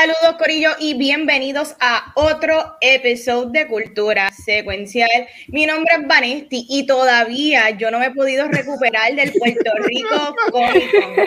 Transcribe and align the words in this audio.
Saludos 0.00 0.36
Corillo 0.38 0.70
y 0.78 0.94
bienvenidos 0.94 1.76
a 1.78 2.12
otro 2.14 2.78
episodio 2.80 3.50
de 3.50 3.66
Cultura 3.66 4.30
Secuencial. 4.30 5.10
Mi 5.48 5.66
nombre 5.66 5.92
es 5.94 6.06
Vanesti 6.06 6.64
y 6.70 6.86
todavía 6.86 7.68
yo 7.68 7.90
no 7.90 7.98
me 7.98 8.06
he 8.06 8.10
podido 8.10 8.48
recuperar 8.48 9.14
del 9.14 9.30
Puerto 9.32 9.70
Rico 9.82 10.34
Comic 10.52 10.90
Con. 10.90 11.26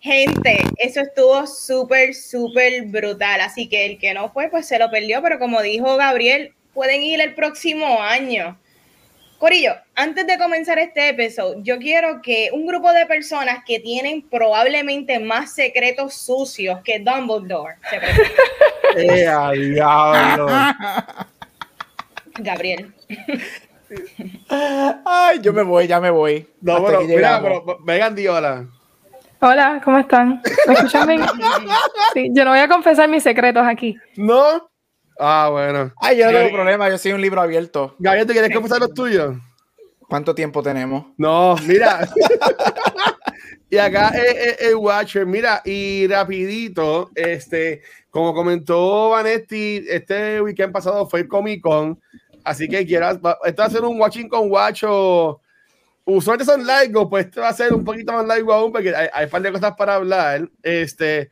Gente, 0.00 0.58
eso 0.76 1.00
estuvo 1.00 1.46
súper, 1.46 2.14
súper 2.14 2.82
brutal. 2.88 3.40
Así 3.40 3.70
que 3.70 3.86
el 3.86 3.98
que 3.98 4.12
no 4.12 4.30
fue, 4.30 4.50
pues 4.50 4.66
se 4.66 4.78
lo 4.78 4.90
perdió. 4.90 5.22
Pero 5.22 5.38
como 5.38 5.62
dijo 5.62 5.96
Gabriel, 5.96 6.52
pueden 6.74 7.02
ir 7.02 7.22
el 7.22 7.34
próximo 7.34 8.02
año. 8.02 8.60
Corillo, 9.40 9.72
antes 9.94 10.26
de 10.26 10.36
comenzar 10.36 10.78
este 10.78 11.08
episodio, 11.08 11.62
yo 11.62 11.78
quiero 11.78 12.20
que 12.20 12.50
un 12.52 12.66
grupo 12.66 12.92
de 12.92 13.06
personas 13.06 13.64
que 13.64 13.80
tienen 13.80 14.20
probablemente 14.28 15.18
más 15.18 15.54
secretos 15.54 16.12
sucios 16.12 16.80
que 16.84 16.98
Dumbledore 16.98 17.76
se 17.88 17.96
¡Eh, 18.98 19.70
diablo! 19.72 20.46
Gabriel. 22.34 22.92
Ay, 25.06 25.38
yo 25.40 25.54
me 25.54 25.62
voy, 25.62 25.86
ya 25.86 26.00
me 26.00 26.10
voy. 26.10 26.46
No, 26.60 26.84
pero, 26.84 27.00
mira, 27.00 27.40
pero 27.40 27.78
vengan, 27.82 28.14
Diola. 28.14 28.66
Hola, 29.40 29.80
¿cómo 29.82 29.98
están? 30.00 30.42
¿Me 30.66 30.74
escuchan 30.74 31.08
bien? 31.08 31.22
Sí, 32.12 32.28
yo 32.32 32.44
no 32.44 32.50
voy 32.50 32.60
a 32.60 32.68
confesar 32.68 33.08
mis 33.08 33.22
secretos 33.22 33.66
aquí. 33.66 33.96
¿No? 34.16 34.69
Ah, 35.22 35.48
bueno. 35.50 35.92
Ay, 36.00 36.16
yo 36.16 36.24
no 36.24 36.38
tengo 36.38 36.52
problema, 36.52 36.88
yo 36.88 36.96
soy 36.96 37.12
un 37.12 37.20
libro 37.20 37.42
abierto. 37.42 37.94
Gabriel, 37.98 38.26
¿te 38.26 38.32
quieres 38.32 38.54
confesar 38.54 38.80
los 38.80 38.94
tuyos? 38.94 39.36
¿Cuánto 40.08 40.34
tiempo 40.34 40.62
tenemos? 40.62 41.08
No, 41.18 41.56
mira. 41.66 42.08
y 43.70 43.76
acá 43.76 44.14
el 44.58 44.76
Watcher, 44.76 45.26
mira, 45.26 45.60
y 45.62 46.06
rapidito, 46.06 47.10
este, 47.14 47.82
como 48.08 48.32
comentó 48.32 49.10
Vanetti, 49.10 49.84
este 49.90 50.40
weekend 50.40 50.72
pasado 50.72 51.06
fue 51.06 51.20
el 51.20 51.28
Comic 51.28 51.60
Con, 51.60 52.00
así 52.42 52.66
que 52.66 52.86
quieras, 52.86 53.18
esto 53.44 53.62
va 53.62 53.66
a 53.66 53.70
ser 53.70 53.82
un 53.82 54.00
watching 54.00 54.26
con 54.26 54.50
Watcho. 54.50 55.38
Usualmente 56.06 56.50
son 56.50 56.66
largos, 56.66 57.08
pues 57.10 57.26
esto 57.26 57.42
va 57.42 57.50
a 57.50 57.54
ser 57.54 57.74
un 57.74 57.84
poquito 57.84 58.14
más 58.14 58.26
largo 58.26 58.54
aún 58.54 58.72
porque 58.72 58.96
hay, 58.96 59.08
hay 59.12 59.26
un 59.26 59.30
par 59.30 59.42
de 59.42 59.52
cosas 59.52 59.74
para 59.76 59.96
hablar. 59.96 60.48
Este, 60.62 61.30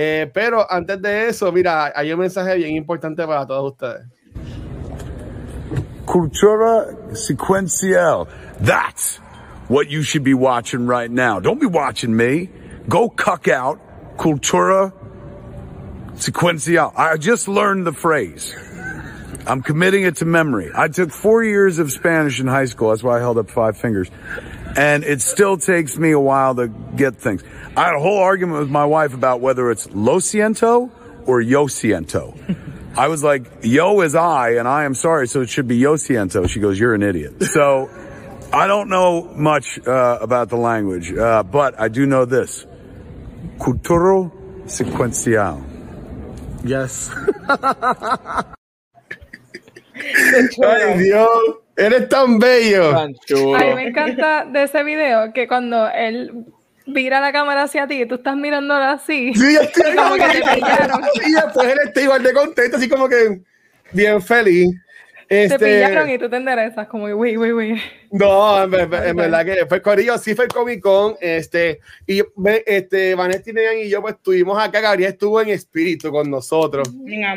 eh, 0.00 0.30
pero 0.32 0.64
antes 0.70 1.02
de 1.02 1.28
eso, 1.28 1.50
mira, 1.50 1.92
hay 1.92 2.12
un 2.12 2.20
mensaje 2.20 2.54
bien 2.56 2.76
importante 2.76 3.26
para 3.26 3.44
todos 3.44 3.72
ustedes. 3.72 4.06
Cultura 6.06 6.86
Sequencial. 7.16 8.28
That's 8.60 9.16
what 9.66 9.90
you 9.90 10.02
should 10.02 10.22
be 10.22 10.34
watching 10.34 10.86
right 10.86 11.10
now. 11.10 11.40
Don't 11.40 11.60
be 11.60 11.66
watching 11.66 12.16
me. 12.16 12.48
Go 12.88 13.08
cuck 13.08 13.48
out 13.48 13.80
Cultura 14.16 14.92
Sequencial. 16.14 16.92
I 16.96 17.16
just 17.16 17.48
learned 17.48 17.84
the 17.84 17.92
phrase. 17.92 18.54
I'm 19.48 19.62
committing 19.62 20.04
it 20.04 20.16
to 20.16 20.26
memory. 20.26 20.70
I 20.74 20.86
took 20.86 21.10
four 21.10 21.42
years 21.42 21.80
of 21.80 21.90
Spanish 21.90 22.38
in 22.38 22.46
high 22.46 22.66
school. 22.66 22.90
That's 22.90 23.02
why 23.02 23.16
I 23.16 23.20
held 23.20 23.36
up 23.36 23.50
five 23.50 23.76
fingers. 23.76 24.08
And 24.76 25.02
it 25.02 25.20
still 25.22 25.56
takes 25.56 25.98
me 25.98 26.12
a 26.12 26.20
while 26.20 26.54
to 26.54 26.68
get 26.68 27.16
things. 27.16 27.42
I 27.78 27.84
had 27.84 27.94
a 27.94 28.00
whole 28.00 28.18
argument 28.18 28.58
with 28.58 28.70
my 28.70 28.84
wife 28.84 29.14
about 29.14 29.40
whether 29.40 29.70
it's 29.70 29.88
lo 29.92 30.18
siento 30.18 30.90
or 31.26 31.40
yo 31.40 31.66
siento. 31.66 32.34
I 32.96 33.06
was 33.06 33.22
like, 33.22 33.46
yo 33.62 34.00
is 34.00 34.16
I 34.16 34.56
and 34.56 34.66
I 34.66 34.82
am 34.82 34.94
sorry, 34.94 35.28
so 35.28 35.42
it 35.42 35.48
should 35.48 35.68
be 35.68 35.76
yo 35.76 35.94
siento. 35.94 36.48
She 36.48 36.58
goes, 36.58 36.76
you're 36.76 36.94
an 36.94 37.04
idiot. 37.04 37.40
So 37.40 37.88
I 38.52 38.66
don't 38.66 38.88
know 38.88 39.30
much 39.36 39.78
uh, 39.86 40.18
about 40.20 40.48
the 40.48 40.56
language, 40.56 41.12
uh, 41.12 41.44
but 41.44 41.78
I 41.78 41.86
do 41.86 42.04
know 42.04 42.24
this. 42.24 42.66
Culturo 43.58 44.32
sequencial. 44.66 45.62
Yes. 46.64 47.14
Ay, 50.64 50.98
Dios. 50.98 51.54
Eres 51.78 52.08
tan 52.08 52.40
bello. 52.40 52.90
A 52.90 53.06
mí 53.06 53.74
me 53.76 53.86
encanta 53.86 54.52
de 54.52 54.64
ese 54.64 54.82
video 54.82 55.32
que 55.32 55.46
cuando 55.46 55.86
él 55.86 56.44
vira 56.88 57.20
la 57.20 57.32
cámara 57.32 57.64
hacia 57.64 57.86
ti 57.86 58.02
y 58.02 58.06
tú 58.06 58.16
estás 58.16 58.36
mirándolo 58.36 58.82
así. 58.82 59.32
Sí, 59.34 59.54
yo 59.54 59.60
estoy 59.62 59.94
como 59.94 60.14
que 60.14 60.24
te 60.24 60.42
pillaron. 60.54 61.00
Y 61.14 61.32
después 61.32 61.68
él 61.68 61.78
está 61.84 62.02
igual 62.02 62.22
de 62.22 62.32
contento, 62.32 62.76
así 62.76 62.88
como 62.88 63.08
que 63.08 63.40
bien 63.92 64.20
feliz. 64.20 64.74
Este... 65.28 65.58
Te 65.58 65.64
pillaron 65.66 66.08
y 66.08 66.18
tú 66.18 66.30
te 66.30 66.36
enderezas 66.36 66.88
como, 66.88 67.04
uy, 67.04 67.36
uy, 67.36 67.52
uy. 67.52 67.82
No, 68.10 68.64
en, 68.64 68.72
en, 68.72 69.16
verdad 69.16 69.44
que 69.44 69.66
fue 69.66 69.82
Corillo, 69.82 70.16
sí 70.16 70.34
fue 70.34 70.46
el 70.46 70.50
Comic 70.50 70.80
Con, 70.80 71.16
este, 71.20 71.80
y 72.06 72.22
este, 72.64 73.14
Vanessa 73.14 73.50
y 73.76 73.90
yo 73.90 74.00
pues 74.00 74.14
estuvimos 74.14 74.58
acá, 74.58 74.80
Gabriel 74.80 75.12
estuvo 75.12 75.42
en 75.42 75.50
espíritu 75.50 76.10
con 76.10 76.30
nosotros, 76.30 76.88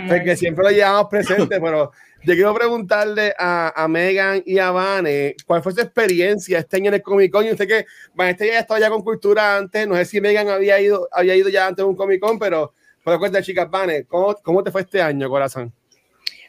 porque 0.07 0.37
siempre 0.37 0.63
lo 0.63 0.71
llevamos 0.71 1.07
presente, 1.09 1.59
pero 1.59 1.91
yo 2.23 2.33
quiero 2.33 2.53
preguntarle 2.53 3.33
a, 3.37 3.73
a, 3.75 3.87
Megan 3.87 4.43
y 4.45 4.59
a 4.59 4.71
Vane 4.71 5.35
cuál 5.45 5.63
fue 5.63 5.73
su 5.73 5.81
experiencia 5.81 6.59
este 6.59 6.77
año 6.77 6.89
en 6.89 6.95
el 6.95 7.01
Comic 7.01 7.31
Con. 7.31 7.45
Yo 7.45 7.55
sé 7.55 7.65
que 7.65 7.85
Vanessa 8.13 8.45
ya 8.45 8.59
estaba 8.59 8.79
ya 8.79 8.89
con 8.89 9.01
cultura 9.01 9.57
antes. 9.57 9.87
No 9.87 9.95
sé 9.95 10.05
si 10.05 10.21
Megan 10.21 10.49
había 10.49 10.79
ido, 10.79 11.07
había 11.11 11.35
ido 11.35 11.49
ya 11.49 11.67
antes 11.67 11.83
de 11.83 11.89
un 11.89 11.95
Comic 11.95 12.19
Con, 12.19 12.37
pero, 12.37 12.73
pero 13.03 13.17
cuéntame, 13.17 13.43
chicas, 13.43 13.69
Vane, 13.69 14.05
¿cómo, 14.05 14.35
¿cómo 14.43 14.63
te 14.63 14.71
fue 14.71 14.81
este 14.81 15.01
año, 15.01 15.29
corazón? 15.29 15.73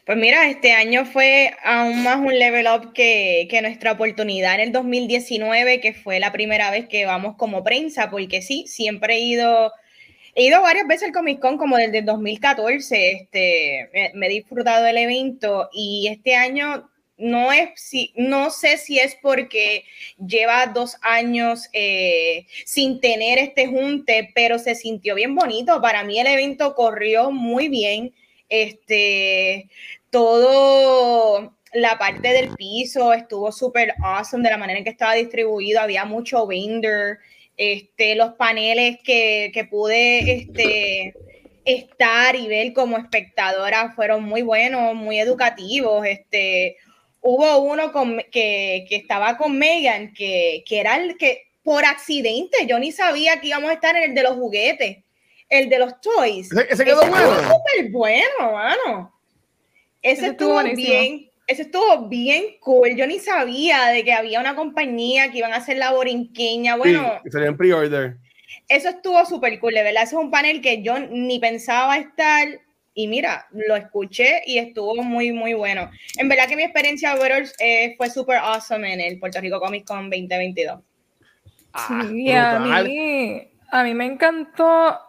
Pues 0.05 0.17
mira, 0.17 0.49
este 0.49 0.73
año 0.73 1.05
fue 1.05 1.55
aún 1.63 2.03
más 2.03 2.17
un 2.17 2.37
level 2.37 2.67
up 2.67 2.91
que, 2.93 3.47
que, 3.49 3.61
nuestra 3.61 3.93
oportunidad 3.93 4.55
en 4.55 4.59
el 4.59 4.71
2019, 4.73 5.79
que 5.79 5.93
fue 5.93 6.19
la 6.19 6.33
primera 6.33 6.71
vez 6.71 6.89
que 6.89 7.05
vamos 7.05 7.35
como 7.37 7.63
prensa, 7.63 8.11
porque 8.11 8.41
sí, 8.41 8.65
siempre 8.67 9.15
he 9.15 9.19
ido 9.21 9.71
He 10.35 10.45
ido 10.45 10.61
varias 10.61 10.87
veces 10.87 11.07
al 11.07 11.13
Comic 11.13 11.39
Con, 11.39 11.57
como 11.57 11.77
desde 11.77 11.99
el 11.99 12.05
2014, 12.05 13.11
este, 13.11 14.11
me, 14.15 14.25
he 14.25 14.29
disfrutado 14.29 14.83
del 14.83 14.97
evento 14.97 15.69
y 15.71 16.07
este 16.09 16.35
año 16.35 16.89
no 17.17 17.53
es 17.53 17.69
si 17.75 18.11
no 18.15 18.49
sé 18.49 18.77
si 18.77 18.99
es 18.99 19.15
porque 19.21 19.85
lleva 20.17 20.65
dos 20.67 20.97
años 21.01 21.69
eh, 21.71 22.47
sin 22.65 22.99
tener 22.99 23.37
este 23.37 23.67
junte, 23.67 24.31
pero 24.33 24.57
se 24.57 24.75
sintió 24.75 25.15
bien 25.15 25.35
bonito. 25.35 25.79
Para 25.81 26.03
mí 26.03 26.19
el 26.19 26.27
evento 26.27 26.73
corrió 26.75 27.31
muy 27.31 27.69
bien. 27.69 28.13
Este 28.49 29.69
todo 30.09 31.55
la 31.73 31.97
parte 31.97 32.29
del 32.29 32.55
piso 32.55 33.13
estuvo 33.13 33.51
súper 33.51 33.93
awesome 34.03 34.43
de 34.43 34.49
la 34.51 34.57
manera 34.57 34.79
en 34.79 34.83
que 34.85 34.91
estaba 34.91 35.13
distribuido. 35.13 35.81
Había 35.81 36.05
mucho 36.05 36.45
vendor. 36.47 37.19
Este, 37.57 38.15
los 38.15 38.33
paneles 38.33 38.97
que, 39.03 39.51
que 39.53 39.65
pude 39.65 40.19
este, 40.31 41.13
estar 41.65 42.35
y 42.35 42.47
ver 42.47 42.73
como 42.73 42.97
espectadora 42.97 43.93
fueron 43.95 44.23
muy 44.23 44.41
buenos, 44.41 44.95
muy 44.95 45.19
educativos. 45.19 46.05
Este, 46.05 46.77
hubo 47.21 47.59
uno 47.59 47.91
con, 47.91 48.17
que, 48.31 48.85
que 48.89 48.95
estaba 48.95 49.37
con 49.37 49.57
Megan, 49.57 50.13
que, 50.13 50.63
que 50.67 50.79
era 50.79 50.97
el 50.97 51.17
que 51.17 51.43
por 51.63 51.85
accidente, 51.85 52.65
yo 52.67 52.77
ni 52.77 52.91
sabía 52.91 53.39
que 53.39 53.47
íbamos 53.47 53.69
a 53.69 53.73
estar 53.73 53.95
en 53.95 54.03
el 54.03 54.15
de 54.15 54.23
los 54.23 54.33
juguetes, 54.33 54.97
el 55.47 55.69
de 55.69 55.79
los 55.79 55.99
toys. 56.01 56.51
Ese, 56.51 56.83
quedó 56.83 57.07
bueno. 57.07 57.35
Súper 57.35 57.89
bueno, 57.89 58.51
mano. 58.51 59.13
Ese, 60.01 60.27
estuvo 60.27 60.61
bien 60.75 61.29
eso 61.47 61.61
estuvo 61.63 62.07
bien 62.07 62.43
cool. 62.61 62.95
Yo 62.95 63.05
ni 63.05 63.19
sabía 63.19 63.87
de 63.87 64.03
que 64.03 64.13
había 64.13 64.39
una 64.39 64.55
compañía 64.55 65.31
que 65.31 65.39
iban 65.39 65.53
a 65.53 65.57
hacer 65.57 65.77
la 65.77 65.91
borinqueña. 65.91 66.75
Bueno, 66.75 67.19
sí, 67.23 67.31
sería 67.31 67.49
en 67.49 67.57
pre-order. 67.57 68.17
Eso 68.67 68.89
estuvo 68.89 69.25
súper 69.25 69.59
cool, 69.59 69.73
de 69.73 69.83
verdad. 69.83 70.03
Eso 70.03 70.19
es 70.19 70.25
un 70.25 70.31
panel 70.31 70.61
que 70.61 70.81
yo 70.81 70.99
ni 70.99 71.39
pensaba 71.39 71.97
estar. 71.97 72.47
Y 72.95 73.07
mira, 73.07 73.47
lo 73.51 73.75
escuché 73.75 74.43
y 74.45 74.59
estuvo 74.59 74.95
muy, 75.03 75.31
muy 75.31 75.53
bueno. 75.53 75.89
En 76.17 76.29
verdad 76.29 76.47
que 76.47 76.55
mi 76.55 76.63
experiencia 76.63 77.15
eh, 77.59 77.95
fue 77.97 78.09
súper 78.09 78.37
awesome 78.37 78.93
en 78.93 79.01
el 79.01 79.19
Puerto 79.19 79.41
Rico 79.41 79.59
Comic 79.59 79.85
Con 79.85 80.09
2022. 80.09 80.79
Ah, 81.73 82.05
sí, 82.07 82.31
a 82.31 82.59
mí, 82.59 83.49
a 83.71 83.83
mí 83.83 83.93
me 83.95 84.05
encantó 84.05 84.99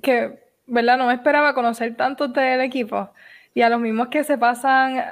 que, 0.00 0.38
¿verdad? 0.66 0.96
No 0.96 1.06
me 1.06 1.14
esperaba 1.14 1.54
conocer 1.54 1.96
tanto 1.96 2.28
del 2.28 2.60
equipo 2.60 3.10
y 3.58 3.62
a 3.62 3.68
los 3.68 3.80
mismos 3.80 4.06
que 4.06 4.22
se 4.22 4.38
pasan 4.38 5.02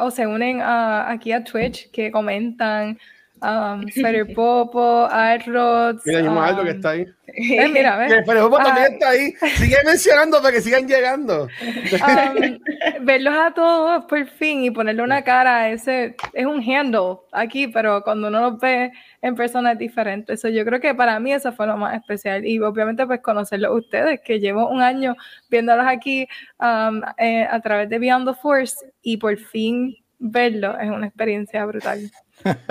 o 0.00 0.10
se 0.10 0.26
unen 0.26 0.60
aquí 0.60 1.30
a 1.30 1.44
Twitch, 1.44 1.92
que 1.92 2.10
comentan, 2.10 2.98
um, 3.42 4.34
Popo, 4.34 5.06
Arroz. 5.10 6.02
Mira, 6.04 6.20
hay 6.20 6.50
algo 6.50 6.64
que 6.64 6.70
está 6.70 6.90
ahí. 6.90 7.06
Eh, 7.26 7.68
mira, 7.68 7.96
¿ves? 7.96 8.24
Pero 8.26 8.48
Popo 8.48 8.62
también 8.62 8.94
está 8.94 9.10
ahí. 9.10 9.34
Sigue 9.56 9.76
mencionando 9.84 10.40
para 10.40 10.52
que 10.52 10.60
sigan 10.60 10.88
llegando. 10.88 11.44
Um, 11.44 12.58
verlos 13.04 13.34
a 13.34 13.52
todos 13.52 14.04
por 14.06 14.26
fin 14.26 14.64
y 14.64 14.70
ponerle 14.70 15.02
una 15.02 15.22
cara, 15.22 15.70
ese 15.70 16.16
es 16.32 16.46
un 16.46 16.62
handle 16.62 17.18
aquí, 17.32 17.68
pero 17.68 18.02
cuando 18.02 18.28
uno 18.28 18.40
los 18.50 18.58
ve 18.60 18.92
en 19.22 19.34
persona 19.34 19.72
es 19.72 19.78
diferente. 19.78 20.34
Eso 20.34 20.48
yo 20.48 20.64
creo 20.64 20.80
que 20.80 20.94
para 20.94 21.18
mí 21.20 21.32
eso 21.32 21.52
fue 21.52 21.66
lo 21.66 21.76
más 21.76 21.94
especial. 21.96 22.46
Y 22.46 22.58
obviamente 22.60 23.06
pues 23.06 23.20
conocerlos 23.20 23.76
ustedes, 23.76 24.20
que 24.24 24.40
llevo 24.40 24.68
un 24.68 24.80
año 24.80 25.14
viéndolos 25.50 25.86
aquí 25.86 26.26
um, 26.60 27.02
eh, 27.18 27.46
a 27.50 27.60
través 27.60 27.88
de 27.88 27.98
Beyond 27.98 28.28
the 28.28 28.34
Force 28.40 28.76
y 29.02 29.16
por 29.16 29.36
fin 29.36 29.96
verlo 30.18 30.78
es 30.78 30.90
una 30.90 31.06
experiencia 31.06 31.64
brutal. 31.66 32.10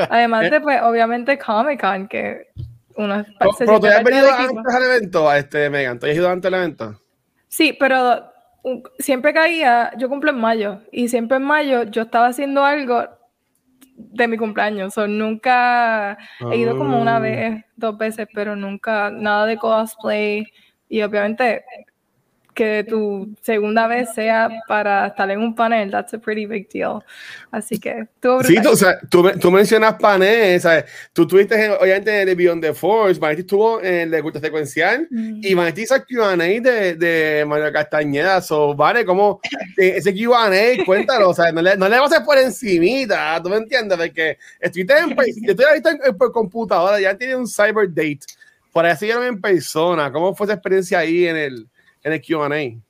Además 0.09 0.49
de, 0.49 0.61
pues, 0.61 0.81
obviamente 0.81 1.37
Comic 1.37 1.81
Con, 1.81 2.07
que 2.07 2.47
uno 2.95 3.23
se 3.23 3.65
¿Pero 3.65 3.79
tú 3.79 3.87
has 3.87 4.03
venido 4.03 4.31
antes 4.31 4.75
al 4.75 4.83
evento, 4.83 5.29
a 5.29 5.37
este 5.37 5.69
Megan? 5.69 5.99
¿Tú 5.99 6.07
has 6.07 6.15
ido 6.15 6.29
antes 6.29 6.47
al 6.51 6.59
evento? 6.59 6.99
Sí, 7.47 7.75
pero 7.79 8.31
siempre 8.99 9.33
caía, 9.33 9.91
yo 9.97 10.09
cumplo 10.09 10.31
en 10.31 10.39
mayo, 10.39 10.81
y 10.91 11.07
siempre 11.07 11.37
en 11.37 11.43
mayo 11.43 11.83
yo 11.83 12.03
estaba 12.03 12.27
haciendo 12.27 12.65
algo 12.65 13.05
de 13.95 14.27
mi 14.27 14.37
cumpleaños, 14.37 14.97
o 14.97 15.07
nunca 15.07 16.17
he 16.51 16.57
ido 16.57 16.77
como 16.77 17.01
una 17.01 17.17
ah. 17.17 17.19
vez, 17.19 17.65
dos 17.75 17.97
veces, 17.97 18.27
pero 18.33 18.55
nunca 18.55 19.09
nada 19.09 19.45
de 19.45 19.57
cosplay, 19.57 20.45
y 20.89 21.01
obviamente 21.01 21.63
que 22.57 22.83
tu 22.89 23.29
segunda 23.43 23.85
vez 23.85 24.09
sea 24.15 24.49
para 24.67 25.07
estar 25.07 25.29
en 25.29 25.39
un 25.39 25.53
panel, 25.53 25.91
that's 25.91 26.15
a 26.15 26.17
pretty 26.17 26.47
big 26.47 26.67
deal. 26.69 27.03
Así 27.51 27.77
que 27.77 28.07
tú, 28.19 28.39
Sí, 28.43 28.59
tú, 28.63 28.71
o 28.71 28.75
sea, 28.75 28.99
tú, 29.11 29.29
tú, 29.39 29.51
mencionas 29.51 29.93
panel, 29.99 30.59
¿sabes? 30.59 30.85
Tú 31.13 31.21
estuviste 31.21 31.69
obviamente 31.69 32.23
en 32.23 32.29
el 32.29 32.35
Beyond 32.35 32.63
the 32.63 32.73
Force, 32.73 33.19
Vanity 33.19 33.41
estuvo 33.41 33.79
en 33.79 33.93
el 33.93 34.11
de 34.11 34.23
culto 34.23 34.39
secuencial 34.39 35.07
mm. 35.11 35.41
y 35.43 35.53
Vanity 35.53 35.83
hizo 35.83 35.95
QA 36.03 36.35
de, 36.35 36.95
de 36.95 37.45
Mario 37.45 37.71
Castañeda. 37.71 38.41
So, 38.41 38.73
vale, 38.73 39.05
como 39.05 39.39
eh, 39.77 39.93
ese 39.97 40.11
QA, 40.11 40.49
cuéntalo, 40.83 41.29
o 41.29 41.33
sea, 41.35 41.51
no 41.51 41.61
le, 41.61 41.77
no 41.77 41.87
le 41.87 41.99
vas 41.99 42.11
a 42.11 42.15
hacer 42.15 42.25
por 42.25 42.39
encimita, 42.39 43.39
¿tú 43.43 43.49
me 43.49 43.57
entiendes? 43.57 43.99
Porque 43.99 44.39
estuviste 44.59 44.97
en, 44.97 45.15
estoy 45.47 45.65
ahorita 45.65 45.91
en, 45.91 46.17
por 46.17 46.31
computadora, 46.31 46.99
ya 46.99 47.15
tiene 47.15 47.35
un 47.35 47.47
cyber 47.47 47.87
date, 47.87 48.21
por 48.73 48.95
siguieron 48.95 49.25
en 49.25 49.39
persona. 49.39 50.11
¿Cómo 50.11 50.33
fue 50.33 50.47
esa 50.47 50.55
experiencia 50.55 50.97
ahí 50.97 51.27
en 51.27 51.37
el 51.37 51.67
en 52.07 52.13
el 52.13 52.21
QA. 52.21 52.81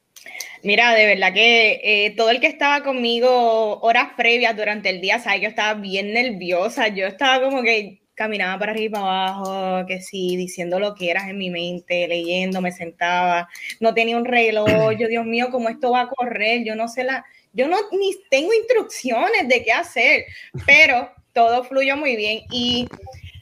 Mira, 0.64 0.94
de 0.96 1.06
verdad 1.06 1.34
que 1.34 1.80
eh, 1.84 2.14
todo 2.18 2.30
el 2.30 2.40
que 2.40 2.48
estaba 2.48 2.84
conmigo 2.84 3.80
horas 3.82 4.10
previas 4.18 4.56
durante 4.58 4.90
el 4.90 5.02
día, 5.02 5.20
sabe 5.20 5.38
que 5.38 5.44
yo 5.44 5.50
estaba 5.50 5.80
bien 5.80 6.14
nerviosa. 6.14 6.88
Yo 6.88 7.08
estaba 7.08 7.44
como 7.44 7.62
que 7.62 8.02
caminaba 8.18 8.58
para 8.58 8.72
arriba 8.72 8.86
y 8.86 8.90
para 8.90 9.28
abajo, 9.28 9.86
que 9.88 10.02
sí, 10.02 10.36
diciendo 10.36 10.80
lo 10.80 10.96
que 10.96 11.12
eras 11.12 11.30
en 11.30 11.38
mi 11.38 11.52
mente, 11.52 12.08
leyendo, 12.08 12.62
me 12.62 12.72
sentaba, 12.72 13.48
no 13.80 13.94
tenía 13.94 14.18
un 14.18 14.26
reloj, 14.26 14.98
yo, 14.98 15.08
Dios 15.08 15.24
mío, 15.24 15.50
¿cómo 15.52 15.70
esto 15.70 15.92
va 15.92 16.02
a 16.02 16.10
correr? 16.10 16.64
Yo 16.66 16.76
no 16.76 16.88
sé 16.88 17.04
la, 17.04 17.24
yo 17.54 17.68
no 17.68 17.78
ni 17.92 18.16
tengo 18.32 18.52
instrucciones 18.54 19.48
de 19.48 19.64
qué 19.64 19.72
hacer, 19.72 20.26
pero 20.66 21.12
todo 21.32 21.64
fluyó 21.64 21.96
muy 21.96 22.16
bien 22.16 22.42
y 22.52 22.88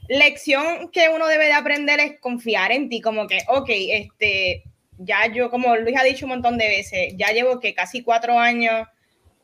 lección 0.10 0.92
que 0.92 1.08
uno 1.08 1.26
debe 1.28 1.46
de 1.46 1.54
aprender 1.54 2.02
es 2.02 2.20
confiar 2.20 2.74
en 2.74 2.90
ti, 2.90 3.00
como 3.00 3.28
que, 3.28 3.40
ok, 3.48 3.70
este, 3.70 4.64
ya 4.98 5.28
yo, 5.28 5.50
como 5.50 5.76
Luis 5.76 5.98
ha 6.00 6.04
dicho 6.04 6.26
un 6.26 6.32
montón 6.32 6.58
de 6.58 6.68
veces, 6.68 7.14
ya 7.18 7.32
llevo 7.32 7.60
que 7.60 7.74
casi 7.74 8.04
cuatro 8.04 8.40
años 8.40 8.88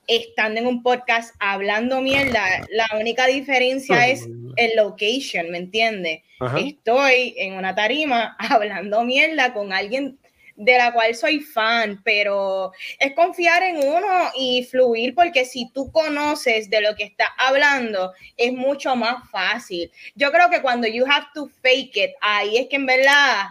estando 0.07 0.59
en 0.59 0.67
un 0.67 0.83
podcast 0.83 1.35
hablando 1.39 2.01
mierda. 2.01 2.43
La 2.71 2.87
única 2.99 3.27
diferencia 3.27 4.07
es 4.07 4.27
el 4.55 4.71
location, 4.75 5.49
¿me 5.51 5.57
entiendes? 5.57 6.21
Estoy 6.57 7.35
en 7.37 7.53
una 7.53 7.75
tarima 7.75 8.35
hablando 8.39 9.03
mierda 9.03 9.53
con 9.53 9.73
alguien 9.73 10.17
de 10.55 10.77
la 10.77 10.93
cual 10.93 11.15
soy 11.15 11.39
fan, 11.39 12.01
pero 12.03 12.71
es 12.99 13.13
confiar 13.13 13.63
en 13.63 13.77
uno 13.77 14.31
y 14.35 14.63
fluir 14.69 15.15
porque 15.15 15.45
si 15.45 15.71
tú 15.71 15.91
conoces 15.91 16.69
de 16.69 16.81
lo 16.81 16.95
que 16.95 17.03
está 17.03 17.25
hablando, 17.37 18.11
es 18.37 18.53
mucho 18.53 18.95
más 18.95 19.29
fácil. 19.31 19.91
Yo 20.15 20.31
creo 20.31 20.49
que 20.49 20.61
cuando 20.61 20.87
you 20.87 21.05
have 21.09 21.27
to 21.33 21.47
fake 21.61 21.97
it, 21.97 22.11
ahí 22.21 22.57
es 22.57 22.67
que 22.67 22.75
en 22.75 22.85
verdad 22.85 23.45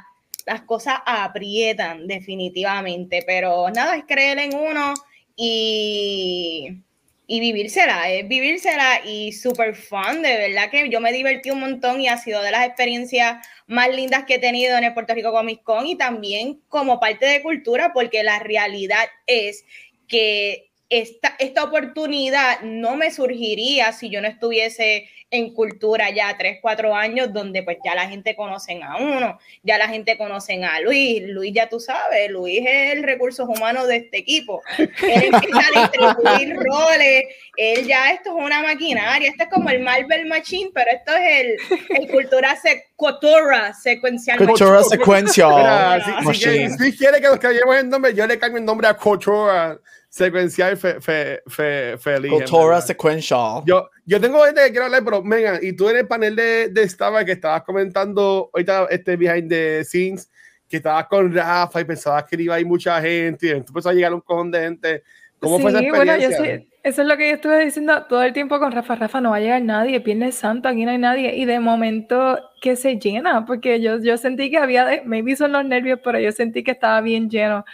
las 0.50 0.62
cosas 0.62 0.98
aprietan 1.06 2.08
definitivamente, 2.08 3.22
pero 3.24 3.70
nada, 3.70 3.96
es 3.96 4.04
creer 4.04 4.36
en 4.40 4.56
uno 4.56 4.94
y, 5.36 6.82
y 7.28 7.38
vivírsela, 7.38 8.10
es 8.10 8.26
vivírsela 8.26 9.02
y 9.06 9.30
súper 9.30 9.76
fun, 9.76 10.22
de 10.22 10.36
verdad 10.48 10.68
que 10.68 10.90
yo 10.90 11.00
me 11.00 11.12
divertí 11.12 11.52
un 11.52 11.60
montón 11.60 12.00
y 12.00 12.08
ha 12.08 12.18
sido 12.18 12.42
de 12.42 12.50
las 12.50 12.66
experiencias 12.66 13.46
más 13.68 13.94
lindas 13.94 14.24
que 14.24 14.34
he 14.34 14.38
tenido 14.40 14.76
en 14.76 14.82
el 14.82 14.92
Puerto 14.92 15.14
Rico 15.14 15.30
Comic 15.30 15.62
Con 15.62 15.86
y 15.86 15.96
también 15.96 16.60
como 16.68 16.98
parte 16.98 17.26
de 17.26 17.42
cultura, 17.42 17.92
porque 17.94 18.24
la 18.24 18.40
realidad 18.40 19.06
es 19.28 19.64
que 20.08 20.69
esta, 20.90 21.36
esta 21.38 21.62
oportunidad 21.62 22.60
no 22.62 22.96
me 22.96 23.12
surgiría 23.12 23.92
si 23.92 24.10
yo 24.10 24.20
no 24.20 24.26
estuviese 24.26 25.08
en 25.30 25.54
cultura 25.54 26.10
ya 26.10 26.36
tres, 26.36 26.58
cuatro 26.60 26.94
años, 26.94 27.32
donde 27.32 27.62
pues 27.62 27.78
ya 27.84 27.94
la 27.94 28.08
gente 28.08 28.34
conoce 28.34 28.80
a 28.82 28.96
uno, 28.96 29.38
ya 29.62 29.78
la 29.78 29.86
gente 29.86 30.18
conoce 30.18 30.62
a 30.64 30.80
Luis, 30.80 31.22
Luis 31.28 31.52
ya 31.54 31.68
tú 31.68 31.78
sabes, 31.78 32.28
Luis 32.30 32.64
es 32.66 32.94
el 32.94 33.04
recursos 33.04 33.48
humanos 33.48 33.86
de 33.86 33.96
este 33.96 34.18
equipo, 34.18 34.60
él 34.76 35.30
empieza 35.32 35.60
a 35.60 35.80
distribuir 35.80 36.56
roles, 36.56 37.24
él 37.56 37.86
ya 37.86 38.10
esto 38.10 38.36
es 38.36 38.44
una 38.44 38.60
maquinaria, 38.62 39.30
esto 39.30 39.44
es 39.44 39.50
como 39.50 39.70
el 39.70 39.80
Marvel 39.80 40.26
Machine, 40.26 40.70
pero 40.74 40.90
esto 40.90 41.12
es 41.14 41.40
el, 41.40 42.00
el 42.00 42.10
cultura, 42.10 42.58
cultura 42.96 43.72
secuencial. 43.72 44.36
Cultura 44.36 44.82
secuencial. 44.82 46.02
si, 46.34 46.96
quiere 46.96 47.20
que 47.20 47.28
nos 47.28 47.38
cambiemos 47.38 47.76
el 47.76 47.88
nombre, 47.88 48.12
yo 48.14 48.26
le 48.26 48.36
cambio 48.36 48.58
el 48.58 48.64
nombre 48.64 48.88
a 48.88 48.94
cultura 48.94 49.80
secuencial 50.10 50.76
fe, 50.76 51.00
fe, 51.00 51.40
fe, 51.46 51.96
feliz. 51.96 52.32
Cultura 52.32 52.80
sequential. 52.80 53.62
Yo, 53.64 53.88
yo 54.04 54.20
tengo 54.20 54.44
gente 54.44 54.60
que 54.64 54.70
quiero 54.72 54.86
hablar, 54.86 55.04
pero 55.04 55.22
Megan, 55.22 55.60
y 55.62 55.72
tú 55.72 55.88
en 55.88 55.98
el 55.98 56.06
panel 56.06 56.36
de, 56.36 56.68
de 56.68 56.88
Stava 56.88 57.24
que 57.24 57.32
estabas 57.32 57.62
comentando 57.62 58.50
ahorita 58.52 58.88
este 58.90 59.16
behind 59.16 59.48
the 59.48 59.84
scenes, 59.84 60.28
que 60.68 60.78
estabas 60.78 61.06
con 61.06 61.32
Rafa 61.32 61.80
y 61.80 61.84
pensabas 61.84 62.24
que 62.24 62.42
iba 62.42 62.56
a 62.56 62.60
ir 62.60 62.66
mucha 62.66 63.00
gente, 63.00 63.46
y 63.46 63.50
entonces 63.50 63.86
a 63.86 63.92
llegar 63.94 64.12
un 64.12 64.20
cojón 64.20 64.50
de 64.50 64.60
gente. 64.60 65.02
¿Cómo 65.38 65.58
fue 65.58 65.70
esa 65.70 65.80
experiencia? 65.80 66.28
Bueno, 66.28 66.44
yo 66.44 66.60
sí, 66.60 66.68
eso 66.82 67.02
es 67.02 67.08
lo 67.08 67.16
que 67.16 67.28
yo 67.28 67.34
estuve 67.36 67.64
diciendo 67.64 68.04
todo 68.08 68.22
el 68.22 68.32
tiempo 68.32 68.58
con 68.58 68.72
Rafa. 68.72 68.96
Rafa, 68.96 69.20
no 69.20 69.30
va 69.30 69.36
a 69.36 69.40
llegar 69.40 69.62
nadie, 69.62 70.00
Viernes 70.00 70.34
Santo, 70.34 70.68
aquí 70.68 70.84
no 70.84 70.90
hay 70.90 70.98
nadie. 70.98 71.36
Y 71.36 71.44
de 71.44 71.60
momento 71.60 72.38
que 72.60 72.74
se 72.74 72.96
llena, 72.96 73.46
porque 73.46 73.80
yo, 73.80 74.00
yo 74.00 74.18
sentí 74.18 74.50
que 74.50 74.58
había, 74.58 75.02
maybe 75.04 75.36
son 75.36 75.52
los 75.52 75.64
nervios, 75.64 76.00
pero 76.02 76.18
yo 76.18 76.32
sentí 76.32 76.64
que 76.64 76.72
estaba 76.72 77.00
bien 77.00 77.30
lleno. 77.30 77.64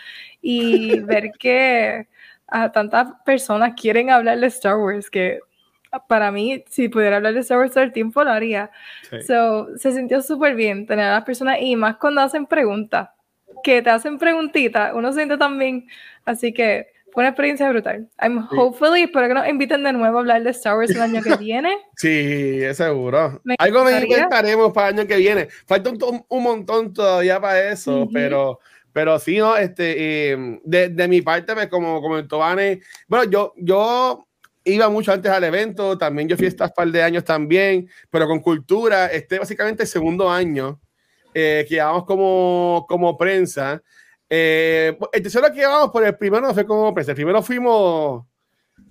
Y 0.42 1.00
ver 1.00 1.32
que 1.38 2.06
a 2.48 2.70
tantas 2.72 3.08
personas 3.24 3.74
quieren 3.80 4.10
hablar 4.10 4.38
de 4.38 4.46
Star 4.46 4.76
Wars 4.76 5.10
que 5.10 5.40
para 6.08 6.30
mí, 6.30 6.64
si 6.68 6.88
pudiera 6.88 7.16
hablar 7.16 7.34
de 7.34 7.40
Star 7.40 7.58
Wars 7.58 7.72
todo 7.72 7.84
el 7.84 7.92
tiempo, 7.92 8.22
lo 8.22 8.30
haría. 8.30 8.70
So, 9.26 9.68
se 9.76 9.92
sintió 9.92 10.20
súper 10.20 10.54
bien 10.54 10.86
tener 10.86 11.06
a 11.06 11.12
las 11.12 11.24
personas 11.24 11.58
y 11.60 11.76
más 11.76 11.96
cuando 11.96 12.20
hacen 12.20 12.46
preguntas, 12.46 13.08
que 13.62 13.82
te 13.82 13.90
hacen 13.90 14.18
preguntitas, 14.18 14.92
uno 14.94 15.12
se 15.12 15.20
siente 15.20 15.38
también. 15.38 15.86
Así 16.24 16.52
que 16.52 16.88
fue 17.12 17.22
una 17.22 17.30
experiencia 17.30 17.68
brutal. 17.70 18.08
I'm 18.20 18.46
hopefully, 18.50 19.04
espero 19.04 19.28
que 19.28 19.34
nos 19.34 19.48
inviten 19.48 19.82
de 19.84 19.92
nuevo 19.92 20.18
a 20.18 20.20
hablar 20.20 20.42
de 20.42 20.50
Star 20.50 20.76
Wars 20.76 20.90
el 20.90 21.00
año 21.00 21.22
que 21.22 21.36
viene. 21.38 21.78
Sí, 21.96 22.62
seguro. 22.74 23.40
Algo 23.58 23.84
me 23.84 24.00
inventaremos 24.00 24.72
para 24.72 24.90
el 24.90 24.98
año 24.98 25.08
que 25.08 25.16
viene. 25.16 25.48
Falta 25.66 25.90
un, 25.90 26.24
un 26.28 26.42
montón 26.42 26.92
todavía 26.92 27.40
para 27.40 27.70
eso, 27.70 28.08
pero 28.12 28.60
pero 28.96 29.18
sí, 29.18 29.36
¿no? 29.36 29.58
Este, 29.58 30.30
em, 30.30 30.58
de, 30.64 30.88
de, 30.88 31.06
mi 31.06 31.20
parte, 31.20 31.54
me, 31.54 31.68
como 31.68 32.00
comentó 32.00 32.38
Vane, 32.38 32.80
bueno, 33.06 33.30
yo, 33.30 33.52
yo 33.58 34.26
iba 34.64 34.88
mucho 34.88 35.12
antes 35.12 35.30
al 35.30 35.44
evento, 35.44 35.98
también 35.98 36.26
yo 36.30 36.34
fui 36.38 36.46
estas 36.46 36.72
par 36.72 36.88
de 36.88 37.02
años 37.02 37.22
también, 37.22 37.90
pero 38.08 38.26
con 38.26 38.40
cultura, 38.40 39.08
este 39.08 39.38
básicamente 39.38 39.82
el 39.82 39.88
segundo 39.90 40.30
año 40.30 40.80
eh, 41.34 41.66
que 41.68 41.74
llevamos 41.74 42.06
como, 42.06 42.86
como 42.88 43.18
prensa. 43.18 43.82
Eh, 44.30 44.96
el 45.12 45.22
tercero 45.22 45.48
que 45.48 45.60
llevamos, 45.60 45.90
por 45.90 46.02
el 46.02 46.16
primero 46.16 46.46
no 46.46 46.54
fue 46.54 46.64
como 46.64 46.94
prensa, 46.94 47.12
el 47.12 47.16
primero 47.16 47.42
fuimos 47.42 48.24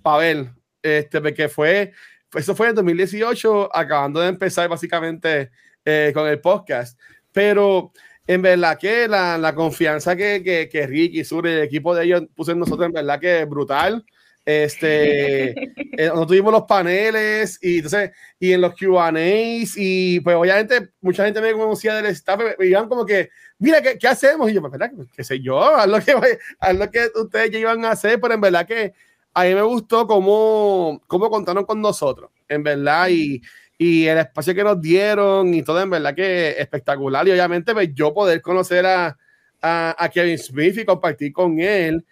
Pavel, 0.02 0.52
este, 0.82 1.20
porque 1.20 1.48
fue, 1.48 1.92
eso 2.32 2.54
fue 2.54 2.68
en 2.68 2.76
2018, 2.76 3.76
acabando 3.76 4.20
de 4.20 4.28
empezar 4.28 4.68
básicamente 4.68 5.50
eh, 5.84 6.12
con 6.14 6.28
el 6.28 6.40
podcast, 6.40 6.96
pero 7.32 7.90
en 8.26 8.42
verdad 8.42 8.78
que 8.78 9.08
la, 9.08 9.38
la 9.38 9.54
confianza 9.54 10.16
que, 10.16 10.42
que, 10.42 10.68
que 10.68 10.86
Ricky, 10.86 11.24
Sur, 11.24 11.46
el 11.46 11.62
equipo 11.62 11.94
de 11.94 12.04
ellos 12.04 12.22
puso 12.34 12.52
en 12.52 12.58
nosotros, 12.58 12.86
en 12.86 12.92
verdad 12.92 13.20
que 13.20 13.42
es 13.42 13.48
brutal. 13.48 14.04
Este, 14.44 15.50
eh, 15.98 16.06
nosotros 16.06 16.28
tuvimos 16.28 16.52
los 16.52 16.62
paneles 16.62 17.58
y 17.60 17.76
entonces, 17.78 18.12
y 18.38 18.52
en 18.52 18.60
los 18.60 18.74
QAs, 18.74 19.74
y 19.76 20.20
pues 20.20 20.36
obviamente 20.36 20.90
mucha 21.00 21.24
gente 21.24 21.40
me 21.40 21.52
conocía 21.52 21.94
del 21.94 22.06
staff, 22.06 22.40
me 22.58 22.66
iban 22.66 22.88
como 22.88 23.04
que, 23.04 23.30
mira, 23.58 23.82
¿qué, 23.82 23.98
qué 23.98 24.08
hacemos? 24.08 24.50
Y 24.50 24.54
yo, 24.54 24.60
pues, 24.60 24.72
¿verdad? 24.72 24.92
¿Qué 25.14 25.24
sé 25.24 25.40
yo? 25.40 25.60
Haz 25.76 25.88
lo 25.88 26.00
que, 26.00 26.38
haz 26.60 26.76
lo 26.76 26.90
que 26.90 27.08
ustedes 27.14 27.50
ya 27.50 27.58
iban 27.58 27.84
a 27.84 27.90
hacer, 27.90 28.20
pero 28.20 28.34
en 28.34 28.40
verdad 28.40 28.66
que 28.66 28.94
a 29.34 29.44
mí 29.44 29.54
me 29.54 29.62
gustó 29.62 30.06
cómo, 30.06 31.02
cómo 31.06 31.28
contaron 31.28 31.64
con 31.64 31.80
nosotros, 31.80 32.30
en 32.48 32.62
verdad, 32.62 33.08
y, 33.10 33.42
y 33.78 34.06
el 34.06 34.18
espacio 34.18 34.54
que 34.54 34.64
nos 34.64 34.80
dieron 34.80 35.52
y 35.52 35.62
todo, 35.62 35.80
en 35.82 35.90
verdad 35.90 36.14
que 36.14 36.50
espectacular. 36.58 37.26
Y 37.28 37.32
obviamente, 37.32 37.74
pues 37.74 37.90
yo 37.94 38.14
poder 38.14 38.40
conocer 38.40 38.86
a, 38.86 39.16
a, 39.60 40.10
Kevin 40.12 40.38
Smith 40.38 40.78
y 40.78 40.84
compartir 40.84 41.32
con 41.32 41.58
él, 41.60 42.04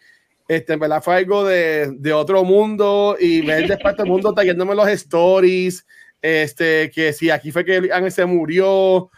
este, 0.47 0.75
en 0.75 0.80
verdad 0.80 1.02
fue 1.02 1.16
algo 1.16 1.44
de, 1.44 1.92
de 1.92 2.12
otro 2.12 2.44
mundo 2.44 3.16
y 3.18 3.40
ver 3.40 3.66
después 3.66 3.94
todo 3.94 4.04
el 4.04 4.12
mundo 4.12 4.33
trayéndome 4.35 4.75
los 4.75 4.88
stories. 4.88 5.87
Este, 6.21 6.90
que 6.90 7.12
si 7.12 7.28
aquí 7.28 7.52
fue 7.52 7.66
que 7.66 7.90
Ángel 7.92 8.11
se 8.11 8.25
murió 8.25 8.71
o 8.71 9.11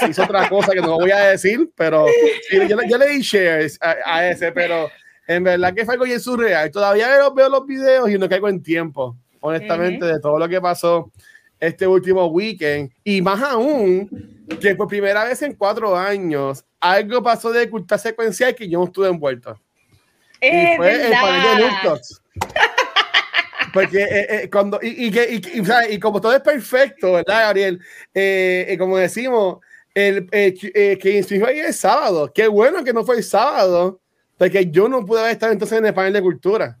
si 0.00 0.06
hizo 0.06 0.22
otra 0.22 0.48
cosa 0.48 0.72
que 0.72 0.80
no 0.80 0.96
voy 0.96 1.10
a 1.10 1.28
decir, 1.28 1.70
pero 1.76 2.06
yo, 2.50 2.96
le 2.96 3.08
di 3.10 3.20
shares 3.20 3.78
a, 3.82 4.26
ese, 4.26 4.50
pero 4.50 4.88
en 5.26 5.44
verdad 5.44 5.74
que 5.74 5.84
fue 5.84 5.92
algo 5.92 6.06
bien 6.06 6.20
surreal. 6.20 6.70
Todavía 6.70 7.08
veo, 7.08 7.34
veo 7.34 7.50
los 7.50 7.66
videos 7.66 8.08
y 8.08 8.16
no 8.16 8.30
caigo 8.30 8.48
en 8.48 8.62
tiempo, 8.62 9.14
honestamente, 9.40 10.06
de 10.06 10.18
todo 10.20 10.38
lo 10.38 10.48
que 10.48 10.58
pasó 10.58 11.12
este 11.64 11.86
último 11.86 12.26
weekend. 12.26 12.90
Y 13.02 13.20
más 13.20 13.42
aún, 13.42 14.08
que 14.60 14.74
por 14.74 14.88
primera 14.88 15.24
vez 15.24 15.42
en 15.42 15.54
cuatro 15.54 15.96
años, 15.96 16.64
algo 16.80 17.22
pasó 17.22 17.52
de 17.52 17.68
culta 17.68 17.98
secuencial 17.98 18.54
que 18.54 18.68
yo 18.68 18.78
no 18.78 18.84
estuve 18.84 19.08
envuelto. 19.08 19.58
y 20.40 20.76
fue 20.76 21.06
el 21.06 21.12
panel 21.12 21.58
de 21.58 22.00
Porque 23.72 24.02
eh, 24.02 24.26
eh, 24.30 24.50
cuando, 24.50 24.78
y, 24.80 25.08
y, 25.08 25.42
y, 25.90 25.98
como 25.98 26.20
todo 26.20 26.32
es 26.32 26.40
perfecto, 26.40 27.14
¿verdad, 27.14 27.46
Gabriel? 27.46 27.80
Eh, 28.14 28.76
como 28.78 28.98
decimos, 28.98 29.58
el, 29.94 30.28
que 30.30 30.98
insistió 31.02 31.46
ahí 31.46 31.58
el 31.58 31.74
sábado. 31.74 32.32
Qué 32.32 32.46
bueno 32.46 32.84
que 32.84 32.92
no 32.92 33.04
fue 33.04 33.16
el 33.16 33.24
sábado, 33.24 34.00
porque 34.38 34.70
yo 34.70 34.88
no 34.88 35.04
pude 35.04 35.28
estar 35.30 35.50
entonces 35.50 35.78
en 35.78 35.86
el 35.86 35.94
panel 35.94 36.12
de 36.12 36.22
cultura. 36.22 36.78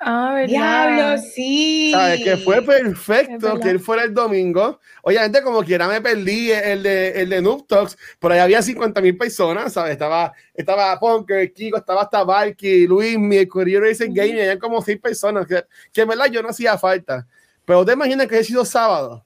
Ah, 0.00 0.44
Diablo, 0.46 1.20
sí. 1.34 1.90
¿Sabes? 1.92 2.22
Que 2.22 2.36
fue 2.36 2.62
perfecto 2.62 3.58
que 3.58 3.70
él 3.70 3.80
fuera 3.80 4.04
el 4.04 4.14
domingo. 4.14 4.78
Obviamente, 5.02 5.42
como 5.42 5.64
quiera, 5.64 5.88
me 5.88 6.00
perdí 6.00 6.52
el 6.52 6.84
de, 6.84 7.20
el 7.20 7.30
de 7.30 7.42
Noob 7.42 7.66
Talks. 7.66 7.98
Por 8.20 8.30
ahí 8.30 8.38
había 8.38 8.62
50 8.62 9.00
mil 9.00 9.16
personas, 9.16 9.72
¿sabes? 9.72 9.92
Estaba, 9.92 10.32
estaba 10.54 10.98
Punker, 11.00 11.52
Kiko, 11.52 11.78
estaba 11.78 12.02
hasta 12.02 12.22
Valky, 12.22 12.86
Luis, 12.86 13.18
mi 13.18 13.44
Courier 13.46 13.82
Racing 13.82 14.14
Game, 14.14 14.28
y 14.28 14.40
había 14.40 14.58
como 14.58 14.80
seis 14.80 15.00
personas. 15.00 15.46
Que, 15.46 15.64
que 15.92 16.02
en 16.02 16.08
verdad 16.08 16.26
yo 16.26 16.42
no 16.42 16.50
hacía 16.50 16.78
falta. 16.78 17.26
Pero 17.64 17.84
te 17.84 17.92
imaginas 17.92 18.28
que 18.28 18.36
haya 18.36 18.44
sido 18.44 18.64
sábado. 18.64 19.24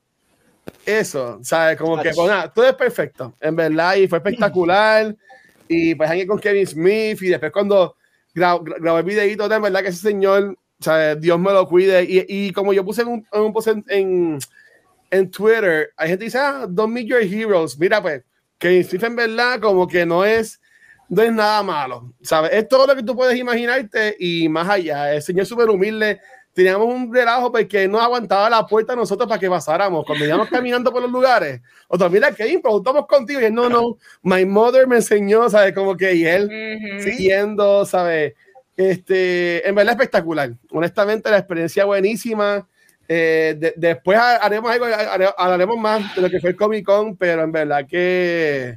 Eso, 0.86 1.38
¿sabes? 1.42 1.76
Como 1.76 2.00
que, 2.00 2.12
bueno, 2.12 2.50
todo 2.50 2.66
es 2.66 2.74
perfecto, 2.74 3.34
en 3.40 3.54
verdad, 3.56 3.96
y 3.96 4.08
fue 4.08 4.18
espectacular. 4.18 5.14
Y 5.68 5.94
pues 5.94 6.08
ahí 6.08 6.26
con 6.26 6.38
Kevin 6.38 6.66
Smith, 6.66 7.20
y 7.22 7.28
después 7.28 7.52
cuando 7.52 7.96
grabé 8.34 9.00
el 9.00 9.04
videito, 9.04 9.48
de 9.48 9.58
verdad 9.58 9.82
que 9.82 9.88
ese 9.88 9.98
señor 9.98 10.56
o 10.82 10.84
sea, 10.84 11.14
Dios 11.14 11.38
me 11.38 11.52
lo 11.52 11.66
cuide. 11.68 12.02
Y, 12.02 12.24
y 12.28 12.52
como 12.52 12.72
yo 12.72 12.84
puse 12.84 13.04
un, 13.04 13.24
un 13.32 13.52
post 13.52 13.68
en, 13.68 14.38
en, 15.10 15.30
Twitter, 15.30 15.92
hay 15.96 16.08
gente 16.08 16.22
que 16.22 16.24
dice, 16.24 16.38
ah, 16.38 16.66
don't 16.68 16.92
meet 16.92 17.06
your 17.06 17.22
heroes. 17.22 17.78
Mira, 17.78 18.02
pues, 18.02 18.22
que 18.58 18.84
en 18.90 19.16
verdad 19.16 19.60
como 19.60 19.86
que 19.86 20.04
no 20.04 20.24
es, 20.24 20.60
no 21.08 21.22
es 21.22 21.32
nada 21.32 21.62
malo, 21.62 22.12
¿sabes? 22.20 22.50
Es 22.52 22.66
todo 22.66 22.86
lo 22.86 22.96
que 22.96 23.02
tú 23.04 23.14
puedes 23.14 23.38
imaginarte 23.38 24.16
y 24.18 24.48
más 24.48 24.68
allá. 24.68 25.14
El 25.14 25.22
Señor 25.22 25.46
súper 25.46 25.70
humilde. 25.70 26.20
Teníamos 26.52 26.86
un 26.86 27.14
relajo 27.14 27.50
porque 27.52 27.86
no 27.86 28.00
aguantaba 28.00 28.50
la 28.50 28.66
puerta 28.66 28.92
a 28.92 28.96
nosotros 28.96 29.28
para 29.28 29.38
que 29.38 29.48
pasáramos. 29.48 30.04
Cuando 30.04 30.24
íbamos 30.24 30.48
caminando 30.50 30.90
por 30.90 31.00
los 31.00 31.10
lugares, 31.12 31.60
o 31.86 31.96
también 31.96 32.24
mira, 32.24 32.34
Kevin, 32.34 32.60
preguntamos 32.60 33.06
contigo. 33.06 33.40
Y 33.40 33.44
él, 33.44 33.54
no, 33.54 33.68
no, 33.68 33.96
my 34.22 34.44
mother 34.44 34.88
me 34.88 34.96
enseñó, 34.96 35.48
¿sabes? 35.48 35.74
Como 35.74 35.96
que, 35.96 36.12
y 36.12 36.26
él 36.26 36.50
siguiendo, 37.04 37.86
¿sabes? 37.86 38.34
Este, 38.76 39.66
en 39.68 39.74
verdad 39.74 39.92
espectacular. 39.92 40.52
Honestamente, 40.70 41.30
la 41.30 41.38
experiencia 41.38 41.84
buenísima. 41.84 42.66
Eh, 43.08 43.74
después 43.76 44.18
haremos 44.18 44.70
algo, 44.70 44.86
hablaremos 45.36 45.76
más 45.76 46.14
de 46.14 46.22
lo 46.22 46.30
que 46.30 46.40
fue 46.40 46.50
el 46.50 46.56
Comic 46.56 46.86
Con, 46.86 47.16
pero 47.16 47.42
en 47.42 47.52
verdad 47.52 47.86
que, 47.86 48.76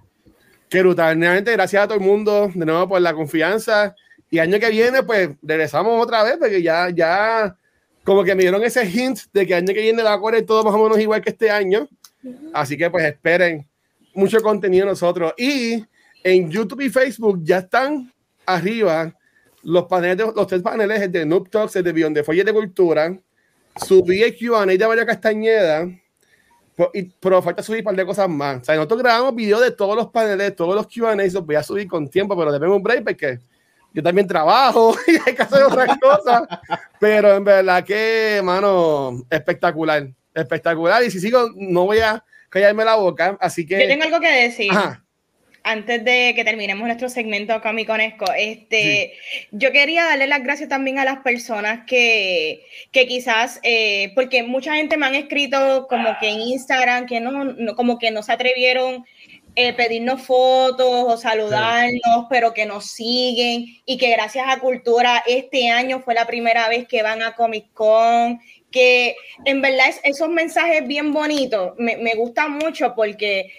que 0.70 0.80
brutal. 0.82 1.18
Realmente, 1.20 1.52
gracias 1.52 1.84
a 1.84 1.88
todo 1.88 1.98
el 1.98 2.04
mundo 2.04 2.52
de 2.54 2.66
nuevo 2.66 2.90
por 2.90 3.02
la 3.02 3.14
confianza. 3.14 3.96
Y 4.30 4.40
año 4.40 4.60
que 4.60 4.70
viene, 4.70 5.04
pues 5.04 5.30
regresamos 5.42 6.04
otra 6.04 6.24
vez, 6.24 6.38
porque 6.38 6.62
ya, 6.62 6.90
ya, 6.90 7.56
como 8.04 8.24
que 8.24 8.36
me 8.36 8.42
dieron 8.42 8.64
ese 8.64 8.86
hint 8.86 9.20
de 9.32 9.46
que 9.46 9.56
año 9.56 9.74
que 9.74 9.82
viene 9.82 10.04
va 10.04 10.14
a 10.14 10.20
correr 10.20 10.46
todo 10.46 10.64
más 10.64 10.74
o 10.74 10.84
menos 10.84 11.00
igual 11.00 11.22
que 11.22 11.30
este 11.30 11.50
año. 11.50 11.88
Así 12.54 12.75
que, 12.75 12.90
pues 12.90 13.06
esperen 13.06 13.66
mucho 14.14 14.42
contenido 14.42 14.86
nosotros. 14.86 15.34
Y 15.38 15.86
en 16.24 16.50
YouTube 16.50 16.82
y 16.82 16.90
Facebook 16.90 17.40
ya 17.44 17.60
están 17.60 18.12
arriba 18.46 19.14
los 19.65 19.86
paneles, 19.86 20.17
de, 20.17 20.31
los 20.34 20.48
tres 20.48 20.62
paneles, 20.62 21.01
el 21.01 21.12
de 21.12 21.25
Noob 21.25 21.50
Talks, 21.50 21.75
el 21.75 21.84
de 21.84 21.91
Beyond 21.91 22.15
de 22.15 22.24
Folle 22.24 22.43
de 22.43 22.53
Cultura, 22.53 23.17
subí 23.84 24.22
el 24.22 24.38
Q&A 24.38 24.65
de 24.65 24.88
María 24.88 25.05
Castañeda, 25.05 25.89
pero 27.19 27.41
falta 27.41 27.63
subir 27.63 27.79
un 27.79 27.86
par 27.86 27.95
de 27.95 28.05
cosas 28.05 28.29
más. 28.29 28.62
O 28.62 28.63
sea, 28.63 28.75
nosotros 28.75 29.00
grabamos 29.01 29.34
videos 29.34 29.62
de 29.62 29.72
todos 29.72 29.95
los 29.95 30.12
paneles, 30.12 30.55
todos 30.55 30.75
los 30.75 30.88
Q&A, 30.88 31.15
los 31.15 31.45
voy 31.45 31.55
a 31.55 31.63
subir 31.63 31.88
con 31.88 32.07
tiempo, 32.07 32.38
pero 32.38 32.51
debemos 32.51 32.77
un 32.77 32.84
break 32.84 33.03
porque 33.03 33.39
yo 33.91 34.03
también 34.03 34.27
trabajo 34.27 34.95
y 35.07 35.17
hay 35.25 35.36
que 35.36 35.41
hacer 35.41 35.63
otras 35.63 35.98
cosas. 36.00 36.43
Pero 37.00 37.36
en 37.36 37.43
verdad 37.43 37.84
que, 37.84 38.41
mano, 38.43 39.25
espectacular, 39.31 40.07
espectacular. 40.34 41.03
Y 41.03 41.10
si 41.10 41.19
sigo, 41.19 41.50
no 41.55 41.86
voy 41.86 42.00
a 42.00 42.24
callarme 42.50 42.86
la 42.86 42.95
boca, 42.95 43.36
así 43.41 43.65
que... 43.65 43.81
Yo 43.81 43.88
tengo 43.88 44.03
algo 44.03 44.19
que 44.19 44.31
decir. 44.31 44.72
Ajá 44.72 45.04
antes 45.65 46.05
de 46.05 46.34
que 46.36 46.45
terminemos 46.45 46.86
nuestro 46.86 47.10
segmento 47.10 47.60
Comiconesco, 47.60 48.31
este, 48.38 49.13
yo 49.50 49.72
quería 49.72 50.05
darle 50.05 50.27
las 50.27 50.43
gracias 50.43 50.69
también 50.69 51.00
a 51.00 51.05
las 51.05 51.22
personas 51.22 51.86
que, 51.88 52.63
que 52.91 53.07
quizás, 53.07 53.60
eh, 53.63 54.12
porque 54.13 54.43
mucha 54.43 54.75
gente 54.75 54.95
me 54.95 55.07
han 55.07 55.15
escrito 55.15 55.88
como 55.89 56.15
que 56.19 56.29
en 56.29 56.41
Instagram, 56.41 57.07
que 57.07 57.19
no, 57.19 57.75
como 57.75 57.98
que 57.98 58.12
no 58.12 58.22
se 58.22 58.31
atrevieron 58.31 59.05
eh, 59.55 59.74
pedirnos 59.74 60.22
fotos 60.22 60.86
o 60.88 61.17
saludarnos, 61.17 62.27
pero 62.29 62.53
que 62.53 62.67
nos 62.67 62.91
siguen 62.91 63.65
y 63.86 63.98
que 63.98 64.12
gracias 64.12 64.45
a 64.48 64.60
Cultura 64.60 65.24
este 65.25 65.69
año 65.69 66.00
fue 66.00 66.13
la 66.13 66.27
primera 66.27 66.69
vez 66.69 66.88
que 66.88 67.01
van 67.01 67.24
a 67.24 67.34
Comic 67.34 67.74
Con, 67.74 68.39
que 68.69 69.15
en 69.45 69.62
verdad 69.63 69.88
esos 70.03 70.29
mensajes 70.29 70.86
bien 70.86 71.12
bonitos 71.12 71.74
me, 71.79 71.98
me 71.98 72.13
gustan 72.13 72.51
mucho 72.51 72.93
porque 72.93 73.51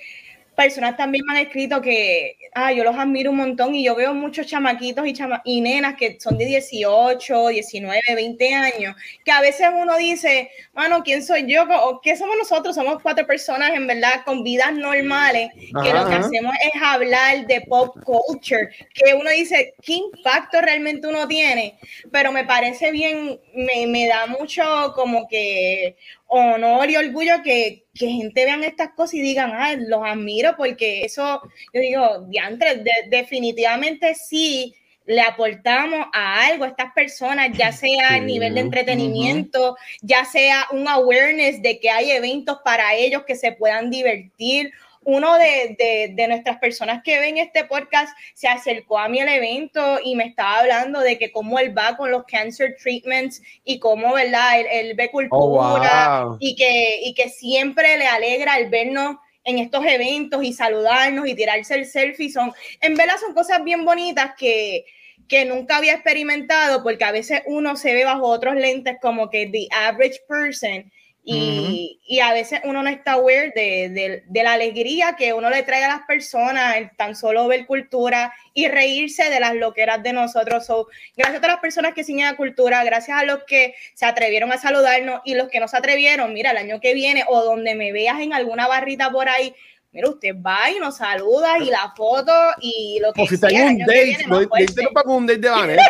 personas 0.57 0.97
también 0.97 1.25
me 1.27 1.39
han 1.39 1.47
escrito 1.47 1.81
que 1.81 2.37
ah, 2.55 2.73
yo 2.73 2.83
los 2.83 2.97
admiro 2.97 3.31
un 3.31 3.37
montón 3.37 3.75
y 3.75 3.85
yo 3.85 3.95
veo 3.95 4.15
muchos 4.15 4.47
chamaquitos 4.47 5.07
y, 5.07 5.13
chama 5.13 5.43
y 5.45 5.61
nenas 5.61 5.95
que 5.97 6.19
son 6.19 6.39
de 6.39 6.47
18, 6.47 7.49
19, 7.49 8.01
20 8.15 8.55
años, 8.55 8.97
que 9.25 9.31
a 9.31 9.43
veces 9.43 9.69
uno 9.73 9.97
dice, 9.99 10.51
mano, 10.73 11.03
¿quién 11.05 11.23
soy 11.23 11.45
yo? 11.47 11.65
¿O 11.83 12.01
qué 12.01 12.17
somos 12.17 12.37
nosotros? 12.39 12.75
Somos 12.75 13.03
cuatro 13.03 13.27
personas 13.27 13.71
en 13.75 13.87
verdad 13.87 14.23
con 14.25 14.43
vidas 14.43 14.73
normales, 14.73 15.51
que 15.55 15.93
lo 15.93 16.09
que 16.09 16.15
hacemos 16.15 16.55
es 16.75 16.83
hablar 16.83 17.47
de 17.47 17.61
pop 17.61 17.95
culture, 18.05 18.71
que 18.95 19.15
uno 19.15 19.31
dice, 19.31 19.75
¿qué 19.83 19.93
impacto 19.95 20.61
realmente 20.63 21.07
uno 21.07 21.29
tiene? 21.29 21.79
Pero 22.11 22.33
me 22.33 22.45
parece 22.45 22.91
bien, 22.91 23.39
me, 23.55 23.87
me 23.87 24.09
da 24.09 24.27
mucho 24.27 24.93
como 24.95 25.29
que 25.29 25.97
honor 26.29 26.89
y 26.91 26.97
orgullo 26.97 27.43
que, 27.43 27.86
que 27.99 28.09
gente 28.09 28.45
vean 28.45 28.65
estas 28.65 28.91
cosas 28.91 29.15
y 29.15 29.23
digan, 29.23 29.53
ah, 29.55 29.75
los 29.77 30.03
admiro, 30.05 30.55
porque 30.57 31.03
eso, 31.05 31.41
yo 31.73 31.81
digo, 31.81 32.27
diantre, 32.29 32.83
definitivamente 33.09 34.15
sí 34.15 34.75
le 35.07 35.21
aportamos 35.21 36.07
a 36.13 36.47
algo 36.47 36.65
a 36.65 36.69
estas 36.69 36.93
personas, 36.93 37.57
ya 37.57 37.73
sea 37.73 38.15
a 38.15 38.21
nivel 38.21 38.55
de 38.55 38.61
entretenimiento, 38.61 39.77
ya 40.03 40.25
sea 40.25 40.67
un 40.73 40.87
awareness 40.89 41.63
de 41.63 41.79
que 41.79 41.91
hay 41.91 42.11
eventos 42.11 42.59
para 42.65 42.95
ellos 42.95 43.23
que 43.25 43.37
se 43.37 43.53
puedan 43.53 43.91
divertir 43.91 44.73
uno 45.07 45.39
de, 45.39 46.27
nuestras 46.29 46.59
personas 46.59 47.03
que 47.03 47.21
ven 47.21 47.39
este 47.39 47.65
podcast 47.65 48.17
se 48.35 48.49
acercó 48.49 48.99
a 48.99 49.09
mí 49.09 49.21
al 49.21 49.29
evento 49.29 50.01
y 50.03 50.17
me 50.17 50.25
estaba 50.25 50.59
hablando 50.59 51.01
de 51.01 51.17
que 51.17 51.31
cómo 51.31 51.61
él 51.61 51.77
va 51.77 51.97
con 51.97 52.11
los 52.11 52.25
cancer 52.25 52.77
treatments 52.83 53.41
y 53.65 53.79
cómo, 53.79 54.15
¿verdad? 54.15 54.61
Él, 54.61 54.95
ve 54.95 55.11
cultura 55.11 56.27
oh, 56.27 56.37
y, 56.41 56.57
que, 56.57 57.01
y 57.05 57.15
que 57.15 57.29
siempre 57.29 57.97
le 57.97 58.07
alegra 58.07 58.59
el 58.59 58.69
vernos 58.69 59.17
en 59.45 59.59
estos 59.59 59.85
eventos 59.87 60.43
y 60.43 60.53
saludarnos 60.53 61.29
y 61.29 61.37
tirarse 61.37 61.77
el 61.77 61.87
selfie. 61.87 62.31
Son, 62.31 62.53
en 62.81 62.97
verdad 62.97 63.15
son 63.21 63.33
cosas 63.33 63.63
bien 63.63 63.85
bonitas 63.85 64.33
que, 64.37 64.87
que 65.29 65.45
nunca 65.45 65.77
había 65.77 65.95
experimentado 65.95 66.83
porque 66.83 67.05
a 67.05 67.13
veces 67.13 67.43
uno 67.47 67.77
se 67.77 67.95
ve 67.95 68.05
bajo 68.05 68.27
otros 68.27 68.57
lentes 68.57 68.97
como 69.01 69.31
que 69.31 69.47
the 69.47 69.69
average 69.71 70.19
person 70.29 70.91
y, 71.29 72.01
y, 72.07 72.21
a 72.21 72.33
veces 72.33 72.61
uno 72.63 72.85
no 72.85 72.89
está 72.89 73.15
aware 73.15 73.53
de, 73.53 74.23
de, 74.25 74.43
la 74.45 74.53
alegría 74.53 75.17
que 75.19 75.33
uno 75.33 75.51
le 75.51 75.65
trae 75.65 75.83
a 75.83 75.89
las 75.89 76.03
personas, 76.07 76.77
tan 76.97 77.17
solo 77.17 77.49
ver 77.49 77.67
cultura 77.67 78.33
y 78.55 78.69
reírse 78.69 79.29
de 79.29 79.41
las 79.41 79.57
loqueras 79.57 80.05
de 80.05 80.13
nosotros. 80.13 80.67
So, 80.67 80.87
gracias 81.17 81.43
a 81.43 81.49
las 81.49 81.59
personas 81.59 81.95
que 81.95 82.05
la 82.05 82.37
cultura, 82.37 82.85
gracias 82.85 83.19
a 83.19 83.25
los 83.25 83.43
que 83.43 83.75
se 83.95 84.07
atrevieron 84.07 84.53
a 84.53 84.59
saludarnos 84.59 85.21
y 85.25 85.35
los 85.35 85.49
que 85.49 85.59
no 85.59 85.67
se 85.67 85.77
atrevieron, 85.77 86.33
mira, 86.33 86.53
el 86.53 86.59
año 86.59 86.81
que 86.81 86.95
viene 86.95 87.25
o 87.27 87.43
donde 87.43 87.75
me 87.75 87.91
veas 87.91 88.21
en 88.21 88.33
alguna 88.33 88.69
barrita 88.69 89.11
por 89.11 89.29
ahí, 89.29 89.53
mira, 89.93 90.11
usted 90.11 90.35
va 90.35 90.71
y 90.71 90.79
nos 90.79 90.97
saluda 90.97 91.59
y 91.59 91.71
la 91.71 91.93
foto 91.97 92.33
y 92.61 92.99
lo 93.01 93.13
que 93.13 93.23
O 93.23 93.27
si 93.27 93.35
está 93.35 93.49
en 93.49 93.69
un 93.69 93.79
date, 93.79 94.19
no, 94.27 94.41
no 94.41 94.49
para 94.93 95.11
un 95.11 95.27
date 95.27 95.41
de 95.41 95.49
Vanetti. 95.49 95.83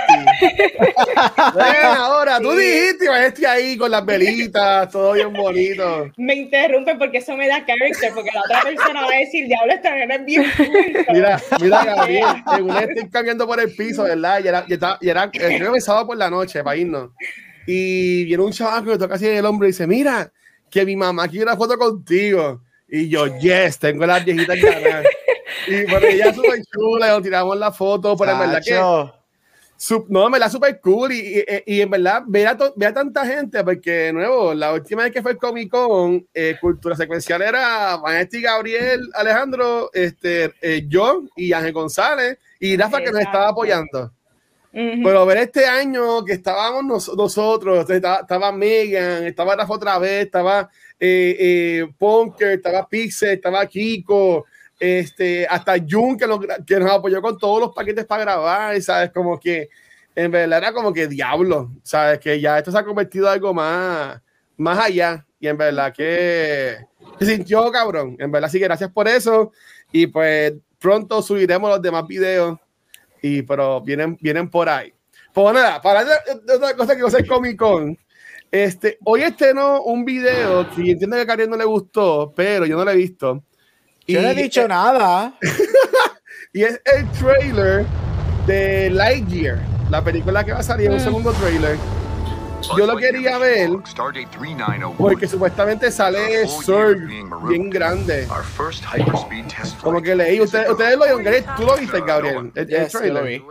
ahora, 1.98 2.40
tú 2.40 2.52
dijiste 2.52 3.08
Vanetti 3.08 3.44
ahí 3.44 3.76
con 3.76 3.90
las 3.90 4.04
velitas, 4.04 4.90
todo 4.90 5.12
bien 5.12 5.32
bonito. 5.32 6.10
Me 6.16 6.34
interrumpe 6.34 6.94
porque 6.96 7.18
eso 7.18 7.36
me 7.36 7.48
da 7.48 7.64
character, 7.64 8.12
porque 8.14 8.30
la 8.32 8.40
otra 8.40 8.62
persona 8.62 9.02
va 9.02 9.08
a 9.14 9.18
decir, 9.18 9.46
diablo, 9.46 9.72
esta 9.72 9.94
nena 9.94 10.14
es 10.16 10.24
bien 10.24 10.44
Mira, 11.12 11.42
mira, 11.60 11.84
Gabriel, 11.84 12.26
según 12.54 12.76
estoy 12.76 13.10
cambiando 13.10 13.46
por 13.46 13.60
el 13.60 13.74
piso, 13.74 14.04
¿verdad? 14.04 14.40
Y 14.42 14.48
era, 14.48 14.64
y 14.68 14.72
era, 14.74 14.98
y 15.00 15.08
era, 15.08 15.30
era 15.32 15.80
sábado 15.80 16.06
por 16.06 16.16
la 16.16 16.30
noche 16.30 16.62
para 16.62 16.76
irnos. 16.76 17.10
Y 17.66 18.24
viene 18.24 18.42
un 18.42 18.52
chaval 18.52 18.84
que 18.84 18.90
me 18.90 18.98
toca 18.98 19.16
así 19.16 19.26
en 19.26 19.36
el 19.36 19.44
hombro 19.44 19.66
y 19.66 19.72
dice, 19.72 19.86
mira, 19.86 20.32
que 20.70 20.84
mi 20.84 20.96
mamá 20.96 21.28
quiere 21.28 21.44
una 21.44 21.56
foto 21.56 21.76
contigo. 21.76 22.62
Y 22.88 23.08
yo, 23.08 23.26
yes, 23.38 23.78
tengo 23.78 24.06
las 24.06 24.24
viejitas 24.24 24.60
ganas. 24.60 25.04
y 25.66 25.90
porque 25.90 26.14
ella 26.14 26.28
es 26.28 26.36
súper 26.36 26.62
chula, 26.66 27.16
y 27.16 27.22
tiramos 27.22 27.56
la 27.58 27.72
foto, 27.72 28.16
pero 28.16 28.32
en 28.32 28.38
verdad 28.38 28.62
que. 28.64 28.74
no, 30.08 30.30
me 30.30 30.38
la 30.38 30.48
súper 30.48 30.80
cool. 30.80 31.12
Y, 31.12 31.38
y, 31.38 31.44
y, 31.66 31.80
en 31.80 31.90
verdad, 31.90 32.22
ver 32.26 32.46
a, 32.48 32.56
ver 32.76 32.88
a, 32.88 32.94
tanta 32.94 33.26
gente, 33.26 33.64
porque, 33.64 33.90
de 33.90 34.12
nuevo, 34.12 34.54
la 34.54 34.72
última 34.72 35.02
vez 35.02 35.12
que 35.12 35.22
fue 35.22 35.32
el 35.32 35.38
Comic 35.38 35.70
Con, 35.70 36.26
eh, 36.32 36.56
Cultura 36.60 36.94
Secuencial 36.94 37.42
era 37.42 37.96
Vanesti, 37.96 38.40
Gabriel, 38.40 39.10
Alejandro, 39.14 39.90
este, 39.92 40.52
eh, 40.62 40.84
yo 40.86 41.24
y 41.34 41.52
Ángel 41.52 41.72
González, 41.72 42.38
y 42.60 42.76
Rafa, 42.76 43.00
que 43.00 43.10
nos 43.10 43.20
estaba 43.20 43.48
apoyando. 43.48 44.12
Pero 44.76 45.24
ver 45.24 45.38
este 45.38 45.64
año 45.64 46.22
que 46.22 46.34
estábamos 46.34 47.08
nosotros, 47.16 47.88
estaba, 47.88 48.20
estaba, 48.20 48.52
Megan, 48.52 49.24
estaba 49.24 49.56
Rafa 49.56 49.72
otra 49.72 49.98
vez, 49.98 50.26
estaba 50.26 50.68
eh, 51.00 51.36
eh, 51.38 51.86
Punker, 51.96 52.50
estaba 52.50 52.86
Pixel, 52.86 53.30
estaba 53.30 53.64
Kiko, 53.64 54.44
este, 54.78 55.46
hasta 55.46 55.76
Jun 55.78 56.18
que 56.18 56.26
nos, 56.26 56.40
que 56.66 56.78
nos 56.78 56.90
apoyó 56.90 57.22
con 57.22 57.38
todos 57.38 57.60
los 57.60 57.74
paquetes 57.74 58.04
para 58.04 58.24
grabar, 58.24 58.82
¿sabes? 58.82 59.10
Como 59.12 59.40
que 59.40 59.70
en 60.14 60.30
verdad 60.30 60.58
era 60.58 60.72
como 60.74 60.92
que 60.92 61.06
diablo, 61.06 61.70
¿sabes? 61.82 62.18
Que 62.18 62.38
ya 62.38 62.58
esto 62.58 62.70
se 62.70 62.76
ha 62.76 62.84
convertido 62.84 63.28
en 63.28 63.32
algo 63.32 63.54
más, 63.54 64.20
más 64.58 64.78
allá 64.78 65.24
y 65.40 65.48
en 65.48 65.56
verdad 65.56 65.90
que 65.94 66.76
se 67.18 67.24
sintió 67.24 67.72
cabrón, 67.72 68.14
en 68.18 68.30
verdad, 68.30 68.50
que 68.50 68.58
gracias 68.58 68.90
por 68.90 69.08
eso 69.08 69.52
y 69.90 70.06
pues 70.06 70.52
pronto 70.78 71.22
subiremos 71.22 71.70
los 71.70 71.80
demás 71.80 72.06
videos 72.06 72.58
y 73.26 73.42
pero 73.42 73.80
vienen, 73.80 74.16
vienen 74.20 74.48
por 74.48 74.68
ahí. 74.68 74.92
Pues 75.32 75.54
nada, 75.54 75.80
para 75.82 76.04
otra 76.54 76.74
cosa 76.74 76.96
que 76.96 77.02
va 77.02 77.08
a 77.08 77.10
ser 77.10 77.26
Comic 77.26 77.58
Con. 77.58 77.98
Este, 78.50 78.98
hoy 79.04 79.22
estrenó 79.22 79.82
un 79.82 80.04
video 80.04 80.70
que 80.70 80.92
entiendo 80.92 81.16
que 81.16 81.22
a 81.22 81.26
Karen 81.26 81.50
no 81.50 81.56
le 81.56 81.64
gustó, 81.64 82.32
pero 82.34 82.64
yo 82.64 82.76
no 82.76 82.84
lo 82.84 82.90
he 82.90 82.96
visto. 82.96 83.42
Yo 84.06 84.22
no 84.22 84.28
he 84.28 84.34
dicho 84.34 84.66
nada. 84.68 85.34
y 86.52 86.62
es 86.62 86.80
el 86.84 87.10
trailer 87.10 87.84
de 88.46 88.88
Lightyear, 88.90 89.58
la 89.90 90.02
película 90.02 90.44
que 90.44 90.52
va 90.52 90.60
a 90.60 90.62
salir, 90.62 90.86
en 90.86 90.92
un 90.92 90.98
mm. 91.00 91.04
segundo 91.04 91.32
trailer. 91.32 91.76
Yo 92.76 92.86
lo 92.86 92.96
quería 92.96 93.38
ver 93.38 93.70
porque 94.98 95.28
supuestamente 95.28 95.90
sale 95.90 96.46
Surge 96.46 97.24
bien 97.48 97.70
grande. 97.70 98.26
Como 99.82 100.02
que 100.02 100.14
leí, 100.14 100.40
ustedes, 100.40 100.70
ustedes 100.70 100.96
lo 100.96 101.18
vieron, 101.18 101.56
tú 101.56 101.64
lo 101.64 101.76
viste, 101.76 102.00
Gabriel, 102.00 102.52
el, 102.54 102.74
el 102.74 102.88
trailer. 102.88 103.42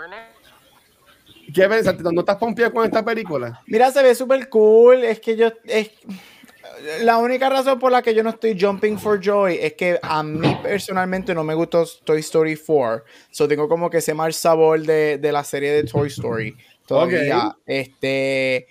¿Qué 1.53 1.67
ves? 1.67 1.86
¿No 2.00 2.19
estás 2.19 2.38
pompeado 2.38 2.74
con 2.74 2.86
esta 2.86 3.03
película? 3.03 3.62
Mira, 3.67 3.91
se 3.91 4.03
ve 4.03 4.15
súper 4.15 4.50
cool. 4.50 5.03
Es 5.03 5.19
que 5.19 5.36
yo. 5.38 5.51
Es, 5.65 5.91
la 7.01 7.17
única 7.17 7.50
razón 7.50 7.79
por 7.79 7.91
la 7.91 8.01
que 8.01 8.13
yo 8.13 8.24
no 8.24 8.31
estoy 8.31 8.60
jumping 8.60 8.98
for 8.98 9.19
joy 9.24 9.57
es 9.62 9.74
que 9.74 10.00
a 10.01 10.24
mí 10.24 10.57
personalmente 10.62 11.34
no 11.34 11.43
me 11.43 11.53
gustó 11.53 11.86
Toy 12.03 12.19
Story 12.19 12.57
4. 12.57 13.05
So 13.31 13.48
tengo 13.48 13.69
como 13.69 13.89
que 13.89 13.98
ese 13.98 14.13
mal 14.13 14.34
sabor 14.34 14.81
de, 14.81 15.17
de 15.17 15.31
la 15.31 15.43
serie 15.43 15.72
de 15.72 15.84
Toy 15.84 16.07
Story. 16.07 16.55
Todavía. 16.86 17.55
Este. 17.65 18.67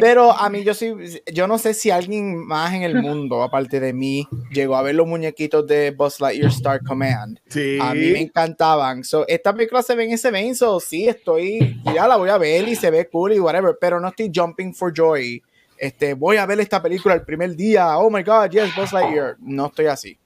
Pero 0.00 0.32
a 0.32 0.48
mí 0.48 0.64
yo 0.64 0.74
sí, 0.74 0.92
yo 1.32 1.46
no 1.46 1.58
sé 1.58 1.74
si 1.74 1.90
alguien 1.90 2.46
más 2.46 2.74
en 2.74 2.82
el 2.82 2.94
mundo, 3.02 3.42
aparte 3.42 3.80
de 3.80 3.92
mí, 3.92 4.26
llegó 4.52 4.76
a 4.76 4.82
ver 4.82 4.94
los 4.94 5.06
muñequitos 5.06 5.66
de 5.66 5.90
Buzz 5.90 6.20
Lightyear 6.20 6.50
Star 6.50 6.82
Command. 6.82 7.38
Sí. 7.48 7.78
A 7.80 7.94
mí 7.94 8.10
me 8.10 8.20
encantaban. 8.20 9.04
So, 9.04 9.26
esta 9.28 9.52
película 9.52 9.82
se 9.82 9.94
ve 9.94 10.04
en 10.04 10.12
ese 10.12 10.54
so, 10.54 10.80
sí, 10.80 11.08
estoy, 11.08 11.80
ya 11.94 12.06
la 12.08 12.16
voy 12.16 12.30
a 12.30 12.38
ver 12.38 12.68
y 12.68 12.76
se 12.76 12.90
ve 12.90 13.08
cool 13.08 13.32
y 13.32 13.40
whatever, 13.40 13.76
pero 13.80 14.00
no 14.00 14.08
estoy 14.08 14.30
jumping 14.34 14.74
for 14.74 14.92
joy. 14.96 15.42
Este, 15.76 16.14
voy 16.14 16.36
a 16.36 16.46
ver 16.46 16.60
esta 16.60 16.82
película 16.82 17.14
el 17.14 17.22
primer 17.22 17.56
día, 17.56 17.96
oh 17.98 18.10
my 18.10 18.22
god, 18.22 18.50
yes, 18.50 18.74
Buzz 18.76 18.92
Lightyear. 18.92 19.36
No 19.40 19.66
estoy 19.66 19.86
así. 19.86 20.18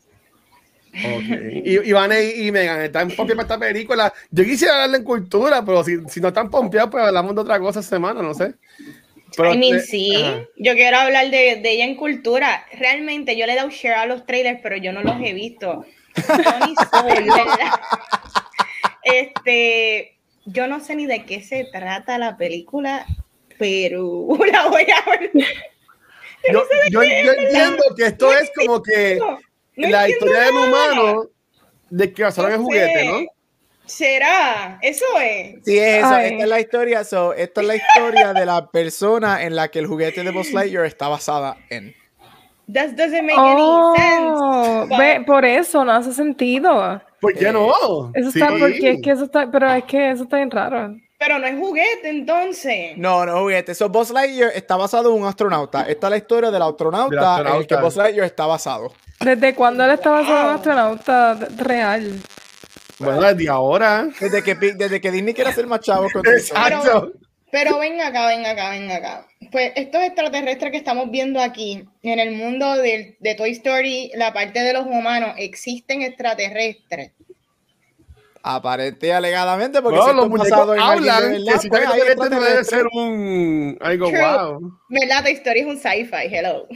Okay. 0.95 1.62
Y, 1.64 1.88
Iván 1.88 2.12
y, 2.12 2.53
Megan 2.53 2.81
están 2.83 3.09
pompeados 3.09 3.45
para 3.45 3.55
esta 3.55 3.59
película. 3.59 4.12
Yo 4.31 4.45
quisiera 4.45 4.76
darle 4.76 4.99
en 4.99 5.05
cultura, 5.05 5.64
pero 5.64 5.83
si, 5.83 5.99
si 6.09 6.20
no 6.20 6.29
están 6.29 6.49
pompeados, 6.49 6.90
pues 6.90 7.05
hablamos 7.05 7.35
de 7.35 7.40
otra 7.40 7.59
cosa 7.59 7.81
esta 7.81 7.97
semana, 7.97 8.23
no 8.23 8.33
sé. 8.33 8.55
I 9.38 9.57
mean, 9.57 9.81
sí, 9.81 10.12
yo 10.57 10.75
quiero 10.75 10.99
hablar 10.99 11.31
de, 11.31 11.57
de, 11.57 11.70
ella 11.70 11.85
en 11.85 11.97
cultura. 11.97 12.66
Realmente 12.73 13.37
yo 13.37 13.47
le 13.47 13.53
he 13.53 13.57
dado 13.57 13.70
share 13.70 13.94
a 13.94 14.07
los 14.07 14.27
trailers, 14.27 14.61
pero 14.62 14.77
yo 14.77 14.92
no 14.92 15.03
los 15.03 15.16
he 15.23 15.33
visto. 15.33 15.85
Este, 19.07 20.16
yo 20.47 20.66
no 20.66 20.81
sé 20.81 20.97
ni 20.97 21.05
de 21.05 21.27
qué 21.27 21.42
se 21.42 21.66
trata 21.70 22.16
la 22.16 22.38
película, 22.38 23.05
pero 23.59 24.27
la 24.51 24.68
voy 24.68 24.87
a 24.90 25.11
ver. 25.11 25.31
Yo, 26.51 26.64
yo, 26.90 27.03
entiendo 27.03 27.83
que 27.94 28.07
esto 28.07 28.33
es 28.33 28.51
como 28.57 28.83
que 28.83 29.18
la 29.77 30.09
historia 30.09 30.40
del 30.40 30.55
humano 30.55 31.29
de 31.90 32.12
que 32.12 32.23
basaron 32.23 32.53
el 32.53 32.59
juguete, 32.59 33.05
¿no? 33.05 33.34
¿Será? 33.87 34.79
Eso 34.81 35.05
es. 35.20 35.57
Sí, 35.64 35.79
es 35.79 35.99
eso. 35.99 36.16
Esta 36.16 36.42
es 36.42 36.49
la 36.49 36.61
historia. 36.61 37.05
So, 37.05 37.35
esta 37.35 37.61
es 37.61 37.66
la 37.66 37.77
historia 37.77 38.33
de 38.33 38.47
la 38.47 38.70
persona 38.70 39.42
en 39.42 39.55
la 39.55 39.68
que 39.68 39.79
el 39.79 39.87
juguete 39.87 40.23
de 40.23 40.31
Buzz 40.31 40.53
Lightyear 40.53 40.87
está 40.87 41.09
basada 41.09 41.57
en. 41.70 41.94
That 42.73 42.92
doesn't 42.92 43.25
make 43.25 43.37
any 43.37 43.62
sense. 43.97 44.97
Ve, 44.97 45.23
por 45.27 45.44
eso 45.44 45.85
no 45.85 45.92
hace 45.92 46.14
sentido. 46.14 47.03
¿Por 47.20 47.35
qué 47.35 47.53
no? 47.53 48.11
Eso 48.14 48.31
está, 48.31 48.49
porque 48.49 48.92
es 48.92 49.03
que 49.03 49.11
eso 49.11 49.25
está, 49.25 49.51
pero 49.51 49.70
es 49.73 49.85
que 49.85 50.11
eso 50.11 50.25
está 50.25 50.38
bien 50.38 50.51
raro. 50.51 50.97
Pero 51.18 51.38
no 51.38 51.47
es 51.47 51.59
juguete, 51.59 52.09
entonces. 52.09 52.97
No, 52.97 53.25
no 53.27 53.33
es 53.33 53.38
juguete. 53.38 53.75
So, 53.75 53.90
Buzz 53.90 54.11
Lightyear 54.11 54.51
está 54.55 54.77
basado 54.77 55.14
en 55.14 55.23
un 55.23 55.29
astronauta. 55.29 55.83
Esta 55.88 56.07
es 56.07 56.11
la 56.11 56.16
historia 56.16 56.51
del 56.51 56.62
astronauta, 56.62 57.40
en 57.40 57.47
el 57.49 57.66
que 57.66 57.77
Buzz 57.77 57.97
Lightyear 57.97 58.27
está 58.27 58.47
basado. 58.47 58.92
¿Desde 59.20 59.55
cuándo 59.55 59.85
él 59.85 59.90
está 59.92 60.11
basado 60.11 60.40
en 60.40 60.47
un 60.47 60.55
astronauta 60.55 61.35
real? 61.57 62.20
Bueno, 62.98 63.22
desde 63.22 63.48
ahora. 63.48 64.09
Desde 64.20 64.42
que, 64.42 64.54
desde 64.54 65.00
que 65.00 65.11
Disney 65.11 65.35
quiere 65.35 65.50
hacer 65.50 65.66
más 65.66 65.80
chavos 65.80 66.12
con 66.12 66.26
Exacto. 66.26 67.12
Pero, 67.50 67.78
ven 67.78 68.00
acá, 68.00 68.26
ven 68.26 68.44
acá, 68.44 68.70
ven 68.70 68.90
acá. 68.90 69.28
Pues 69.52 69.72
estos 69.76 70.02
extraterrestres 70.02 70.72
que 70.72 70.78
estamos 70.78 71.09
viendo 71.11 71.40
aquí, 71.40 71.85
en 72.02 72.18
el 72.18 72.33
mundo 72.33 72.76
de, 72.76 73.16
de 73.20 73.35
Toy 73.37 73.52
Story, 73.52 74.11
la 74.16 74.33
parte 74.33 74.61
de 74.61 74.72
los 74.72 74.87
humanos, 74.87 75.35
existen 75.38 76.02
extraterrestres. 76.02 77.12
Aparente 78.46 79.07
y 79.07 79.11
alegadamente, 79.11 79.80
porque 79.80 79.98
no, 79.98 80.12
los 80.12 80.28
muñecos 80.28 80.78
hablan, 80.78 81.42
que 81.44 81.59
si 81.59 81.70
pues, 81.70 81.88
debe 82.30 82.62
ser 82.62 82.87
un 82.92 83.78
algo 83.80 84.11
wow. 84.11 84.78
¿Verdad? 84.90 85.22
Toy 85.22 85.33
Story 85.33 85.61
es 85.61 85.66
un 85.66 85.78
sci-fi, 85.78 86.26
hello. 86.30 86.68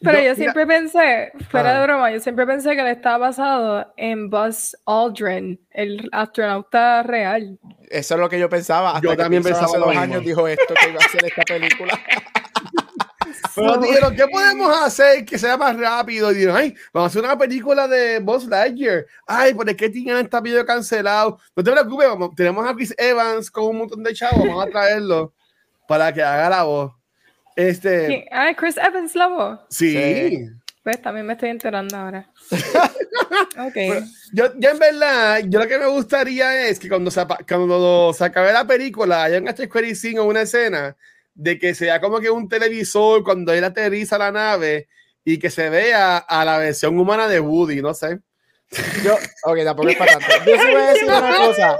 Pero 0.00 0.20
yo, 0.20 0.34
siempre 0.34 0.66
pensé, 0.66 1.32
fuera 1.48 1.78
de 1.78 1.86
broma, 1.86 2.10
yo 2.10 2.20
siempre 2.20 2.44
pensé 2.44 2.74
que 2.74 2.80
él 2.80 2.88
estaba 2.88 3.18
basado 3.18 3.92
en 3.96 4.30
Buzz 4.30 4.76
Aldrin, 4.84 5.60
el 5.70 6.08
astronauta 6.12 7.02
real. 7.04 7.58
Eso 7.88 8.14
es 8.14 8.20
lo 8.20 8.28
que 8.28 8.38
yo 8.38 8.48
pensaba. 8.48 8.96
Hasta 8.96 9.08
yo 9.08 9.16
también 9.16 9.42
pensaba 9.42 9.66
hace 9.66 9.78
dos 9.78 9.96
años 9.96 10.24
dijo 10.24 10.46
esto 10.48 10.74
que 10.74 10.90
iba 10.90 11.00
a 11.00 11.06
hacer 11.06 11.24
esta 11.24 11.42
película. 11.42 11.98
Pero 13.54 13.76
dijeron, 13.78 14.14
¿qué 14.16 14.26
podemos 14.26 14.76
hacer 14.82 15.24
que 15.24 15.38
sea 15.38 15.56
más 15.56 15.76
rápido? 15.76 16.30
Y 16.30 16.36
dijeron, 16.36 16.56
ay, 16.56 16.74
vamos 16.92 17.08
a 17.08 17.10
hacer 17.10 17.24
una 17.24 17.38
película 17.38 17.88
de 17.88 18.18
Buzz 18.18 18.46
Lightyear. 18.46 19.06
Ay, 19.26 19.54
¿por 19.54 19.74
qué 19.76 19.88
tienen 19.88 20.24
esta 20.24 20.40
video 20.40 20.64
cancelado? 20.64 21.38
No 21.54 21.62
te 21.62 21.70
preocupes, 21.70 22.08
vamos, 22.08 22.34
tenemos 22.34 22.68
a 22.68 22.74
Chris 22.74 22.94
Evans 22.98 23.50
con 23.50 23.64
un 23.64 23.78
montón 23.78 24.02
de 24.02 24.14
chavos, 24.14 24.38
vamos 24.38 24.66
a 24.66 24.70
traerlo 24.70 25.32
para 25.88 26.12
que 26.12 26.22
haga 26.22 26.50
la 26.50 26.62
voz. 26.64 26.92
Este. 27.56 28.26
Ah, 28.32 28.52
Chris 28.56 28.76
Evans 28.76 29.14
la 29.14 29.28
voz. 29.28 29.60
Sí. 29.70 30.48
Pues 30.82 31.00
también 31.00 31.24
me 31.24 31.32
estoy 31.32 31.48
enterando 31.48 31.96
ahora. 31.96 32.28
ok. 33.58 34.04
yo, 34.34 34.52
yo, 34.58 34.70
en 34.70 34.78
verdad, 34.78 35.40
yo 35.46 35.58
lo 35.58 35.66
que 35.66 35.78
me 35.78 35.86
gustaría 35.86 36.68
es 36.68 36.78
que 36.78 36.90
cuando 36.90 37.10
se, 37.10 37.24
cuando 37.48 38.12
se 38.12 38.24
acabe 38.24 38.52
la 38.52 38.66
película 38.66 39.24
haya 39.24 39.38
un 39.38 39.48
Square 39.48 40.18
o 40.18 40.24
una 40.24 40.42
escena 40.42 40.94
de 41.34 41.58
que 41.58 41.74
sea 41.74 42.00
como 42.00 42.20
que 42.20 42.30
un 42.30 42.48
televisor 42.48 43.24
cuando 43.24 43.52
él 43.52 43.64
aterriza 43.64 44.18
la 44.18 44.32
nave 44.32 44.88
y 45.24 45.38
que 45.38 45.50
se 45.50 45.68
vea 45.68 46.18
a 46.18 46.44
la 46.44 46.58
versión 46.58 46.98
humana 46.98 47.28
de 47.28 47.40
Woody, 47.40 47.82
no 47.82 47.94
sé. 47.94 48.18
Yo, 49.04 49.14
ok, 49.44 49.58
tampoco 49.64 49.88
es 49.88 49.96
para 49.96 50.18
tanto. 50.18 50.28
Yo 50.46 50.58
sí 50.58 50.66
voy 50.66 50.82
a 50.82 50.92
decir 50.92 51.04
una 51.04 51.36
cosa. 51.36 51.78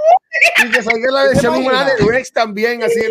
Y 0.63 0.71
que 0.71 0.83
salga 0.83 1.11
la 1.11 1.23
versión 1.25 1.55
humana 1.55 1.85
de 1.85 2.05
Rex 2.05 2.31
también, 2.31 2.83
así. 2.83 3.01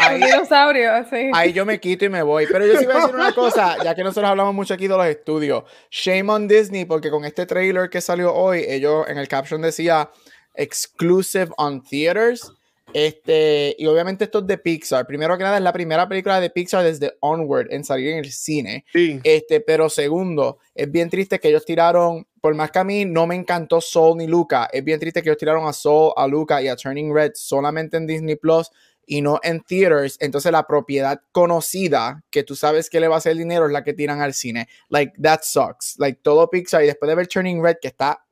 Ahí, 0.00 0.20
dinosaurio, 0.20 0.92
así. 0.92 1.30
Ahí 1.32 1.52
yo 1.52 1.64
me 1.64 1.80
quito 1.80 2.04
y 2.04 2.08
me 2.08 2.22
voy. 2.22 2.46
Pero 2.46 2.66
yo 2.66 2.78
sí 2.78 2.84
voy 2.84 2.96
a 2.96 3.00
decir 3.00 3.14
una 3.14 3.32
cosa, 3.32 3.76
ya 3.82 3.94
que 3.94 4.02
nosotros 4.02 4.30
hablamos 4.30 4.54
mucho 4.54 4.74
aquí 4.74 4.88
de 4.88 4.96
los 4.96 5.06
estudios. 5.06 5.64
Shame 5.90 6.30
on 6.30 6.48
Disney, 6.48 6.84
porque 6.84 7.10
con 7.10 7.24
este 7.24 7.46
trailer 7.46 7.88
que 7.88 8.00
salió 8.00 8.34
hoy, 8.34 8.64
ellos 8.68 9.06
en 9.08 9.18
el 9.18 9.28
caption 9.28 9.62
decía 9.62 10.10
exclusive 10.54 11.48
on 11.56 11.82
theaters. 11.82 12.52
Este, 12.92 13.74
y 13.78 13.86
obviamente 13.86 14.24
esto 14.24 14.40
es 14.40 14.46
de 14.46 14.58
Pixar. 14.58 15.06
Primero 15.06 15.36
que 15.36 15.44
nada, 15.44 15.56
es 15.56 15.62
la 15.62 15.72
primera 15.72 16.08
película 16.08 16.40
de 16.40 16.50
Pixar 16.50 16.84
desde 16.84 17.16
Onward 17.20 17.72
en 17.72 17.84
salir 17.84 18.10
en 18.10 18.18
el 18.18 18.32
cine. 18.32 18.84
Este, 19.22 19.60
pero 19.60 19.88
segundo, 19.88 20.58
es 20.74 20.90
bien 20.90 21.08
triste 21.08 21.38
que 21.38 21.48
ellos 21.48 21.64
tiraron, 21.64 22.26
por 22.40 22.54
más 22.54 22.70
que 22.70 22.78
a 22.78 22.84
mí 22.84 23.04
no 23.04 23.26
me 23.26 23.34
encantó 23.34 23.80
Soul 23.80 24.18
ni 24.18 24.26
Luca, 24.26 24.68
es 24.72 24.84
bien 24.84 25.00
triste 25.00 25.22
que 25.22 25.28
ellos 25.28 25.38
tiraron 25.38 25.66
a 25.66 25.72
Soul, 25.72 26.12
a 26.16 26.26
Luca 26.26 26.62
y 26.62 26.68
a 26.68 26.76
Turning 26.76 27.14
Red 27.14 27.32
solamente 27.34 27.96
en 27.96 28.06
Disney 28.06 28.36
Plus 28.36 28.70
y 29.06 29.20
no 29.20 29.40
en 29.42 29.62
theaters. 29.62 30.16
Entonces 30.20 30.52
la 30.52 30.66
propiedad 30.66 31.20
conocida 31.32 32.22
que 32.30 32.42
tú 32.42 32.54
sabes 32.56 32.90
que 32.90 33.00
le 33.00 33.08
va 33.08 33.16
a 33.16 33.18
hacer 33.18 33.36
dinero 33.36 33.66
es 33.66 33.72
la 33.72 33.82
que 33.82 33.94
tiran 33.94 34.20
al 34.20 34.34
cine. 34.34 34.68
Like, 34.88 35.14
that 35.20 35.40
sucks. 35.42 35.98
Like, 35.98 36.20
todo 36.22 36.48
Pixar 36.48 36.82
y 36.82 36.86
después 36.86 37.08
de 37.08 37.14
ver 37.14 37.26
Turning 37.26 37.62
Red, 37.62 37.76
que 37.80 37.88
está 37.88 38.24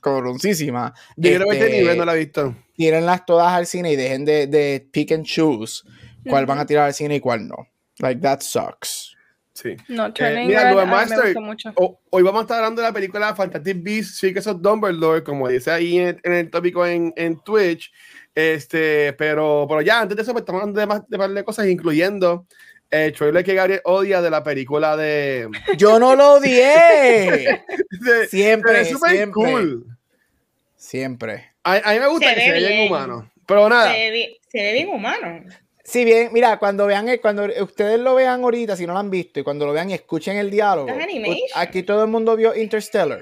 cabroncísima. 0.00 0.94
Yo 1.16 1.34
creo 1.34 1.48
que 1.48 1.58
este 1.58 1.70
nivel 1.70 1.98
no 1.98 2.04
la 2.04 2.14
he 2.14 2.18
visto. 2.18 2.54
Tírenlas 2.76 3.24
todas 3.24 3.52
al 3.52 3.66
cine 3.66 3.92
y 3.92 3.96
dejen 3.96 4.24
de, 4.24 4.46
de 4.46 4.86
pick 4.92 5.12
and 5.12 5.24
choose 5.24 5.82
cuál 6.28 6.46
van 6.46 6.58
a 6.58 6.66
tirar 6.66 6.86
al 6.86 6.94
cine 6.94 7.16
y 7.16 7.20
cuál 7.20 7.48
no. 7.48 7.68
Like, 7.98 8.20
that 8.20 8.40
sucks. 8.40 9.16
Sí. 9.54 9.74
No, 9.88 10.06
eh, 10.06 10.12
Turning 10.12 10.50
eh, 10.50 10.74
Red, 10.74 10.86
Master, 10.86 11.40
mucho. 11.40 11.72
hoy 12.10 12.22
vamos 12.22 12.40
a 12.40 12.42
estar 12.42 12.58
hablando 12.58 12.82
de 12.82 12.88
la 12.88 12.92
película 12.92 13.34
Fantastic 13.34 13.82
Beasts, 13.82 14.18
Secrets 14.18 14.46
of 14.46 14.60
Dumbledore, 14.60 15.24
como 15.24 15.48
dice 15.48 15.70
ahí 15.70 15.98
en, 15.98 16.20
el 16.22 16.50
tópico 16.50 16.84
en, 16.84 17.12
en, 17.16 17.38
Twitch. 17.42 17.90
Este, 18.34 19.14
pero, 19.14 19.64
pero 19.66 19.80
ya, 19.80 20.02
antes 20.02 20.14
de 20.14 20.22
eso, 20.22 20.32
pues, 20.32 20.42
estamos 20.42 20.60
hablando 20.60 20.78
de 20.78 20.86
más 20.86 21.08
de, 21.08 21.16
par 21.16 21.30
de 21.30 21.42
cosas, 21.42 21.66
incluyendo 21.68 22.46
el 22.90 23.14
trailer 23.14 23.44
que 23.44 23.54
Gabriel 23.54 23.80
odia 23.84 24.20
de 24.20 24.30
la 24.30 24.42
película 24.42 24.94
de. 24.94 25.48
Yo 25.78 25.98
no 25.98 26.14
lo 26.14 26.34
odié. 26.34 27.62
siempre, 28.28 28.82
es 28.82 28.88
siempre. 28.88 29.30
Cool. 29.30 29.86
Siempre. 30.76 31.55
A, 31.66 31.92
mí 31.92 31.98
me 31.98 32.06
gusta 32.06 32.34
que 32.34 32.40
se 32.40 32.52
ve 32.52 32.58
bien 32.58 32.86
humano. 32.86 33.30
Pero 33.46 33.68
nada. 33.68 33.92
Se 33.92 34.10
ve, 34.10 34.40
se 34.48 34.62
ve 34.62 34.72
bien 34.72 34.88
humano. 34.88 35.44
Sí, 35.84 36.04
bien, 36.04 36.30
mira, 36.32 36.58
cuando 36.58 36.86
vean, 36.86 37.06
cuando 37.18 37.46
ustedes 37.60 38.00
lo 38.00 38.14
vean 38.16 38.42
ahorita, 38.42 38.76
si 38.76 38.86
no 38.86 38.92
lo 38.92 38.98
han 38.98 39.10
visto, 39.10 39.38
y 39.38 39.44
cuando 39.44 39.66
lo 39.66 39.72
vean 39.72 39.90
y 39.90 39.94
escuchen 39.94 40.36
el 40.36 40.50
diálogo, 40.50 40.88
aquí 41.54 41.84
todo 41.84 42.02
el 42.02 42.10
mundo 42.10 42.34
vio 42.36 42.56
Interstellar. 42.56 43.20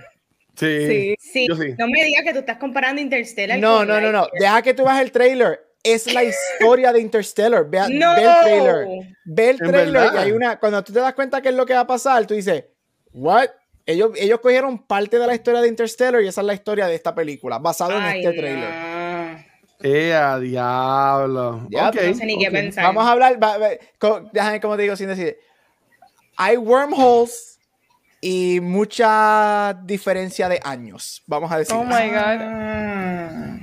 Sí, 0.56 1.14
sí. 1.18 1.46
No 1.78 1.88
me 1.88 2.04
digas 2.04 2.22
que 2.24 2.32
tú 2.32 2.38
estás 2.38 2.58
comparando 2.58 3.02
Interstellar. 3.02 3.58
No, 3.58 3.84
no, 3.84 4.00
no, 4.00 4.12
no. 4.12 4.28
Deja 4.38 4.62
que 4.62 4.72
tú 4.72 4.84
veas 4.84 5.00
el 5.00 5.10
trailer. 5.10 5.60
Es 5.82 6.10
la 6.12 6.24
historia 6.24 6.92
de 6.92 7.00
Interstellar. 7.00 7.68
Ve, 7.68 7.78
el 7.78 7.98
trailer. 7.98 8.86
Ve 9.24 9.50
el 9.50 9.58
trailer 9.58 10.10
y 10.14 10.16
hay 10.16 10.32
una. 10.32 10.58
Cuando 10.58 10.82
tú 10.82 10.92
te 10.92 11.00
das 11.00 11.12
cuenta 11.12 11.42
qué 11.42 11.50
es 11.50 11.54
lo 11.54 11.66
que 11.66 11.74
va 11.74 11.80
a 11.80 11.86
pasar, 11.86 12.26
tú 12.26 12.34
dices, 12.34 12.64
¿What? 13.12 13.48
Ellos, 13.86 14.12
ellos 14.16 14.40
cogieron 14.40 14.78
parte 14.78 15.18
de 15.18 15.26
la 15.26 15.34
historia 15.34 15.60
de 15.60 15.68
Interstellar 15.68 16.22
y 16.22 16.28
esa 16.28 16.40
es 16.40 16.46
la 16.46 16.54
historia 16.54 16.86
de 16.86 16.94
esta 16.94 17.14
película, 17.14 17.58
basado 17.58 17.98
en 17.98 18.04
este 18.04 18.32
trailer. 18.32 19.44
¡Eh, 19.82 20.14
a 20.14 20.38
diablo! 20.38 21.66
Ya, 21.68 21.90
okay, 21.90 22.12
no 22.12 22.16
sé 22.16 22.24
ni 22.24 22.38
qué 22.38 22.50
pensar. 22.50 22.84
Vamos 22.84 23.06
a 23.06 23.12
hablar, 23.12 23.38
déjame 24.32 24.60
como 24.60 24.76
te 24.76 24.82
digo 24.82 24.96
sin 24.96 25.08
decir. 25.08 25.36
Hay 26.36 26.56
wormholes 26.56 27.58
y 28.22 28.58
mucha 28.62 29.78
diferencia 29.84 30.48
de 30.48 30.58
años, 30.64 31.22
vamos 31.26 31.52
a 31.52 31.58
decir. 31.58 31.76
Oh 31.76 31.84
my 31.84 32.08
god. 32.08 32.40
Ah, 32.40 33.58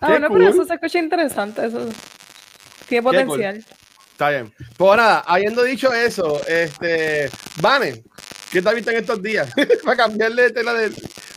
ah 0.00 0.18
no, 0.18 0.30
pero 0.30 0.48
eso 0.48 0.64
se 0.64 0.72
escucha 0.72 0.98
interesante, 0.98 1.66
eso 1.66 1.86
tiene 2.88 3.02
potencial. 3.02 3.62
Está 4.12 4.30
bien. 4.30 4.54
Pues 4.78 4.96
nada, 4.96 5.22
habiendo 5.26 5.62
dicho 5.62 5.92
eso, 5.92 6.40
este, 6.48 7.28
Vane, 7.60 8.02
¿qué 8.52 8.62
te 8.62 8.68
has 8.68 8.74
visto 8.74 8.90
en 8.90 8.96
estos 8.98 9.22
días? 9.22 9.50
Para 9.84 9.96
cambiarle 9.96 10.42
de 10.42 10.50
tela 10.50 10.74
del. 10.74 10.94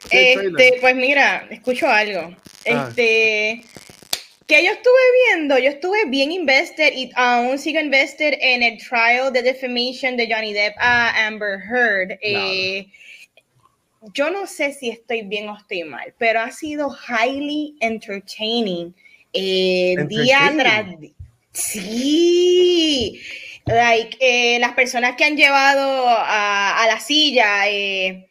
este, 0.09 0.77
pues 0.81 0.95
mira, 0.95 1.47
escucho 1.49 1.87
algo. 1.87 2.35
Ah. 2.65 2.87
Este, 2.89 3.63
que 4.47 4.65
yo 4.65 4.71
estuve 4.71 4.99
viendo, 5.29 5.57
yo 5.57 5.69
estuve 5.69 6.05
bien 6.07 6.31
invested 6.31 6.93
y 6.93 7.09
aún 7.15 7.57
sigo 7.57 7.79
invested 7.79 8.37
en 8.41 8.63
el 8.63 8.77
trial 8.77 9.31
de 9.31 9.41
defamation 9.43 10.17
de 10.17 10.27
Johnny 10.29 10.51
Depp 10.51 10.75
a 10.77 11.27
Amber 11.27 11.59
Heard. 11.59 12.19
Eh, 12.21 12.87
yo 14.13 14.29
no 14.29 14.47
sé 14.47 14.73
si 14.73 14.89
estoy 14.89 15.21
bien 15.21 15.47
o 15.47 15.57
estoy 15.57 15.83
mal, 15.83 16.13
pero 16.17 16.41
ha 16.41 16.51
sido 16.51 16.89
highly 17.07 17.75
entertaining. 17.79 18.93
Eh, 19.33 19.95
día 20.09 20.51
tras 20.57 20.85
Sí, 21.53 23.21
like, 23.65 24.17
eh, 24.19 24.59
las 24.59 24.73
personas 24.73 25.15
que 25.15 25.25
han 25.25 25.35
llevado 25.35 26.07
a, 26.07 26.83
a 26.83 26.87
la 26.87 26.99
silla, 26.99 27.67
eh, 27.69 28.27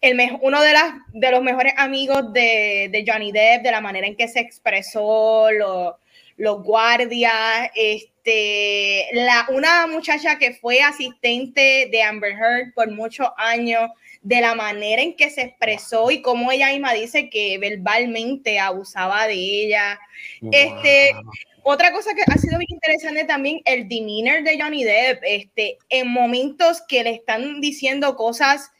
el 0.00 0.18
uno 0.40 0.62
de, 0.62 0.72
las, 0.72 0.94
de 1.12 1.30
los 1.30 1.42
mejores 1.42 1.74
amigos 1.76 2.32
de, 2.32 2.88
de, 2.90 3.04
Johnny 3.06 3.32
Depp, 3.32 3.62
de 3.62 3.70
la 3.70 3.80
manera 3.80 4.06
en 4.06 4.16
que 4.16 4.28
se 4.28 4.40
expresó, 4.40 5.50
los 6.36 6.62
guardias, 6.62 7.70
este, 7.74 9.08
la, 9.12 9.46
una 9.50 9.86
muchacha 9.86 10.38
que 10.38 10.54
fue 10.54 10.80
asistente 10.80 11.88
de 11.92 12.02
Amber 12.02 12.32
Heard 12.32 12.72
por 12.74 12.90
muchos 12.90 13.28
años, 13.36 13.90
de 14.22 14.40
la 14.40 14.54
manera 14.54 15.00
en 15.00 15.16
que 15.16 15.30
se 15.30 15.42
expresó 15.42 16.10
y 16.10 16.20
cómo 16.20 16.52
ella 16.52 16.68
misma 16.68 16.92
dice 16.92 17.30
que 17.30 17.58
verbalmente 17.58 18.58
abusaba 18.58 19.26
de 19.26 19.34
ella. 19.34 19.98
Este, 20.50 21.12
otra 21.62 21.92
cosa 21.92 22.14
que 22.14 22.22
ha 22.26 22.38
sido 22.38 22.58
bien 22.58 22.70
interesante 22.70 23.24
también, 23.24 23.60
el 23.64 23.88
demeanor 23.88 24.42
de 24.42 24.60
Johnny 24.60 24.84
Depp, 24.84 25.22
este, 25.24 25.78
en 25.88 26.08
momentos 26.08 26.82
que 26.88 27.04
le 27.04 27.10
están 27.10 27.60
diciendo 27.60 28.16
cosas 28.16 28.72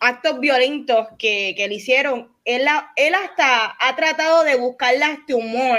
actos 0.00 0.40
violentos 0.40 1.08
que, 1.18 1.54
le 1.56 1.74
hicieron, 1.74 2.34
él, 2.44 2.66
él 2.96 3.14
hasta 3.14 3.76
ha 3.78 3.96
tratado 3.96 4.44
de 4.44 4.56
buscarle 4.56 5.04
este 5.12 5.34
humor 5.34 5.78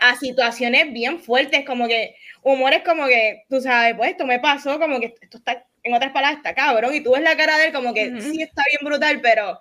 a 0.00 0.16
situaciones 0.16 0.92
bien 0.92 1.18
fuertes, 1.18 1.64
como 1.66 1.88
que 1.88 2.14
humor 2.42 2.72
es 2.72 2.84
como 2.84 3.06
que, 3.06 3.44
tú 3.48 3.60
sabes, 3.60 3.94
pues 3.96 4.12
esto 4.12 4.26
me 4.26 4.38
pasó, 4.38 4.78
como 4.78 5.00
que 5.00 5.14
esto 5.20 5.38
está, 5.38 5.66
en 5.82 5.94
otras 5.94 6.12
palabras, 6.12 6.38
está 6.38 6.54
cabrón, 6.54 6.94
y 6.94 7.02
tú 7.02 7.12
ves 7.12 7.22
la 7.22 7.36
cara 7.36 7.58
de 7.58 7.66
él 7.66 7.72
como 7.72 7.92
que 7.92 8.20
sí 8.20 8.42
está 8.42 8.62
bien 8.70 8.84
brutal, 8.84 9.20
pero 9.20 9.58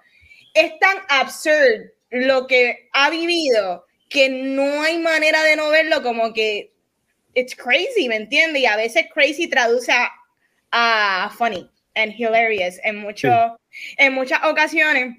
es 0.54 0.78
tan 0.80 0.98
absurd 1.10 1.92
lo 2.10 2.46
que 2.48 2.90
ha 2.94 3.10
vivido 3.10 3.87
que 4.10 4.30
no 4.30 4.82
hay 4.82 5.00
manera 5.00 5.44
de 5.44 5.56
no 5.56 5.70
verlo 5.70 6.02
como 6.02 6.34
que 6.34 6.72
it's 7.34 7.56
crazy, 7.56 8.08
¿me 8.08 8.16
entiendes? 8.16 8.62
Y 8.62 8.66
a 8.66 8.76
veces 8.76 9.06
crazy 9.14 9.48
traduce 9.48 9.92
a, 9.92 10.12
a 10.72 11.30
funny 11.38 11.70
and 11.96 12.14
hilarious 12.18 12.80
en, 12.84 12.98
mucho, 12.98 13.30
en 13.98 14.14
muchas 14.14 14.44
ocasiones. 14.44 15.18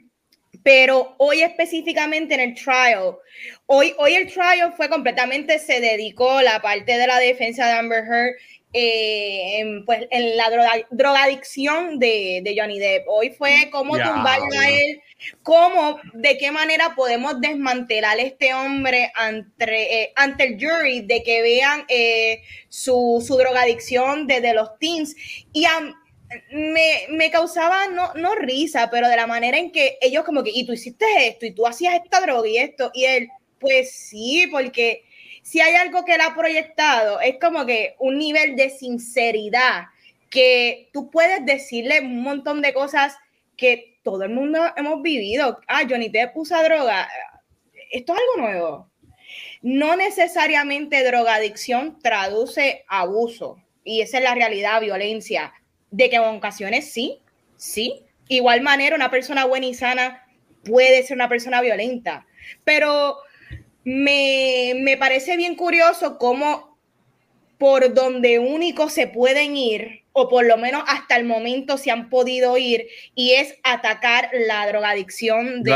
Pero 0.65 1.15
hoy 1.19 1.43
específicamente 1.43 2.35
en 2.35 2.41
el 2.41 2.55
trial, 2.55 3.17
hoy, 3.67 3.95
hoy 3.99 4.15
el 4.15 4.33
trial 4.33 4.73
fue 4.77 4.89
completamente, 4.89 5.59
se 5.59 5.81
dedicó 5.81 6.43
la 6.43 6.61
parte 6.61 6.99
de 6.99 7.07
la 7.07 7.19
defensa 7.19 7.67
de 7.67 7.73
Amber 7.73 8.05
Heard 8.05 8.35
eh, 8.73 9.61
en, 9.61 9.85
pues, 9.85 10.07
en 10.11 10.37
la 10.37 10.51
drogadicción 10.91 11.99
de, 11.99 12.41
de, 12.43 12.57
Johnny 12.59 12.79
Depp. 12.79 13.05
Hoy 13.09 13.31
fue 13.31 13.69
cómo 13.71 13.97
tumbarlo 13.99 14.59
a 14.59 14.69
él, 14.69 15.01
cómo, 15.43 16.01
de 16.13 16.39
qué 16.39 16.51
manera 16.51 16.95
podemos 16.95 17.41
desmantelar 17.41 18.19
este 18.21 18.55
hombre 18.55 19.13
ante, 19.15 20.03
eh, 20.03 20.13
ante 20.17 20.45
el 20.45 20.55
jury, 20.55 21.03
de 21.03 21.23
que 21.23 21.43
vean 21.43 21.85
eh, 21.89 22.43
su, 22.69 23.25
su 23.27 23.37
drogadicción 23.37 24.27
desde 24.27 24.55
los 24.55 24.79
teens. 24.79 25.15
Y 25.53 25.65
a, 25.65 25.81
me, 26.51 27.07
me, 27.11 27.31
causaba 27.31 27.89
no, 27.89 28.13
no 28.15 28.35
risa, 28.35 28.91
pero 28.91 29.09
de 29.09 29.17
la 29.17 29.27
manera 29.27 29.59
en 29.59 29.73
que 29.73 29.99
ellos 30.01 30.25
como 30.25 30.43
que, 30.43 30.51
y 30.55 30.67
tú 30.67 30.73
hiciste 30.73 31.07
esto, 31.27 31.47
y 31.47 31.53
tú 31.53 31.67
hacías 31.67 31.95
esta 32.03 32.21
droga 32.21 32.49
y 32.49 32.59
esto, 32.59 32.91
y 32.95 33.05
él, 33.05 33.29
pues 33.59 33.93
sí, 33.93 34.47
porque 34.51 35.05
si 35.43 35.61
hay 35.61 35.75
algo 35.75 36.05
que 36.05 36.15
él 36.15 36.21
ha 36.21 36.35
proyectado, 36.35 37.21
es 37.21 37.37
como 37.41 37.65
que 37.65 37.95
un 37.99 38.19
nivel 38.19 38.55
de 38.55 38.71
sinceridad 38.71 39.85
que 40.31 40.91
tú 40.93 41.11
puedes 41.11 41.45
decirle 41.47 42.01
un 42.01 42.23
montón 42.23 42.61
de 42.61 42.75
cosas 42.75 43.17
que 43.57 43.98
todo 44.11 44.23
el 44.23 44.31
mundo 44.31 44.59
hemos 44.77 45.03
vivido. 45.03 45.61
Ah, 45.67 45.83
Johnny 45.89 46.11
te 46.11 46.31
usa 46.35 46.63
droga. 46.63 47.09
Esto 47.91 48.15
es 48.15 48.19
algo 48.19 48.49
nuevo. 48.49 48.91
No 49.61 49.97
necesariamente 49.97 51.05
drogadicción 51.05 51.99
traduce 52.01 52.85
abuso. 52.89 53.63
Y 53.85 54.01
esa 54.01 54.19
es 54.19 54.25
la 54.25 54.35
realidad, 54.35 54.81
violencia 54.81 55.53
de 55.91 56.09
que 56.09 56.17
en 56.17 56.23
ocasiones 56.23 56.91
sí, 56.91 57.21
sí. 57.57 58.05
Igual 58.29 58.63
manera, 58.63 58.97
una 58.97 59.11
persona 59.11 59.45
buena 59.45 59.67
y 59.67 59.75
sana 59.75 60.27
puede 60.65 61.03
ser 61.03 61.17
una 61.17 61.29
persona 61.29 61.61
violenta, 61.61 62.27
pero 62.65 63.19
me, 63.85 64.73
me 64.77 64.97
parece 64.97 65.37
bien 65.37 65.55
curioso 65.55 66.19
cómo 66.19 66.79
por 67.59 67.93
donde 67.93 68.39
único 68.39 68.89
se 68.89 69.07
pueden 69.07 69.57
ir, 69.57 70.05
o 70.19 70.29
por 70.29 70.45
lo 70.45 70.57
menos 70.57 70.83
hasta 70.87 71.17
el 71.17 71.25
momento 71.25 71.79
se 71.79 71.91
han 71.91 72.11
podido 72.11 72.57
ir, 72.59 72.89
y 73.15 73.33
es 73.35 73.55
atacar 73.63 74.31
la 74.33 74.67
drogadicción 74.67 75.63
de, 75.63 75.73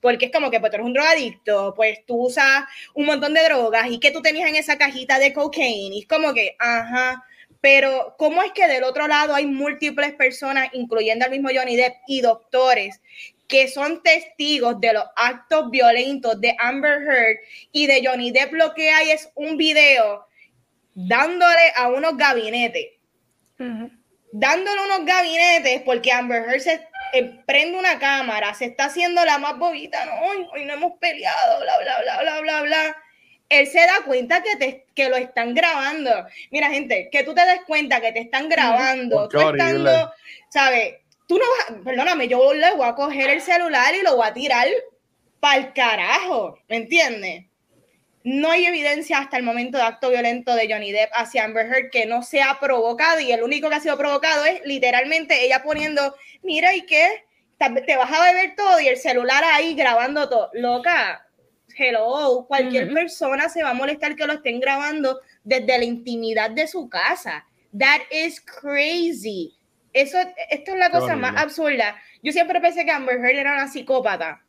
porque 0.00 0.26
es 0.26 0.32
como 0.32 0.50
que 0.50 0.60
pues, 0.60 0.70
tú 0.70 0.76
eres 0.76 0.86
un 0.86 0.92
drogadicto, 0.92 1.72
pues 1.74 2.04
tú 2.06 2.26
usas 2.26 2.64
un 2.94 3.06
montón 3.06 3.34
de 3.34 3.42
drogas 3.42 3.90
y 3.90 3.98
que 3.98 4.10
tú 4.10 4.22
tenías 4.22 4.48
en 4.48 4.56
esa 4.56 4.78
cajita 4.78 5.18
de 5.18 5.32
cocaine, 5.32 5.96
y 5.96 6.00
es 6.00 6.06
como 6.06 6.32
que, 6.32 6.54
ajá, 6.58 7.24
pero 7.60 8.14
¿cómo 8.18 8.42
es 8.42 8.52
que 8.52 8.68
del 8.68 8.84
otro 8.84 9.08
lado 9.08 9.34
hay 9.34 9.46
múltiples 9.46 10.12
personas, 10.12 10.68
incluyendo 10.72 11.24
al 11.24 11.30
mismo 11.30 11.48
Johnny 11.52 11.76
Depp 11.76 11.94
y 12.06 12.20
doctores, 12.20 13.00
que 13.48 13.68
son 13.68 14.02
testigos 14.02 14.80
de 14.80 14.92
los 14.92 15.04
actos 15.16 15.70
violentos 15.70 16.40
de 16.40 16.54
Amber 16.58 17.02
Heard 17.02 17.38
y 17.72 17.86
de 17.86 18.02
Johnny 18.06 18.30
Depp 18.30 18.52
lo 18.52 18.74
que 18.74 18.90
hay 18.90 19.10
es 19.10 19.30
un 19.34 19.56
video 19.56 20.26
dándole 20.94 21.72
a 21.76 21.88
unos 21.88 22.16
gabinetes, 22.16 22.86
dándole 24.32 24.84
unos 24.84 25.04
gabinetes 25.04 25.82
porque 25.82 26.12
Amber 26.12 26.44
Heard 26.48 26.60
se 26.60 26.88
eh, 27.12 27.40
prende 27.46 27.78
una 27.78 27.98
cámara, 27.98 28.54
se 28.54 28.66
está 28.66 28.86
haciendo 28.86 29.24
la 29.24 29.38
más 29.38 29.58
bobita, 29.58 30.04
no, 30.06 30.26
hoy, 30.26 30.46
hoy 30.52 30.64
no 30.64 30.74
hemos 30.74 30.98
peleado, 30.98 31.60
bla, 31.60 31.78
bla, 31.78 32.00
bla, 32.02 32.20
bla, 32.22 32.40
bla, 32.40 32.62
bla 32.62 32.96
él 33.48 33.66
se 33.66 33.78
da 33.78 34.02
cuenta 34.04 34.42
que, 34.42 34.56
te, 34.56 34.86
que 34.94 35.08
lo 35.08 35.16
están 35.16 35.54
grabando. 35.54 36.10
Mira, 36.50 36.70
gente, 36.70 37.08
que 37.10 37.24
tú 37.24 37.34
te 37.34 37.44
des 37.44 37.62
cuenta 37.66 38.00
que 38.00 38.12
te 38.12 38.20
están 38.20 38.48
grabando, 38.48 39.28
tú 39.28 39.38
estando, 39.38 40.12
¿sabes? 40.48 40.96
Tú 41.26 41.38
no 41.38 41.44
vas, 41.44 41.78
perdóname, 41.84 42.28
yo 42.28 42.52
le 42.52 42.74
voy 42.74 42.86
a 42.86 42.94
coger 42.94 43.30
el 43.30 43.40
celular 43.40 43.94
y 43.94 44.02
lo 44.02 44.16
voy 44.16 44.26
a 44.26 44.34
tirar 44.34 44.68
para 45.40 45.56
el 45.58 45.72
carajo, 45.72 46.58
¿me 46.68 46.76
entiendes? 46.76 47.44
No 48.24 48.50
hay 48.50 48.64
evidencia 48.64 49.18
hasta 49.18 49.36
el 49.36 49.42
momento 49.42 49.76
de 49.76 49.84
acto 49.84 50.08
violento 50.08 50.54
de 50.54 50.66
Johnny 50.66 50.92
Depp 50.92 51.10
hacia 51.12 51.44
Amber 51.44 51.66
Heard 51.66 51.90
que 51.90 52.06
no 52.06 52.22
sea 52.22 52.58
provocado 52.58 53.20
y 53.20 53.30
el 53.30 53.42
único 53.42 53.68
que 53.68 53.74
ha 53.74 53.80
sido 53.80 53.98
provocado 53.98 54.46
es 54.46 54.62
literalmente 54.64 55.44
ella 55.44 55.62
poniendo, 55.62 56.16
mira, 56.42 56.74
¿y 56.74 56.86
qué? 56.86 57.26
Te 57.58 57.96
vas 57.96 58.10
a 58.10 58.24
beber 58.24 58.56
todo 58.56 58.80
y 58.80 58.88
el 58.88 58.96
celular 58.96 59.44
ahí 59.44 59.74
grabando 59.74 60.26
todo. 60.30 60.50
Loca, 60.54 61.28
hello, 61.76 62.46
cualquier 62.48 62.92
persona 62.94 63.50
se 63.50 63.62
va 63.62 63.70
a 63.70 63.74
molestar 63.74 64.16
que 64.16 64.26
lo 64.26 64.32
estén 64.32 64.58
grabando 64.58 65.20
desde 65.42 65.78
la 65.78 65.84
intimidad 65.84 66.50
de 66.50 66.66
su 66.66 66.88
casa. 66.88 67.46
That 67.78 68.00
is 68.10 68.40
crazy. 68.40 69.54
Eso, 69.92 70.18
esto 70.50 70.72
es 70.72 70.78
la 70.78 70.90
cosa 70.90 71.14
más 71.14 71.36
absurda. 71.36 71.96
Yo 72.22 72.32
siempre 72.32 72.60
pensé 72.60 72.86
que 72.86 72.90
Amber 72.90 73.16
Heard 73.16 73.36
era 73.36 73.52
una 73.52 73.68
psicópata, 73.68 74.43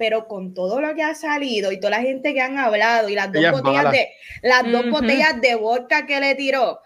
pero 0.00 0.26
con 0.28 0.54
todo 0.54 0.80
lo 0.80 0.94
que 0.94 1.02
ha 1.02 1.14
salido 1.14 1.70
y 1.72 1.78
toda 1.78 1.90
la 1.90 2.00
gente 2.00 2.32
que 2.32 2.40
han 2.40 2.56
hablado 2.56 3.10
y 3.10 3.14
las 3.14 3.30
dos 3.30 3.52
botellas 3.52 3.92
de 3.92 4.08
las 4.40 4.72
dos 4.72 4.88
botellas 4.88 5.38
de 5.42 5.54
vodka 5.56 6.06
que 6.06 6.18
le 6.18 6.34
tiró, 6.36 6.80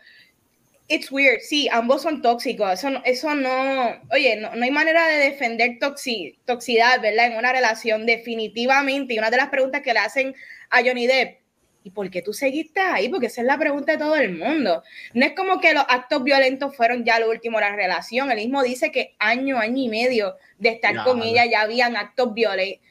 it's 0.88 1.12
weird. 1.12 1.38
Sí, 1.40 1.68
ambos 1.70 2.02
son 2.02 2.22
tóxicos. 2.22 2.72
Eso, 2.72 2.88
eso 3.04 3.36
no, 3.36 4.00
oye, 4.10 4.34
no, 4.34 4.50
hay 4.60 4.70
manera 4.72 5.06
de 5.06 5.30
defender 5.30 5.78
toxicidad, 5.78 7.00
¿verdad? 7.00 7.26
En 7.26 7.36
una 7.36 7.52
relación, 7.52 8.04
definitivamente. 8.04 9.14
Y 9.14 9.18
una 9.18 9.30
de 9.30 9.36
las 9.36 9.48
preguntas 9.48 9.82
que 9.82 9.92
le 9.92 10.00
hacen 10.00 10.34
a 10.70 10.82
Johnny 10.82 11.06
Depp, 11.06 11.38
¿y 11.84 11.90
por 11.90 12.10
qué 12.10 12.20
tú 12.20 12.32
seguiste 12.32 12.80
ahí? 12.80 13.08
Porque 13.08 13.26
esa 13.26 13.42
es 13.42 13.46
la 13.46 13.58
pregunta 13.58 13.92
de 13.92 13.98
todo 13.98 14.16
el 14.16 14.36
mundo. 14.36 14.82
No 15.12 15.24
es 15.24 15.34
como 15.34 15.60
que 15.60 15.72
los 15.72 15.84
actos 15.88 16.24
violentos 16.24 16.74
fueron 16.76 17.04
ya 17.04 17.20
lo 17.20 17.30
último 17.30 17.58
de 17.58 17.66
la 17.66 17.76
relación. 17.76 18.32
Él 18.32 18.38
mismo 18.38 18.60
dice 18.64 18.90
que 18.90 19.14
año, 19.20 19.58
año 19.58 19.84
y 19.84 19.88
medio 19.88 20.34
de 20.58 20.70
estar 20.70 21.04
con 21.04 21.22
ella 21.22 21.44
ya 21.46 21.60
habían 21.60 21.96
actos 21.96 22.34
violentos 22.34 22.82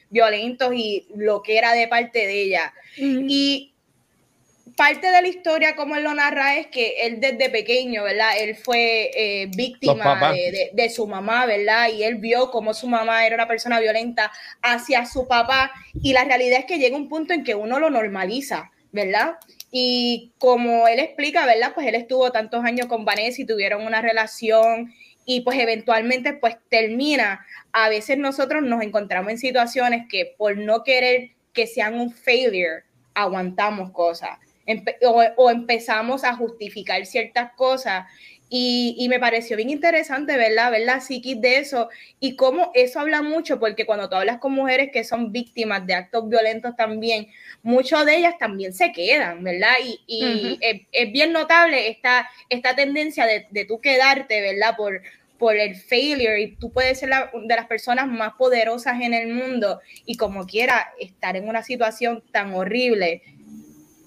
y 0.72 1.06
lo 1.16 1.42
que 1.42 1.58
era 1.58 1.72
de 1.72 1.88
parte 1.88 2.26
de 2.26 2.42
ella. 2.42 2.74
Y 2.96 3.74
parte 4.76 5.10
de 5.10 5.22
la 5.22 5.28
historia, 5.28 5.76
como 5.76 5.96
él 5.96 6.04
lo 6.04 6.14
narra, 6.14 6.56
es 6.56 6.66
que 6.68 7.06
él 7.06 7.20
desde 7.20 7.50
pequeño, 7.50 8.02
¿verdad? 8.04 8.38
Él 8.38 8.56
fue 8.56 9.10
eh, 9.14 9.50
víctima 9.54 10.32
de, 10.72 10.90
su 10.90 11.06
mamá, 11.06 11.46
¿verdad? 11.46 11.88
Y 11.96 12.04
él 12.04 12.16
vio 12.16 12.50
cómo 12.50 12.74
su 12.74 12.88
mamá 12.88 13.26
era 13.26 13.36
una 13.36 13.48
persona 13.48 13.80
violenta 13.80 14.32
hacia 14.62 15.06
su 15.06 15.26
papá. 15.26 15.72
Y 16.02 16.12
la 16.12 16.24
realidad 16.24 16.60
es 16.60 16.66
que 16.66 16.78
llega 16.78 16.96
un 16.96 17.08
punto 17.08 17.32
en 17.34 17.44
que 17.44 17.54
uno 17.54 17.78
lo 17.78 17.90
normaliza, 17.90 18.70
¿verdad? 18.92 19.36
Y 19.70 20.32
como 20.38 20.88
él 20.88 20.98
explica, 21.00 21.46
¿verdad? 21.46 21.72
Pues 21.74 21.86
él 21.86 21.94
estuvo 21.94 22.30
tantos 22.32 22.64
años 22.64 22.86
con 22.86 23.04
Vanessa 23.04 23.42
y 23.42 23.46
tuvieron 23.46 23.86
una 23.86 24.00
relación 24.00 24.92
y 25.24 25.40
pues 25.40 25.58
eventualmente 25.58 26.34
pues 26.34 26.56
termina. 26.68 27.44
A 27.72 27.88
veces 27.88 28.18
nosotros 28.18 28.62
nos 28.62 28.82
encontramos 28.82 29.30
en 29.30 29.38
situaciones 29.38 30.06
que 30.08 30.34
por 30.36 30.56
no 30.56 30.84
querer 30.84 31.30
que 31.52 31.66
sean 31.66 31.98
un 31.98 32.12
failure, 32.12 32.84
aguantamos 33.14 33.90
cosas 33.92 34.38
o, 35.36 35.50
empezamos 35.50 36.24
a 36.24 36.34
justificar 36.34 37.04
ciertas 37.06 37.52
cosas. 37.52 38.06
Y, 38.50 39.06
me 39.08 39.18
pareció 39.18 39.56
bien 39.56 39.70
interesante, 39.70 40.36
¿verdad? 40.36 40.70
Ver 40.70 40.82
la 40.82 41.00
psiquis 41.00 41.40
de 41.40 41.58
eso 41.58 41.88
y 42.20 42.36
cómo 42.36 42.70
eso 42.74 43.00
habla 43.00 43.20
mucho, 43.20 43.58
porque 43.58 43.84
cuando 43.84 44.08
tú 44.08 44.14
hablas 44.14 44.38
con 44.38 44.52
mujeres 44.52 44.90
que 44.92 45.02
son 45.02 45.32
víctimas 45.32 45.84
de 45.86 45.94
actos 45.94 46.28
violentos 46.28 46.76
también, 46.76 47.26
muchas 47.62 48.06
de 48.06 48.16
ellas 48.18 48.34
también 48.38 48.72
se 48.72 48.92
quedan, 48.92 49.42
¿verdad? 49.42 49.74
Y, 50.06 50.58
es, 50.60 51.12
bien 51.12 51.32
notable 51.32 51.88
esta, 51.88 52.28
esta 52.48 52.76
tendencia 52.76 53.26
de, 53.26 53.46
de 53.50 53.64
tú 53.64 53.80
quedarte, 53.80 54.40
¿verdad? 54.40 54.76
Por, 54.76 55.02
por 55.38 55.56
el 55.56 55.76
failure 55.76 56.40
y 56.40 56.56
tú 56.56 56.70
puedes 56.70 57.00
ser 57.00 57.08
la, 57.08 57.30
de 57.34 57.56
las 57.56 57.66
personas 57.66 58.06
más 58.06 58.34
poderosas 58.34 59.00
en 59.00 59.14
el 59.14 59.28
mundo 59.28 59.80
y 60.06 60.16
como 60.16 60.46
quiera 60.46 60.92
estar 60.98 61.36
en 61.36 61.48
una 61.48 61.62
situación 61.62 62.22
tan 62.32 62.54
horrible 62.54 63.22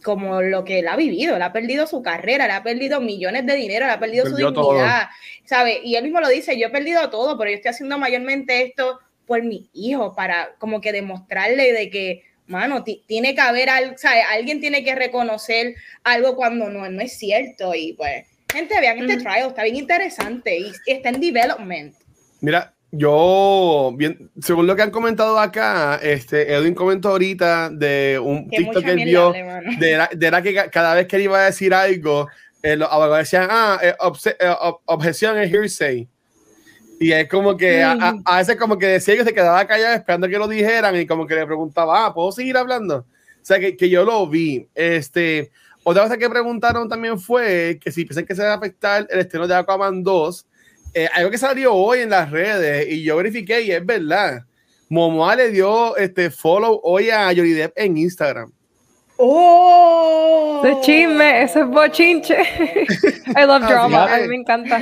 como 0.08 0.42
lo 0.42 0.64
que 0.64 0.80
él 0.80 0.88
ha 0.88 0.96
vivido, 0.96 1.36
él 1.36 1.42
ha 1.42 1.52
perdido 1.52 1.86
su 1.86 2.02
carrera, 2.02 2.46
él 2.46 2.52
ha 2.52 2.64
perdido 2.64 3.02
millones 3.02 3.46
de 3.46 3.58
dinero, 3.58 3.84
él 3.84 3.92
ha 3.92 4.00
perdido, 4.00 4.26
su 4.26 4.38
dignidad, 4.38 5.10
¿sabe? 5.44 5.82
Y 5.84 5.96
él 5.96 6.06
mismo 6.06 6.22
lo 6.22 6.30
dice, 6.30 6.58
yo 6.58 6.68
he 6.68 6.70
perdido 6.70 7.10
todo, 7.10 7.38
pero 7.38 7.50
yo 7.50 7.58
estoy 7.58 7.72
haciendo 7.72 7.98
mayormente 7.98 8.64
esto 8.64 9.02
por 9.26 9.44
mi 9.44 9.70
hijo, 9.74 10.16
para 10.16 10.56
como 10.60 10.80
que 10.80 10.94
demostrarle 10.94 11.74
de 11.74 11.90
que, 11.90 12.24
mano, 12.46 12.86
tiene 12.86 13.36
que 13.36 13.42
haber 13.42 13.70
algo, 13.70 13.98
¿sabe? 13.98 14.22
Alguien 14.22 14.62
tiene 14.62 14.82
que 14.82 14.96
reconocer 14.96 15.76
algo 16.06 16.38
cuando 16.38 16.70
no, 16.70 16.90
no 16.90 17.02
es 17.02 17.18
cierto 17.18 17.76
y 17.76 17.92
pues, 17.92 18.28
gente, 18.50 18.80
vean 18.80 19.00
este 19.00 19.18
trial, 19.18 19.50
está 19.50 19.64
bien 19.64 19.76
interesante 19.76 20.58
y 20.58 20.72
está 20.86 21.10
en 21.10 21.20
development. 21.20 21.96
Mira, 22.40 22.77
yo, 22.92 23.94
bien, 23.96 24.32
según 24.42 24.66
lo 24.66 24.76
que 24.76 24.82
han 24.82 24.92
comentado 24.92 25.38
acá, 25.38 26.00
este, 26.02 26.54
Edwin 26.54 26.74
comentó 26.74 27.10
ahorita 27.10 27.70
de 27.70 28.20
un 28.24 28.50
TikTok 28.50 28.84
que 28.84 28.92
él 28.92 29.04
vio, 29.04 29.34
de, 29.34 30.08
de 30.16 30.42
que 30.42 30.70
cada 30.72 30.96
vez 30.96 31.08
que 31.08 31.18
él 31.18 31.24
iba 31.24 31.38
a 31.38 31.46
decir 31.46 31.74
algo, 31.74 32.28
eh, 32.64 32.76
los 32.78 32.90
abogados 32.90 33.20
decían, 33.20 33.48
ah, 33.52 33.80
eh, 33.82 33.94
eh, 34.40 34.56
objeción 34.86 35.38
es 35.38 35.52
hearsay. 35.52 36.08
Y 37.00 37.12
es 37.12 37.30
como 37.30 37.56
que 37.56 37.84
a, 37.84 38.38
veces 38.38 38.56
como 38.56 38.78
que 38.80 38.88
decía 38.88 39.16
que 39.16 39.24
se 39.24 39.34
quedaba 39.34 39.68
callado 39.68 39.94
esperando 39.94 40.28
que 40.28 40.40
lo 40.40 40.48
dijeran 40.48 40.96
y 40.96 41.06
como 41.06 41.28
que 41.28 41.36
le 41.36 41.46
preguntaba, 41.46 42.06
ah, 42.06 42.14
¿puedo 42.14 42.32
seguir 42.32 42.58
hablando? 42.58 43.00
O 43.00 43.06
sea, 43.44 43.60
que, 43.60 43.78
que 43.78 43.90
yo 43.90 44.04
lo 44.04 44.28
vi. 44.28 44.68
Este, 44.74 45.52
otra 45.84 46.04
cosa 46.04 46.18
que 46.18 46.30
preguntaron 46.30 46.90
también 46.90 47.20
fue 47.20 47.80
que 47.82 47.92
si 47.92 48.04
piensan 48.04 48.26
que 48.26 48.34
se 48.34 48.44
va 48.44 48.54
a 48.54 48.56
afectar 48.56 49.06
el 49.10 49.20
estreno 49.20 49.48
de 49.48 49.56
Aquaman 49.56 50.02
2, 50.02 50.48
eh, 50.94 51.10
algo 51.14 51.32
que 51.32 51.38
salió 51.38 51.74
hoy 51.74 52.00
en 52.00 52.10
las 52.10 52.32
redes 52.32 52.88
y 52.90 53.04
yo 53.04 53.18
verifiqué 53.18 53.62
y 53.62 53.72
es 53.72 53.86
verdad. 53.86 54.44
Momoa 54.90 55.36
le 55.36 55.52
dio 55.52 55.98
este 55.98 56.30
follow 56.30 56.80
hoy 56.84 57.10
a 57.10 57.28
Johnny 57.28 57.52
Depp 57.52 57.74
en 57.76 57.98
Instagram. 57.98 58.52
¡Oh! 59.18 60.62
Ese 60.64 60.82
chisme, 60.82 61.44
ese 61.44 61.64
bochinche. 61.64 62.36
I 63.36 63.46
love 63.46 63.68
drama, 63.68 64.14
a 64.14 64.20
mí 64.20 64.28
me 64.28 64.36
encanta. 64.36 64.80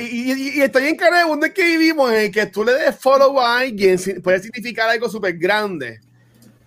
y, 0.00 0.60
estoy 0.60 0.88
en 0.88 0.96
cara 0.96 1.20
de 1.20 1.24
mundo 1.26 1.46
que 1.54 1.62
vivimos 1.62 2.12
en 2.12 2.32
que 2.32 2.46
tú 2.46 2.64
le 2.64 2.74
des 2.74 2.96
follow 2.96 3.40
a 3.40 3.58
alguien 3.58 3.98
puede 4.22 4.40
significar 4.40 4.88
algo 4.88 5.08
súper 5.08 5.36
grande. 5.38 6.00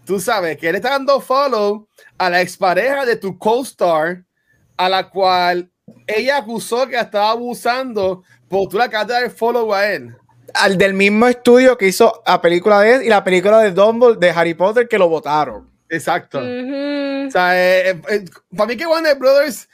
Tú 0.05 0.19
sabes 0.19 0.57
que 0.57 0.69
él 0.69 0.75
está 0.75 0.91
dando 0.91 1.19
follow 1.21 1.87
a 2.17 2.29
la 2.29 2.41
expareja 2.41 3.05
de 3.05 3.15
tu 3.15 3.37
co-star, 3.37 4.23
a 4.75 4.89
la 4.89 5.09
cual 5.09 5.69
ella 6.07 6.37
acusó 6.37 6.87
que 6.87 6.97
estaba 6.97 7.31
abusando 7.31 8.23
pues 8.49 8.67
tú 8.69 8.77
le 8.77 8.83
acabas 8.83 9.07
de 9.07 9.13
dar 9.13 9.29
follow 9.29 9.73
a 9.73 9.87
él. 9.87 10.15
Al 10.53 10.77
del 10.77 10.95
mismo 10.95 11.27
estudio 11.27 11.77
que 11.77 11.87
hizo 11.87 12.23
la 12.25 12.41
película 12.41 12.81
de 12.81 12.95
él 12.95 13.03
y 13.03 13.09
la 13.09 13.23
película 13.23 13.59
de 13.59 13.71
Dumbledore 13.71 14.19
de 14.19 14.31
Harry 14.31 14.55
Potter 14.55 14.87
que 14.87 14.97
lo 14.97 15.07
votaron. 15.07 15.69
Exacto. 15.87 16.39
O 16.39 17.31
sea, 17.31 17.55
eh, 17.55 17.89
eh, 17.91 18.01
eh, 18.09 18.25
para 18.55 18.67
mí 18.67 18.75
que 18.75 18.87
Warner 18.87 19.17
Brothers, 19.17 19.69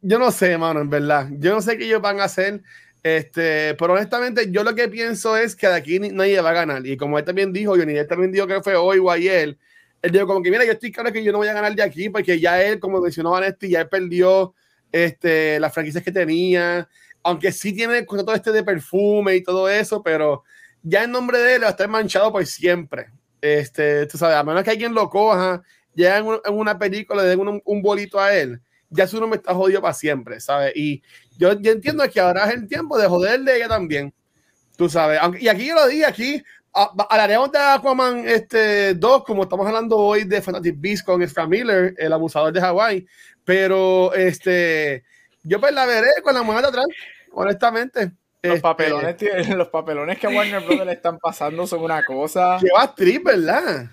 yo 0.00 0.18
no 0.18 0.30
sé, 0.30 0.56
mano, 0.56 0.80
en 0.80 0.90
verdad. 0.90 1.28
Yo 1.38 1.52
no 1.52 1.60
sé 1.60 1.76
qué 1.76 1.84
ellos 1.86 2.00
van 2.00 2.20
a 2.20 2.24
hacer. 2.24 2.62
Este, 3.02 3.74
pero 3.74 3.92
honestamente, 3.92 4.50
yo 4.50 4.64
lo 4.64 4.74
que 4.74 4.88
pienso 4.88 5.36
es 5.36 5.54
que 5.54 5.68
de 5.68 5.74
aquí 5.74 5.98
nadie 5.98 6.40
va 6.40 6.50
a 6.50 6.54
ganar. 6.54 6.86
Y 6.86 6.96
como 6.96 7.18
él 7.18 7.24
también 7.24 7.52
dijo, 7.52 7.76
Johnny 7.76 7.96
él 7.96 8.06
también 8.06 8.32
dijo 8.32 8.46
que 8.46 8.60
fue 8.62 8.74
hoy 8.74 8.98
o 8.98 9.10
ayer, 9.10 9.56
él 10.02 10.10
dijo 10.10 10.26
como 10.26 10.42
que, 10.42 10.50
mira, 10.50 10.64
yo 10.64 10.72
estoy 10.72 10.92
claro 10.92 11.12
que 11.12 11.22
yo 11.22 11.32
no 11.32 11.38
voy 11.38 11.48
a 11.48 11.52
ganar 11.52 11.74
de 11.74 11.82
aquí 11.82 12.08
porque 12.08 12.38
ya 12.38 12.62
él, 12.62 12.78
como 12.80 13.00
mencionó 13.00 13.30
Vanessa, 13.30 13.56
ya 13.62 13.80
él 13.82 13.88
perdió 13.88 14.54
este, 14.92 15.60
las 15.60 15.72
franquicias 15.72 16.02
que 16.02 16.12
tenía 16.12 16.88
aunque 17.26 17.50
sí 17.50 17.72
tiene 17.72 18.02
todo 18.04 18.34
este 18.34 18.52
de 18.52 18.62
perfume 18.62 19.34
y 19.34 19.42
todo 19.42 19.68
eso, 19.68 20.00
pero 20.00 20.44
ya 20.82 21.02
el 21.02 21.10
nombre 21.10 21.38
de 21.38 21.56
él 21.56 21.64
va 21.64 21.66
a 21.66 21.70
estar 21.70 21.88
manchado 21.88 22.30
por 22.30 22.46
siempre. 22.46 23.08
Este, 23.40 24.06
tú 24.06 24.16
sabes, 24.16 24.36
a 24.36 24.44
menos 24.44 24.62
que 24.62 24.70
alguien 24.70 24.94
lo 24.94 25.10
coja, 25.10 25.60
ya 25.94 26.18
en, 26.18 26.26
una 26.52 26.78
película 26.78 27.22
le 27.22 27.28
den 27.30 27.60
un, 27.64 27.82
bolito 27.82 28.20
a 28.20 28.32
él, 28.32 28.60
ya 28.90 29.08
su 29.08 29.18
nombre 29.18 29.38
está 29.38 29.54
jodido 29.54 29.82
para 29.82 29.92
siempre, 29.92 30.38
¿sabes? 30.38 30.72
Y 30.76 31.02
yo, 31.36 31.52
yo 31.60 31.72
entiendo 31.72 32.08
que 32.08 32.20
ahora 32.20 32.46
es 32.46 32.54
el 32.54 32.68
tiempo 32.68 32.96
de 32.96 33.08
joderle 33.08 33.56
ella 33.56 33.68
también, 33.68 34.14
tú 34.76 34.88
sabes. 34.88 35.20
y 35.40 35.48
aquí 35.48 35.66
yo 35.66 35.74
lo 35.74 35.88
dije, 35.88 36.06
aquí 36.06 36.44
hablaremos 36.72 37.50
de 37.50 37.58
Aquaman 37.58 38.28
este, 38.28 38.94
2, 38.94 39.24
como 39.24 39.42
estamos 39.42 39.66
hablando 39.66 39.96
hoy 39.96 40.22
de 40.22 40.40
Fantastic 40.40 40.76
Beasts 40.78 41.04
con 41.04 41.22
Ezra 41.22 41.46
Miller, 41.48 41.92
el 41.98 42.12
abusador 42.12 42.52
de 42.52 42.60
Hawái, 42.60 43.06
pero 43.44 44.14
este, 44.14 45.02
yo 45.42 45.60
pues 45.60 45.72
la 45.72 45.86
veré 45.86 46.08
con 46.22 46.34
la 46.34 46.42
mujer 46.42 46.62
de 46.62 46.68
atrás, 46.68 46.86
honestamente. 47.42 48.12
Los, 48.42 48.56
Este, 48.56 48.60
papelones, 48.60 49.16
los 49.56 49.68
papelones 49.68 50.18
que 50.18 50.26
a 50.26 50.30
Warner 50.30 50.62
Bros. 50.64 50.86
le 50.86 50.92
están 50.92 51.18
pasando 51.18 51.66
son 51.66 51.82
una 51.82 52.02
cosa. 52.04 52.58
Lleva 52.58 52.82
actriz, 52.82 53.22
¿verdad? 53.24 53.86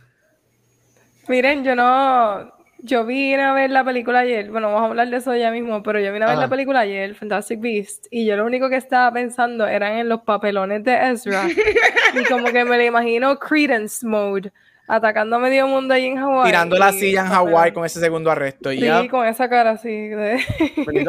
Miren, 1.28 1.64
yo 1.64 1.76
no. 1.76 2.52
Yo 2.86 3.06
vine 3.06 3.42
a 3.42 3.54
ver 3.54 3.70
la 3.72 3.84
película 3.86 4.20
ayer. 4.20 4.52
Bueno, 4.52 4.68
vamos 4.68 4.82
a 4.84 4.86
hablar 4.88 5.10
de 5.10 5.16
eso 5.18 5.34
ya 5.36 5.52
mismo, 5.52 5.82
pero 5.84 6.00
yo 6.02 6.12
vine 6.12 6.26
a 6.26 6.28
ver 6.28 6.34
Ajá. 6.38 6.42
la 6.46 6.50
película 6.50 6.82
ayer, 6.82 7.16
Fantastic 7.16 7.62
Beasts, 7.62 8.10
y 8.12 8.26
yo 8.26 8.36
lo 8.36 8.46
único 8.46 8.70
que 8.70 8.76
estaba 8.76 9.10
pensando 9.14 9.66
eran 9.66 9.94
en 9.94 10.10
los 10.10 10.22
papelones 10.24 10.84
de 10.84 11.12
Ezra. 11.12 11.46
y 12.14 12.24
como 12.26 12.48
que 12.48 12.66
me 12.66 12.76
lo 12.76 12.84
imagino 12.84 13.40
Credence 13.40 14.06
mode, 14.06 14.52
atacando 14.88 15.38
a 15.38 15.40
medio 15.40 15.66
mundo 15.68 15.94
ahí 15.94 16.06
en 16.08 16.18
Hawái. 16.18 16.48
Tirando 16.48 16.78
la 16.78 16.92
silla 16.92 17.22
en. 17.22 17.28
Hawái 17.28 17.72
con 17.72 17.86
ese 17.86 18.00
segundo 18.00 18.30
arresto. 18.30 18.72
Y 18.72 18.80
Sí, 18.80 18.86
ya. 18.86 19.08
con 19.08 19.26
esa 19.26 19.50
cara 19.50 19.72
así. 19.72 19.90
de- 19.90 20.44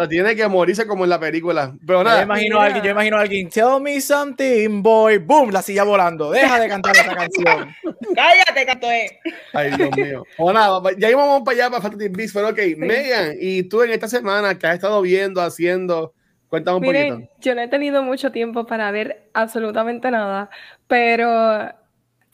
tiene 0.09 0.37
que 0.37 0.47
morirse 0.49 0.87
como 0.87 1.05
en 1.05 1.11
la 1.11 1.19
película. 1.19 1.75
Pero 1.87 2.03
Yo 2.05 2.23
imagino 2.23 2.61
a 2.61 2.65
alguien, 2.67 2.85
yo 2.85 2.91
imagino 2.93 3.17
a 3.17 3.21
alguien, 3.23 3.49
tell 3.49 3.81
me 3.81 4.01
something, 4.01 4.83
boy, 4.83 5.19
boom, 5.19 5.51
la 5.51 5.63
silla 5.63 5.83
volando, 5.85 6.31
deja 6.31 6.61
de 6.61 6.69
cantar 6.69 6.95
esa 6.97 7.15
canción. 7.15 7.75
Cállate, 8.15 8.67
Catoe. 8.67 9.21
Ay, 9.53 9.71
Dios 9.77 9.91
mío. 9.97 10.25
O 10.39 10.53
nada, 10.53 10.81
ya 10.99 11.11
íbamos 11.11 11.43
para 11.43 11.57
allá 11.57 11.71
para 11.71 11.83
Fantastic 11.83 12.17
Beasts, 12.17 12.35
pero 12.35 12.49
ok, 12.51 12.59
Megan, 12.77 13.33
y 13.41 13.65
tú 13.65 13.83
en 13.83 13.91
esta 13.91 14.07
semana 14.09 14.57
que 14.57 14.67
has 14.67 14.75
estado 14.75 15.01
viendo, 15.03 15.41
haciendo, 15.43 16.13
cuéntame 16.49 16.77
un 16.77 16.83
Miren, 16.83 17.15
poquito. 17.15 17.33
yo 17.41 17.55
no 17.55 17.63
he 17.63 17.69
tenido 17.69 18.03
mucho 18.03 18.31
tiempo 18.31 18.67
para 18.67 18.91
ver 18.93 19.29
absolutamente 19.35 20.11
nada, 20.11 20.49
pero 20.87 21.73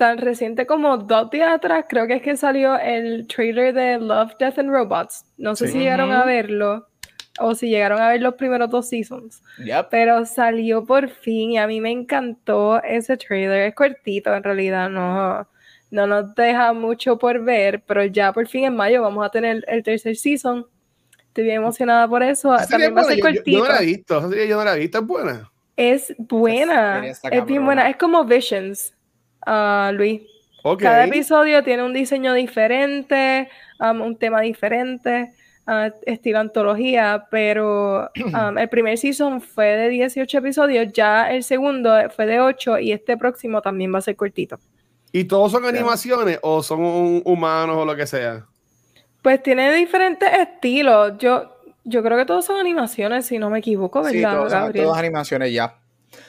tan 0.00 0.16
reciente 0.16 0.64
como 0.64 0.96
dos 0.96 1.30
días 1.30 1.52
atrás 1.52 1.84
creo 1.86 2.06
que 2.06 2.14
es 2.14 2.22
que 2.22 2.34
salió 2.34 2.78
el 2.78 3.26
trailer 3.28 3.74
de 3.74 3.98
Love, 3.98 4.32
Death 4.38 4.58
and 4.58 4.70
Robots. 4.70 5.26
No 5.36 5.54
sé 5.54 5.66
Sí. 5.66 5.72
si 5.74 5.78
llegaron 5.80 6.10
a 6.10 6.24
verlo 6.24 6.86
o 7.38 7.54
si 7.54 7.68
llegaron 7.68 8.00
a 8.00 8.08
ver 8.08 8.22
los 8.22 8.34
primeros 8.36 8.70
dos 8.70 8.88
seasons, 8.88 9.42
Yep. 9.62 9.88
pero 9.90 10.24
salió 10.24 10.86
por 10.86 11.10
fin 11.10 11.50
y 11.52 11.58
a 11.58 11.66
mí 11.66 11.82
me 11.82 11.90
encantó 11.90 12.82
ese 12.82 13.18
trailer. 13.18 13.68
Es 13.68 13.74
cortito 13.74 14.34
en 14.34 14.42
realidad, 14.42 14.88
no, 14.88 15.46
no 15.90 16.06
nos 16.06 16.34
deja 16.34 16.72
mucho 16.72 17.18
por 17.18 17.44
ver, 17.44 17.82
pero 17.86 18.02
ya 18.06 18.32
por 18.32 18.48
fin 18.48 18.64
en 18.64 18.76
mayo 18.76 19.02
vamos 19.02 19.26
a 19.26 19.28
tener 19.30 19.62
el 19.68 19.82
tercer 19.82 20.16
season. 20.16 20.64
Estoy 21.28 21.44
bien 21.44 21.56
emocionada 21.56 22.08
por 22.08 22.22
eso. 22.22 22.56
También 22.70 22.96
va 22.96 23.00
a 23.00 23.02
es 23.02 23.08
ser 23.08 23.20
buena, 23.20 23.36
yo- 23.36 23.42
yo, 23.44 23.58
no 23.58 23.64
cortito. 23.64 23.68
la 23.74 23.82
he 23.82 23.86
visto, 23.86 24.34
yo 24.46 24.56
no 24.56 24.64
la 24.64 24.74
he 24.76 24.78
visto, 24.78 24.98
es 24.98 25.06
buena. 25.06 25.50
Es 25.76 26.14
buena, 26.18 27.06
está 27.06 27.28
es 27.28 27.44
bien 27.44 27.64
buena. 27.66 27.88
Es 27.90 27.96
como 27.96 28.24
Visions, 28.24 28.94
Luis. 29.92 30.22
Cada 30.78 31.04
episodio 31.06 31.62
tiene 31.64 31.82
un 31.82 31.94
diseño 31.94 32.34
diferente, 32.34 33.48
um, 33.80 34.02
un 34.02 34.16
tema 34.16 34.42
diferente, 34.42 35.32
ah, 35.66 35.90
estilo 36.04 36.38
antología, 36.38 37.26
pero 37.30 38.10
um, 38.26 38.58
el 38.58 38.68
primer 38.68 38.98
season 38.98 39.40
fue 39.40 39.66
de 39.76 39.88
18 39.88 40.38
episodios, 40.38 40.92
ya 40.92 41.30
el 41.30 41.42
segundo 41.44 41.94
fue 42.14 42.26
de 42.26 42.40
8 42.40 42.78
y 42.80 42.92
este 42.92 43.16
próximo 43.16 43.62
también 43.62 43.92
va 43.94 43.98
a 43.98 44.02
ser 44.02 44.16
cortito. 44.16 44.58
¿Y 45.12 45.24
todos 45.24 45.50
son 45.50 45.64
animaciones 45.64 46.38
o 46.42 46.62
son 46.62 46.80
un- 46.80 47.22
humanos 47.24 47.76
o 47.78 47.84
lo 47.86 47.96
que 47.96 48.06
sea? 48.06 48.44
Pues 49.22 49.42
tiene 49.42 49.74
diferentes 49.74 50.28
estilos. 50.32 51.14
Yo, 51.18 51.56
yo 51.84 52.02
creo 52.02 52.16
que 52.16 52.24
todos 52.26 52.44
son 52.44 52.58
animaciones, 52.60 53.26
si 53.26 53.38
no 53.38 53.50
me 53.50 53.58
equivoco, 53.58 54.06
Sí, 54.08 54.16
¿verdad, 54.18 54.36
todos, 54.36 54.52
son- 54.52 54.60
Gabriel? 54.60 54.84
todas 54.84 54.98
animaciones 54.98 55.52
ya. 55.52 55.74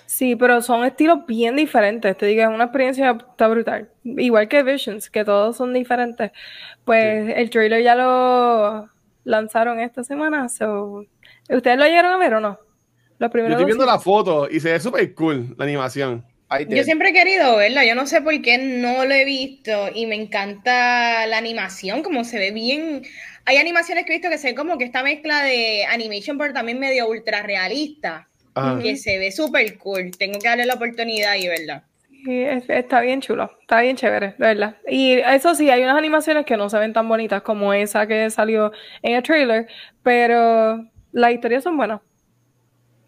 Sí, 0.05 0.35
pero 0.35 0.61
son 0.61 0.85
estilos 0.85 1.25
bien 1.25 1.55
diferentes. 1.55 2.17
Te 2.17 2.25
digo, 2.25 2.43
es 2.43 2.49
una 2.49 2.65
experiencia 2.65 3.17
está 3.29 3.47
brutal. 3.47 3.89
Igual 4.03 4.47
que 4.47 4.63
Visions, 4.63 5.09
que 5.09 5.25
todos 5.25 5.57
son 5.57 5.73
diferentes. 5.73 6.31
Pues 6.85 7.33
el 7.35 7.49
trailer 7.49 7.83
ya 7.83 7.95
lo 7.95 8.89
lanzaron 9.23 9.79
esta 9.79 10.03
semana. 10.03 10.49
So... 10.49 11.05
¿Ustedes 11.49 11.77
lo 11.77 11.85
llegaron 11.85 12.13
a 12.13 12.17
ver 12.17 12.35
o 12.35 12.39
no? 12.39 12.59
Los 13.19 13.31
Yo 13.31 13.39
estoy 13.39 13.55
dos 13.55 13.65
viendo 13.65 13.85
la 13.85 13.99
foto 13.99 14.47
y 14.49 14.59
se 14.59 14.71
ve 14.71 14.79
súper 14.79 15.13
cool 15.13 15.53
la 15.57 15.65
animación. 15.65 16.25
Yo 16.67 16.83
siempre 16.83 17.09
he 17.09 17.13
querido 17.13 17.55
verla, 17.55 17.85
yo 17.85 17.95
no 17.95 18.05
sé 18.07 18.21
por 18.21 18.41
qué 18.41 18.57
no 18.57 19.05
lo 19.05 19.13
he 19.13 19.23
visto 19.23 19.89
y 19.93 20.05
me 20.05 20.15
encanta 20.15 21.25
la 21.27 21.37
animación, 21.37 22.03
como 22.03 22.25
se 22.25 22.39
ve 22.39 22.51
bien. 22.51 23.03
Hay 23.45 23.57
animaciones 23.57 24.05
que 24.05 24.13
he 24.13 24.17
visto 24.17 24.29
que 24.29 24.37
se 24.37 24.49
ve 24.49 24.55
como 24.55 24.77
que 24.77 24.83
esta 24.83 25.01
mezcla 25.01 25.43
de 25.43 25.85
animation, 25.85 26.37
pero 26.37 26.53
también 26.53 26.79
medio 26.79 27.07
ultra 27.07 27.41
realista, 27.43 28.27
Ajá. 28.55 28.79
que 28.81 28.97
se 28.97 29.17
ve 29.17 29.31
súper 29.31 29.77
cool. 29.77 30.11
Tengo 30.17 30.39
que 30.39 30.47
darle 30.47 30.65
la 30.65 30.73
oportunidad 30.75 31.35
y 31.35 31.47
verla. 31.47 31.83
Sí, 32.23 32.43
es- 32.43 32.69
está 32.69 33.01
bien 33.01 33.19
chulo, 33.21 33.49
está 33.61 33.81
bien 33.81 33.95
chévere, 33.95 34.35
de 34.37 34.45
verdad. 34.45 34.75
Y 34.87 35.13
eso 35.13 35.55
sí, 35.55 35.69
hay 35.71 35.81
unas 35.83 35.97
animaciones 35.97 36.45
que 36.45 36.55
no 36.57 36.69
se 36.69 36.77
ven 36.77 36.93
tan 36.93 37.07
bonitas 37.09 37.41
como 37.41 37.73
esa 37.73 38.05
que 38.05 38.29
salió 38.29 38.71
en 39.01 39.15
el 39.15 39.23
trailer, 39.23 39.67
pero 40.03 40.85
las 41.11 41.31
historias 41.31 41.63
son 41.63 41.77
buenas. 41.77 42.01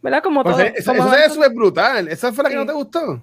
¿Verdad? 0.02 0.24
Como 0.24 0.44
Pues 0.44 0.56
todo. 0.56 0.66
esa, 0.66 0.92
como 0.94 1.04
esa 1.04 1.10
se 1.12 1.16
ve 1.18 1.24
avanza- 1.26 1.34
súper 1.36 1.52
brutal. 1.54 2.08
¿Esa 2.08 2.34
fue 2.34 2.44
la 2.44 2.50
que 2.50 2.56
no 2.56 2.66
te 2.66 2.74
gustó? 2.74 3.22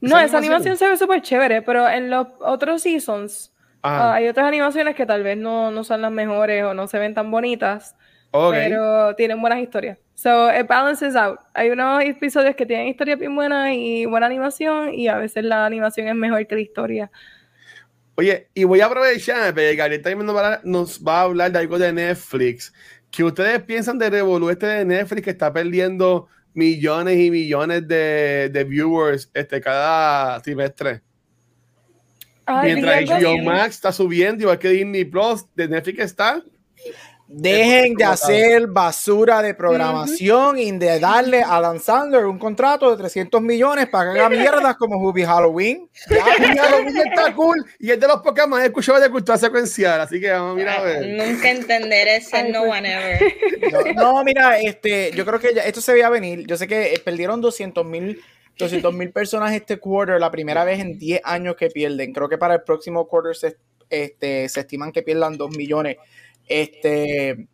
No, 0.00 0.16
esa 0.16 0.24
esa 0.24 0.38
animación. 0.38 0.76
se 0.78 0.88
ve 0.88 0.96
súper 0.96 1.20
chévere, 1.20 1.60
pero 1.62 1.86
en 1.88 2.08
los 2.08 2.28
otros 2.40 2.80
seasons 2.82 3.52
Ajá. 3.82 4.12
ah, 4.12 4.14
hay 4.14 4.28
otras 4.28 4.46
animaciones 4.46 4.94
que 4.94 5.04
tal 5.04 5.22
vez 5.22 5.36
no, 5.36 5.70
no 5.70 5.84
son 5.84 6.00
las 6.00 6.10
mejores 6.12 6.64
o 6.64 6.72
no 6.74 6.86
se 6.86 6.98
ven 6.98 7.12
tan 7.12 7.30
bonitas, 7.30 7.96
pero 8.32 9.14
tienen 9.16 9.40
buenas 9.40 9.58
historias. 9.58 9.98
So, 10.20 10.50
it 10.50 10.68
balances 10.68 11.16
out. 11.16 11.38
Hay 11.54 11.70
unos 11.70 12.04
episodios 12.04 12.54
que 12.54 12.66
tienen 12.66 12.88
historias 12.88 13.18
bien 13.18 13.34
buenas 13.34 13.70
y 13.72 14.04
buena 14.04 14.26
animación, 14.26 14.92
y 14.92 15.08
a 15.08 15.16
veces 15.16 15.44
la 15.44 15.64
animación 15.64 16.08
es 16.08 16.14
mejor 16.14 16.46
que 16.46 16.56
la 16.56 16.60
historia. 16.60 17.10
Oye, 18.16 18.48
y 18.52 18.64
voy 18.64 18.82
a 18.82 18.86
aprovechar, 18.86 19.54
porque 19.54 19.74
Gabriel 19.76 20.02
también 20.02 20.26
nos 20.26 21.00
va, 21.02 21.20
a, 21.20 21.22
hablar 21.22 21.52
de 21.52 21.60
algo 21.60 21.78
de 21.78 21.90
Netflix. 21.90 22.70
¿Qué 23.10 23.24
ustedes 23.24 23.62
piensan 23.62 23.96
de 23.96 24.10
Revolu 24.10 24.50
este 24.50 24.66
de 24.66 24.84
Netflix 24.84 25.22
que 25.22 25.30
está 25.30 25.50
perdiendo 25.50 26.28
millones 26.52 27.16
y 27.16 27.30
millones 27.30 27.88
de, 27.88 28.50
de 28.52 28.64
viewers 28.64 29.30
este, 29.32 29.58
cada 29.58 30.38
trimestre? 30.42 31.00
Ay, 32.44 32.74
Mientras 32.74 33.08
HBO. 33.08 33.38
Max 33.42 33.76
está 33.76 33.90
subiendo, 33.90 34.42
igual 34.42 34.58
que 34.58 34.68
Disney 34.68 35.06
Plus, 35.06 35.46
de 35.54 35.66
Netflix 35.66 35.98
está. 36.00 36.42
Dejen 37.32 37.94
de 37.94 38.02
hacer 38.04 38.66
basura 38.66 39.40
de 39.40 39.54
programación 39.54 40.58
y 40.58 40.72
de 40.72 40.98
darle 40.98 41.44
a 41.46 41.60
Dan 41.60 41.78
Sandler 41.78 42.24
un 42.26 42.40
contrato 42.40 42.90
de 42.90 42.96
300 42.96 43.40
millones 43.40 43.88
para 43.88 44.12
que 44.12 44.18
haga 44.18 44.28
mierdas 44.28 44.76
como 44.76 44.96
Hubie 44.98 45.24
Halloween. 45.24 45.88
Ya, 46.10 46.24
que 46.36 47.08
está 47.08 47.32
cool. 47.36 47.64
Y 47.78 47.92
es 47.92 48.00
de 48.00 48.08
los 48.08 48.20
pocos 48.20 48.48
más 48.48 48.64
escuchados 48.64 49.00
de 49.00 49.10
cultura 49.10 49.38
secuencial. 49.38 50.00
Así 50.00 50.20
que 50.20 50.28
vamos 50.32 50.52
a 50.52 50.54
mirar 50.56 50.80
a 50.80 50.82
ver. 50.82 51.06
Nunca 51.06 51.50
entenderé 51.50 52.16
ese 52.16 52.36
Ay, 52.36 52.50
no 52.50 52.64
pues. 52.64 52.72
one 52.80 52.92
ever. 52.92 53.94
No, 53.94 54.12
no, 54.14 54.24
mira, 54.24 54.58
este, 54.58 55.12
yo 55.12 55.24
creo 55.24 55.38
que 55.38 55.54
ya- 55.54 55.62
esto 55.62 55.80
se 55.80 55.92
veía 55.92 56.10
venir. 56.10 56.44
Yo 56.48 56.56
sé 56.56 56.66
que 56.66 56.94
eh, 56.94 56.98
perdieron 57.04 57.40
200 57.40 57.86
mil 57.86 58.20
200 58.58 58.92
mil 58.92 59.10
personas 59.10 59.54
este 59.54 59.78
quarter, 59.78 60.20
la 60.20 60.30
primera 60.30 60.64
vez 60.64 60.80
en 60.80 60.98
10 60.98 61.20
años 61.24 61.54
que 61.56 61.68
pierden. 61.70 62.12
Creo 62.12 62.28
que 62.28 62.36
para 62.36 62.54
el 62.54 62.62
próximo 62.62 63.06
quarter 63.08 63.34
se, 63.34 63.56
este, 63.88 64.48
se 64.50 64.60
estiman 64.60 64.92
que 64.92 65.02
pierdan 65.02 65.38
2 65.38 65.56
millones. 65.56 65.96
Este, 66.50 67.48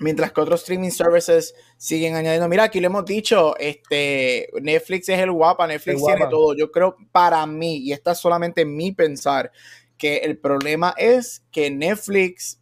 mientras 0.00 0.32
que 0.32 0.40
otros 0.40 0.60
streaming 0.60 0.90
services 0.90 1.54
siguen 1.76 2.16
añadiendo. 2.16 2.48
Mira, 2.48 2.64
aquí 2.64 2.80
le 2.80 2.86
hemos 2.86 3.04
dicho, 3.04 3.56
este, 3.56 4.48
Netflix 4.60 5.08
es 5.08 5.20
el 5.20 5.30
guapa, 5.30 5.66
Netflix 5.66 5.94
El 5.94 6.00
guapa. 6.00 6.16
tiene 6.16 6.30
todo. 6.30 6.56
Yo 6.56 6.70
creo 6.72 6.96
para 7.12 7.46
mí, 7.46 7.78
y 7.78 7.92
esta 7.92 8.12
es 8.12 8.18
solamente 8.18 8.64
mi 8.64 8.92
pensar, 8.92 9.52
que 9.96 10.16
el 10.18 10.38
problema 10.38 10.92
es 10.98 11.44
que 11.52 11.70
Netflix, 11.70 12.60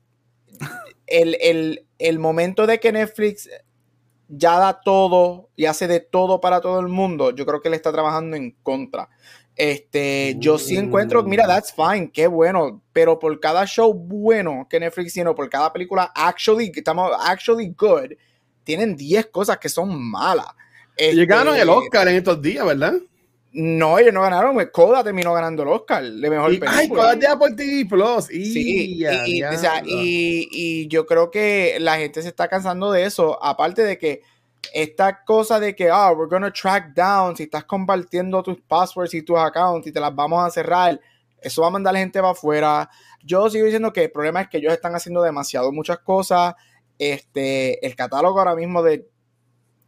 el, 1.06 1.36
el, 1.40 1.86
el 1.98 2.18
momento 2.18 2.66
de 2.66 2.78
que 2.78 2.92
Netflix 2.92 3.48
ya 4.28 4.58
da 4.58 4.80
todo 4.82 5.48
y 5.56 5.64
hace 5.64 5.88
de 5.88 6.00
todo 6.00 6.40
para 6.40 6.60
todo 6.60 6.78
el 6.78 6.88
mundo, 6.88 7.34
yo 7.34 7.46
creo 7.46 7.62
que 7.62 7.70
le 7.70 7.76
está 7.76 7.90
trabajando 7.90 8.36
en 8.36 8.52
contra. 8.62 9.08
Este, 9.60 10.36
yo 10.38 10.56
sí 10.58 10.78
encuentro, 10.78 11.22
mira, 11.22 11.46
that's 11.46 11.70
fine, 11.74 12.10
qué 12.10 12.26
bueno, 12.26 12.80
pero 12.94 13.18
por 13.18 13.38
cada 13.40 13.66
show 13.66 13.92
bueno 13.92 14.66
que 14.70 14.80
Netflix 14.80 15.12
tiene, 15.12 15.34
por 15.34 15.50
cada 15.50 15.70
película 15.70 16.10
actually, 16.14 16.72
estamos 16.74 17.12
actually 17.26 17.74
good, 17.76 18.12
tienen 18.64 18.96
10 18.96 19.26
cosas 19.26 19.58
que 19.58 19.68
son 19.68 20.02
malas. 20.10 20.46
Este, 20.96 21.12
el 21.60 21.68
Oscar 21.68 22.08
en 22.08 22.14
estos 22.16 22.40
días, 22.40 22.64
¿verdad? 22.64 22.94
No, 23.52 23.98
ellos 23.98 24.14
no 24.14 24.22
ganaron, 24.22 24.56
Coda 24.72 25.04
terminó 25.04 25.34
ganando 25.34 25.62
el 25.64 25.68
Oscar 25.68 26.04
de 26.04 26.30
mejor 26.30 26.52
Y, 26.52 26.54
ay, 26.54 26.60
película. 26.60 27.02
cosas 27.02 27.20
de 27.20 27.26
Apple 27.26 27.54
TV 27.54 27.84
Plus. 27.86 28.26
Sí, 28.26 28.96
ya, 28.98 29.26
y, 29.26 29.38
y, 29.40 29.42
o 29.42 29.58
sea, 29.58 29.82
y- 29.84 30.48
y 30.50 30.88
yo 30.88 31.04
creo 31.04 31.30
que 31.30 31.76
la 31.80 31.98
gente 31.98 32.22
se 32.22 32.28
está 32.28 32.48
cansando 32.48 32.90
de 32.92 33.04
eso. 33.04 33.42
Aparte 33.44 33.82
de 33.82 33.98
que 33.98 34.22
esta 34.72 35.24
cosa 35.24 35.58
de 35.58 35.74
que, 35.74 35.90
ah, 35.90 36.12
we're 36.12 36.28
gonna 36.28 36.52
track 36.52 36.94
down, 36.94 37.36
si 37.36 37.44
estás 37.44 37.64
compartiendo 37.64 38.42
tus 38.42 38.60
passwords 38.60 39.14
y 39.14 39.22
tus 39.22 39.38
accounts 39.38 39.86
y 39.86 39.92
te 39.92 40.00
las 40.00 40.14
vamos 40.14 40.44
a 40.44 40.50
cerrar, 40.50 41.00
eso 41.40 41.62
va 41.62 41.68
a 41.68 41.70
mandar 41.70 41.96
gente 41.96 42.20
para 42.20 42.32
afuera. 42.32 42.90
Yo 43.22 43.48
sigo 43.50 43.64
diciendo 43.64 43.92
que 43.92 44.04
el 44.04 44.10
problema 44.10 44.42
es 44.42 44.48
que 44.48 44.58
ellos 44.58 44.72
están 44.72 44.94
haciendo 44.94 45.22
demasiado 45.22 45.72
muchas 45.72 45.98
cosas. 45.98 46.54
Este, 46.98 47.84
el 47.84 47.94
catálogo 47.94 48.38
ahora 48.38 48.54
mismo 48.54 48.82
de 48.82 49.08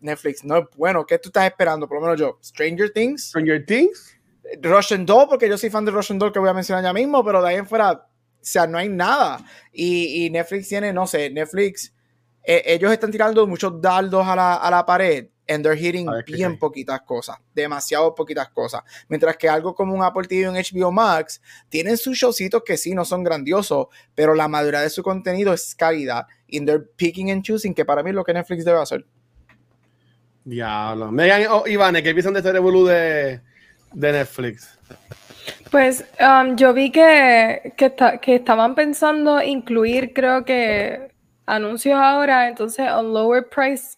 Netflix 0.00 0.44
no 0.44 0.56
es 0.58 0.64
bueno. 0.76 1.04
¿Qué 1.06 1.18
tú 1.18 1.28
estás 1.28 1.46
esperando? 1.46 1.86
Por 1.86 1.98
lo 1.98 2.02
menos 2.02 2.18
yo, 2.18 2.38
Stranger 2.42 2.90
Things. 2.90 3.28
Stranger 3.28 3.64
Things. 3.64 4.18
Russian 4.60 5.06
Doll, 5.06 5.28
porque 5.28 5.48
yo 5.48 5.56
soy 5.56 5.70
fan 5.70 5.84
de 5.84 5.92
Russian 5.92 6.18
Doll 6.18 6.32
que 6.32 6.38
voy 6.38 6.48
a 6.48 6.54
mencionar 6.54 6.82
ya 6.82 6.92
mismo, 6.92 7.24
pero 7.24 7.40
de 7.40 7.48
ahí 7.50 7.56
en 7.56 7.66
fuera, 7.66 7.92
o 7.92 8.04
sea, 8.40 8.66
no 8.66 8.76
hay 8.76 8.88
nada. 8.88 9.38
Y, 9.72 10.26
y 10.26 10.30
Netflix 10.30 10.68
tiene, 10.68 10.92
no 10.92 11.06
sé, 11.06 11.30
Netflix, 11.30 11.94
eh, 12.45 12.62
ellos 12.66 12.93
están 12.93 13.11
tirando 13.11 13.47
muchos 13.47 13.80
dardos 13.80 14.26
a 14.26 14.36
la, 14.36 14.55
a 14.55 14.70
la 14.70 14.84
pared 14.84 15.26
and 15.49 15.64
they're 15.64 15.76
hitting 15.76 16.09
bien 16.26 16.59
poquitas 16.59 17.01
cosas, 17.03 17.36
demasiado 17.55 18.14
poquitas 18.14 18.49
cosas. 18.51 18.82
Mientras 19.09 19.36
que 19.36 19.49
algo 19.49 19.74
como 19.74 19.95
un 19.95 20.03
Apple 20.03 20.26
TV 20.26 20.47
o 20.47 20.53
un 20.53 20.57
HBO 20.57 20.93
Max 20.93 21.40
tienen 21.68 21.97
sus 21.97 22.16
showcitos 22.16 22.62
que 22.64 22.76
sí 22.76 22.95
no 22.95 23.05
son 23.05 23.22
grandiosos, 23.22 23.86
pero 24.14 24.34
la 24.34 24.49
mayoría 24.49 24.80
de 24.80 24.90
su 24.90 25.03
contenido 25.03 25.53
es 25.53 25.74
calidad. 25.74 26.26
And 26.53 26.66
they're 26.66 26.84
picking 26.97 27.30
and 27.30 27.43
choosing, 27.43 27.74
que 27.74 27.84
para 27.84 28.03
mí 28.03 28.11
es 28.11 28.16
lo 28.16 28.24
que 28.24 28.32
Netflix 28.32 28.64
debe 28.64 28.78
hacer. 28.80 29.05
Diablo. 30.45 31.11
Megan 31.11 31.47
oh, 31.51 31.66
Iván, 31.66 31.95
¿qué 31.95 32.12
piensan 32.12 32.32
de 32.34 32.40
este 32.40 32.53
revolú 32.53 32.84
de, 32.86 33.40
de 33.93 34.12
Netflix? 34.12 34.78
Pues 35.70 36.05
um, 36.20 36.57
yo 36.57 36.74
vi 36.74 36.90
que, 36.90 37.72
que, 37.76 37.95
que, 38.20 38.34
estaban 38.34 38.74
pensando 38.74 39.40
incluir, 39.40 40.12
creo 40.12 40.45
que, 40.45 41.11
anuncios 41.55 41.98
ahora, 41.98 42.48
entonces, 42.48 42.86
a 42.86 43.03
lower 43.03 43.48
price 43.48 43.96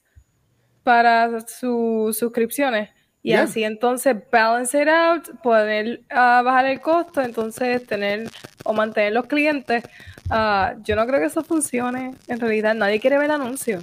para 0.83 1.41
sus 1.41 2.17
suscripciones. 2.19 2.91
Y 3.23 3.33
así 3.33 3.65
entonces 3.65 4.15
balance 4.31 4.79
it 4.79 4.87
out, 4.87 5.41
poder 5.43 6.03
ah, 6.11 6.43
bajar 6.45 6.67
el 6.67 6.81
costo, 6.83 7.23
entonces 7.23 7.87
tener 7.87 8.29
o 8.65 8.75
mantener 8.75 9.15
los 9.15 9.25
clientes. 9.25 9.83
Uh, 10.31 10.79
yo 10.83 10.95
no 10.95 11.07
creo 11.07 11.21
que 11.21 11.27
eso 11.27 11.43
funcione. 11.43 12.15
En 12.29 12.39
realidad, 12.39 12.75
nadie 12.75 13.01
quiere 13.01 13.17
ver 13.17 13.31
anuncios. 13.31 13.83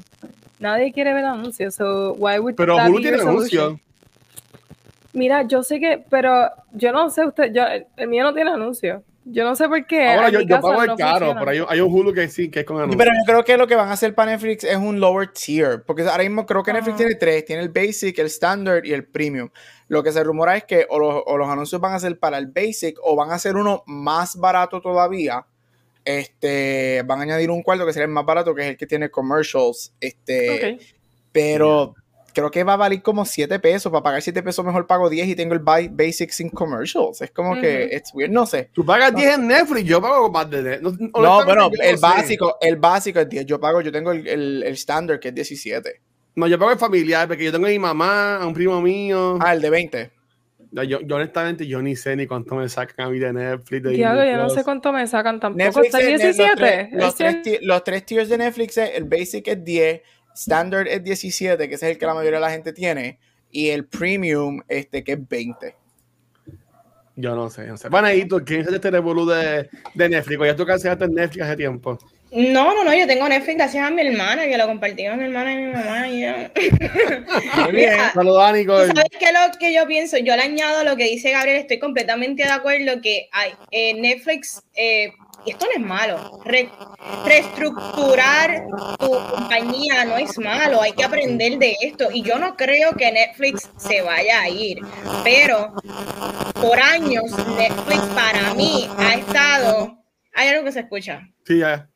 Nadie 0.59 0.93
quiere 0.93 1.15
ver 1.15 1.25
anuncios. 1.25 1.73
So 1.73 2.13
why 2.13 2.37
would 2.37 2.53
Pero 2.53 2.77
Hulu 2.77 3.01
tiene 3.01 3.19
anuncios. 3.19 3.79
Mira, 5.13 5.41
yo 5.47 5.63
sé 5.63 5.79
que, 5.79 6.05
pero 6.07 6.51
yo 6.73 6.91
no 6.91 7.09
sé 7.09 7.25
usted, 7.25 7.51
yo, 7.51 7.63
el 7.97 8.07
mío 8.07 8.23
no 8.23 8.35
tiene 8.35 8.51
anuncios. 8.51 9.01
Yo 9.31 9.45
no 9.45 9.55
sé 9.55 9.67
por 9.69 9.85
qué. 9.85 10.09
Ahora 10.09 10.29
yo, 10.29 10.41
yo 10.41 10.59
pago 10.59 10.83
el 10.83 10.95
caro, 10.95 11.33
pero 11.39 11.51
hay, 11.51 11.63
hay, 11.67 11.79
un 11.79 11.93
Hulu 11.93 12.13
que 12.13 12.27
sí, 12.27 12.49
que 12.49 12.61
es 12.61 12.65
con 12.65 12.77
anuncios. 12.77 12.97
Pero 12.97 13.11
yo 13.11 13.23
creo 13.25 13.43
que 13.45 13.57
lo 13.57 13.65
que 13.65 13.75
van 13.75 13.87
a 13.87 13.93
hacer 13.93 14.13
para 14.13 14.31
Netflix 14.31 14.65
es 14.65 14.75
un 14.75 14.99
lower 14.99 15.29
tier, 15.29 15.83
porque 15.83 16.03
ahora 16.03 16.23
mismo 16.23 16.45
creo 16.45 16.63
que 16.63 16.73
Netflix 16.73 16.97
tiene 16.97 17.15
tres, 17.15 17.45
tiene 17.45 17.61
el 17.61 17.69
basic, 17.69 18.19
el 18.19 18.27
standard 18.27 18.83
y 18.83 18.91
el 18.91 19.05
premium. 19.05 19.49
Lo 19.87 20.03
que 20.03 20.11
se 20.11 20.23
rumora 20.23 20.57
es 20.57 20.65
que 20.65 20.85
o 20.89 20.99
los, 20.99 21.23
o 21.25 21.37
los 21.37 21.47
anuncios 21.47 21.79
van 21.79 21.93
a 21.93 21.99
ser 21.99 22.19
para 22.19 22.37
el 22.37 22.47
basic 22.47 22.97
o 23.03 23.15
van 23.15 23.31
a 23.31 23.39
ser 23.39 23.55
uno 23.55 23.83
más 23.87 24.35
barato 24.35 24.81
todavía. 24.81 25.45
Este, 26.03 27.03
van 27.05 27.19
a 27.19 27.23
añadir 27.23 27.51
un 27.51 27.63
cuarto 27.63 27.85
que 27.85 27.93
sería 27.93 28.05
el 28.05 28.11
más 28.11 28.25
barato, 28.25 28.53
que 28.53 28.63
es 28.63 28.67
el 28.69 28.77
que 28.77 28.87
tiene 28.87 29.09
commercials. 29.09 29.93
Este, 30.01 30.79
pero 31.31 31.95
creo 32.33 32.51
que 32.51 32.63
va 32.63 32.73
a 32.73 32.77
valer 32.77 33.01
como 33.01 33.25
7 33.25 33.59
pesos. 33.59 33.91
Para 33.91 34.03
pagar 34.03 34.21
7 34.21 34.41
pesos 34.43 34.65
mejor 34.65 34.87
pago 34.87 35.09
10 35.09 35.27
y 35.27 35.35
tengo 35.35 35.53
el 35.53 35.59
Basic 35.59 36.31
sin 36.31 36.49
commercials. 36.49 37.21
Es 37.21 37.31
como 37.31 37.59
que 37.59 37.85
es 37.91 38.13
weird, 38.13 38.31
no 38.31 38.45
sé. 38.45 38.69
Tú 38.73 38.85
pagas 38.85 39.13
10 39.13 39.35
en 39.35 39.47
Netflix, 39.47 39.85
yo 39.85 40.01
pago 40.01 40.31
más 40.31 40.49
de 40.49 40.63
10. 40.63 40.81
No, 40.81 40.91
no 40.91 41.45
bueno, 41.45 41.69
el 41.81 41.97
básico, 41.97 42.57
el 42.61 42.77
básico 42.77 43.19
es 43.19 43.29
10. 43.29 43.45
Yo 43.45 43.59
pago, 43.59 43.81
yo 43.81 43.91
tengo 43.91 44.11
el, 44.11 44.27
el, 44.27 44.63
estándar 44.63 45.19
que 45.19 45.29
es 45.29 45.35
17. 45.35 46.01
No, 46.35 46.47
yo 46.47 46.57
pago 46.57 46.71
el 46.71 46.79
familiar 46.79 47.27
porque 47.27 47.43
yo 47.43 47.51
tengo 47.51 47.65
a 47.65 47.69
mi 47.69 47.79
mamá, 47.79 48.37
a 48.37 48.47
un 48.47 48.53
primo 48.53 48.81
mío. 48.81 49.37
Ah, 49.41 49.53
el 49.53 49.61
de 49.61 49.69
20. 49.69 50.11
Yo, 50.71 50.83
yo, 50.83 51.15
honestamente 51.15 51.67
yo 51.67 51.81
ni 51.81 51.97
sé 51.97 52.15
ni 52.15 52.27
cuánto 52.27 52.55
me 52.55 52.69
sacan 52.69 53.07
a 53.07 53.09
mí 53.09 53.19
de 53.19 53.33
Netflix. 53.33 53.83
De 53.83 53.89
Diablo, 53.89 54.23
yo 54.23 54.37
no 54.37 54.49
sé 54.49 54.63
cuánto 54.63 54.93
me 54.93 55.05
sacan 55.05 55.39
tampoco. 55.39 55.63
Netflix 55.63 55.85
¿Está 55.87 55.97
17? 55.99 56.89
Los, 56.93 57.15
tres, 57.15 57.59
los, 57.61 57.83
tres, 57.83 58.05
tiers 58.05 58.29
de 58.29 58.37
Netflix, 58.37 58.77
el 58.77 59.03
basic 59.03 59.49
es 59.49 59.63
10, 59.65 60.01
Standard 60.35 60.87
es 60.87 61.03
17, 61.03 61.67
que 61.67 61.75
ese 61.75 61.87
es 61.87 61.91
el 61.93 61.97
que 61.97 62.05
la 62.05 62.13
mayoría 62.13 62.39
de 62.39 62.45
la 62.45 62.51
gente 62.51 62.73
tiene, 62.73 63.19
y 63.51 63.69
el 63.69 63.85
Premium, 63.85 64.61
este, 64.67 65.03
que 65.03 65.13
es 65.13 65.27
20. 65.27 65.75
Yo 67.17 67.35
no 67.35 67.49
sé, 67.49 67.67
no 67.67 67.77
sé. 67.77 67.89
Bueno, 67.89 68.11
¿y 68.11 68.25
tú 68.25 68.41
quién 68.45 68.61
es 68.61 68.67
este 68.67 68.89
revolú 68.89 69.25
de, 69.25 69.69
de 69.93 70.09
Netflix? 70.09 70.39
¿Ya 70.45 70.55
tú 70.55 70.65
cancelaste 70.65 71.07
Netflix 71.07 71.43
hace 71.43 71.57
tiempo? 71.57 71.99
No, 72.31 72.73
no, 72.73 72.85
no, 72.85 72.95
yo 72.95 73.05
tengo 73.07 73.27
Netflix 73.27 73.57
gracias 73.57 73.85
a 73.85 73.91
mi 73.91 74.07
hermana, 74.07 74.45
que 74.45 74.57
lo 74.57 74.65
compartí 74.65 75.05
con 75.05 75.17
mi 75.17 75.25
hermana 75.25 75.53
y 75.53 75.57
mi 75.57 75.73
mamá. 75.73 76.07
Y 76.07 76.25
Muy 77.61 77.71
bien, 77.73 77.97
saludos 78.13 78.41
a 78.41 78.53
¿Sabes 78.53 79.03
qué 79.19 79.25
es 79.25 79.33
lo 79.33 79.59
que 79.59 79.73
yo 79.73 79.85
pienso? 79.85 80.17
Yo 80.17 80.37
le 80.37 80.43
añado 80.43 80.85
lo 80.85 80.95
que 80.95 81.03
dice 81.03 81.31
Gabriel, 81.31 81.57
estoy 81.57 81.79
completamente 81.79 82.43
de 82.43 82.51
acuerdo 82.51 83.01
que 83.01 83.27
hay, 83.33 83.51
eh, 83.71 83.95
Netflix 83.95 84.63
eh, 84.75 85.11
y 85.45 85.51
esto 85.51 85.65
no 85.65 85.71
es 85.71 85.79
malo. 85.79 86.39
reestructurar 87.25 88.65
tu 88.99 89.11
compañía 89.29 90.05
no 90.05 90.17
es 90.17 90.37
malo, 90.37 90.81
hay 90.81 90.93
que 90.93 91.03
aprender 91.03 91.57
de 91.57 91.75
esto. 91.81 92.09
Y 92.11 92.21
yo 92.23 92.37
no 92.37 92.55
creo 92.55 92.93
que 92.93 93.11
Netflix 93.11 93.69
se 93.77 94.01
vaya 94.01 94.41
a 94.41 94.49
ir, 94.49 94.79
pero 95.23 95.73
por 96.61 96.79
años 96.79 97.31
Netflix 97.57 98.01
para 98.15 98.53
mí 98.53 98.89
ha 98.97 99.13
estado... 99.15 99.97
¿Hay 100.33 100.47
algo 100.47 100.63
que 100.63 100.71
se 100.71 100.79
escucha? 100.81 101.27
Sí, 101.45 101.59
ya. 101.59 101.89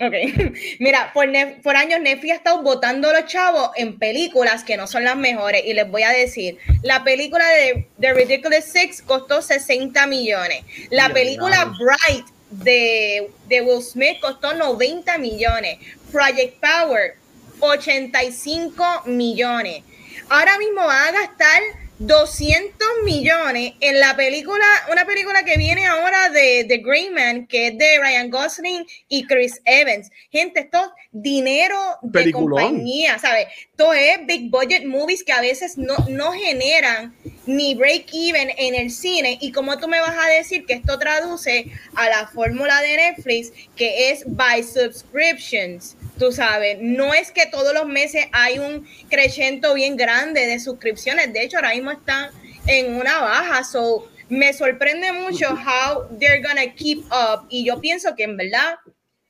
Ok. 0.00 0.14
Mira, 0.78 1.12
por, 1.12 1.28
por, 1.62 1.76
años 1.76 2.00
Netflix 2.00 2.32
ha 2.32 2.36
estado 2.36 2.62
votando 2.62 3.10
a 3.10 3.20
los 3.20 3.26
chavos 3.26 3.70
en 3.76 3.98
películas 3.98 4.64
que 4.64 4.78
no 4.78 4.86
son 4.86 5.04
las 5.04 5.16
mejores. 5.16 5.62
Y 5.66 5.74
les 5.74 5.90
voy 5.90 6.02
a 6.04 6.10
decir, 6.10 6.56
la 6.82 7.04
película 7.04 7.46
de 7.46 7.86
The 8.00 8.14
Ridiculous 8.14 8.64
Six 8.64 9.02
costó 9.02 9.42
60 9.42 10.06
millones. 10.06 10.64
La 10.90 11.10
película 11.10 11.66
Bright 11.78 12.26
de, 12.50 13.30
de 13.48 13.60
Will 13.62 13.82
Smith 13.82 14.20
costó 14.20 14.54
90 14.54 15.18
millones. 15.18 15.78
Project 16.12 16.60
Power, 16.60 17.16
85 17.60 19.02
millones. 19.06 19.82
Ahora 20.28 20.58
mismo 20.58 20.84
van 20.86 21.14
a 21.14 21.20
gastar 21.26 21.60
200 22.00 22.88
millones 23.04 23.74
en 23.80 24.00
la 24.00 24.16
película, 24.16 24.64
una 24.90 25.04
película 25.04 25.44
que 25.44 25.58
viene 25.58 25.86
ahora 25.86 26.30
de 26.30 26.64
The 26.66 26.78
Grey 26.78 27.10
Man, 27.10 27.46
que 27.46 27.68
es 27.68 27.78
de 27.78 27.98
Ryan 27.98 28.30
Gosling 28.30 28.86
y 29.08 29.26
Chris 29.26 29.60
Evans. 29.66 30.10
Gente, 30.30 30.60
esto 30.60 30.78
es 30.78 30.90
dinero 31.12 31.76
de 32.00 32.32
compañía, 32.32 33.18
¿sabes? 33.18 33.48
Esto 33.70 33.92
es 33.92 34.26
big 34.26 34.50
budget 34.50 34.86
movies 34.86 35.22
que 35.22 35.32
a 35.32 35.42
veces 35.42 35.76
no, 35.76 35.94
no 36.08 36.32
generan 36.32 37.14
ni 37.46 37.74
break 37.74 38.06
even 38.12 38.50
en 38.56 38.74
el 38.74 38.90
cine. 38.90 39.38
Y 39.40 39.52
como 39.52 39.78
tú 39.78 39.88
me 39.88 40.00
vas 40.00 40.16
a 40.16 40.28
decir 40.28 40.66
que 40.66 40.74
esto 40.74 40.98
traduce 40.98 41.70
a 41.94 42.08
la 42.08 42.26
fórmula 42.28 42.80
de 42.80 42.96
Netflix, 42.96 43.52
que 43.76 44.10
es 44.10 44.24
by 44.26 44.62
subscriptions. 44.62 45.96
Tú 46.18 46.32
sabes, 46.32 46.78
no 46.80 47.14
es 47.14 47.30
que 47.30 47.46
todos 47.46 47.72
los 47.72 47.86
meses 47.86 48.26
hay 48.32 48.58
un 48.58 48.86
crecimiento 49.08 49.74
bien 49.74 49.96
grande 49.96 50.46
de 50.46 50.60
suscripciones, 50.60 51.32
de 51.32 51.44
hecho 51.44 51.56
ahora 51.56 51.74
mismo 51.74 51.92
están 51.92 52.30
en 52.66 52.94
una 52.94 53.20
baja, 53.20 53.64
so 53.64 54.06
me 54.28 54.52
sorprende 54.52 55.12
mucho 55.12 55.46
how 55.48 56.06
they're 56.18 56.40
gonna 56.40 56.72
keep 56.74 57.04
up. 57.06 57.46
Y 57.48 57.64
yo 57.64 57.80
pienso 57.80 58.14
que 58.14 58.24
en 58.24 58.36
verdad 58.36 58.76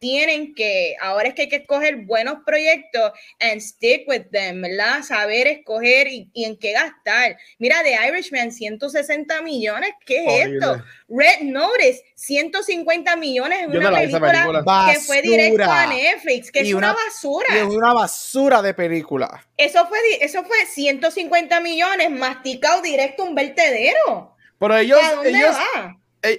tienen 0.00 0.54
que, 0.54 0.96
ahora 1.00 1.28
es 1.28 1.34
que 1.34 1.42
hay 1.42 1.48
que 1.48 1.56
escoger 1.56 1.96
buenos 2.06 2.38
proyectos 2.44 3.12
and 3.38 3.60
stick 3.60 4.08
with 4.08 4.22
them, 4.32 4.62
¿verdad? 4.62 5.02
Saber 5.02 5.46
escoger 5.46 6.08
y, 6.08 6.30
en 6.34 6.56
qué 6.56 6.72
gastar. 6.72 7.36
Mira, 7.58 7.82
The 7.84 7.96
Irishman, 8.08 8.50
160 8.50 9.42
millones, 9.42 9.90
¿qué 10.06 10.24
es 10.24 10.48
esto? 10.48 10.82
Red 11.08 11.42
Notice, 11.42 12.02
150 12.14 13.14
millones 13.16 13.60
en 13.60 13.76
una 13.76 13.92
película, 13.92 14.92
que 14.92 15.00
fue 15.00 15.20
directo 15.20 15.70
a 15.70 15.86
Netflix, 15.86 16.50
que 16.50 16.60
es 16.60 16.72
una, 16.72 16.94
basura. 16.94 17.58
es 17.58 17.64
una 17.64 17.92
basura 17.92 18.62
de 18.62 18.72
película. 18.72 19.46
Eso 19.58 19.86
fue, 19.86 19.98
eso 20.20 20.42
fue 20.44 20.64
150 20.64 21.60
millones 21.60 22.10
masticado 22.10 22.80
directo 22.80 23.22
a 23.22 23.26
un 23.26 23.34
vertedero. 23.34 24.34
Pero 24.58 24.76
ellos, 24.78 24.98
¿A 25.02 25.14
dónde 25.14 25.44
va? 25.44 25.96
Eh, 26.22 26.38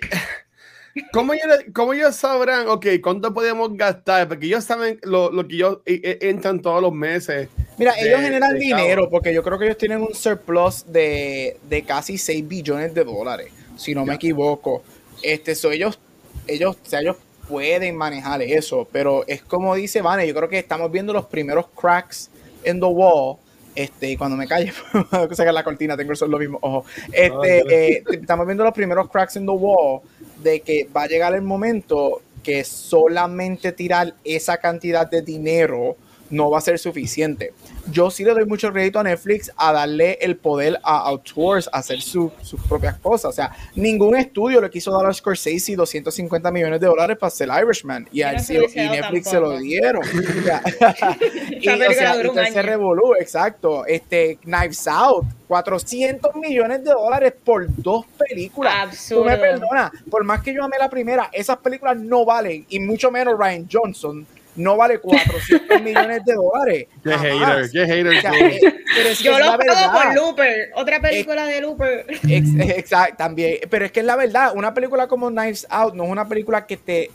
¿Cómo 1.11 1.93
ellos, 1.93 2.15
sabrán, 2.15 2.67
ok, 2.67 2.85
cuánto 3.01 3.33
podemos 3.33 3.75
gastar? 3.75 4.27
Porque 4.27 4.47
ellos 4.47 4.63
saben 4.63 4.99
lo, 5.03 5.31
lo 5.31 5.47
que 5.47 5.55
ellos 5.55 5.79
eh, 5.85 6.01
eh, 6.03 6.17
entran 6.21 6.61
todos 6.61 6.81
los 6.81 6.93
meses. 6.93 7.49
Mira, 7.77 7.93
ellos 7.97 8.19
generan 8.19 8.57
dinero 8.57 9.09
porque 9.09 9.33
yo 9.33 9.41
creo 9.43 9.57
que 9.57 9.65
ellos 9.65 9.77
tienen 9.77 10.01
un 10.01 10.13
surplus 10.13 10.85
de, 10.91 11.57
de 11.69 11.83
casi 11.83 12.17
6 12.17 12.47
billones 12.47 12.93
de 12.93 13.03
dólares, 13.03 13.51
si 13.77 13.95
no 13.95 14.05
me 14.05 14.15
equivoco. 14.15 14.83
Este, 15.21 15.55
so 15.55 15.71
ellos, 15.71 15.99
ellos, 16.47 16.75
o 16.83 16.89
sea, 16.89 16.99
ellos 16.99 17.17
pueden 17.47 17.95
manejar 17.95 18.41
eso, 18.41 18.87
pero 18.91 19.25
es 19.27 19.41
como 19.41 19.75
dice 19.75 20.01
Vane, 20.01 20.27
yo 20.27 20.33
creo 20.33 20.49
que 20.49 20.59
estamos 20.59 20.91
viendo 20.91 21.13
los 21.13 21.25
primeros 21.25 21.67
cracks 21.79 22.29
en 22.63 22.79
the 22.79 22.85
wall. 22.85 23.37
Este, 23.75 24.11
y 24.11 24.17
cuando 24.17 24.35
me 24.35 24.47
calle, 24.47 24.73
sacar 25.31 25.53
la 25.53 25.63
cortina, 25.63 25.95
tengo 25.95 26.11
los 26.11 26.39
mismos 26.39 26.59
ojos. 26.61 26.85
Este, 27.11 27.95
eh, 27.97 28.03
estamos 28.11 28.45
viendo 28.45 28.63
los 28.63 28.73
primeros 28.73 29.09
cracks 29.09 29.35
in 29.35 29.45
the 29.45 29.51
wall 29.51 30.01
de 30.37 30.61
que 30.61 30.87
va 30.95 31.03
a 31.03 31.07
llegar 31.07 31.33
el 31.33 31.41
momento 31.41 32.21
que 32.43 32.63
solamente 32.63 33.71
tirar 33.71 34.15
esa 34.23 34.57
cantidad 34.57 35.09
de 35.09 35.21
dinero 35.21 35.95
no 36.31 36.49
va 36.49 36.57
a 36.57 36.61
ser 36.61 36.79
suficiente. 36.79 37.53
Yo 37.91 38.09
sí 38.09 38.23
le 38.23 38.33
doy 38.33 38.45
mucho 38.45 38.71
crédito 38.71 38.99
a 38.99 39.03
Netflix 39.03 39.51
a 39.55 39.73
darle 39.73 40.17
el 40.21 40.37
poder 40.37 40.79
a 40.83 40.99
autors 40.99 41.69
a 41.71 41.79
hacer 41.79 42.01
sus 42.01 42.31
propias 42.67 42.97
cosas. 42.97 43.25
O 43.25 43.33
sea, 43.33 43.51
ningún 43.75 44.15
estudio 44.15 44.61
le 44.61 44.69
quiso 44.69 44.91
dar 44.91 45.05
a 45.05 45.13
Scorsese 45.13 45.75
250 45.75 46.51
millones 46.51 46.79
de 46.79 46.87
dólares 46.87 47.17
para 47.17 47.27
hacer 47.27 47.49
Irishman 47.61 48.07
y, 48.11 48.21
a 48.21 48.33
y 48.33 48.89
Netflix 48.89 49.29
se 49.29 49.39
lo 49.39 49.57
dieron. 49.59 50.01
y, 50.05 51.67
o 51.67 51.93
sea, 51.93 52.15
se 52.51 52.61
revolú, 52.61 53.13
exacto. 53.19 53.85
Este, 53.85 54.37
Knives 54.43 54.87
Out, 54.87 55.25
400 55.47 56.35
millones 56.35 56.83
de 56.83 56.91
dólares 56.91 57.33
por 57.43 57.65
dos 57.81 58.05
películas. 58.17 58.73
Absurdo. 58.77 59.23
Tú 59.23 59.29
me 59.29 59.37
perdonas, 59.37 59.91
por 60.09 60.23
más 60.23 60.41
que 60.41 60.53
yo 60.53 60.63
amé 60.63 60.77
la 60.79 60.89
primera, 60.89 61.29
esas 61.31 61.57
películas 61.57 61.97
no 61.97 62.25
valen, 62.25 62.65
y 62.69 62.79
mucho 62.79 63.11
menos 63.11 63.37
Ryan 63.37 63.67
Johnson 63.71 64.25
no 64.55 64.77
vale 64.77 64.99
400 64.99 65.81
millones 65.83 66.25
de 66.25 66.33
dólares. 66.33 66.87
Qué 67.03 67.11
hater, 67.11 67.71
qué 67.71 67.85
hater. 67.85 68.13
Eh, 68.13 69.15
yo 69.21 69.39
lo 69.39 69.57
pago 69.57 69.93
por 69.93 70.15
Looper, 70.15 70.71
otra 70.75 70.99
película 70.99 71.45
de 71.45 71.61
Looper. 71.61 72.05
exacto, 72.27 73.15
también. 73.17 73.59
Pero 73.69 73.85
es 73.85 73.91
que 73.91 74.01
es 74.01 74.05
la 74.05 74.15
verdad, 74.15 74.53
una 74.55 74.73
película 74.73 75.07
como 75.07 75.29
Knives 75.29 75.65
Out 75.69 75.93
no 75.95 76.03
es 76.03 76.09
una 76.09 76.27
película 76.27 76.65
que 76.65 76.77
te 76.77 77.11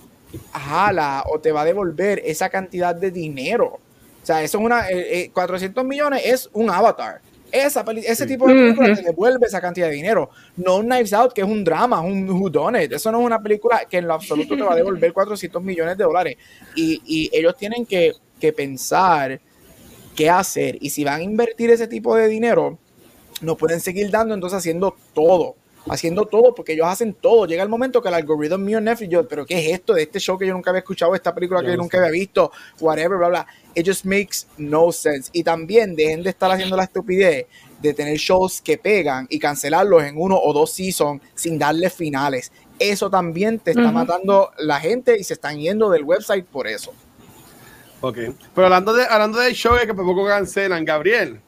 jala 0.52 1.24
o 1.26 1.38
te 1.38 1.52
va 1.52 1.62
a 1.62 1.64
devolver 1.64 2.22
esa 2.24 2.48
cantidad 2.48 2.94
de 2.94 3.10
dinero. 3.10 3.80
O 4.22 4.26
sea, 4.26 4.42
eso 4.42 4.58
es 4.58 4.64
una. 4.64 4.84
400 5.32 5.82
eh, 5.82 5.84
eh, 5.84 5.88
millones 5.88 6.22
es 6.24 6.50
un 6.52 6.70
avatar. 6.70 7.20
Esa 7.64 7.84
ese 8.04 8.26
tipo 8.26 8.46
de 8.48 8.54
película 8.54 8.94
te 8.94 9.02
devuelve 9.02 9.46
esa 9.46 9.60
cantidad 9.60 9.88
de 9.88 9.94
dinero. 9.94 10.30
No 10.56 10.80
Knives 10.80 11.12
Out, 11.12 11.32
que 11.32 11.40
es 11.40 11.46
un 11.46 11.64
drama, 11.64 12.00
un 12.00 12.28
whodunit. 12.28 12.92
Eso 12.92 13.10
no 13.10 13.20
es 13.20 13.26
una 13.26 13.40
película 13.42 13.84
que 13.88 13.98
en 13.98 14.06
lo 14.06 14.14
absoluto 14.14 14.56
te 14.56 14.62
va 14.62 14.72
a 14.72 14.76
devolver 14.76 15.12
400 15.12 15.62
millones 15.62 15.96
de 15.96 16.04
dólares. 16.04 16.36
Y, 16.74 17.02
y 17.06 17.30
ellos 17.32 17.56
tienen 17.56 17.86
que, 17.86 18.12
que 18.40 18.52
pensar 18.52 19.40
qué 20.14 20.30
hacer. 20.30 20.78
Y 20.80 20.90
si 20.90 21.04
van 21.04 21.20
a 21.20 21.24
invertir 21.24 21.70
ese 21.70 21.86
tipo 21.86 22.16
de 22.16 22.28
dinero, 22.28 22.78
no 23.40 23.56
pueden 23.56 23.80
seguir 23.80 24.10
dando 24.10 24.34
entonces 24.34 24.58
haciendo 24.58 24.96
todo 25.14 25.56
haciendo 25.88 26.26
todo, 26.26 26.54
porque 26.54 26.72
ellos 26.72 26.86
hacen 26.86 27.14
todo. 27.14 27.46
Llega 27.46 27.62
el 27.62 27.68
momento 27.68 28.02
que 28.02 28.08
el 28.08 28.14
algoritmo 28.14 28.58
mío 28.58 28.78
en 28.78 28.84
Netflix, 28.84 29.10
yo, 29.10 29.28
pero 29.28 29.46
¿qué 29.46 29.58
es 29.58 29.74
esto 29.74 29.94
de 29.94 30.02
este 30.02 30.18
show 30.18 30.38
que 30.38 30.46
yo 30.46 30.52
nunca 30.52 30.70
había 30.70 30.80
escuchado, 30.80 31.14
esta 31.14 31.34
película 31.34 31.62
que 31.62 31.68
yo 31.68 31.76
nunca 31.76 31.98
había 31.98 32.10
visto, 32.10 32.50
whatever, 32.80 33.18
bla, 33.18 33.28
bla? 33.28 33.46
It 33.74 33.86
just 33.86 34.04
makes 34.04 34.46
no 34.56 34.90
sense. 34.92 35.30
Y 35.32 35.42
también 35.42 35.94
dejen 35.94 36.22
de 36.22 36.30
estar 36.30 36.50
haciendo 36.50 36.76
la 36.76 36.84
estupidez 36.84 37.46
de 37.80 37.94
tener 37.94 38.16
shows 38.16 38.60
que 38.62 38.78
pegan 38.78 39.26
y 39.30 39.38
cancelarlos 39.38 40.02
en 40.04 40.14
uno 40.16 40.38
o 40.38 40.52
dos 40.52 40.72
seasons 40.72 41.20
sin 41.34 41.58
darle 41.58 41.90
finales. 41.90 42.50
Eso 42.78 43.08
también 43.10 43.58
te 43.58 43.70
está 43.70 43.90
matando 43.90 44.50
la 44.58 44.80
gente 44.80 45.18
y 45.18 45.24
se 45.24 45.34
están 45.34 45.58
yendo 45.58 45.88
del 45.90 46.04
website 46.04 46.44
por 46.44 46.66
eso. 46.66 46.92
Ok. 48.00 48.18
Pero 48.54 48.66
hablando 48.66 48.92
de 48.92 49.06
hablando 49.06 49.38
del 49.38 49.54
show 49.54 49.74
que 49.78 49.94
poco 49.94 50.26
cancelan, 50.26 50.84
Gabriel, 50.84 51.40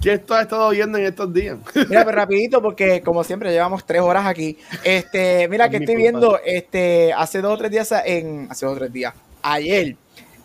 ¿qué 0.00 0.18
tú 0.18 0.34
has 0.34 0.42
estado 0.42 0.70
viendo 0.70 0.98
en 0.98 1.06
estos 1.06 1.32
días? 1.32 1.58
Mira, 1.74 1.86
pero 1.88 2.04
pues 2.04 2.14
rapidito, 2.14 2.62
porque 2.62 3.02
como 3.02 3.24
siempre 3.24 3.52
llevamos 3.52 3.84
tres 3.84 4.02
horas 4.02 4.26
aquí. 4.26 4.56
Este, 4.84 5.48
mira 5.48 5.68
que 5.68 5.78
estoy 5.78 5.96
viendo 5.96 6.38
este 6.44 7.12
hace 7.12 7.40
dos 7.40 7.54
o 7.54 7.58
tres 7.58 7.70
días 7.70 7.92
en 8.04 8.48
hace 8.50 8.66
dos 8.66 8.76
o 8.76 8.78
tres 8.78 8.92
días. 8.92 9.14
Ayer 9.42 9.96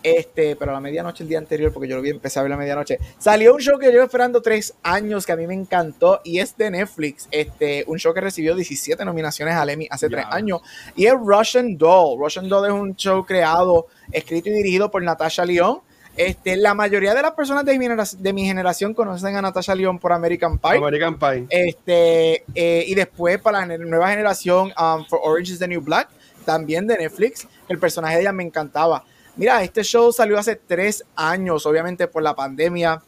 este, 0.06 0.56
pero 0.56 0.70
a 0.70 0.76
la 0.76 0.80
medianoche 0.80 1.24
el 1.24 1.30
día 1.30 1.40
anterior, 1.40 1.74
porque 1.74 1.90
yo 1.90 1.96
lo 1.96 2.02
vi, 2.04 2.12
empecé 2.12 2.38
a 2.38 2.44
ver 2.44 2.52
a 2.52 2.56
la 2.56 2.60
medianoche, 2.60 3.00
salió 3.18 3.56
un 3.56 3.60
show 3.60 3.80
que 3.80 3.90
llevo 3.90 4.04
esperando 4.04 4.40
tres 4.40 4.76
años, 4.84 5.26
que 5.26 5.32
a 5.32 5.36
mí 5.36 5.48
me 5.48 5.56
encantó, 5.56 6.22
y 6.24 6.38
es 6.38 6.56
de 6.58 6.70
Netflix, 6.70 7.28
este, 7.32 7.84
un 7.88 7.98
show 7.98 8.14
que 8.14 8.22
recibió 8.22 8.54
17 8.54 9.04
nominaciones 9.04 9.56
al 9.56 9.68
Emmy 9.72 9.88
hace 9.90 10.08
tres 10.08 10.26
años, 10.30 10.62
y 10.96 11.08
es 11.08 11.14
Russian 11.14 11.76
Doll. 11.76 12.20
Russian 12.20 12.48
Doll 12.48 12.68
es 12.68 12.72
un 12.72 12.96
show 12.96 13.26
creado, 13.26 13.88
escrito 14.12 14.50
y 14.50 14.54
dirigido 14.54 14.92
por 14.92 15.02
Natasha 15.02 15.44
Lyon. 15.44 15.80
Este, 16.18 16.56
la 16.56 16.74
mayoría 16.74 17.14
de 17.14 17.22
las 17.22 17.32
personas 17.32 17.66
de 17.66 17.78
mi, 17.78 17.88
de 17.88 18.34
mi 18.34 18.46
generación 18.46 18.94
conocen 18.94 19.36
a 19.36 19.42
Natasha 19.42 19.76
Lyon 19.76 20.00
por 20.00 20.14
American 20.14 20.58
Pie. 20.58 20.78
American 20.78 21.20
Pie. 21.20 21.46
Este, 21.50 22.46
eh, 22.56 22.86
y 22.88 22.96
después 22.96 23.40
para 23.40 23.66
la 23.66 23.78
nueva 23.78 24.10
generación, 24.10 24.72
um, 24.80 25.06
For 25.06 25.20
Orange 25.24 25.54
is 25.54 25.60
the 25.60 25.68
New 25.68 25.82
Black, 25.82 26.08
también 26.46 26.88
de 26.88 26.98
Netflix. 26.98 27.48
El 27.68 27.80
personaje 27.80 28.16
de 28.16 28.22
ella 28.22 28.32
me 28.32 28.44
encantaba. 28.44 29.04
Mira, 29.36 29.62
este 29.62 29.84
show 29.84 30.14
salió 30.14 30.38
hace 30.38 30.56
tres 30.56 31.04
años, 31.16 31.66
obviamente 31.66 32.08
por 32.08 32.24
la 32.24 32.34
pandemia. 32.34 33.02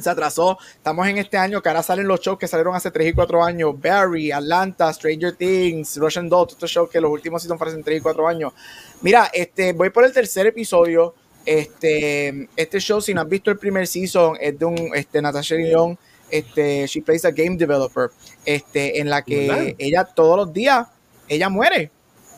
Se 0.00 0.08
atrasó. 0.08 0.56
Estamos 0.76 1.06
en 1.08 1.18
este 1.18 1.36
año 1.36 1.60
que 1.60 1.68
ahora 1.68 1.82
salen 1.82 2.08
los 2.08 2.20
shows 2.20 2.38
que 2.38 2.48
salieron 2.48 2.74
hace 2.74 2.90
tres 2.90 3.08
y 3.08 3.12
cuatro 3.12 3.44
años. 3.44 3.78
Barry, 3.78 4.32
Atlanta, 4.32 4.90
Stranger 4.94 5.36
Things, 5.36 5.98
Russian 5.98 6.30
Doll, 6.30 6.48
estos 6.48 6.70
shows 6.70 6.88
que 6.88 7.02
los 7.02 7.10
últimos 7.10 7.42
son 7.42 7.58
hace 7.60 7.82
tres 7.82 7.98
y 7.98 8.00
cuatro 8.00 8.26
años. 8.26 8.54
Mira, 9.02 9.30
este, 9.34 9.74
voy 9.74 9.90
por 9.90 10.04
el 10.04 10.12
tercer 10.14 10.46
episodio. 10.46 11.14
Este, 11.50 12.48
este 12.54 12.78
show, 12.78 13.00
si 13.00 13.12
no 13.12 13.22
has 13.22 13.28
visto 13.28 13.50
el 13.50 13.58
primer 13.58 13.84
season, 13.84 14.36
es 14.40 14.56
de 14.56 14.64
un 14.64 14.92
este, 14.94 15.20
Natasha 15.20 15.56
Lyon. 15.56 15.98
Este, 16.30 16.86
she 16.86 17.02
plays 17.02 17.24
a 17.24 17.32
game 17.32 17.56
developer. 17.56 18.10
Este, 18.44 19.00
en 19.00 19.10
la 19.10 19.22
que 19.22 19.74
ella 19.76 20.04
todos 20.04 20.36
los 20.36 20.52
días, 20.52 20.86
ella 21.26 21.48
muere. 21.48 21.90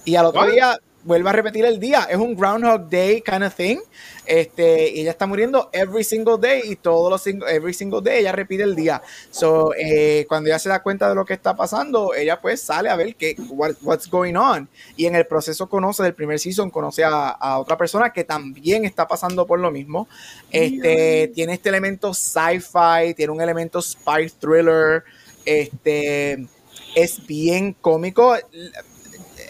Y 0.07 0.17
al 0.17 0.25
otro 0.25 0.51
día 0.51 0.79
vuelve 1.05 1.29
a 1.31 1.33
repetir 1.33 1.65
el 1.65 1.79
día. 1.81 2.07
Es 2.11 2.17
un 2.17 2.37
Groundhog 2.37 2.89
Day 2.89 3.23
kind 3.23 3.43
of 3.43 3.55
thing. 3.55 3.79
Este, 4.25 4.91
y 4.91 5.01
ella 5.01 5.11
está 5.11 5.27
muriendo 5.27 5.69
every 5.73 6.05
single 6.05 6.39
day 6.41 6.63
y 6.65 6.77
todos 6.77 7.11
los 7.11 7.27
every 7.49 7.75
single 7.75 8.01
day 8.03 8.21
ella 8.21 8.33
repite 8.33 8.63
el 8.63 8.77
día. 8.77 9.03
So, 9.31 9.75
eh, 9.75 10.25
cuando 10.29 10.49
ella 10.49 10.59
se 10.59 10.69
da 10.69 10.83
cuenta 10.83 11.09
de 11.09 11.15
lo 11.15 11.25
que 11.25 11.35
está 11.35 11.57
pasando, 11.57 12.15
ella 12.15 12.41
pues 12.41 12.63
sale 12.63 12.89
a 12.89 12.97
ver 12.97 13.17
qué 13.17 13.35
what's 13.51 14.09
going 14.09 14.35
on. 14.35 14.69
Y 14.97 15.07
en 15.07 15.17
el 15.17 15.27
proceso 15.27 15.69
conoce 15.69 16.03
del 16.03 16.15
primer 16.15 16.39
season, 16.39 16.71
conoce 16.71 17.03
a, 17.05 17.59
otra 17.59 17.77
persona 17.77 18.13
que 18.13 18.25
también 18.25 18.85
está 18.85 19.09
pasando 19.09 19.47
por 19.47 19.59
lo 19.59 19.71
mismo. 19.71 20.09
Este, 20.51 21.33
tiene 21.35 21.55
este 21.55 21.69
elemento 21.69 22.15
sci-fi, 22.15 23.15
tiene 23.15 23.33
un 23.33 23.41
elemento 23.41 23.83
spy 23.83 24.31
thriller. 24.39 25.05
Este, 25.45 26.47
es 26.95 27.27
bien 27.27 27.75
cómico 27.81 28.37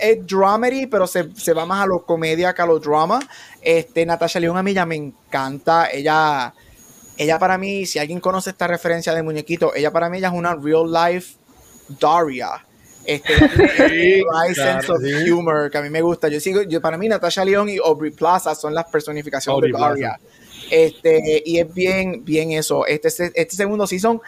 es 0.03 0.27
dramedy, 0.27 0.87
pero 0.87 1.07
se, 1.07 1.23
va 1.55 1.65
más 1.65 1.85
a 1.85 1.87
lo 1.87 2.05
comedia 2.05 2.53
que 2.53 2.61
a 2.61 2.67
lo 2.67 2.79
drama. 2.81 3.21
Este, 3.61 4.05
Natasha 4.05 4.41
León 4.41 4.57
a 4.57 4.63
mí 4.63 4.75
ya 4.75 4.85
me 4.85 4.97
encanta. 4.97 5.89
Ella, 5.91 6.53
ella 7.17 7.39
para 7.39 7.57
mí, 7.57 7.87
si 7.87 8.01
alguien 8.01 8.21
conoce 8.21 8.51
esta 8.51 8.67
referencia 8.67 9.15
de 9.15 9.23
muñequito, 9.23 9.73
ella 9.75 9.93
para 9.93 10.11
mí 10.11 10.19
ella 10.19 10.29
es 10.29 10.35
una 10.35 10.57
real 10.57 10.93
life 10.93 11.37
Daria. 12.01 12.67
Este, 13.05 13.35
sí, 13.89 14.55
sense 14.55 14.91
of 14.91 15.03
humor 15.33 15.71
que 15.71 15.79
a 15.79 15.83
mí 15.83 15.91
me 15.91 16.03
gusta. 16.03 16.29
Yo 16.29 16.41
sigo, 16.41 16.63
yo 16.63 16.81
para 16.81 16.99
mí 16.99 17.09
Natasha 17.09 17.45
León 17.45 17.69
y 17.69 17.79
Aubrey 17.79 18.11
Plaza 18.11 18.55
son 18.57 18.75
las 18.75 18.87
personificaciones 18.87 19.73
de 19.73 19.79
Daria. 19.79 20.21
Este, 20.71 21.43
y 21.45 21.59
es 21.59 21.73
bien, 21.73 22.25
bien 22.25 22.53
eso. 22.53 22.87
Este, 22.87 23.09
este 23.09 23.57
segundo 23.57 23.87
season 23.87 24.21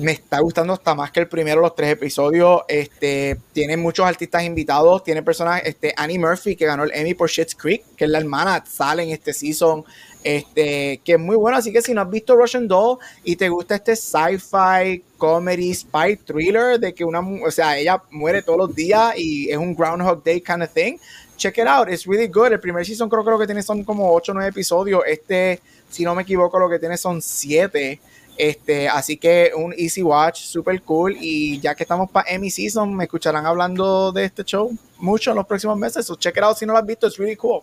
me 0.00 0.12
está 0.12 0.40
gustando 0.40 0.72
hasta 0.72 0.94
más 0.94 1.10
que 1.10 1.20
el 1.20 1.28
primero, 1.28 1.60
los 1.60 1.74
tres 1.74 1.92
episodios. 1.92 2.62
Este, 2.68 3.38
tiene 3.52 3.76
muchos 3.76 4.06
artistas 4.06 4.44
invitados, 4.44 5.04
tiene 5.04 5.22
personas, 5.22 5.62
este, 5.64 5.94
Annie 5.96 6.18
Murphy, 6.18 6.56
que 6.56 6.66
ganó 6.66 6.84
el 6.84 6.92
Emmy 6.94 7.14
por 7.14 7.28
Shit's 7.28 7.54
Creek, 7.54 7.82
que 7.96 8.04
es 8.04 8.10
la 8.10 8.18
hermana, 8.18 8.64
sale 8.66 9.02
en 9.02 9.10
este 9.10 9.32
season, 9.32 9.84
este, 10.22 11.00
que 11.04 11.12
es 11.12 11.18
muy 11.18 11.36
bueno. 11.36 11.56
Así 11.56 11.72
que 11.72 11.82
si 11.82 11.94
no 11.94 12.02
has 12.02 12.10
visto 12.10 12.36
Russian 12.36 12.66
Doll 12.66 12.98
y 13.24 13.36
te 13.36 13.48
gusta 13.48 13.76
este 13.76 13.96
sci-fi, 13.96 15.02
comedy, 15.18 15.74
spy 15.74 16.16
thriller, 16.16 16.78
de 16.78 16.94
que 16.94 17.04
una, 17.04 17.20
o 17.20 17.50
sea, 17.50 17.78
ella 17.78 18.02
muere 18.10 18.42
todos 18.42 18.58
los 18.58 18.74
días 18.74 19.14
y 19.16 19.50
es 19.50 19.56
un 19.56 19.74
Groundhog 19.74 20.22
Day 20.24 20.40
kind 20.40 20.62
of 20.62 20.70
thing, 20.70 20.96
check 21.36 21.58
it 21.58 21.66
out, 21.66 21.88
it's 21.88 22.06
really 22.06 22.28
good. 22.28 22.52
El 22.52 22.60
primer 22.60 22.84
season 22.84 23.08
creo, 23.08 23.24
creo 23.24 23.38
que 23.38 23.46
tiene 23.46 23.62
son 23.62 23.82
como 23.84 24.12
8 24.12 24.32
o 24.32 24.34
9 24.34 24.50
episodios. 24.50 25.02
Este, 25.06 25.60
si 25.88 26.04
no 26.04 26.14
me 26.14 26.22
equivoco, 26.22 26.58
lo 26.58 26.68
que 26.68 26.78
tiene 26.78 26.96
son 26.96 27.20
7. 27.20 28.00
Este, 28.36 28.88
así 28.88 29.16
que 29.16 29.52
un 29.54 29.74
easy 29.76 30.02
watch, 30.02 30.40
super 30.40 30.80
cool. 30.82 31.16
Y 31.20 31.60
ya 31.60 31.74
que 31.74 31.82
estamos 31.82 32.10
para 32.10 32.28
Emmy 32.30 32.50
Season, 32.50 32.94
me 32.94 33.04
escucharán 33.04 33.46
hablando 33.46 34.12
de 34.12 34.24
este 34.24 34.44
show 34.44 34.70
mucho 34.98 35.30
en 35.30 35.36
los 35.36 35.46
próximos 35.46 35.76
meses. 35.76 36.06
So 36.06 36.16
check 36.16 36.36
it 36.36 36.42
out 36.42 36.56
si 36.56 36.66
no 36.66 36.72
lo 36.72 36.78
has 36.78 36.86
visto, 36.86 37.06
es 37.06 37.16
really 37.18 37.36
cool. 37.36 37.62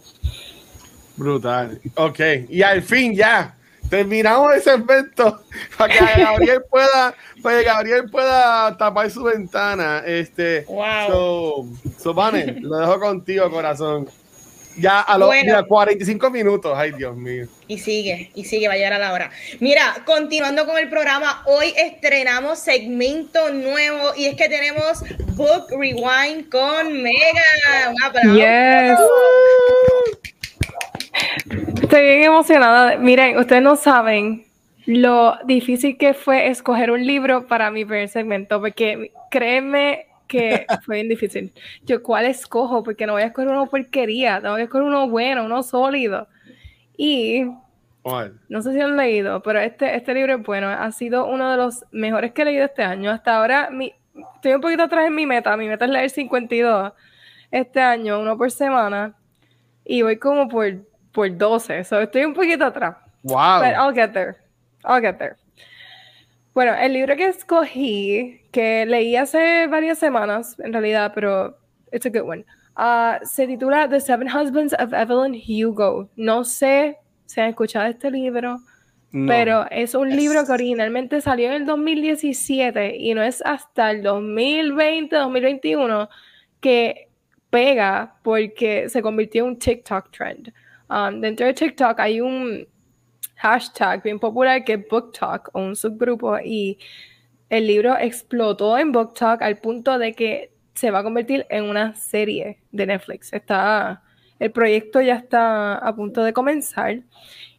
Brutal. 1.16 1.82
Ok, 1.96 2.20
y 2.50 2.62
al 2.62 2.84
fin 2.84 3.16
ya 3.16 3.56
terminamos 3.90 4.54
ese 4.56 4.74
evento 4.74 5.42
para 5.78 5.94
que 5.94 6.22
Gabriel 6.22 6.64
pueda, 6.70 7.16
para 7.42 7.60
que 7.60 7.64
Gabriel 7.66 8.10
pueda 8.10 8.78
tapar 8.78 9.10
su 9.10 9.24
ventana. 9.24 10.04
Este, 10.06 10.66
wow. 10.68 11.08
So, 11.98 12.14
so 12.14 12.14
lo 12.14 12.78
dejo 12.78 13.00
contigo, 13.00 13.50
corazón. 13.50 14.08
Ya 14.78 15.02
a 15.02 15.18
los 15.18 15.30
45 15.68 16.30
minutos, 16.30 16.74
ay 16.76 16.92
Dios 16.92 17.16
mío. 17.16 17.48
Y 17.68 17.80
sigue, 17.80 18.32
y 18.36 18.46
sigue, 18.46 18.68
va 18.68 18.76
a 18.76 18.78
llegar 18.78 18.94
a 18.94 19.00
la 19.00 19.14
hora. 19.14 19.32
Mira, 19.60 20.04
continuando 20.06 20.66
con 20.66 20.78
el 20.78 20.90
programa, 20.90 21.44
hoy 21.46 21.74
estrenamos 21.76 22.60
segmento 22.60 23.52
nuevo 23.52 24.14
y 24.16 24.26
es 24.26 24.36
que 24.36 24.48
tenemos 24.48 25.04
Book 25.36 25.68
Rewind 25.72 26.50
con 26.50 27.02
Mega. 27.02 27.92
Un 27.92 28.04
aplauso. 28.04 28.36
Yes. 28.36 29.00
Estoy 31.82 32.02
bien 32.02 32.24
emocionada. 32.24 32.98
Miren, 32.98 33.38
ustedes 33.38 33.62
no 33.62 33.76
saben 33.76 34.46
lo 34.86 35.38
difícil 35.46 35.98
que 35.98 36.14
fue 36.14 36.48
escoger 36.48 36.92
un 36.92 37.06
libro 37.06 37.48
para 37.48 37.72
mi 37.72 37.84
primer 37.84 38.10
segmento, 38.10 38.60
porque 38.60 39.12
créeme 39.30 40.06
que 40.28 40.66
fue 40.86 40.96
bien 40.96 41.10
difícil. 41.10 41.54
Yo, 41.84 42.04
¿cuál 42.04 42.26
escojo? 42.26 42.84
Porque 42.84 43.06
no 43.06 43.14
voy 43.14 43.24
a 43.24 43.28
escoger 43.28 43.50
una 43.50 43.66
porquería, 43.66 44.42
tengo 44.42 44.56
que 44.56 44.64
escoger 44.64 44.84
uno 44.84 45.10
bueno, 45.10 45.46
uno 45.46 45.64
sólido. 45.64 46.28
Y 46.98 47.46
No 48.50 48.62
sé 48.62 48.74
si 48.74 48.80
han 48.80 48.96
leído, 48.96 49.42
pero 49.42 49.60
este, 49.60 49.96
este 49.96 50.14
libro 50.14 50.36
es 50.36 50.44
bueno. 50.44 50.70
Ha 50.70 50.92
sido 50.92 51.28
uno 51.28 51.52
de 51.52 51.58
los 51.58 51.86
mejores 51.92 52.32
que 52.32 52.44
he 52.44 52.46
leído 52.46 52.66
este 52.66 52.84
año. 52.84 53.12
Hasta 53.12 53.38
ahora 53.38 53.70
mi, 53.70 53.94
estoy 54.36 54.54
un 54.54 54.62
poquito 54.62 54.84
atrás 54.84 55.08
en 55.08 55.16
mi 55.16 55.26
meta. 55.26 55.56
Mi 55.58 55.68
meta 55.68 55.86
es 55.86 55.92
leer 55.92 56.10
52 56.10 56.94
este 57.52 57.82
año, 57.82 58.20
uno 58.20 58.38
por 58.38 58.52
semana. 58.52 59.14
Y 59.84 60.02
voy 60.02 60.18
como 60.18 60.48
por, 60.48 60.74
por 61.12 61.36
12. 61.36 61.84
So 61.84 62.00
estoy 62.00 62.26
un 62.26 62.34
poquito 62.34 62.66
atrás. 62.66 62.96
Wow. 63.24 63.60
But 63.60 63.74
I'll 63.76 63.94
get 63.94 64.14
there. 64.14 64.38
I'll 64.84 65.02
get 65.02 65.18
there. 65.18 65.36
Bueno, 66.58 66.74
el 66.74 66.94
libro 66.94 67.16
que 67.16 67.28
escogí, 67.28 68.42
que 68.52 68.84
leí 68.88 69.16
hace 69.16 69.68
varias 69.68 70.00
semanas, 70.00 70.60
en 70.60 70.74
realidad, 70.74 71.12
pero 71.14 71.56
it's 71.92 72.08
a 72.08 72.10
good 72.10 72.28
one. 72.28 72.46
Uh, 72.76 73.24
se 73.24 73.46
titula 73.46 73.88
The 73.88 74.00
Seven 74.00 74.28
Husbands 74.28 74.74
of 74.74 74.92
Evelyn 74.92 75.40
Hugo. 75.40 76.10
No 76.16 76.44
sé 76.44 76.98
si 77.28 77.42
han 77.42 77.50
escuchado 77.50 77.86
este 77.86 78.10
libro, 78.10 78.58
pero 79.28 79.70
es 79.70 79.94
un 79.94 80.10
libro 80.10 80.48
que 80.48 80.52
originalmente 80.52 81.22
salió 81.22 81.46
en 81.50 81.54
el 81.54 81.66
2017 81.68 82.98
y 82.98 83.14
no 83.14 83.22
es 83.22 83.44
hasta 83.46 83.92
el 83.92 84.02
2020, 84.02 85.16
2021 85.16 86.10
que 86.60 87.10
pega 87.52 88.16
porque 88.24 88.90
se 88.90 89.04
convirtió 89.04 89.44
en 89.44 89.50
un 89.52 89.60
TikTok 89.60 90.10
trend. 90.10 90.52
Um, 90.90 91.22
dentro 91.22 91.46
de 91.46 91.54
TikTok 91.54 92.00
hay 92.00 92.20
un 92.20 92.68
hashtag 93.38 94.04
bien 94.04 94.20
popular 94.20 94.64
que 94.64 94.74
es 94.74 94.88
BookTok 94.88 95.50
o 95.54 95.62
un 95.62 95.76
subgrupo 95.76 96.38
y 96.40 96.78
el 97.50 97.68
libro 97.68 97.98
explotó 97.98 98.78
en 98.78 98.92
BookTok 98.92 99.42
al 99.42 99.58
punto 99.58 99.98
de 99.98 100.14
que 100.14 100.52
se 100.74 100.92
va 100.92 101.00
a 101.00 101.04
convertir 101.04 101.46
en 101.50 101.64
una 101.66 101.96
serie 101.96 102.60
de 102.72 102.86
Netflix. 102.86 103.34
Está, 103.34 104.04
el 104.40 104.52
proyecto 104.52 105.02
ya 105.02 105.16
está 105.16 105.76
a 105.76 105.96
punto 105.96 106.24
de 106.24 106.34
comenzar. 106.34 107.02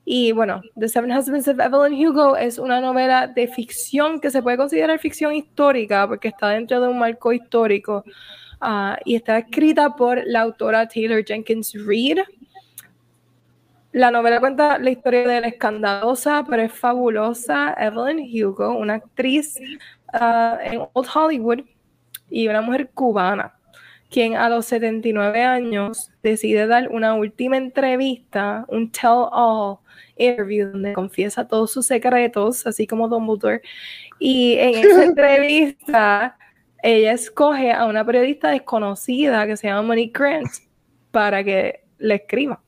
Y 0.04 0.32
bueno, 0.32 0.62
The 0.78 0.88
Seven 0.88 1.12
Husbands 1.12 1.48
of 1.48 1.58
Evelyn 1.60 2.06
Hugo 2.06 2.36
es 2.36 2.58
una 2.58 2.80
novela 2.80 3.26
de 3.26 3.48
ficción 3.48 4.20
que 4.20 4.30
se 4.30 4.42
puede 4.42 4.56
considerar 4.56 4.98
ficción 4.98 5.34
histórica 5.34 6.06
porque 6.06 6.28
está 6.28 6.50
dentro 6.50 6.80
de 6.80 6.88
un 6.88 6.98
marco 6.98 7.32
histórico 7.32 8.04
ah, 8.60 8.98
y 9.04 9.16
está 9.16 9.38
escrita 9.38 9.96
por 9.96 10.22
la 10.26 10.42
autora 10.42 10.88
Taylor 10.88 11.24
Jenkins 11.24 11.74
Reid. 11.74 12.20
La 13.98 14.12
novela 14.12 14.38
cuenta 14.38 14.78
la 14.78 14.90
historia 14.90 15.26
de 15.26 15.40
la 15.40 15.48
escandalosa 15.48 16.44
pero 16.48 16.62
es 16.62 16.72
fabulosa 16.72 17.74
Evelyn 17.76 18.20
Hugo, 18.32 18.78
una 18.78 18.94
actriz 18.94 19.58
ah, 20.12 20.56
en 20.62 20.82
Old 20.92 21.08
Hollywood 21.12 21.64
y 22.30 22.46
una 22.46 22.60
mujer 22.60 22.90
cubana, 22.94 23.58
quien 24.08 24.36
a 24.36 24.48
los 24.48 24.66
79 24.66 25.42
años 25.42 26.12
decide 26.22 26.68
dar 26.68 26.90
una 26.90 27.14
última 27.14 27.56
entrevista, 27.56 28.64
un 28.68 28.88
tell-all 28.92 29.78
interview, 30.16 30.70
donde 30.70 30.92
confiesa 30.92 31.48
todos 31.48 31.72
sus 31.72 31.86
secretos, 31.86 32.68
así 32.68 32.86
como 32.86 33.08
Dumbledore. 33.08 33.62
Y 34.20 34.58
en 34.60 34.76
esa 34.76 35.04
entrevista, 35.06 36.38
ella 36.84 37.14
escoge 37.14 37.72
a 37.72 37.84
una 37.86 38.04
periodista 38.04 38.50
desconocida 38.50 39.44
que 39.48 39.56
se 39.56 39.66
llama 39.66 39.82
Monique 39.82 40.16
Grant 40.16 40.46
para 41.10 41.42
que 41.42 41.80
le 41.98 42.14
escriba. 42.14 42.62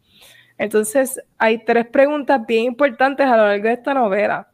Entonces, 0.61 1.19
hay 1.39 1.65
tres 1.65 1.87
preguntas 1.87 2.45
bien 2.47 2.67
importantes 2.67 3.25
a 3.27 3.35
lo 3.35 3.47
largo 3.47 3.67
de 3.67 3.73
esta 3.73 3.95
novela. 3.95 4.47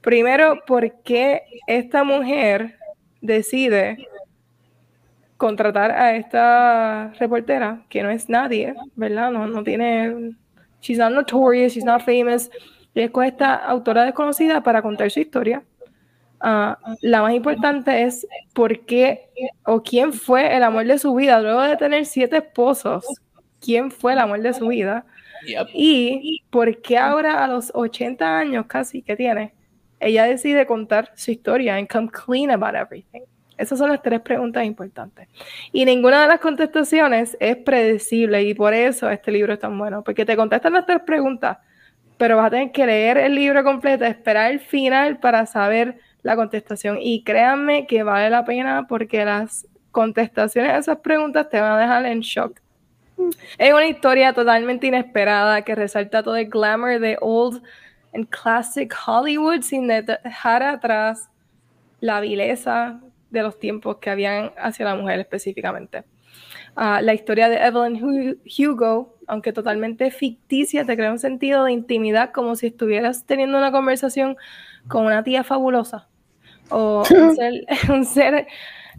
Primero, 0.00 0.64
¿por 0.66 1.02
qué 1.02 1.42
esta 1.66 2.04
mujer 2.04 2.78
decide 3.20 3.98
contratar 5.36 5.90
a 5.90 6.16
esta 6.16 7.12
reportera, 7.20 7.84
que 7.90 8.02
no 8.02 8.08
es 8.08 8.30
nadie, 8.30 8.72
¿verdad? 8.96 9.30
No, 9.30 9.46
no 9.46 9.62
tiene, 9.62 10.36
she's 10.80 10.96
not 10.96 11.12
notorious, 11.12 11.74
she's 11.74 11.84
not 11.84 12.00
famous. 12.00 12.50
Y 12.94 13.02
es 13.02 13.10
con 13.10 13.26
esta 13.26 13.56
autora 13.56 14.06
desconocida 14.06 14.62
para 14.62 14.80
contar 14.80 15.10
su 15.10 15.20
historia. 15.20 15.62
Ah, 16.40 16.78
la 17.02 17.20
más 17.20 17.34
importante 17.34 18.04
es 18.04 18.26
por 18.54 18.86
qué 18.86 19.28
o 19.66 19.82
quién 19.82 20.14
fue 20.14 20.56
el 20.56 20.62
amor 20.62 20.86
de 20.86 20.98
su 20.98 21.14
vida 21.14 21.42
luego 21.42 21.60
de 21.60 21.76
tener 21.76 22.06
siete 22.06 22.38
esposos 22.38 23.04
quién 23.60 23.90
fue 23.90 24.12
el 24.12 24.18
amor 24.18 24.40
de 24.40 24.52
su 24.54 24.68
vida 24.68 25.04
y 25.72 26.42
por 26.50 26.80
qué 26.82 26.98
ahora 26.98 27.44
a 27.44 27.48
los 27.48 27.70
80 27.74 28.38
años 28.38 28.66
casi 28.66 29.02
que 29.02 29.16
tiene, 29.16 29.54
ella 29.98 30.24
decide 30.24 30.66
contar 30.66 31.12
su 31.14 31.30
historia 31.30 31.76
and 31.76 31.88
come 31.88 32.08
clean 32.10 32.50
about 32.50 32.74
everything. 32.74 33.22
Esas 33.56 33.78
son 33.78 33.90
las 33.90 34.00
tres 34.00 34.20
preguntas 34.20 34.64
importantes. 34.64 35.28
Y 35.70 35.84
ninguna 35.84 36.22
de 36.22 36.28
las 36.28 36.40
contestaciones 36.40 37.36
es 37.40 37.56
predecible 37.56 38.42
y 38.42 38.54
por 38.54 38.72
eso 38.72 39.10
este 39.10 39.30
libro 39.30 39.52
es 39.52 39.58
tan 39.58 39.76
bueno, 39.78 40.02
porque 40.02 40.24
te 40.24 40.34
contestan 40.34 40.72
las 40.72 40.86
tres 40.86 41.00
preguntas, 41.04 41.58
pero 42.16 42.38
vas 42.38 42.46
a 42.46 42.50
tener 42.50 42.72
que 42.72 42.86
leer 42.86 43.18
el 43.18 43.34
libro 43.34 43.62
completo, 43.62 44.06
esperar 44.06 44.50
el 44.50 44.60
final 44.60 45.18
para 45.18 45.44
saber 45.44 45.98
la 46.22 46.36
contestación. 46.36 46.98
Y 47.00 47.22
créanme 47.22 47.86
que 47.86 48.02
vale 48.02 48.30
la 48.30 48.46
pena 48.46 48.86
porque 48.88 49.26
las 49.26 49.66
contestaciones 49.90 50.70
a 50.70 50.78
esas 50.78 50.98
preguntas 51.00 51.50
te 51.50 51.60
van 51.60 51.72
a 51.72 51.78
dejar 51.78 52.06
en 52.06 52.20
shock. 52.20 52.60
Es 53.58 53.72
una 53.72 53.86
historia 53.86 54.32
totalmente 54.32 54.86
inesperada 54.86 55.62
que 55.62 55.74
resalta 55.74 56.22
todo 56.22 56.36
el 56.36 56.48
glamour 56.48 56.98
de 56.98 57.16
old 57.20 57.62
and 58.14 58.28
classic 58.28 58.94
Hollywood 59.06 59.62
sin 59.62 59.86
dejar 59.86 60.62
atrás 60.62 61.30
la 62.00 62.20
vileza 62.20 63.00
de 63.30 63.42
los 63.42 63.58
tiempos 63.58 63.98
que 63.98 64.10
habían 64.10 64.52
hacia 64.56 64.84
la 64.84 64.94
mujer 64.94 65.20
específicamente. 65.20 66.04
Ah, 66.76 67.00
la 67.02 67.14
historia 67.14 67.48
de 67.48 67.56
Evelyn 67.56 68.38
Hugo, 68.44 69.16
aunque 69.26 69.52
totalmente 69.52 70.10
ficticia, 70.10 70.84
te 70.84 70.96
crea 70.96 71.10
un 71.10 71.18
sentido 71.18 71.64
de 71.64 71.72
intimidad 71.72 72.30
como 72.32 72.56
si 72.56 72.68
estuvieras 72.68 73.26
teniendo 73.26 73.58
una 73.58 73.72
conversación 73.72 74.36
con 74.88 75.06
una 75.06 75.22
tía 75.22 75.44
fabulosa 75.44 76.08
o 76.70 77.04
un 77.10 77.36
ser, 77.36 77.66
un 77.88 78.04
ser 78.04 78.46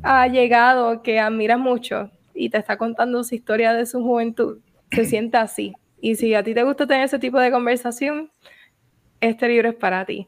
allegado 0.04 1.02
que 1.02 1.20
admiras 1.20 1.60
mucho 1.60 2.12
y 2.42 2.50
te 2.50 2.58
está 2.58 2.76
contando 2.76 3.24
su 3.24 3.36
historia 3.36 3.72
de 3.74 3.86
su 3.86 4.02
juventud, 4.02 4.58
se 4.92 5.06
siente 5.06 5.38
así. 5.38 5.74
Y 6.00 6.16
si 6.16 6.34
a 6.34 6.42
ti 6.42 6.56
te 6.56 6.64
gusta 6.64 6.88
tener 6.88 7.04
ese 7.04 7.20
tipo 7.20 7.40
de 7.40 7.52
conversación, 7.52 8.32
este 9.20 9.48
libro 9.48 9.70
es 9.70 9.76
para 9.76 10.06
ti. 10.06 10.28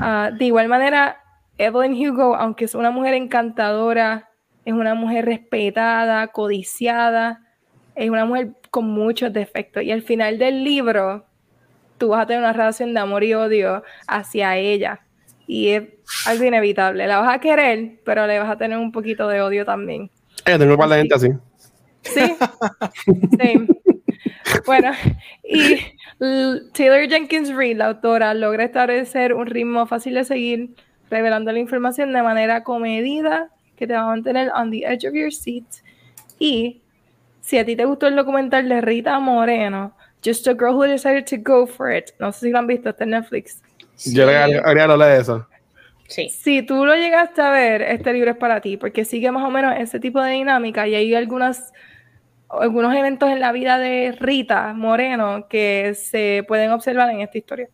Ah, 0.00 0.30
de 0.32 0.44
igual 0.44 0.68
manera, 0.68 1.16
Evelyn 1.58 1.94
Hugo, 1.94 2.36
aunque 2.36 2.66
es 2.66 2.76
una 2.76 2.92
mujer 2.92 3.14
encantadora, 3.14 4.30
es 4.64 4.74
una 4.74 4.94
mujer 4.94 5.24
respetada, 5.24 6.28
codiciada, 6.28 7.40
es 7.96 8.08
una 8.10 8.24
mujer 8.26 8.52
con 8.70 8.88
muchos 8.88 9.32
defectos. 9.32 9.82
Y 9.82 9.90
al 9.90 10.02
final 10.02 10.38
del 10.38 10.62
libro, 10.62 11.26
tú 11.98 12.10
vas 12.10 12.22
a 12.22 12.26
tener 12.26 12.44
una 12.44 12.52
relación 12.52 12.94
de 12.94 13.00
amor 13.00 13.24
y 13.24 13.34
odio 13.34 13.82
hacia 14.06 14.56
ella. 14.56 15.00
Y 15.48 15.70
es 15.70 15.82
algo 16.26 16.44
inevitable. 16.44 17.08
La 17.08 17.18
vas 17.18 17.34
a 17.34 17.40
querer, 17.40 17.98
pero 18.04 18.28
le 18.28 18.38
vas 18.38 18.50
a 18.50 18.56
tener 18.56 18.78
un 18.78 18.92
poquito 18.92 19.26
de 19.26 19.42
odio 19.42 19.64
también. 19.64 20.12
Eh, 20.46 20.58
tengo 20.58 20.72
un 20.72 20.78
par 20.78 20.88
de 20.88 20.96
gente 20.96 21.14
así. 21.14 21.28
Sí. 22.02 22.36
sí. 23.40 23.66
Bueno, 24.66 24.92
y 25.44 25.78
Taylor 26.72 27.08
Jenkins 27.08 27.54
Reid, 27.54 27.76
la 27.76 27.86
autora, 27.86 28.34
logra 28.34 28.64
establecer 28.64 29.34
un 29.34 29.46
ritmo 29.46 29.86
fácil 29.86 30.14
de 30.14 30.24
seguir, 30.24 30.74
revelando 31.10 31.52
la 31.52 31.58
información 31.58 32.12
de 32.12 32.22
manera 32.22 32.62
comedida 32.62 33.50
que 33.76 33.86
te 33.86 33.94
va 33.94 34.00
a 34.00 34.06
mantener 34.06 34.50
on 34.54 34.70
the 34.70 34.84
edge 34.84 35.06
of 35.06 35.14
your 35.14 35.32
seat. 35.32 35.64
Y 36.38 36.82
si 37.40 37.58
a 37.58 37.64
ti 37.64 37.76
te 37.76 37.84
gustó 37.84 38.06
el 38.06 38.16
documental 38.16 38.68
de 38.68 38.80
Rita 38.80 39.18
Moreno, 39.18 39.94
Just 40.24 40.46
a 40.48 40.52
Girl 40.52 40.74
Who 40.74 40.84
Decided 40.84 41.24
to 41.26 41.36
Go 41.38 41.66
for 41.66 41.90
It, 41.90 42.10
no 42.18 42.32
sé 42.32 42.40
si 42.40 42.50
lo 42.50 42.58
han 42.58 42.66
visto, 42.66 42.90
está 42.90 43.04
en 43.04 43.10
Netflix. 43.10 43.62
Yo 44.04 44.26
le 44.26 44.36
haría 44.36 44.86
lo 44.86 44.98
de 44.98 45.18
eso. 45.18 45.46
Si 46.28 46.62
tú 46.62 46.84
lo 46.84 46.94
llegaste 46.94 47.40
a 47.40 47.50
ver, 47.50 47.82
este 47.82 48.12
libro 48.12 48.30
es 48.32 48.36
para 48.36 48.60
ti, 48.60 48.76
porque 48.76 49.04
sigue 49.04 49.30
más 49.30 49.44
o 49.44 49.50
menos 49.50 49.74
ese 49.78 50.00
tipo 50.00 50.20
de 50.20 50.32
dinámica 50.32 50.86
y 50.88 50.94
hay 50.94 51.14
algunas, 51.14 51.72
algunos 52.48 52.94
eventos 52.94 53.30
en 53.30 53.40
la 53.40 53.52
vida 53.52 53.78
de 53.78 54.12
Rita 54.18 54.72
Moreno 54.74 55.46
que 55.48 55.94
se 55.94 56.44
pueden 56.48 56.70
observar 56.72 57.10
en 57.10 57.20
esta 57.20 57.38
historia. 57.38 57.68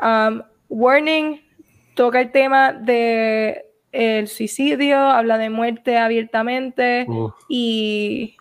Um, 0.00 0.42
Warning 0.68 1.42
toca 1.94 2.20
el 2.20 2.30
tema 2.30 2.72
de 2.72 3.64
el 3.90 4.28
suicidio, 4.28 4.98
habla 4.98 5.38
de 5.38 5.50
muerte 5.50 5.96
abiertamente 5.96 7.06
y, 7.48 8.36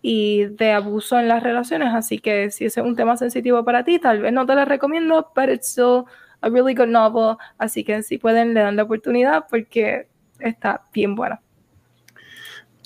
y 0.00 0.44
de 0.44 0.72
abuso 0.72 1.18
en 1.18 1.28
las 1.28 1.42
relaciones, 1.42 1.92
así 1.92 2.20
que 2.20 2.50
si 2.50 2.64
ese 2.64 2.80
es 2.80 2.86
un 2.86 2.96
tema 2.96 3.16
sensitivo 3.16 3.64
para 3.64 3.84
ti, 3.84 3.98
tal 3.98 4.20
vez 4.20 4.32
no 4.32 4.46
te 4.46 4.54
lo 4.54 4.64
recomiendo, 4.64 5.32
pero 5.34 5.52
it's 5.52 5.68
still 5.68 6.04
a 6.40 6.48
really 6.48 6.74
good 6.74 6.88
novel, 6.88 7.36
así 7.58 7.84
que 7.84 8.02
si 8.02 8.18
pueden 8.18 8.54
le 8.54 8.60
dan 8.60 8.76
la 8.76 8.84
oportunidad 8.84 9.46
porque 9.48 10.08
está 10.40 10.82
bien 10.92 11.14
buena. 11.14 11.40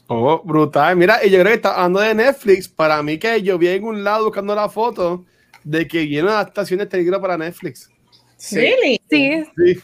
Oh, 0.06 0.42
brutal. 0.42 0.96
Mira, 0.96 1.24
y 1.24 1.30
yo 1.30 1.38
creo 1.38 1.52
que 1.52 1.54
está 1.54 1.74
hablando 1.74 2.00
de 2.00 2.14
Netflix. 2.14 2.68
Para 2.68 3.00
mí 3.02 3.18
que 3.18 3.42
yo 3.42 3.58
vi 3.58 3.68
en 3.68 3.84
un 3.84 4.02
lado 4.02 4.24
buscando 4.24 4.54
la 4.56 4.68
foto 4.68 5.24
de 5.62 5.86
que 5.86 6.04
viene 6.04 6.24
una 6.24 6.40
adaptación 6.40 6.78
de 6.78 6.84
este 6.84 6.98
libro 6.98 7.20
para 7.20 7.38
Netflix. 7.38 7.88
Sí. 8.36 8.74
Sí. 9.08 9.44
Sí. 9.56 9.80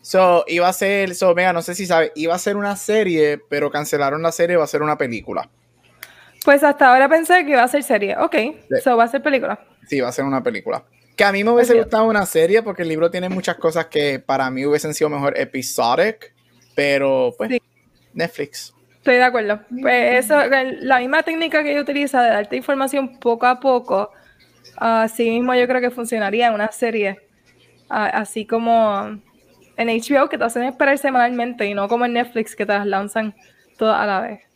So, 0.00 0.44
iba 0.46 0.66
a 0.66 0.72
ser, 0.72 1.14
so, 1.14 1.34
venga, 1.34 1.52
no 1.52 1.60
sé 1.60 1.74
si 1.74 1.84
sabe, 1.84 2.12
iba 2.14 2.34
a 2.34 2.38
ser 2.38 2.56
una 2.56 2.76
serie, 2.76 3.42
pero 3.50 3.70
cancelaron 3.70 4.22
la 4.22 4.32
serie, 4.32 4.56
va 4.56 4.64
a 4.64 4.68
ser 4.68 4.80
una 4.80 4.96
película. 4.96 5.50
Pues 6.46 6.64
hasta 6.64 6.90
ahora 6.90 7.10
pensé 7.10 7.44
que 7.44 7.50
iba 7.50 7.62
a 7.62 7.68
ser 7.68 7.82
serie. 7.82 8.16
Ok, 8.16 8.36
so 8.82 8.96
va 8.96 9.04
a 9.04 9.08
ser 9.08 9.22
película. 9.22 9.60
Sí, 9.86 10.00
va 10.00 10.08
a 10.08 10.12
ser 10.12 10.24
una 10.24 10.42
película. 10.42 10.82
Que 11.18 11.24
a 11.24 11.32
mí 11.32 11.42
me 11.42 11.50
hubiese 11.50 11.74
gustado 11.74 12.04
una 12.04 12.24
serie 12.26 12.62
porque 12.62 12.82
el 12.82 12.88
libro 12.88 13.10
tiene 13.10 13.28
muchas 13.28 13.56
cosas 13.56 13.86
que 13.86 14.20
para 14.20 14.48
mí 14.52 14.64
hubiesen 14.64 14.94
sido 14.94 15.10
mejor 15.10 15.36
episodic, 15.36 16.32
pero 16.76 17.34
pues 17.36 17.60
Netflix. 18.14 18.72
Estoy 18.98 19.16
de 19.16 19.24
acuerdo. 19.24 19.60
Pues 19.80 20.24
eso, 20.24 20.38
la 20.46 21.00
misma 21.00 21.24
técnica 21.24 21.64
que 21.64 21.74
yo 21.74 21.80
utiliza 21.80 22.22
de 22.22 22.28
darte 22.28 22.54
información 22.54 23.18
poco 23.18 23.46
a 23.46 23.58
poco, 23.58 24.12
así 24.76 25.28
mismo 25.28 25.56
yo 25.56 25.66
creo 25.66 25.80
que 25.80 25.90
funcionaría 25.90 26.46
en 26.46 26.54
una 26.54 26.70
serie. 26.70 27.18
así 27.88 28.46
como 28.46 29.18
en 29.76 29.88
HBO 29.88 30.28
que 30.28 30.38
te 30.38 30.44
hacen 30.44 30.62
esperar 30.62 30.98
semanalmente 30.98 31.66
y 31.66 31.74
no 31.74 31.88
como 31.88 32.04
en 32.04 32.12
Netflix 32.12 32.54
que 32.54 32.64
te 32.64 32.74
las 32.74 32.86
lanzan 32.86 33.34
todas 33.76 34.00
a 34.00 34.06
la 34.06 34.20
vez. 34.20 34.47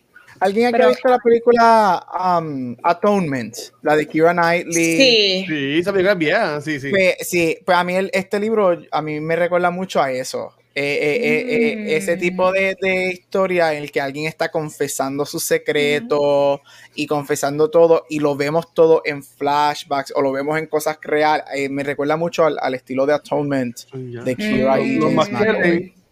¿Alguien 0.43 0.74
aquí 0.74 0.82
ha 0.82 0.88
visto 0.88 1.09
la 1.09 1.18
película 1.18 2.07
um, 2.40 2.76
Atonement? 2.82 3.57
La 3.82 3.97
de 3.97 4.07
Kira 4.09 4.32
Knightley. 4.32 4.97
Sí. 4.97 5.45
Sí, 5.47 5.78
esa 5.78 5.93
película 5.93 6.12
es 6.12 6.18
bien, 6.18 6.62
sí, 6.62 6.80
sí. 6.80 6.90
Pues, 6.90 7.16
sí, 7.20 7.59
pues 7.64 7.78
a 7.78 7.84
mí 7.84 7.95
este 8.12 8.40
libro 8.40 8.76
a 8.90 9.03
mí 9.03 9.20
me 9.20 9.36
recuerda 9.36 9.70
mucho 9.70 10.03
a 10.03 10.11
eso. 10.11 10.53
Eh, 10.74 10.99
eh, 11.03 11.90
eh, 11.90 11.97
ese 11.97 12.16
tipo 12.16 12.51
de, 12.51 12.74
historia 13.12 13.74
en 13.74 13.82
el 13.82 13.93
que 13.93 14.01
alguien 14.01 14.26
está 14.26 14.51
confesando 14.51 15.26
sus 15.26 15.45
secretos 15.45 16.61
y 16.95 17.07
confesando 17.07 17.68
todo 17.68 18.07
y 18.09 18.20
lo 18.20 18.36
vemos 18.36 18.72
todo 18.72 19.03
en 19.05 19.22
flashbacks 19.22 20.14
o 20.16 20.22
lo 20.22 20.32
vemos 20.32 20.59
en 20.59 20.66
cosas 20.66 20.99
reales. 21.03 21.45
me 21.70 21.82
recuerda 21.82 22.16
mucho 22.16 22.47
al, 22.47 22.74
estilo 22.74 23.05
de 23.05 23.12
Atonement 23.12 23.78
de 23.93 24.34
Kira 24.34 24.80
y 24.80 24.99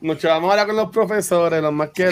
nos 0.01 0.23
vamos 0.23 0.51
ahora 0.51 0.67
con 0.67 0.77
los 0.77 0.91
profesores, 0.91 1.61
los 1.61 1.73
más 1.73 1.91
que 1.91 2.05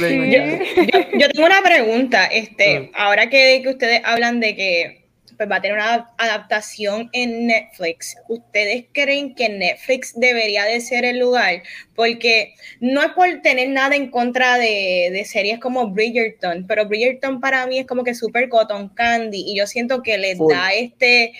yo, 1.18 1.28
tengo 1.28 1.46
una 1.46 1.62
pregunta, 1.62 2.26
este, 2.26 2.90
ahora 2.94 3.28
que, 3.30 3.60
que, 3.62 3.68
ustedes 3.68 4.02
hablan 4.04 4.40
de 4.40 4.54
que 4.54 4.98
pues, 5.36 5.48
va 5.50 5.56
a 5.56 5.62
tener 5.62 5.76
una 5.76 6.10
adaptación 6.18 7.08
en 7.12 7.46
Netflix, 7.46 8.16
¿ustedes 8.28 8.86
creen 8.92 9.34
que 9.34 9.48
Netflix 9.48 10.12
debería 10.18 10.64
de 10.64 10.80
ser 10.80 11.04
el 11.04 11.18
lugar? 11.20 11.62
Porque 11.94 12.54
no 12.80 13.02
es 13.02 13.12
por 13.12 13.28
tener 13.42 13.68
nada 13.70 13.96
en 13.96 14.10
contra 14.10 14.58
de, 14.58 15.10
de 15.12 15.24
series 15.24 15.58
como 15.60 15.88
Bridgerton, 15.88 16.66
pero 16.66 16.86
Bridgerton 16.86 17.40
para 17.40 17.66
mí 17.66 17.78
es 17.78 17.86
como 17.86 18.04
que 18.04 18.14
super 18.14 18.48
cotton 18.48 18.88
candy 18.90 19.44
y 19.46 19.56
yo 19.56 19.66
siento 19.66 20.02
que 20.02 20.18
les 20.18 20.38
da 20.38 20.72
este, 20.74 21.32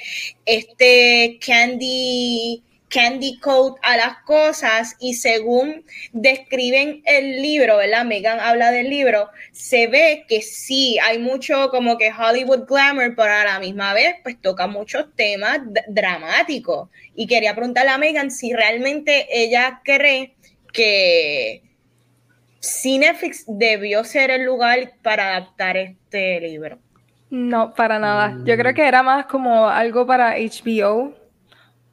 este 0.47 1.39
candy 1.45 2.63
candy 2.89 3.39
coat 3.39 3.77
a 3.83 3.97
las 3.97 4.19
cosas 4.25 4.97
y 4.99 5.15
según 5.15 5.85
describen 6.13 7.03
el 7.05 7.43
libro, 7.43 7.77
¿verdad? 7.77 8.05
Megan 8.05 8.41
habla 8.41 8.71
del 8.71 8.89
libro, 8.89 9.29
se 9.53 9.87
ve 9.87 10.25
que 10.29 10.43
sí, 10.43 10.99
hay 11.03 11.19
mucho 11.19 11.71
como 11.71 11.99
que 11.99 12.11
Hollywood 12.13 12.67
glamour, 12.67 13.15
pero 13.15 13.33
a 13.33 13.45
la 13.45 13.61
misma 13.61 13.93
vez 13.93 14.17
pues 14.23 14.41
toca 14.41 14.67
muchos 14.67 15.15
temas 15.15 15.61
dramáticos. 15.89 16.89
Y 17.15 17.27
quería 17.27 17.55
preguntarle 17.55 17.91
a 17.91 17.99
Megan 17.99 18.31
si 18.31 18.53
realmente 18.53 19.27
ella 19.31 19.81
cree 19.85 20.35
que 20.73 21.63
Cinefix 22.61 23.45
debió 23.47 24.05
ser 24.05 24.31
el 24.31 24.45
lugar 24.45 24.93
para 25.03 25.37
adaptar 25.37 25.77
este 25.77 26.41
libro. 26.41 26.79
No, 27.31 27.75
para 27.75 27.99
nada. 27.99 28.39
Yo 28.45 28.57
creo 28.57 28.73
que 28.73 28.87
era 28.87 29.03
más 29.03 29.27
como 29.27 29.69
algo 29.69 30.07
para 30.07 30.37
HBO 30.39 31.15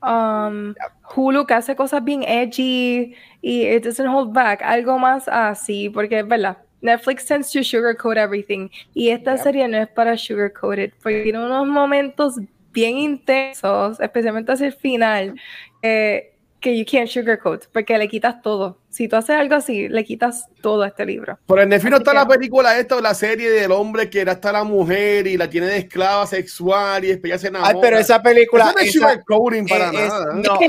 um, 0.06 0.76
Hulu 1.16 1.46
que 1.46 1.54
hace 1.54 1.76
cosas 1.76 2.04
bien 2.04 2.24
edgy 2.24 3.16
y 3.42 3.66
it 3.68 3.84
doesn't 3.84 4.08
hold 4.08 4.34
back, 4.34 4.62
algo 4.62 4.98
más 5.00 5.28
así, 5.28 5.90
porque 5.90 6.20
es 6.20 6.28
verdad, 6.28 6.58
Netflix 6.82 7.26
tends 7.26 7.52
to 7.52 7.64
sugarcoat 7.64 8.18
everything. 8.18 8.70
Y 8.94 9.10
esta 9.10 9.38
serie 9.38 9.68
no 9.68 9.78
es 9.78 9.88
para 9.90 10.18
sugarcoat 10.18 10.80
it, 10.80 10.94
porque 11.02 11.24
tiene 11.24 11.44
unos 11.44 11.68
momentos 11.68 12.40
bien 12.72 12.98
intensos, 12.98 14.00
especialmente 14.00 14.52
hacia 14.52 14.68
el 14.68 14.74
final, 14.74 15.36
eh, 15.82 16.35
que 16.66 16.76
you 16.76 16.84
can't 16.84 17.08
sugarcoat, 17.08 17.68
porque 17.72 17.96
le 17.96 18.08
quitas 18.08 18.42
todo. 18.42 18.80
Si 18.90 19.08
tú 19.08 19.18
haces 19.18 19.36
algo 19.36 19.54
así, 19.54 19.88
le 19.88 20.04
quitas 20.04 20.48
todo 20.64 20.82
a 20.82 20.88
este 20.88 21.06
libro. 21.06 21.38
Por 21.46 21.60
el 21.60 21.70
Netflix 21.70 21.92
no 21.92 21.98
está 21.98 22.12
la 22.12 22.28
película 22.28 22.80
esta 22.80 22.96
o 22.96 23.02
la 23.02 23.14
serie 23.14 23.52
del 23.52 23.72
hombre 23.72 24.10
que 24.10 24.22
era 24.22 24.32
hasta 24.32 24.52
la 24.52 24.64
mujer 24.64 25.28
y 25.28 25.38
la 25.38 25.48
tiene 25.48 25.68
de 25.68 25.78
esclava 25.78 26.26
sexual 26.26 27.06
y 27.06 27.10
después 27.10 27.30
ya 27.30 27.38
se 27.38 27.50
enamora. 27.50 27.72
Ay, 27.72 27.78
pero 27.80 28.00
esa 28.00 28.20
película... 28.20 28.74
no 28.76 28.82
es 28.82 28.94
sugarcoating 28.94 29.68
para 29.68 29.92
nada. 29.92 30.34
No, 30.34 30.60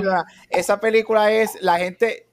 no, 0.00 0.24
Esa 0.50 0.78
película 0.78 1.32
es 1.32 1.60
la 1.62 1.78
gente... 1.78 2.28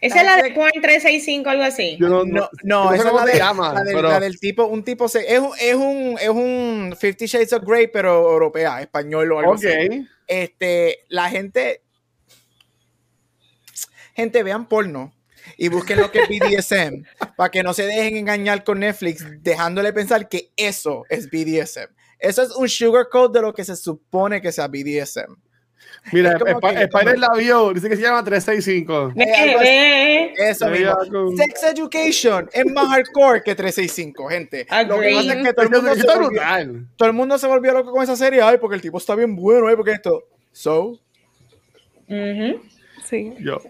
¿Esa 0.00 0.20
es 0.20 0.24
la 0.24 0.36
de 0.36 0.52
Point 0.52 0.80
365 0.80 1.50
algo 1.50 1.64
así? 1.64 1.96
no, 1.98 2.24
no, 2.24 2.48
no, 2.62 2.94
esa 2.94 3.08
es 3.08 3.14
la, 3.14 3.24
de, 3.24 3.36
llama, 3.36 3.82
la, 3.84 4.20
del 4.20 4.38
tipo, 4.38 4.66
un 4.66 4.84
tipo, 4.84 5.08
se, 5.08 5.22
es, 5.22 5.42
es, 5.60 5.74
un, 5.74 6.16
es 6.20 6.28
un 6.28 6.94
Fifty 6.96 7.26
Shades 7.26 7.52
of 7.52 7.64
Grey, 7.64 7.88
pero 7.88 8.30
europea, 8.30 8.80
español 8.80 9.32
o 9.32 9.40
algo 9.40 9.54
okay. 9.54 9.88
así. 9.88 10.08
Este, 10.28 11.00
la 11.08 11.28
gente 11.30 11.82
gente, 14.18 14.42
vean 14.42 14.68
porno 14.68 15.14
y 15.56 15.68
busquen 15.68 16.00
lo 16.00 16.10
que 16.10 16.20
es 16.20 16.28
BDSM 16.28 17.04
para 17.36 17.50
que 17.50 17.62
no 17.62 17.72
se 17.72 17.84
dejen 17.84 18.16
engañar 18.16 18.64
con 18.64 18.80
Netflix 18.80 19.24
dejándole 19.42 19.92
pensar 19.92 20.28
que 20.28 20.50
eso 20.56 21.04
es 21.08 21.30
BDSM. 21.30 21.94
Eso 22.18 22.42
es 22.42 22.50
un 22.50 22.68
sugarcoat 22.68 23.32
de 23.32 23.42
lo 23.42 23.54
que 23.54 23.64
se 23.64 23.76
supone 23.76 24.42
que 24.42 24.50
sea 24.50 24.66
BDSM. 24.66 25.36
Mira, 26.12 26.36
Spider 26.36 27.18
la 27.18 27.28
vio, 27.36 27.72
dice 27.72 27.88
que 27.88 27.94
se 27.96 28.02
llama 28.02 28.24
365. 28.24 29.12
eso 30.36 30.68
mismo. 30.68 31.36
Sex 31.36 31.62
Education 31.62 32.48
es 32.52 32.66
más 32.72 32.88
hardcore 32.88 33.42
que 33.42 33.54
365, 33.54 34.28
gente. 34.28 34.66
Lo 34.86 35.00
que 35.00 35.14
pasa 35.14 35.34
es 35.34 35.46
que 35.46 35.52
todo 35.52 35.66
el, 35.66 35.70
mundo 35.70 35.94
se 35.94 36.06
volvió, 36.06 36.42
todo 36.96 37.08
el 37.08 37.14
mundo 37.14 37.38
se 37.38 37.46
volvió 37.46 37.72
loco 37.72 37.92
con 37.92 38.02
esa 38.02 38.16
serie. 38.16 38.42
Ay, 38.42 38.58
porque 38.58 38.74
el 38.76 38.82
tipo 38.82 38.98
está 38.98 39.14
bien 39.14 39.36
bueno, 39.36 39.68
ay, 39.68 39.76
porque 39.76 39.92
esto. 39.92 40.24
So. 40.50 40.98
Sí. 43.04 43.34
Yo. 43.38 43.60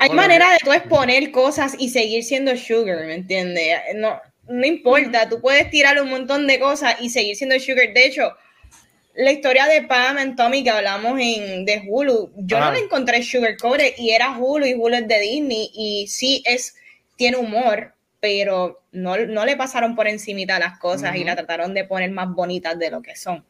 Hay 0.00 0.10
manera 0.10 0.50
de 0.52 0.58
tú 0.62 0.72
exponer 0.72 1.30
cosas 1.30 1.74
y 1.78 1.88
seguir 1.88 2.24
siendo 2.24 2.56
sugar, 2.56 3.04
¿me 3.06 3.14
entiendes? 3.14 3.78
No, 3.94 4.20
no 4.48 4.66
importa, 4.66 5.28
tú 5.28 5.40
puedes 5.40 5.70
tirar 5.70 6.00
un 6.00 6.10
montón 6.10 6.46
de 6.46 6.58
cosas 6.58 6.96
y 7.00 7.10
seguir 7.10 7.36
siendo 7.36 7.58
sugar. 7.58 7.92
De 7.92 8.06
hecho, 8.06 8.32
la 9.14 9.32
historia 9.32 9.66
de 9.66 9.82
Pam 9.82 10.18
y 10.18 10.36
Tommy 10.36 10.62
que 10.62 10.70
hablamos 10.70 11.18
en 11.20 11.64
de 11.64 11.84
Hulu, 11.88 12.32
yo 12.36 12.60
no 12.60 12.70
la 12.70 12.78
encontré 12.78 13.22
sugar 13.22 13.56
coated 13.56 13.94
y 13.96 14.10
era 14.10 14.36
Hulu 14.38 14.66
y 14.66 14.74
Hulu 14.74 14.96
es 14.96 15.08
de 15.08 15.20
Disney 15.20 15.70
y 15.74 16.06
sí 16.08 16.42
es 16.44 16.74
tiene 17.16 17.38
humor, 17.38 17.94
pero 18.20 18.82
no, 18.92 19.16
no 19.16 19.46
le 19.46 19.56
pasaron 19.56 19.96
por 19.96 20.06
encimita 20.06 20.58
las 20.58 20.78
cosas 20.78 21.16
y 21.16 21.24
la 21.24 21.34
trataron 21.34 21.72
de 21.72 21.84
poner 21.84 22.10
más 22.10 22.28
bonitas 22.28 22.78
de 22.78 22.90
lo 22.90 23.00
que 23.00 23.16
son. 23.16 23.44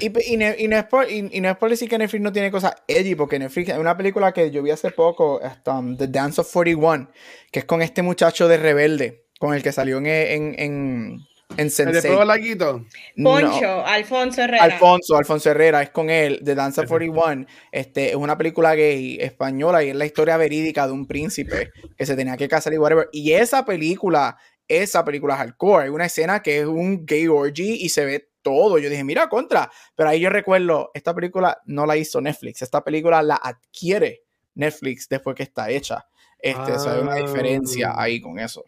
Y, 0.00 0.36
no 0.36 0.76
es 0.76 1.56
por, 1.56 1.70
decir 1.70 1.88
que 1.88 1.98
Netflix 1.98 2.22
no 2.22 2.32
tiene 2.32 2.50
cosas 2.50 2.74
edgy, 2.86 3.14
porque 3.14 3.38
Netflix 3.38 3.70
hay 3.70 3.78
una 3.78 3.96
película 3.96 4.32
que 4.32 4.50
yo 4.50 4.62
vi 4.62 4.70
hace 4.70 4.90
poco, 4.90 5.40
um, 5.66 5.96
The 5.96 6.08
Dance 6.08 6.40
of 6.40 6.52
41, 6.52 7.10
que 7.50 7.60
es 7.60 7.64
con 7.64 7.82
este 7.82 8.02
muchacho 8.02 8.48
de 8.48 8.58
Rebelde, 8.58 9.24
con 9.38 9.54
el 9.54 9.62
que 9.62 9.72
salió 9.72 9.98
en, 9.98 10.06
en, 10.06 10.54
en, 10.58 11.18
en 11.56 11.70
Sensei. 11.70 12.12
¿El 12.12 12.28
laguito? 12.28 12.84
Poncho, 13.22 13.86
Alfonso 13.86 14.42
Herrera. 14.42 14.64
Alfonso, 14.64 15.16
Alfonso 15.16 15.50
Herrera, 15.50 15.82
es 15.82 15.90
con 15.90 16.10
él, 16.10 16.40
The 16.44 16.54
Dance 16.54 16.80
of 16.82 16.88
41. 16.88 17.46
Este, 17.72 18.10
es 18.10 18.16
una 18.16 18.36
película 18.36 18.74
gay 18.74 19.18
española 19.20 19.82
y 19.82 19.90
es 19.90 19.96
la 19.96 20.06
historia 20.06 20.36
verídica 20.36 20.86
de 20.86 20.92
un 20.92 21.06
príncipe 21.06 21.70
que 21.96 22.06
se 22.06 22.14
tenía 22.14 22.36
que 22.36 22.48
casar 22.48 22.74
y 22.74 22.78
whatever. 22.78 23.08
Y 23.12 23.32
esa 23.32 23.64
película, 23.64 24.36
esa 24.68 25.04
película 25.04 25.34
es 25.34 25.40
hardcore. 25.40 25.84
Hay 25.84 25.90
una 25.90 26.06
escena 26.06 26.42
que 26.42 26.60
es 26.60 26.66
un 26.66 27.06
gay 27.06 27.26
orgy 27.26 27.78
y 27.80 27.88
se 27.88 28.04
ve 28.04 28.27
todo. 28.42 28.78
Yo 28.78 28.88
dije, 28.88 29.04
mira, 29.04 29.28
contra. 29.28 29.70
Pero 29.94 30.08
ahí 30.08 30.20
yo 30.20 30.30
recuerdo, 30.30 30.90
esta 30.94 31.14
película 31.14 31.60
no 31.66 31.86
la 31.86 31.96
hizo 31.96 32.20
Netflix, 32.20 32.62
esta 32.62 32.82
película 32.82 33.22
la 33.22 33.36
adquiere 33.36 34.22
Netflix 34.54 35.08
después 35.08 35.36
que 35.36 35.44
está 35.44 35.70
hecha. 35.70 36.06
Este, 36.38 36.72
hay 36.72 37.00
una 37.00 37.16
diferencia 37.16 37.90
ah. 37.90 38.02
ahí 38.02 38.20
con 38.20 38.38
eso. 38.38 38.64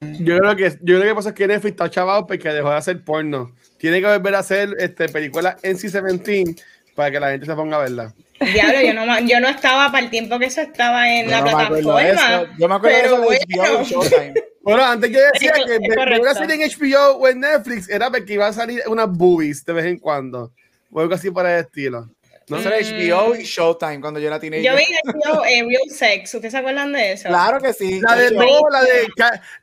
Yo 0.00 0.38
creo 0.38 0.56
que 0.56 0.70
yo 0.82 0.98
creo 0.98 1.02
que 1.02 1.14
pasa 1.14 1.28
es 1.28 1.34
que 1.34 1.46
Netflix 1.46 1.72
está 1.72 1.90
chavado 1.90 2.26
porque 2.26 2.48
dejó 2.48 2.70
de 2.70 2.76
hacer 2.76 3.04
porno. 3.04 3.54
Tiene 3.76 4.00
que 4.00 4.06
volver 4.06 4.34
a 4.34 4.38
hacer 4.38 4.74
este, 4.78 5.10
películas 5.10 5.60
NC-17 5.62 6.58
para 7.00 7.10
que 7.10 7.18
la 7.20 7.30
gente 7.30 7.46
se 7.46 7.54
ponga 7.54 7.78
a 7.78 7.80
verla. 7.80 8.14
Diablo, 8.40 8.82
yo 8.82 8.92
no, 8.92 9.20
yo 9.20 9.40
no 9.40 9.48
estaba 9.48 9.90
para 9.90 10.04
el 10.04 10.10
tiempo 10.10 10.38
que 10.38 10.44
eso 10.46 10.60
estaba 10.60 11.10
en 11.10 11.30
la 11.30 11.42
plataforma. 11.42 12.46
Yo 12.58 12.68
me 12.68 12.74
acuerdo 12.74 13.30
de 13.30 13.36
eso 13.36 14.02
de 14.02 14.34
bueno, 14.60 14.84
antes 14.84 15.10
yo 15.10 15.18
decía 15.32 15.54
que 15.66 15.80
me 15.80 16.18
iba 16.18 16.30
a 16.30 16.34
salir 16.34 16.60
en 16.60 16.70
HBO 16.70 17.16
o 17.16 17.26
en 17.26 17.40
Netflix 17.40 17.88
era 17.88 18.10
porque 18.10 18.34
iba 18.34 18.48
a 18.48 18.52
salir 18.52 18.82
unas 18.86 19.08
boobies 19.10 19.64
de 19.64 19.72
vez 19.72 19.86
en 19.86 19.98
cuando. 19.98 20.52
O 20.92 21.00
algo 21.00 21.14
así 21.14 21.30
para 21.30 21.58
el 21.58 21.64
estilo. 21.64 22.10
No 22.50 22.60
será 22.60 22.76
HBO 22.78 23.36
y 23.36 23.44
Showtime 23.44 24.00
cuando 24.00 24.18
yo 24.18 24.26
era 24.26 24.40
teenager. 24.40 24.64
Yo 24.64 24.76
vi 24.76 24.84
HBO 25.04 25.44
en 25.46 25.68
Real 25.68 25.88
Sex. 25.88 26.34
¿Ustedes 26.34 26.52
se 26.52 26.58
acuerdan 26.58 26.92
de 26.92 27.12
eso? 27.12 27.28
Claro 27.28 27.60
que 27.60 27.72
sí. 27.72 28.00
La 28.00 28.16
de, 28.16 28.32
no, 28.32 28.60
la 28.70 28.82
de, 28.82 29.08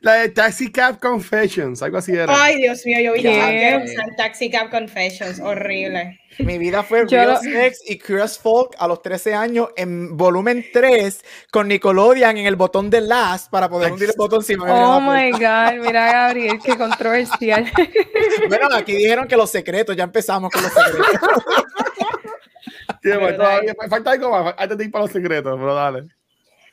la 0.00 0.14
de 0.14 0.28
Taxi 0.30 0.72
Cab 0.72 0.98
Confessions. 0.98 1.82
Algo 1.82 1.98
así 1.98 2.12
era. 2.12 2.26
Ay, 2.42 2.56
Dios 2.56 2.84
mío, 2.86 3.00
yo 3.00 3.12
vi 3.12 3.22
Taxi 4.16 4.50
Cab 4.50 4.70
Confessions. 4.70 5.38
Horrible. 5.40 6.18
Mi 6.38 6.56
vida 6.56 6.82
fue 6.84 7.04
Real 7.04 7.38
Sex 7.40 7.80
y 7.86 7.98
Curious 7.98 8.38
Folk 8.38 8.76
a 8.78 8.86
los 8.86 9.02
13 9.02 9.34
años 9.34 9.68
en 9.76 10.16
volumen 10.16 10.64
3 10.72 11.24
con 11.50 11.66
Nickelodeon 11.66 12.36
en 12.36 12.46
el 12.46 12.54
botón 12.54 12.90
de 12.90 13.00
last 13.00 13.50
para 13.50 13.68
poder 13.68 13.92
hundir 13.92 14.10
el 14.10 14.14
botón 14.16 14.44
si 14.44 14.54
Oh 14.54 15.00
my 15.00 15.32
God, 15.32 15.84
mira 15.84 16.12
Gabriel, 16.12 16.58
qué 16.62 16.76
controversial. 16.76 17.70
Bueno, 18.48 18.68
aquí 18.72 18.92
dijeron 18.92 19.26
que 19.26 19.36
los 19.36 19.50
secretos, 19.50 19.96
ya 19.96 20.04
empezamos 20.04 20.50
con 20.52 20.62
los 20.62 20.72
secretos. 20.72 21.44
falta 23.88 24.10
algo 24.12 24.30
más 24.30 24.54
antes 24.58 24.78
de 24.78 24.84
ir 24.84 24.90
para 24.90 25.04
los 25.04 25.12
secretos, 25.12 25.56
pero 25.58 25.74
dale. 25.74 26.08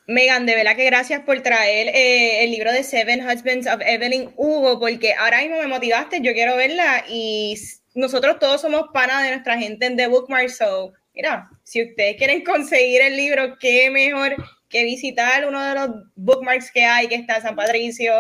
Megan, 0.08 0.46
de 0.46 0.56
verdad 0.56 0.76
que 0.76 0.86
gracias 0.86 1.22
por 1.22 1.42
traer 1.42 1.88
eh, 1.88 2.44
el 2.44 2.52
libro 2.52 2.72
de 2.72 2.84
Seven 2.84 3.28
Husbands 3.28 3.68
of 3.68 3.82
Evelyn 3.82 4.32
Hugo, 4.36 4.80
porque 4.80 5.14
ahora 5.14 5.42
mismo 5.42 5.58
me 5.58 5.68
motivaste, 5.68 6.22
yo 6.22 6.34
quiero 6.34 6.56
verla 6.56 7.04
y 7.10 7.56
nosotros 7.96 8.38
todos 8.40 8.62
somos 8.62 8.86
panas 8.94 9.24
de 9.24 9.30
nuestra 9.30 9.58
gente 9.58 9.88
en 9.88 9.98
The 9.98 10.08
Bookmark, 10.08 10.50
so 10.50 10.94
mira, 11.16 11.50
si 11.64 11.84
ustedes 11.84 12.18
quieren 12.18 12.44
conseguir 12.44 13.02
el 13.02 13.18
libro, 13.18 13.58
qué 13.60 13.90
mejor 13.90 14.36
que 14.70 14.84
visitar 14.84 15.48
uno 15.48 15.64
de 15.64 15.74
los 15.74 15.90
bookmarks 16.16 16.72
que 16.72 16.84
hay, 16.84 17.08
que 17.08 17.16
está 17.16 17.42
San 17.42 17.56
Patricio, 17.56 18.14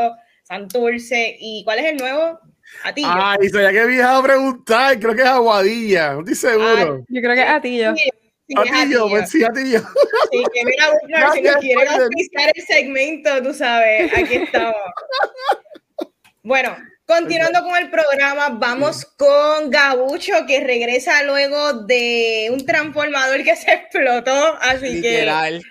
Santurce, 0.43 1.35
y 1.39 1.63
¿cuál 1.65 1.79
es 1.79 1.85
el 1.85 1.97
nuevo? 1.97 2.39
Atillo. 2.83 3.07
Ay, 3.11 3.49
sabía 3.49 3.71
que 3.71 3.79
había 3.79 4.17
a 4.17 4.23
preguntar, 4.23 4.99
creo 4.99 5.15
que 5.15 5.21
es 5.21 5.27
Aguadilla, 5.27 6.13
no 6.13 6.19
estoy 6.19 6.35
seguro. 6.35 7.05
yo 7.07 7.21
creo 7.21 7.35
que 7.35 7.41
es 7.41 7.49
Atillo. 7.49 7.95
Sí, 7.95 8.55
Atillo, 8.55 9.09
pues 9.09 9.29
sí, 9.29 9.43
Atillo. 9.43 9.79
Sí, 10.31 10.43
que 10.53 10.65
mira, 10.65 10.91
Bookmark, 10.91 11.33
si 11.33 11.41
nos 11.41 11.55
quieren 11.57 11.87
auspiciar 11.87 12.51
el 12.53 12.63
segmento, 12.63 13.43
tú 13.43 13.53
sabes, 13.53 14.11
aquí 14.13 14.35
estamos. 14.35 14.75
Bueno, 16.43 16.77
Continuando 17.05 17.61
con 17.61 17.75
el 17.75 17.91
programa, 17.91 18.49
vamos 18.49 19.05
con 19.05 19.69
Gabucho, 19.69 20.33
que 20.47 20.59
regresa 20.61 21.21
luego 21.21 21.73
de 21.83 22.49
un 22.51 22.65
transformador 22.65 23.43
que 23.43 23.55
se 23.55 23.71
explotó. 23.73 24.57
Así 24.59 25.03
que. 25.03 25.61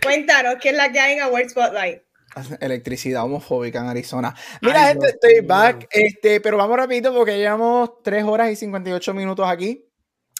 Cuéntanos, 0.00 0.56
¿qué 0.60 0.68
es 0.68 0.76
la 0.76 0.92
que 0.92 1.00
hay 1.00 1.14
en 1.14 1.22
Award 1.22 1.48
Spotlight? 1.48 2.02
Electricidad 2.60 3.24
homofóbica 3.24 3.80
en 3.80 3.86
Arizona. 3.86 4.34
Mira, 4.62 4.88
gente, 4.88 5.06
estoy 5.06 5.40
back. 5.40 5.88
Este, 5.90 6.40
pero 6.40 6.56
vamos 6.56 6.76
rapidito 6.76 7.14
porque 7.14 7.38
llevamos 7.38 8.02
3 8.02 8.24
horas 8.24 8.50
y 8.50 8.56
58 8.56 9.14
minutos 9.14 9.46
aquí. 9.48 9.86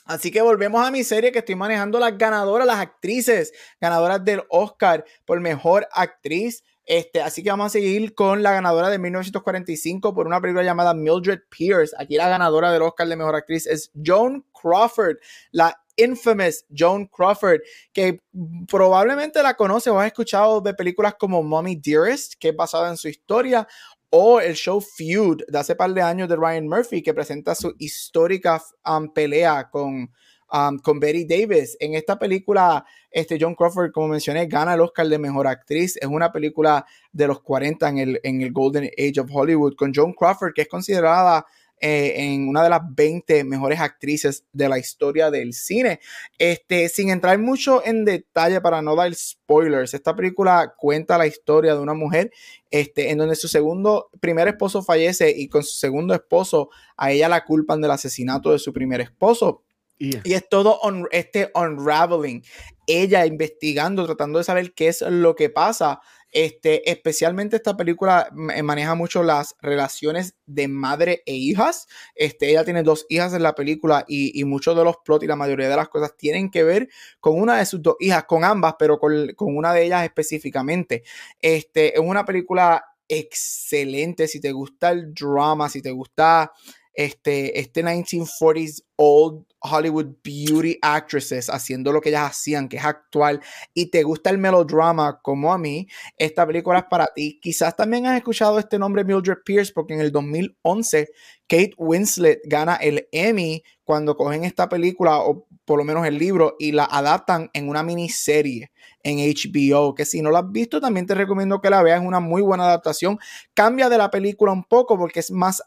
Así 0.04 0.30
que 0.30 0.42
volvemos 0.42 0.84
a 0.84 0.90
mi 0.90 1.04
serie 1.04 1.30
que 1.30 1.38
estoy 1.38 1.54
manejando 1.54 2.00
las 2.00 2.18
ganadoras, 2.18 2.66
las 2.66 2.78
actrices, 2.78 3.52
ganadoras 3.80 4.24
del 4.24 4.42
Oscar 4.48 5.04
por 5.24 5.38
mejor 5.40 5.86
actriz. 5.92 6.64
Este, 6.84 7.22
así 7.22 7.44
que 7.44 7.50
vamos 7.50 7.66
a 7.66 7.70
seguir 7.70 8.14
con 8.14 8.42
la 8.42 8.52
ganadora 8.52 8.90
de 8.90 8.98
1945 8.98 10.12
por 10.12 10.26
una 10.26 10.40
película 10.40 10.64
llamada 10.64 10.94
Mildred 10.94 11.40
Pierce. 11.48 11.94
Aquí 11.96 12.16
la 12.16 12.28
ganadora 12.28 12.72
del 12.72 12.82
Oscar 12.82 13.06
de 13.06 13.14
Mejor 13.14 13.36
Actriz 13.36 13.68
es 13.68 13.92
Joan 14.04 14.44
Crawford, 14.52 15.18
la 15.52 15.80
infamous 16.02 16.64
Joan 16.68 17.06
Crawford, 17.06 17.60
que 17.92 18.20
probablemente 18.68 19.42
la 19.42 19.54
conoce 19.54 19.90
o 19.90 19.98
has 19.98 20.06
escuchado 20.06 20.60
de 20.60 20.74
películas 20.74 21.14
como 21.18 21.42
Mommy 21.42 21.76
Dearest, 21.76 22.34
que 22.38 22.48
es 22.48 22.56
basada 22.56 22.90
en 22.90 22.96
su 22.96 23.08
historia, 23.08 23.66
o 24.10 24.40
el 24.40 24.54
show 24.54 24.80
Feud 24.80 25.42
de 25.46 25.58
hace 25.58 25.76
par 25.76 25.92
de 25.94 26.02
años 26.02 26.28
de 26.28 26.36
Ryan 26.36 26.66
Murphy, 26.66 27.02
que 27.02 27.14
presenta 27.14 27.54
su 27.54 27.74
histórica 27.78 28.60
um, 28.84 29.12
pelea 29.12 29.68
con 29.70 30.10
Um, 30.52 30.78
con 30.78 30.98
Betty 30.98 31.24
Davis. 31.24 31.76
En 31.78 31.94
esta 31.94 32.18
película, 32.18 32.84
este 33.08 33.38
John 33.40 33.54
Crawford, 33.54 33.92
como 33.92 34.08
mencioné, 34.08 34.46
gana 34.46 34.74
el 34.74 34.80
Oscar 34.80 35.06
de 35.06 35.16
Mejor 35.16 35.46
Actriz. 35.46 35.96
Es 35.96 36.08
una 36.08 36.32
película 36.32 36.84
de 37.12 37.28
los 37.28 37.40
40 37.40 37.88
en 37.88 37.98
el, 37.98 38.20
en 38.24 38.40
el 38.40 38.52
Golden 38.52 38.90
Age 38.98 39.20
of 39.20 39.30
Hollywood, 39.32 39.76
con 39.76 39.92
John 39.94 40.12
Crawford, 40.12 40.52
que 40.52 40.62
es 40.62 40.68
considerada 40.68 41.46
eh, 41.80 42.14
en 42.16 42.48
una 42.48 42.62
de 42.62 42.68
las 42.68 42.82
20 42.94 43.42
mejores 43.44 43.80
actrices 43.80 44.44
de 44.52 44.68
la 44.68 44.78
historia 44.78 45.30
del 45.30 45.54
cine. 45.54 46.00
Este, 46.38 46.88
sin 46.88 47.10
entrar 47.10 47.38
mucho 47.38 47.84
en 47.84 48.04
detalle 48.04 48.60
para 48.60 48.82
no 48.82 48.94
dar 48.94 49.14
spoilers, 49.14 49.94
esta 49.94 50.14
película 50.14 50.74
cuenta 50.76 51.18
la 51.18 51.26
historia 51.26 51.74
de 51.74 51.80
una 51.80 51.94
mujer 51.94 52.30
este, 52.70 53.10
en 53.10 53.18
donde 53.18 53.34
su 53.34 53.48
segundo, 53.48 54.10
primer 54.20 54.46
esposo 54.48 54.82
fallece 54.82 55.30
y 55.34 55.48
con 55.48 55.62
su 55.62 55.76
segundo 55.76 56.14
esposo 56.14 56.70
a 56.96 57.10
ella 57.12 57.28
la 57.28 57.44
culpan 57.44 57.80
del 57.80 57.90
asesinato 57.90 58.52
de 58.52 58.58
su 58.58 58.72
primer 58.72 59.00
esposo. 59.00 59.64
Y 60.00 60.32
es 60.32 60.48
todo 60.48 60.80
este 61.10 61.50
unraveling. 61.54 62.42
Ella 62.86 63.26
investigando, 63.26 64.06
tratando 64.06 64.38
de 64.38 64.44
saber 64.44 64.72
qué 64.72 64.88
es 64.88 65.02
lo 65.02 65.34
que 65.36 65.50
pasa. 65.50 66.00
Este, 66.32 66.88
especialmente 66.90 67.56
esta 67.56 67.76
película 67.76 68.30
eh, 68.54 68.62
maneja 68.62 68.94
mucho 68.94 69.22
las 69.22 69.56
relaciones 69.60 70.36
de 70.46 70.68
madre 70.68 71.22
e 71.26 71.34
hijas. 71.34 71.88
Este, 72.14 72.50
ella 72.50 72.64
tiene 72.64 72.82
dos 72.82 73.06
hijas 73.08 73.34
en 73.34 73.42
la 73.42 73.54
película 73.54 74.04
y, 74.06 74.44
muchos 74.44 74.76
de 74.76 74.84
los 74.84 74.96
plots 75.04 75.24
y 75.24 75.26
la 75.26 75.36
mayoría 75.36 75.68
de 75.68 75.76
las 75.76 75.88
cosas 75.88 76.16
tienen 76.16 76.50
que 76.50 76.64
ver 76.64 76.88
con 77.20 77.40
una 77.40 77.58
de 77.58 77.66
sus 77.66 77.82
dos 77.82 77.96
hijas, 78.00 78.24
con 78.24 78.44
ambas, 78.44 78.74
pero 78.78 78.98
con, 78.98 79.34
una 79.38 79.72
de 79.72 79.84
ellas 79.84 80.04
específicamente. 80.04 81.02
Este, 81.40 81.94
es 81.94 82.00
una 82.00 82.24
película 82.24 82.84
excelente. 83.08 84.28
Si 84.28 84.40
te 84.40 84.52
gusta 84.52 84.90
el 84.90 85.12
drama, 85.12 85.68
si 85.68 85.82
te 85.82 85.90
gusta 85.90 86.52
este, 86.92 87.58
este 87.58 87.84
1940s 87.84 88.84
old 89.02 89.46
Hollywood 89.62 90.16
beauty 90.22 90.78
actresses 90.82 91.48
haciendo 91.48 91.90
lo 91.90 92.02
que 92.02 92.10
ellas 92.10 92.30
hacían, 92.30 92.68
que 92.68 92.76
es 92.76 92.84
actual, 92.84 93.40
y 93.72 93.86
te 93.86 94.02
gusta 94.02 94.28
el 94.28 94.36
melodrama 94.36 95.20
como 95.22 95.52
a 95.52 95.58
mí, 95.58 95.88
esta 96.18 96.46
película 96.46 96.80
es 96.80 96.84
para 96.84 97.06
ti. 97.06 97.38
Quizás 97.40 97.74
también 97.76 98.06
has 98.06 98.16
escuchado 98.16 98.58
este 98.58 98.78
nombre 98.78 99.04
Mildred 99.04 99.38
Pierce 99.44 99.72
porque 99.72 99.94
en 99.94 100.00
el 100.00 100.12
2011 100.12 101.08
Kate 101.46 101.72
Winslet 101.78 102.40
gana 102.44 102.76
el 102.76 103.08
Emmy 103.10 103.62
cuando 103.84 104.16
cogen 104.16 104.44
esta 104.44 104.68
película, 104.68 105.18
o 105.18 105.46
por 105.64 105.78
lo 105.78 105.84
menos 105.84 106.06
el 106.06 106.16
libro, 106.16 106.56
y 106.58 106.72
la 106.72 106.84
adaptan 106.84 107.50
en 107.52 107.68
una 107.68 107.82
miniserie 107.82 108.70
en 109.02 109.18
HBO, 109.18 109.94
que 109.94 110.04
si 110.04 110.22
no 110.22 110.30
la 110.30 110.40
has 110.40 110.52
visto 110.52 110.80
también 110.80 111.06
te 111.06 111.14
recomiendo 111.14 111.60
que 111.60 111.70
la 111.70 111.82
veas, 111.82 112.00
es 112.00 112.06
una 112.06 112.20
muy 112.20 112.42
buena 112.42 112.64
adaptación. 112.64 113.18
Cambia 113.54 113.88
de 113.88 113.98
la 113.98 114.10
película 114.10 114.52
un 114.52 114.64
poco 114.64 114.98
porque 114.98 115.20
es 115.20 115.30
más 115.30 115.62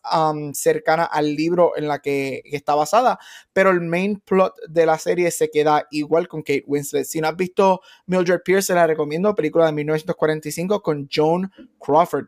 cercana 0.53 1.03
al 1.03 1.35
libro 1.35 1.75
en 1.75 1.87
la 1.87 1.99
que, 1.99 2.41
está 2.45 2.75
basada, 2.75 3.19
pero 3.51 3.69
el 3.69 3.81
main 3.81 4.19
plot 4.19 4.53
de 4.67 4.85
la 4.85 4.97
serie 4.97 5.31
se 5.31 5.49
queda 5.49 5.87
igual 5.91 6.27
con 6.27 6.41
Kate 6.41 6.63
Winslet. 6.67 7.05
Si 7.05 7.21
no 7.21 7.27
has 7.27 7.35
visto 7.35 7.81
Mildred 8.05 8.41
Pierce, 8.43 8.73
la 8.73 8.87
recomiendo, 8.87 9.35
película 9.35 9.65
de 9.65 9.73
1945 9.73 10.81
con 10.81 11.07
Joan 11.13 11.51
Crawford. 11.79 12.27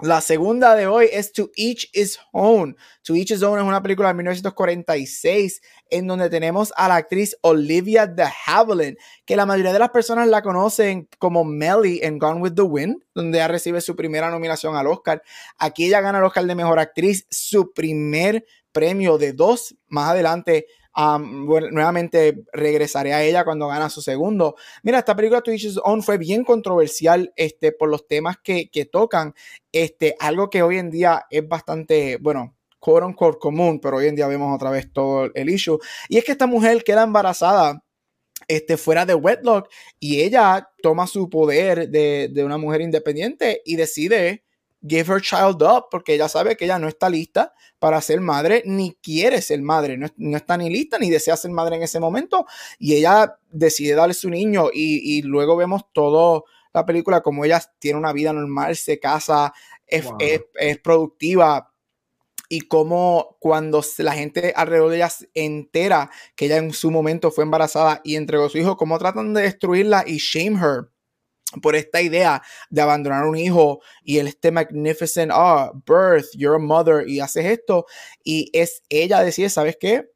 La 0.00 0.20
segunda 0.20 0.74
de 0.74 0.86
hoy 0.86 1.08
es 1.10 1.32
To 1.32 1.50
Each 1.56 1.88
Is 1.94 2.18
Own. 2.32 2.76
To 3.02 3.14
Each 3.14 3.30
Is 3.30 3.42
Own 3.42 3.58
es 3.58 3.64
una 3.64 3.82
película 3.82 4.08
de 4.08 4.14
1946 4.14 5.62
en 5.88 6.06
donde 6.06 6.28
tenemos 6.28 6.70
a 6.76 6.88
la 6.88 6.96
actriz 6.96 7.34
Olivia 7.40 8.06
de 8.06 8.26
Havilland, 8.46 8.98
que 9.24 9.36
la 9.36 9.46
mayoría 9.46 9.72
de 9.72 9.78
las 9.78 9.88
personas 9.88 10.28
la 10.28 10.42
conocen 10.42 11.08
como 11.18 11.44
Melly 11.44 12.00
en 12.02 12.18
Gone 12.18 12.42
with 12.42 12.52
the 12.52 12.60
Wind, 12.60 13.04
donde 13.14 13.38
ella 13.38 13.48
recibe 13.48 13.80
su 13.80 13.96
primera 13.96 14.30
nominación 14.30 14.76
al 14.76 14.86
Oscar. 14.86 15.22
Aquí 15.56 15.86
ella 15.86 16.02
gana 16.02 16.18
el 16.18 16.24
Oscar 16.24 16.44
de 16.44 16.54
Mejor 16.54 16.78
Actriz, 16.78 17.26
su 17.30 17.72
primer 17.72 18.44
premio 18.76 19.16
de 19.16 19.32
dos. 19.32 19.74
Más 19.88 20.10
adelante 20.10 20.66
nuevamente 20.94 22.44
regresaré 22.52 23.14
a 23.14 23.22
ella 23.22 23.42
cuando 23.44 23.68
gana 23.68 23.88
su 23.88 24.02
segundo. 24.02 24.54
Mira, 24.82 24.98
esta 24.98 25.16
película 25.16 25.40
Twitch 25.40 25.78
On 25.82 26.02
fue 26.02 26.18
bien 26.18 26.44
controversial 26.44 27.32
este, 27.36 27.72
por 27.72 27.88
los 27.88 28.06
temas 28.06 28.36
que, 28.42 28.68
tocan. 28.92 29.34
Este, 29.72 30.14
algo 30.20 30.50
que 30.50 30.62
hoy 30.62 30.76
en 30.76 30.90
día 30.90 31.24
es 31.30 31.48
bastante, 31.48 32.18
bueno, 32.18 32.54
quote 32.78 33.06
unquote 33.06 33.38
común, 33.38 33.80
pero 33.80 33.96
hoy 33.96 34.08
en 34.08 34.16
día 34.16 34.26
vemos 34.26 34.54
otra 34.54 34.70
vez 34.70 34.92
todo 34.92 35.30
el 35.34 35.48
issue. 35.48 35.78
Y 36.10 36.18
es 36.18 36.24
que 36.24 36.32
esta 36.32 36.46
mujer 36.46 36.84
queda 36.84 37.02
embarazada 37.02 37.82
este, 38.46 38.76
fuera 38.76 39.06
de 39.06 39.14
wedlock 39.14 39.70
y 39.98 40.20
ella 40.20 40.68
toma 40.82 41.06
su 41.06 41.30
poder 41.30 41.88
de, 41.88 42.28
de 42.30 42.44
una 42.44 42.58
mujer 42.58 42.82
independiente 42.82 43.62
y 43.64 43.76
decide 43.76 44.45
give 44.88 45.12
her 45.12 45.20
child 45.20 45.62
up, 45.62 45.86
porque 45.90 46.14
ella 46.14 46.28
sabe 46.28 46.56
que 46.56 46.64
ella 46.64 46.78
no 46.78 46.88
está 46.88 47.08
lista 47.08 47.52
para 47.78 48.00
ser 48.00 48.20
madre, 48.20 48.62
ni 48.64 48.96
quiere 49.02 49.42
ser 49.42 49.60
madre, 49.62 49.96
no, 49.96 50.36
está 50.36 50.56
ni 50.56 50.70
lista, 50.70 50.98
ni 50.98 51.10
desea 51.10 51.36
ser 51.36 51.50
madre 51.50 51.76
en 51.76 51.82
ese 51.82 52.00
momento, 52.00 52.46
y 52.78 52.94
ella 52.94 53.38
decide 53.50 53.94
darle 53.94 54.14
su 54.14 54.30
niño, 54.30 54.68
y, 54.72 55.22
luego 55.22 55.56
vemos 55.56 55.82
toda 55.92 56.42
la 56.72 56.84
película 56.84 57.20
como 57.22 57.44
ella 57.44 57.62
tiene 57.78 57.98
una 57.98 58.12
vida 58.12 58.32
normal, 58.32 58.76
se 58.76 58.98
casa, 58.98 59.52
es, 59.86 60.06
es, 60.58 60.78
productiva, 60.78 61.72
y 62.48 62.62
como 62.62 63.36
cuando 63.40 63.82
la 63.98 64.12
gente 64.12 64.52
alrededor 64.54 64.90
de 64.90 64.96
ella 64.96 65.10
entera 65.34 66.10
que 66.36 66.46
ella 66.46 66.58
en 66.58 66.72
su 66.72 66.92
momento 66.92 67.32
fue 67.32 67.42
embarazada 67.42 68.00
y 68.04 68.14
entregó 68.14 68.44
a 68.44 68.48
su 68.48 68.58
hijo, 68.58 68.76
como 68.76 68.98
tratan 68.98 69.34
de 69.34 69.42
destruirla 69.42 70.04
y 70.06 70.18
shame 70.18 70.58
her 70.60 70.95
por 71.62 71.76
esta 71.76 72.02
idea 72.02 72.42
de 72.70 72.80
abandonar 72.80 73.24
un 73.24 73.36
hijo 73.36 73.80
y 74.02 74.18
el 74.18 74.26
este 74.28 74.50
magnificent, 74.50 75.30
ah, 75.34 75.70
birth, 75.86 76.26
you're 76.34 76.56
a 76.56 76.58
mother 76.58 77.08
y 77.08 77.20
haces 77.20 77.46
esto 77.46 77.86
y 78.24 78.50
es 78.52 78.82
ella 78.88 79.20
decide, 79.22 79.48
¿sabes 79.48 79.76
qué? 79.80 80.15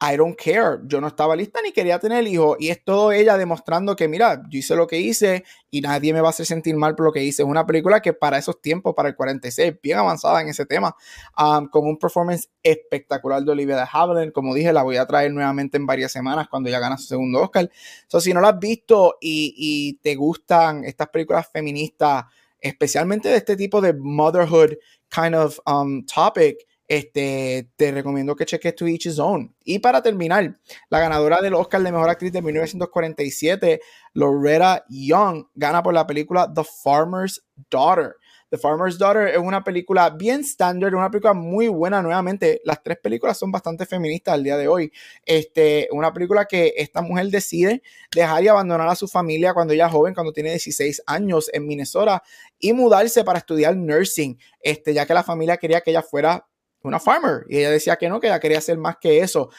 I 0.00 0.16
don't 0.16 0.36
care, 0.36 0.78
yo 0.86 1.00
no 1.00 1.08
estaba 1.08 1.34
lista 1.34 1.60
ni 1.60 1.72
quería 1.72 1.98
tener 1.98 2.20
el 2.20 2.28
hijo 2.28 2.56
y 2.56 2.68
es 2.68 2.84
todo 2.84 3.10
ella 3.10 3.36
demostrando 3.36 3.96
que 3.96 4.06
mira, 4.06 4.42
yo 4.48 4.60
hice 4.60 4.76
lo 4.76 4.86
que 4.86 5.00
hice 5.00 5.42
y 5.72 5.80
nadie 5.80 6.12
me 6.12 6.20
va 6.20 6.28
a 6.28 6.30
hacer 6.30 6.46
sentir 6.46 6.76
mal 6.76 6.94
por 6.94 7.06
lo 7.06 7.12
que 7.12 7.24
hice. 7.24 7.42
Es 7.42 7.48
una 7.48 7.66
película 7.66 8.00
que 8.00 8.12
para 8.12 8.38
esos 8.38 8.62
tiempos, 8.62 8.94
para 8.94 9.08
el 9.08 9.16
46, 9.16 9.74
bien 9.82 9.98
avanzada 9.98 10.40
en 10.40 10.48
ese 10.48 10.66
tema, 10.66 10.94
um, 11.36 11.66
con 11.66 11.84
un 11.84 11.98
performance 11.98 12.48
espectacular 12.62 13.42
de 13.42 13.50
Olivia 13.50 13.74
de 13.74 13.86
Havilland. 13.90 14.32
Como 14.32 14.54
dije, 14.54 14.72
la 14.72 14.84
voy 14.84 14.98
a 14.98 15.06
traer 15.06 15.32
nuevamente 15.32 15.78
en 15.78 15.86
varias 15.86 16.12
semanas 16.12 16.46
cuando 16.48 16.70
ya 16.70 16.78
gana 16.78 16.96
su 16.96 17.06
segundo 17.06 17.42
Oscar. 17.42 17.68
So, 18.06 18.20
si 18.20 18.32
no 18.32 18.40
la 18.40 18.50
has 18.50 18.58
visto 18.60 19.16
y, 19.20 19.52
y 19.56 19.94
te 19.94 20.14
gustan 20.14 20.84
estas 20.84 21.08
películas 21.08 21.48
feministas, 21.52 22.24
especialmente 22.60 23.28
de 23.30 23.36
este 23.36 23.56
tipo 23.56 23.80
de 23.80 23.94
motherhood 23.94 24.74
kind 25.10 25.34
of 25.34 25.58
um, 25.66 26.04
topic, 26.06 26.67
este, 26.88 27.70
te 27.76 27.92
recomiendo 27.92 28.34
que 28.34 28.46
cheques 28.46 28.74
To 28.74 28.86
Each 28.86 29.06
Own. 29.18 29.54
Y 29.62 29.78
para 29.78 30.02
terminar, 30.02 30.58
la 30.88 31.00
ganadora 31.00 31.42
del 31.42 31.54
Oscar 31.54 31.82
de 31.82 31.92
Mejor 31.92 32.08
Actriz 32.08 32.32
de 32.32 32.40
1947, 32.40 33.80
Loretta 34.14 34.84
Young, 34.88 35.44
gana 35.54 35.82
por 35.82 35.92
la 35.92 36.06
película 36.06 36.50
The 36.52 36.62
Farmer's 36.82 37.44
Daughter. 37.70 38.16
The 38.50 38.56
Farmer's 38.56 38.96
Daughter 38.96 39.28
es 39.28 39.36
una 39.36 39.62
película 39.62 40.08
bien 40.08 40.40
estándar, 40.40 40.94
una 40.94 41.10
película 41.10 41.34
muy 41.34 41.68
buena 41.68 42.00
nuevamente. 42.00 42.62
Las 42.64 42.82
tres 42.82 42.96
películas 43.02 43.36
son 43.36 43.52
bastante 43.52 43.84
feministas 43.84 44.32
al 44.34 44.42
día 44.42 44.56
de 44.56 44.68
hoy. 44.68 44.90
Este, 45.26 45.88
una 45.92 46.14
película 46.14 46.46
que 46.46 46.72
esta 46.78 47.02
mujer 47.02 47.26
decide 47.26 47.82
dejar 48.14 48.42
y 48.42 48.48
abandonar 48.48 48.88
a 48.88 48.94
su 48.94 49.06
familia 49.06 49.52
cuando 49.52 49.74
ella 49.74 49.86
es 49.86 49.92
joven, 49.92 50.14
cuando 50.14 50.32
tiene 50.32 50.50
16 50.50 51.02
años 51.06 51.50
en 51.52 51.66
Minnesota 51.66 52.22
y 52.58 52.72
mudarse 52.72 53.22
para 53.22 53.38
estudiar 53.38 53.76
nursing, 53.76 54.38
este, 54.62 54.94
ya 54.94 55.04
que 55.04 55.12
la 55.12 55.22
familia 55.22 55.58
quería 55.58 55.82
que 55.82 55.90
ella 55.90 56.02
fuera 56.02 56.47
una 56.82 57.00
farmer. 57.00 57.44
Y 57.48 57.58
ella 57.58 57.70
decía 57.70 57.96
que 57.96 58.08
no, 58.08 58.20
que 58.20 58.28
ella 58.28 58.40
quería 58.40 58.58
hacer 58.58 58.78
más 58.78 58.96
que 59.00 59.20
eso. 59.20 59.50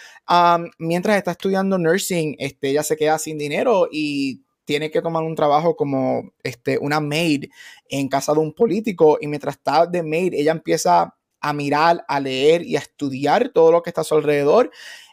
mientras 0.78 1.18
está 1.18 1.32
estudiando 1.32 1.78
nursing, 1.78 2.36
este, 2.40 2.70
ella 2.70 2.84
se 2.84 2.98
queda 2.98 3.20
sin 3.20 3.38
dinero 3.38 3.88
y 3.92 4.44
tiene 4.66 4.92
que 4.92 5.02
tomar 5.02 5.24
un 5.24 5.36
trabajo 5.36 5.76
como 5.76 6.32
este, 6.44 6.78
una 6.78 7.00
maid 7.00 7.46
en 7.90 8.08
casa 8.08 8.34
de 8.34 8.40
un 8.40 8.54
político. 8.54 9.18
Y 9.20 9.28
mientras 9.28 9.56
está 9.56 9.86
de 9.86 10.04
maid, 10.04 10.34
ella 10.34 10.52
empieza 10.52 11.16
a 11.42 11.54
mirar, 11.54 12.04
a 12.08 12.20
leer 12.20 12.64
y 12.64 12.76
a 12.76 12.80
estudiar 12.80 13.50
todo 13.50 13.72
lo 13.72 13.82
que 13.82 13.90
está 13.90 14.02
a 14.02 14.04
su 14.04 14.16
alrededor, 14.16 14.72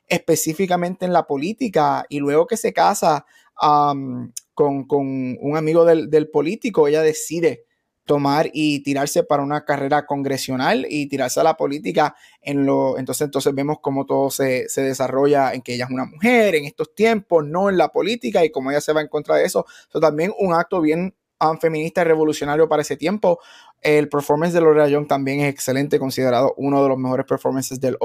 específicamente 0.08 1.06
en 1.06 1.12
la 1.12 1.26
política. 1.26 2.04
Y 2.08 2.18
luego 2.18 2.46
que 2.46 2.56
se 2.56 2.72
casa 2.72 3.24
con, 3.54 4.34
un 4.54 5.56
amigo 5.56 5.84
del, 5.84 6.10
del 6.10 6.28
político, 6.28 6.86
ella 6.86 7.02
decide 7.02 7.64
tomar 8.06 8.48
y 8.52 8.80
tirarse 8.80 9.24
para 9.24 9.42
una 9.42 9.64
carrera 9.64 10.06
congresional 10.06 10.86
y 10.88 11.06
tirarse 11.06 11.40
a 11.40 11.42
la 11.42 11.56
política 11.56 12.16
en 12.40 12.64
lo 12.64 12.96
entonces 12.98 13.26
entonces 13.26 13.54
vemos 13.54 13.78
cómo 13.82 14.06
todo 14.06 14.30
se, 14.30 14.66
desarrolla 14.76 15.52
en 15.52 15.60
que 15.60 15.74
ella 15.74 15.84
es 15.84 15.90
una 15.90 16.06
mujer 16.06 16.54
en 16.54 16.64
estos 16.64 16.94
tiempos 16.94 17.44
no 17.44 17.68
en 17.68 17.76
la 17.76 17.88
política 17.88 18.44
y 18.44 18.50
cómo 18.50 18.70
ella 18.70 18.80
se 18.80 18.92
va 18.92 19.02
en 19.02 19.08
contra 19.08 19.36
de 19.36 19.44
eso 19.44 19.66
eso 19.88 20.00
también 20.00 20.32
un 20.38 20.54
acto 20.54 20.80
bien 20.80 21.14
um, 21.40 21.58
feminista 21.58 22.00
y 22.00 22.04
revolucionario 22.04 22.68
para 22.68 22.82
ese 22.82 22.96
tiempo 22.96 23.40
el 23.82 24.08
performance 24.08 24.54
de 24.54 24.60
Lorena 24.60 24.88
Young 24.88 25.06
también 25.06 25.40
es 25.40 25.52
excelente 25.52 25.98
considerado 25.98 26.54
uno 26.56 26.82
de 26.82 26.88
los 26.88 26.98
mejores 26.98 27.26
performances 27.26 27.80
del 27.80 27.96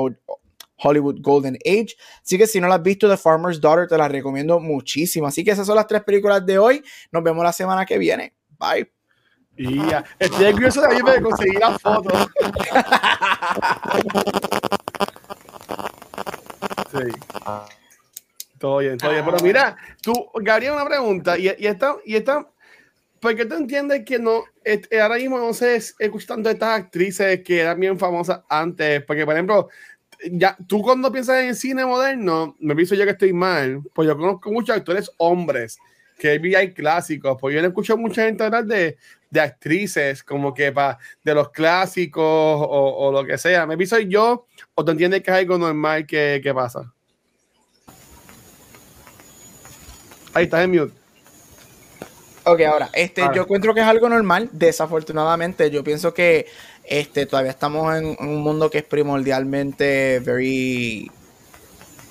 Hollywood 0.84 1.20
Golden 1.22 1.58
Age. 1.66 1.96
Así 2.22 2.38
que 2.38 2.48
si 2.48 2.60
no 2.60 2.68
la 2.68 2.76
has 2.76 2.84
visto, 2.84 3.10
The 3.10 3.18
Farmer's 3.18 3.62
Daughter, 3.62 3.88
te 3.88 3.98
la 3.98 4.08
recomiendo 4.08 4.60
muchísimo. 4.60 5.28
Así 5.28 5.44
que 5.44 5.52
esas 5.52 5.68
son 5.68 5.76
las 5.76 5.88
tres 5.88 6.04
películas 6.04 6.46
de 6.46 6.58
hoy. 6.58 6.84
Nos 7.12 7.24
vemos 7.24 7.44
la 7.44 7.54
semana 7.54 7.86
que 7.86 7.98
viene. 7.98 8.36
Bye. 8.60 9.01
Y 9.62 9.78
ya, 9.88 10.04
estoy 10.18 10.54
curioso 10.54 10.82
de 10.82 10.96
de 10.96 11.22
conseguir 11.22 11.60
la 11.60 11.78
foto. 11.78 12.10
Sí. 16.92 17.12
Todo 18.58 18.80
bien, 18.80 18.98
todo 18.98 19.12
bien. 19.12 19.24
Pero 19.24 19.38
mira, 19.44 19.78
tú, 20.02 20.14
Gabriel, 20.34 20.74
una 20.74 20.86
pregunta. 20.86 21.38
Y, 21.38 21.46
y 21.60 21.68
esta, 21.68 21.96
y 22.04 22.16
esta, 22.16 22.48
¿por 23.20 23.36
qué 23.36 23.46
tú 23.46 23.54
entiendes 23.54 24.04
que 24.04 24.18
no, 24.18 24.46
ahora 25.00 25.16
mismo 25.18 25.38
no 25.38 25.54
se 25.54 25.76
escuchando 25.76 26.50
estas 26.50 26.80
actrices 26.80 27.44
que 27.44 27.62
eran 27.62 27.80
bien 27.80 28.00
famosas 28.00 28.42
antes? 28.50 29.04
Porque, 29.04 29.26
por 29.26 29.36
ejemplo, 29.36 29.70
ya, 30.32 30.58
tú 30.68 30.82
cuando 30.82 31.12
piensas 31.12 31.44
en 31.44 31.54
cine 31.54 31.86
moderno, 31.86 32.56
me 32.60 32.76
pienso 32.76 32.96
yo 32.96 33.06
que 33.06 33.12
estoy 33.12 33.32
mal, 33.32 33.84
pues 33.94 34.08
yo 34.08 34.18
conozco 34.18 34.52
muchos 34.52 34.76
actores 34.76 35.12
hombres 35.18 35.78
que 36.22 36.56
hay 36.56 36.72
clásicos, 36.72 37.36
pues 37.42 37.56
yo 37.56 37.62
no 37.64 37.70
escucho 37.70 37.98
mucha 37.98 38.26
gente 38.26 38.44
hablar 38.44 38.66
de, 38.66 38.96
de 39.32 39.42
actrices, 39.42 40.24
como 40.24 40.54
que 40.54 40.72
para 40.72 41.00
de 41.24 41.34
los 41.34 41.50
clásicos 41.50 42.24
o, 42.24 43.08
o, 43.08 43.12
lo 43.12 43.26
que 43.26 43.40
sea. 43.40 43.66
¿Me 43.66 43.76
piso 43.76 43.98
yo 43.98 44.46
o 44.76 44.86
te 44.86 44.92
entiendes 44.92 45.24
que 45.24 45.32
es 45.32 45.38
algo 45.38 45.58
normal 45.58 46.06
que, 46.06 46.40
que 46.44 46.54
pasa? 46.54 46.94
Ahí 50.36 50.44
estás 50.44 50.64
en 50.64 50.72
mute. 50.72 50.94
Ok, 52.44 52.62
ahora, 52.62 52.90
este, 52.94 53.24
yo 53.34 53.42
encuentro 53.42 53.74
que 53.74 53.82
es 53.82 53.88
algo 53.88 54.08
normal. 54.08 54.48
Desafortunadamente, 54.52 55.72
yo 55.72 55.84
pienso 55.84 56.14
que 56.14 56.46
este, 56.84 57.26
todavía 57.26 57.52
estamos 57.52 57.96
en, 57.96 58.16
en 58.20 58.30
un 58.30 58.42
mundo 58.42 58.70
que 58.70 58.78
es 58.78 58.84
primordialmente 58.84 60.20
very 60.20 61.10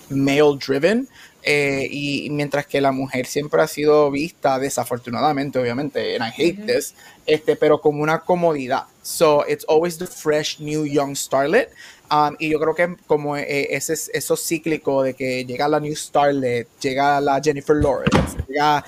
male 0.09 0.59
driven. 0.67 1.09
Eh, 1.43 1.89
y 1.91 2.29
mientras 2.31 2.67
que 2.67 2.81
la 2.81 2.93
mujer 2.93 3.27
siempre 3.27 3.63
ha 3.63 3.67
sido 3.67 4.11
vista, 4.11 4.59
desafortunadamente, 4.59 5.59
obviamente, 5.59 6.17
and 6.17 6.25
I 6.25 6.31
hate 6.31 6.67
this, 6.67 6.95
este, 7.27 7.57
pero 7.57 7.81
como 7.81 8.03
una 8.03 8.21
comodidad. 8.21 8.85
So 9.03 9.45
it's 9.49 9.65
always 9.69 9.99
the 9.99 10.07
fresh, 10.07 10.61
new, 10.61 10.85
young 10.85 11.15
starlet. 11.17 11.71
Um, 12.13 12.35
y 12.41 12.51
yo 12.51 12.59
creo 12.59 12.75
que 12.75 12.97
como 13.07 13.37
eh, 13.37 13.69
ese, 13.71 13.95
eso 14.13 14.37
cíclico 14.37 15.05
de 15.05 15.15
que 15.15 15.45
llega 15.45 15.69
la 15.69 15.79
New 15.79 15.95
Starlet, 15.95 16.67
llega 16.81 17.21
la 17.21 17.41
Jennifer 17.41 17.77
Lawrence, 17.77 18.37
llega, 18.49 18.85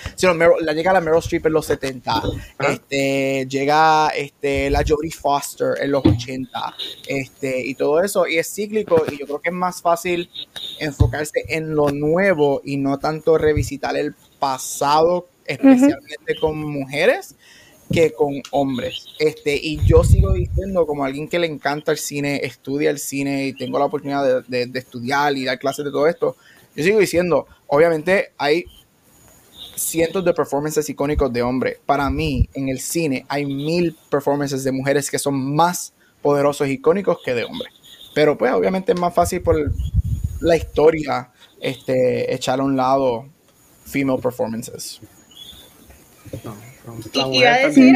la, 0.61 0.73
llega 0.73 0.93
la 0.93 1.01
Meryl 1.01 1.21
Streep 1.21 1.47
en 1.47 1.53
los 1.53 1.67
70, 1.67 2.21
este, 2.59 3.47
llega 3.49 4.09
este, 4.09 4.71
la 4.71 4.83
Jodie 4.85 5.13
Foster 5.13 5.75
en 5.81 5.93
los 5.93 6.05
80, 6.05 6.75
este, 7.07 7.65
y 7.65 7.77
todo 7.77 8.03
eso, 8.03 8.27
y 8.27 8.39
es 8.39 8.53
cíclico, 8.53 9.05
y 9.09 9.19
yo 9.19 9.27
creo 9.27 9.41
que 9.41 9.51
es 9.51 9.55
más 9.55 9.81
fácil 9.81 10.29
enfocarse 10.81 11.45
en 11.49 11.77
lo 11.77 11.93
nuevo 11.93 12.61
y 12.65 12.77
no 12.77 12.99
tanto 12.99 13.39
revisitar 13.39 13.97
el 13.97 14.17
pasado, 14.41 15.29
especialmente 15.47 16.35
con 16.41 16.59
mujeres 16.59 17.37
que 17.93 18.13
con 18.13 18.43
hombres. 18.51 19.07
Este, 19.19 19.55
y 19.55 19.79
yo 19.85 20.03
sigo 20.03 20.33
diciendo, 20.33 20.87
como 20.87 21.05
alguien 21.05 21.29
que 21.29 21.39
le 21.39 21.47
encanta 21.47 21.93
el 21.93 21.99
cine, 21.99 22.41
estudia 22.43 22.91
el 22.91 22.99
cine 22.99 23.47
y 23.47 23.53
tengo 23.53 23.79
la 23.79 23.85
oportunidad 23.85 24.45
de, 24.47 24.71
estudiar 24.75 25.37
y 25.37 25.45
dar 25.45 25.59
clases 25.59 25.85
de 25.85 25.91
todo 25.91 26.07
esto, 26.07 26.37
yo 26.75 26.85
sigo 26.85 26.99
diciendo, 26.99 27.47
obviamente 27.67 28.33
hay 28.39 28.65
cientos 29.77 30.25
de 30.25 30.33
performances 30.33 30.89
icónicos 30.89 31.33
de 31.33 31.43
hombres. 31.43 31.79
Para 31.85 32.09
mí, 32.11 32.49
en 32.55 32.69
el 32.69 32.81
cine, 32.81 33.27
hay 33.29 33.45
mil 33.45 33.97
performances 34.11 34.65
de 34.65 34.73
mujeres 34.73 35.11
que 35.11 35.19
son 35.19 35.55
más 35.55 35.93
poderosos 36.23 36.67
e 36.67 36.73
icónicos 36.73 37.19
que 37.25 37.35
de 37.35 37.45
hombres. 37.45 37.73
Pero 38.15 38.37
pues 38.37 38.53
obviamente 38.53 38.93
es 38.93 39.01
más 39.01 39.15
fácil 39.15 39.43
por 39.43 39.57
la 40.41 40.57
historia 40.57 41.31
este, 41.61 42.35
echar 42.35 42.61
a 42.61 42.63
un 42.63 42.77
lado 42.77 43.27
female 43.85 44.21
performances. 44.21 45.01
Iba 47.33 47.55
a 47.55 47.59
decir, 47.67 47.95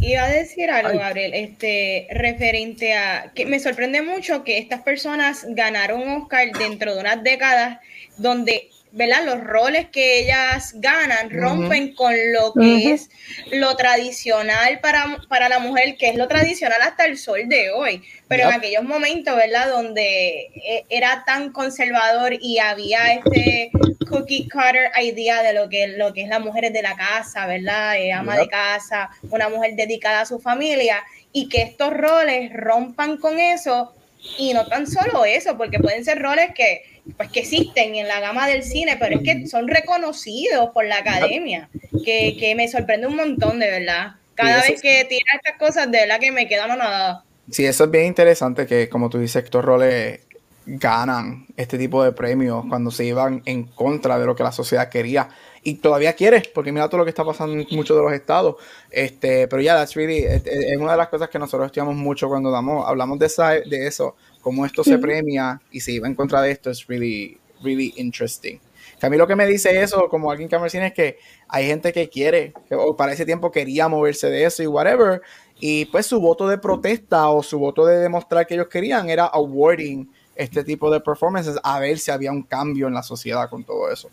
iba 0.00 0.24
a 0.24 0.28
decir 0.28 0.70
algo, 0.70 0.98
Gabriel, 0.98 1.34
este, 1.34 2.08
referente 2.10 2.94
a 2.94 3.32
que 3.34 3.46
me 3.46 3.60
sorprende 3.60 4.02
mucho 4.02 4.44
que 4.44 4.58
estas 4.58 4.82
personas 4.82 5.46
ganaron 5.50 6.02
un 6.02 6.22
Oscar 6.22 6.52
dentro 6.52 6.94
de 6.94 7.00
unas 7.00 7.22
décadas 7.22 7.78
donde 8.16 8.70
¿verdad? 8.92 9.24
Los 9.24 9.44
roles 9.44 9.88
que 9.90 10.20
ellas 10.20 10.72
ganan 10.76 11.30
rompen 11.30 11.94
con 11.94 12.14
lo 12.32 12.52
que 12.52 12.92
es 12.92 13.10
lo 13.52 13.76
tradicional 13.76 14.80
para, 14.80 15.18
para 15.28 15.48
la 15.48 15.58
mujer, 15.58 15.96
que 15.96 16.10
es 16.10 16.16
lo 16.16 16.28
tradicional 16.28 16.80
hasta 16.82 17.04
el 17.04 17.18
sol 17.18 17.48
de 17.48 17.70
hoy. 17.70 18.02
Pero 18.28 18.48
en 18.48 18.54
aquellos 18.54 18.84
momentos, 18.84 19.36
¿verdad? 19.36 19.68
Donde 19.68 20.50
eh, 20.54 20.84
era 20.88 21.24
tan 21.26 21.52
conservador 21.52 22.34
y 22.40 22.58
había 22.58 23.12
este 23.12 23.70
cookie 24.08 24.48
cutter 24.48 24.90
idea 25.02 25.42
de 25.42 25.52
lo 25.52 25.68
que, 25.68 25.88
lo 25.88 26.12
que 26.12 26.22
es 26.22 26.28
la 26.28 26.38
mujer 26.38 26.72
de 26.72 26.82
la 26.82 26.96
casa, 26.96 27.46
¿verdad? 27.46 27.96
Eh, 27.96 28.12
ama 28.12 28.36
de 28.36 28.48
casa, 28.48 29.10
una 29.30 29.48
mujer 29.48 29.74
dedicada 29.76 30.22
a 30.22 30.26
su 30.26 30.38
familia, 30.38 31.02
y 31.32 31.48
que 31.48 31.62
estos 31.62 31.92
roles 31.92 32.52
rompan 32.52 33.18
con 33.18 33.38
eso, 33.38 33.94
y 34.38 34.52
no 34.52 34.66
tan 34.66 34.86
solo 34.86 35.24
eso, 35.24 35.56
porque 35.56 35.78
pueden 35.78 36.04
ser 36.04 36.20
roles 36.20 36.52
que 36.54 36.97
pues 37.16 37.30
que 37.30 37.40
existen 37.40 37.94
en 37.94 38.08
la 38.08 38.20
gama 38.20 38.46
del 38.46 38.62
cine, 38.62 38.96
pero 38.98 39.16
es 39.16 39.22
que 39.22 39.46
son 39.46 39.68
reconocidos 39.68 40.70
por 40.74 40.84
la 40.84 40.98
academia, 40.98 41.68
que, 42.04 42.36
que 42.38 42.54
me 42.54 42.68
sorprende 42.68 43.06
un 43.06 43.16
montón, 43.16 43.58
de 43.58 43.70
verdad. 43.70 44.12
Cada 44.34 44.62
vez 44.62 44.80
que 44.80 45.04
tira 45.08 45.24
estas 45.34 45.58
cosas, 45.58 45.90
de 45.90 45.98
verdad 45.98 46.20
que 46.20 46.30
me 46.30 46.46
quedan 46.46 46.78
nada. 46.78 47.24
Sí, 47.50 47.64
eso 47.64 47.84
es 47.84 47.90
bien 47.90 48.04
interesante 48.04 48.66
que, 48.66 48.88
como 48.88 49.10
tú 49.10 49.18
dices, 49.18 49.42
estos 49.42 49.64
roles 49.64 50.20
ganan 50.68 51.46
este 51.56 51.78
tipo 51.78 52.04
de 52.04 52.12
premios 52.12 52.64
cuando 52.68 52.90
se 52.90 53.06
iban 53.06 53.42
en 53.46 53.64
contra 53.64 54.18
de 54.18 54.26
lo 54.26 54.36
que 54.36 54.42
la 54.42 54.52
sociedad 54.52 54.90
quería 54.90 55.30
y 55.62 55.76
todavía 55.76 56.12
quiere, 56.12 56.42
porque 56.54 56.72
mira 56.72 56.88
todo 56.88 56.98
lo 56.98 57.04
que 57.04 57.10
está 57.10 57.24
pasando 57.24 57.54
en 57.54 57.66
muchos 57.72 57.96
de 57.96 58.02
los 58.02 58.12
estados. 58.12 58.56
Este, 58.90 59.48
pero 59.48 59.62
ya, 59.62 59.76
that's 59.76 59.94
really, 59.94 60.18
es, 60.18 60.42
una 60.78 60.92
de 60.92 60.98
las 60.98 61.08
cosas 61.08 61.28
que 61.28 61.38
nosotros 61.38 61.66
estudiamos 61.66 61.96
mucho 61.96 62.28
cuando 62.28 62.50
damos, 62.50 62.86
hablamos 62.86 63.18
de, 63.18 63.26
esa, 63.26 63.50
de 63.52 63.86
eso, 63.86 64.16
cómo 64.40 64.64
esto 64.64 64.84
se 64.84 64.98
premia 64.98 65.60
y 65.70 65.80
se 65.80 65.92
iba 65.92 66.06
en 66.06 66.14
contra 66.14 66.42
de 66.42 66.50
esto, 66.50 66.70
es 66.70 66.86
really, 66.86 67.38
really 67.62 67.94
interesting. 67.96 68.58
Que 68.98 69.06
a 69.06 69.10
mí 69.10 69.16
lo 69.16 69.26
que 69.26 69.36
me 69.36 69.46
dice 69.46 69.80
eso, 69.80 70.08
como 70.08 70.30
alguien 70.30 70.48
que 70.48 70.58
me 70.58 70.66
es 70.66 70.92
que 70.92 71.18
hay 71.48 71.66
gente 71.66 71.92
que 71.92 72.08
quiere, 72.08 72.52
o 72.70 72.96
para 72.96 73.12
ese 73.12 73.24
tiempo 73.24 73.50
quería 73.50 73.88
moverse 73.88 74.28
de 74.28 74.44
eso 74.44 74.62
y 74.62 74.66
whatever, 74.66 75.22
y 75.60 75.84
pues 75.86 76.06
su 76.06 76.20
voto 76.20 76.48
de 76.48 76.58
protesta 76.58 77.28
o 77.28 77.42
su 77.42 77.58
voto 77.58 77.86
de 77.86 77.98
demostrar 77.98 78.46
que 78.46 78.54
ellos 78.54 78.68
querían 78.68 79.08
era 79.08 79.26
awarding 79.26 80.10
este 80.34 80.64
tipo 80.64 80.90
de 80.90 81.00
performances 81.00 81.56
a 81.62 81.80
ver 81.80 81.98
si 81.98 82.10
había 82.10 82.30
un 82.30 82.42
cambio 82.42 82.86
en 82.86 82.94
la 82.94 83.02
sociedad 83.02 83.48
con 83.50 83.64
todo 83.64 83.90
eso. 83.90 84.08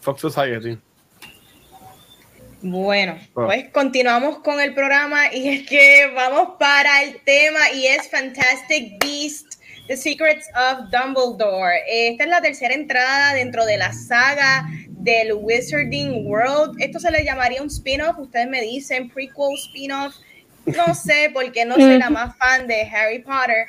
Fox 0.00 0.20
Society. 0.20 0.78
Bueno, 2.60 3.16
ah. 3.20 3.28
pues 3.34 3.68
continuamos 3.70 4.40
con 4.40 4.60
el 4.60 4.74
programa 4.74 5.32
y 5.32 5.48
es 5.48 5.66
que 5.68 6.10
vamos 6.14 6.56
para 6.58 7.02
el 7.02 7.20
tema 7.22 7.70
y 7.72 7.86
es 7.86 8.10
Fantastic 8.10 8.98
Beast, 8.98 9.60
The 9.86 9.96
Secrets 9.96 10.48
of 10.56 10.90
Dumbledore. 10.90 11.82
Esta 11.86 12.24
es 12.24 12.30
la 12.30 12.40
tercera 12.40 12.74
entrada 12.74 13.32
dentro 13.34 13.64
de 13.64 13.76
la 13.76 13.92
saga 13.92 14.66
del 14.88 15.34
Wizarding 15.34 16.26
World. 16.26 16.82
Esto 16.82 16.98
se 16.98 17.12
le 17.12 17.24
llamaría 17.24 17.62
un 17.62 17.68
spin-off, 17.68 18.18
ustedes 18.18 18.48
me 18.48 18.60
dicen, 18.60 19.08
prequel, 19.08 19.54
spin-off. 19.68 20.16
No 20.66 20.94
sé, 20.96 21.30
porque 21.32 21.64
no 21.64 21.76
soy 21.76 21.96
la 21.98 22.10
más 22.10 22.36
fan 22.38 22.66
de 22.66 22.82
Harry 22.82 23.20
Potter. 23.20 23.68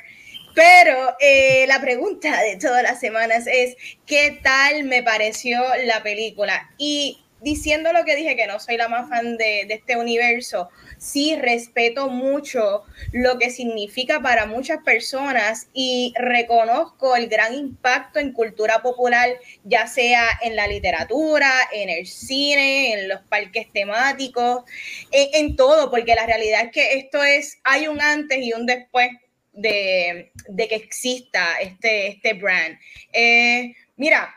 Pero 0.52 1.14
eh, 1.20 1.64
la 1.68 1.80
pregunta 1.80 2.42
de 2.42 2.56
todas 2.56 2.82
las 2.82 2.98
semanas 2.98 3.46
es, 3.46 3.76
¿qué 4.04 4.40
tal 4.42 4.82
me 4.82 5.04
pareció 5.04 5.62
la 5.84 6.02
película? 6.02 6.68
Y 6.76 7.19
diciendo 7.40 7.92
lo 7.92 8.04
que 8.04 8.16
dije, 8.16 8.36
que 8.36 8.46
no 8.46 8.60
soy 8.60 8.76
la 8.76 8.88
más 8.88 9.08
fan 9.08 9.36
de, 9.36 9.62
este 9.68 9.96
universo, 9.96 10.68
sí 10.98 11.36
respeto 11.36 12.08
mucho 12.08 12.82
lo 13.12 13.38
que 13.38 13.50
significa 13.50 14.20
para 14.20 14.46
muchas 14.46 14.82
personas 14.84 15.68
y 15.72 16.12
reconozco 16.16 17.16
el 17.16 17.28
gran 17.28 17.54
impacto 17.54 18.18
en 18.18 18.32
cultura 18.32 18.82
popular, 18.82 19.30
ya 19.64 19.86
sea 19.86 20.26
en 20.42 20.56
la 20.56 20.66
literatura, 20.66 21.50
en 21.72 21.88
el 21.88 22.06
cine, 22.06 22.92
en 22.92 23.08
los 23.08 23.20
parques 23.22 23.72
temáticos, 23.72 24.64
en, 25.10 25.56
todo, 25.56 25.90
porque 25.90 26.14
la 26.14 26.26
realidad 26.26 26.66
es 26.66 26.72
que 26.72 26.98
esto 26.98 27.24
es, 27.24 27.58
hay 27.64 27.88
un 27.88 28.00
antes 28.00 28.38
y 28.40 28.52
un 28.52 28.66
después 28.66 29.10
de, 29.52 30.30
que 30.56 30.74
exista 30.74 31.60
este, 31.60 32.08
este 32.08 32.34
brand. 32.34 32.78
Eh, 33.12 33.74
mira, 33.96 34.34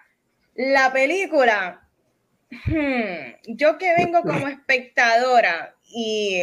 la 0.55 0.91
película 0.91 1.82
Hmm, 2.65 3.33
yo 3.47 3.77
que 3.77 3.93
vengo 3.97 4.21
como 4.21 4.47
espectadora 4.47 5.75
y 5.91 6.41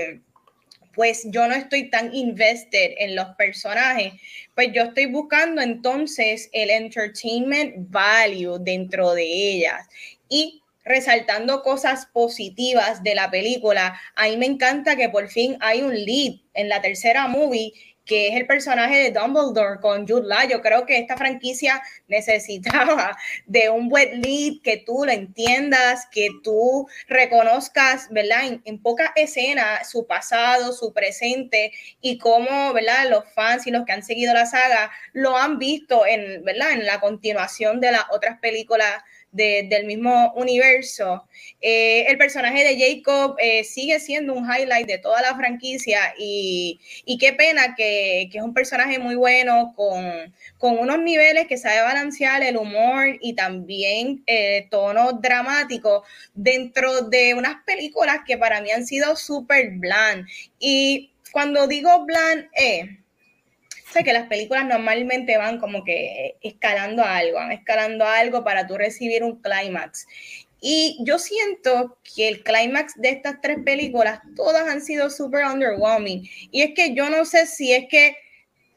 pues 0.95 1.23
yo 1.31 1.47
no 1.47 1.55
estoy 1.55 1.89
tan 1.89 2.13
invested 2.15 2.95
en 2.99 3.15
los 3.15 3.29
personajes, 3.37 4.15
pues 4.55 4.69
yo 4.73 4.83
estoy 4.85 5.07
buscando 5.07 5.63
entonces 5.63 6.51
el 6.53 6.71
entertainment 6.71 7.75
value 7.91 8.59
dentro 8.59 9.15
de 9.15 9.23
ellas 9.23 9.89
y 10.29 10.63
resaltando 10.85 11.63
cosas 11.63 12.07
positivas 12.07 13.03
de 13.03 13.15
la 13.15 13.31
película. 13.31 14.01
A 14.17 14.25
mí 14.25 14.37
me 14.37 14.47
encanta 14.47 14.97
que 14.97 15.09
por 15.09 15.29
fin 15.29 15.57
hay 15.61 15.83
un 15.83 15.95
lead 15.95 16.41
en 16.55 16.69
la 16.69 16.81
tercera 16.81 17.29
movie 17.29 17.73
que 18.11 18.27
es 18.27 18.35
el 18.35 18.45
personaje 18.45 18.97
de 18.97 19.13
Dumbledore 19.13 19.79
con 19.79 20.05
Jude. 20.05 20.27
Yo 20.49 20.61
creo 20.63 20.85
que 20.85 20.99
esta 20.99 21.17
franquicia 21.17 21.81
necesitaba 22.09 23.17
de 23.47 23.71
un 23.71 23.89
buen 23.89 24.21
lead, 24.21 24.55
que 24.65 24.79
tú 24.79 25.05
lo 25.05 25.13
entiendas, 25.13 26.09
que 26.11 26.29
tú 26.43 26.89
reconozcas, 27.07 28.09
¿verdad? 28.11 28.49
En, 28.49 28.63
en 28.65 28.83
pocas 28.83 29.13
escenas 29.15 29.89
su 29.89 30.09
pasado, 30.09 30.73
su 30.73 30.93
presente 30.93 31.71
y 32.01 32.19
cómo, 32.19 32.73
¿verdad? 32.73 33.09
Los 33.09 33.33
fans 33.33 33.69
y 33.69 33.71
los 33.71 33.85
que 33.85 33.93
han 33.93 34.03
seguido 34.03 34.35
la 34.35 34.47
saga 34.47 34.91
lo 35.13 35.37
han 35.37 35.61
visto 35.61 36.05
en, 36.05 36.43
¿verdad? 36.43 36.73
En 36.73 36.87
la 36.87 36.99
continuación 36.99 37.79
de 37.79 37.93
las 37.93 38.07
otras 38.11 38.41
películas 38.41 39.05
del 39.33 39.87
mismo 39.87 40.33
universo. 40.35 41.25
Eh, 41.61 42.07
el 42.09 42.19
personaje 42.19 42.65
de 42.65 42.79
Jacob 42.79 43.37
eh, 43.39 43.65
sigue 43.65 44.01
siendo 44.01 44.35
un 44.35 44.45
highlight 44.45 44.87
de 44.87 44.99
toda 44.99 45.23
la 45.23 45.37
franquicia 45.37 46.15
y, 46.19 46.81
qué 47.21 47.33
pena 47.33 47.75
que, 47.77 48.23
es 48.33 48.43
un 48.43 48.55
personaje 48.55 48.99
muy 48.99 49.15
bueno 49.15 49.75
con, 49.77 50.33
unos 50.79 50.99
niveles 51.01 51.47
que 51.47 51.59
sabe 51.59 51.83
balancear 51.83 52.43
el 52.43 52.57
humor 52.57 53.19
y 53.21 53.35
también 53.35 54.23
eh, 54.27 54.67
tono 54.71 55.13
dramático 55.13 56.05
dentro 56.35 57.03
de 57.03 57.35
unas 57.35 57.63
películas 57.65 58.19
que 58.27 58.39
para 58.39 58.61
mí 58.61 58.71
han 58.71 58.87
sido 58.87 59.17
súper 59.17 59.73
bland. 59.73 60.27
Y 60.59 61.11
cuando 61.33 61.67
digo 61.67 62.05
bland, 62.05 62.49
eh, 62.57 63.00
sé 63.93 64.05
que 64.05 64.13
las 64.13 64.29
películas 64.29 64.67
normalmente 64.67 65.37
van 65.37 65.59
como 65.59 65.85
que 65.85 66.37
escalando 66.43 67.05
algo, 67.05 67.37
van 67.37 67.53
escalando 67.53 68.05
algo 68.05 68.45
para 68.45 68.67
tú 68.67 68.77
recibir 68.77 69.23
un 69.25 69.41
clímax. 69.41 70.07
Y 70.61 70.99
yo 71.05 71.19
siento 71.19 71.99
que 72.15 72.29
el 72.29 72.43
clímax 72.43 72.95
de 72.97 73.11
estas 73.11 73.41
tres 73.41 73.59
películas, 73.65 74.21
todas 74.37 74.69
han 74.69 74.83
sido 74.83 75.09
súper 75.09 75.45
underwhelming. 75.47 76.29
Y 76.51 76.63
es 76.63 76.75
que 76.75 76.95
yo 76.95 77.09
no 77.09 77.25
sé 77.25 77.47
si 77.47 77.73
es 77.73 77.87
que 77.89 78.15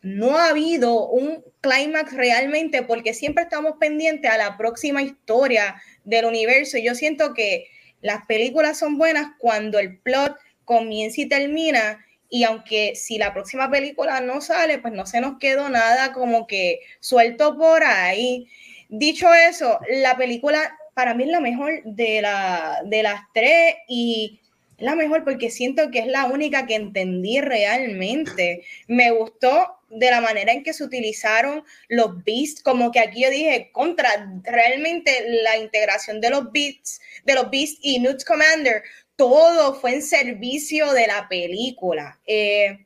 no 0.01 0.37
ha 0.37 0.49
habido 0.49 1.09
un 1.09 1.43
clímax 1.61 2.13
realmente, 2.13 2.83
porque 2.83 3.13
siempre 3.13 3.43
estamos 3.43 3.73
pendientes 3.79 4.31
a 4.31 4.37
la 4.37 4.57
próxima 4.57 5.01
historia 5.01 5.75
del 6.05 6.25
universo. 6.25 6.77
Y 6.77 6.83
yo 6.83 6.95
siento 6.95 7.33
que 7.33 7.67
las 8.01 8.25
películas 8.25 8.79
son 8.79 8.97
buenas 8.97 9.31
cuando 9.39 9.79
el 9.79 9.97
plot 9.99 10.37
comienza 10.65 11.21
y 11.21 11.27
termina 11.27 12.05
y 12.33 12.45
aunque 12.45 12.95
si 12.95 13.19
la 13.19 13.31
próxima 13.31 13.69
película 13.69 14.19
no 14.19 14.41
sale, 14.41 14.79
pues 14.79 14.91
no 14.91 15.05
se 15.05 15.21
nos 15.21 15.37
quedó 15.37 15.69
nada 15.69 16.13
como 16.13 16.47
que 16.47 16.79
suelto 16.99 17.55
por 17.59 17.83
ahí. 17.83 18.47
Dicho 18.89 19.31
eso, 19.31 19.79
la 19.87 20.17
película 20.17 20.75
para 20.95 21.13
mí 21.13 21.25
es 21.25 21.29
la 21.29 21.39
mejor 21.39 21.83
de, 21.83 22.23
la, 22.23 22.81
de 22.85 23.03
las 23.03 23.21
tres 23.35 23.75
y 23.87 24.39
la 24.79 24.95
mejor 24.95 25.23
porque 25.23 25.51
siento 25.51 25.91
que 25.91 25.99
es 25.99 26.07
la 26.07 26.25
única 26.25 26.65
que 26.65 26.73
entendí 26.73 27.39
realmente. 27.39 28.63
Me 28.87 29.11
gustó 29.11 29.77
de 29.91 30.09
la 30.09 30.19
manera 30.19 30.53
en 30.53 30.63
que 30.63 30.73
se 30.73 30.83
utilizaron 30.83 31.63
los 31.87 32.23
beats, 32.23 32.63
como 32.63 32.91
que 32.91 32.99
aquí 32.99 33.21
yo 33.21 33.29
dije, 33.29 33.69
contra 33.71 34.09
realmente 34.41 35.23
la 35.43 35.57
integración 35.57 36.19
de 36.19 36.31
los 36.31 36.51
beats, 36.51 36.99
de 37.25 37.35
los 37.35 37.51
beats 37.51 37.77
y 37.79 37.99
Newt 37.99 38.23
Commander 38.23 38.81
todo 39.15 39.75
fue 39.75 39.93
en 39.95 40.01
servicio 40.01 40.91
de 40.93 41.07
la 41.07 41.27
película. 41.29 42.19
Eh, 42.25 42.85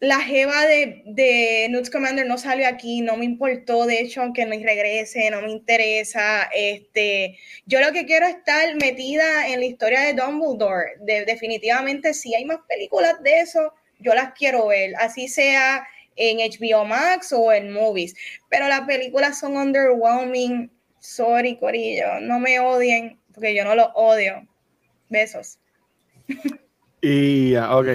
la 0.00 0.20
jeva 0.20 0.64
de, 0.66 1.02
de 1.06 1.66
Newt 1.70 1.90
Commander 1.90 2.24
no 2.26 2.38
salió 2.38 2.68
aquí, 2.68 3.00
no 3.00 3.16
me 3.16 3.24
importó, 3.24 3.84
de 3.84 4.00
hecho, 4.00 4.22
aunque 4.22 4.44
no 4.46 4.52
regrese, 4.52 5.28
no 5.30 5.42
me 5.42 5.50
interesa. 5.50 6.48
Este, 6.54 7.36
yo 7.66 7.80
lo 7.80 7.92
que 7.92 8.06
quiero 8.06 8.26
es 8.26 8.36
estar 8.36 8.76
metida 8.76 9.48
en 9.48 9.60
la 9.60 9.66
historia 9.66 10.00
de 10.02 10.14
Dumbledore. 10.14 10.92
definitivamente, 11.26 12.14
si 12.14 12.34
hay 12.34 12.44
más 12.44 12.60
películas 12.68 13.20
de 13.22 13.40
eso, 13.40 13.72
yo 13.98 14.14
las 14.14 14.32
quiero 14.34 14.68
ver, 14.68 14.94
así 14.98 15.26
sea 15.26 15.86
en 16.14 16.38
HBO 16.38 16.84
Max 16.84 17.32
o 17.32 17.52
en 17.52 17.72
movies. 17.72 18.14
Pero 18.48 18.68
las 18.68 18.82
películas 18.82 19.40
son 19.40 19.56
underwhelming. 19.56 20.70
Sorry, 21.00 21.56
Corillo, 21.56 22.20
no 22.20 22.38
me 22.38 22.60
odien, 22.60 23.18
porque 23.32 23.54
yo 23.54 23.64
no 23.64 23.74
lo 23.74 23.86
odio. 23.94 24.46
Besos. 25.08 25.58
Y, 27.00 27.56
ok. 27.56 27.88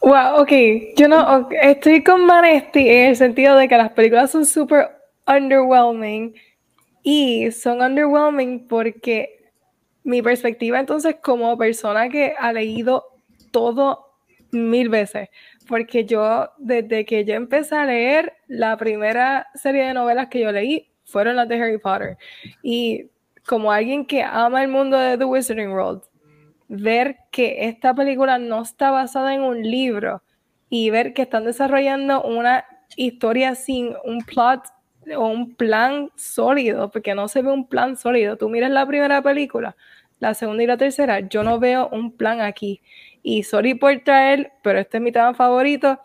Wow, 0.00 0.40
ok. 0.40 0.52
Yo 0.96 1.08
no, 1.08 1.48
estoy 1.50 2.02
con 2.02 2.26
Manesti 2.26 2.88
en 2.88 3.06
el 3.10 3.16
sentido 3.16 3.56
de 3.56 3.68
que 3.68 3.76
las 3.76 3.90
películas 3.92 4.30
son 4.30 4.44
súper 4.44 4.90
underwhelming 5.26 6.34
y 7.02 7.50
son 7.52 7.80
underwhelming 7.80 8.66
porque 8.66 9.50
mi 10.04 10.22
perspectiva 10.22 10.80
entonces 10.80 11.16
como 11.22 11.56
persona 11.58 12.08
que 12.08 12.34
ha 12.38 12.52
leído 12.52 13.04
todo 13.50 14.06
mil 14.50 14.88
veces, 14.88 15.28
porque 15.66 16.04
yo 16.04 16.48
desde 16.56 17.04
que 17.04 17.24
yo 17.24 17.34
empecé 17.34 17.76
a 17.76 17.84
leer 17.84 18.32
la 18.46 18.76
primera 18.78 19.46
serie 19.54 19.84
de 19.84 19.94
novelas 19.94 20.28
que 20.28 20.40
yo 20.40 20.50
leí 20.50 20.90
fueron 21.04 21.36
las 21.36 21.48
de 21.48 21.62
Harry 21.62 21.78
Potter 21.78 22.16
y 22.62 23.10
como 23.48 23.72
alguien 23.72 24.04
que 24.04 24.22
ama 24.22 24.62
el 24.62 24.68
mundo 24.68 24.98
de 24.98 25.16
The 25.16 25.24
Wizarding 25.24 25.70
World, 25.70 26.02
ver 26.68 27.16
que 27.32 27.66
esta 27.68 27.94
película 27.94 28.38
no 28.38 28.62
está 28.62 28.90
basada 28.90 29.34
en 29.34 29.40
un 29.40 29.62
libro 29.62 30.22
y 30.68 30.90
ver 30.90 31.14
que 31.14 31.22
están 31.22 31.44
desarrollando 31.44 32.22
una 32.22 32.66
historia 32.96 33.54
sin 33.54 33.94
un 34.04 34.20
plot 34.20 34.64
o 35.16 35.28
un 35.28 35.54
plan 35.54 36.10
sólido, 36.14 36.90
porque 36.90 37.14
no 37.14 37.26
se 37.28 37.40
ve 37.40 37.50
un 37.50 37.66
plan 37.66 37.96
sólido. 37.96 38.36
Tú 38.36 38.50
miras 38.50 38.70
la 38.70 38.86
primera 38.86 39.22
película, 39.22 39.74
la 40.20 40.34
segunda 40.34 40.62
y 40.62 40.66
la 40.66 40.76
tercera, 40.76 41.20
yo 41.20 41.42
no 41.42 41.58
veo 41.58 41.88
un 41.88 42.12
plan 42.12 42.42
aquí. 42.42 42.82
Y 43.22 43.44
sorry 43.44 43.74
por 43.74 43.98
traer, 44.00 44.52
pero 44.62 44.78
este 44.78 44.98
es 44.98 45.02
mi 45.02 45.10
tema 45.10 45.32
favorito. 45.32 45.98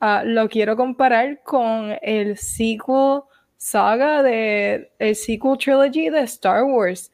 Ah, 0.00 0.22
lo 0.24 0.48
quiero 0.48 0.76
comparar 0.76 1.40
con 1.44 1.96
el 2.02 2.36
sequel 2.36 3.22
saga 3.64 4.22
de 4.22 4.92
el 4.98 5.16
sequel 5.16 5.56
trilogy 5.56 6.10
de 6.10 6.20
Star 6.20 6.64
Wars 6.64 7.10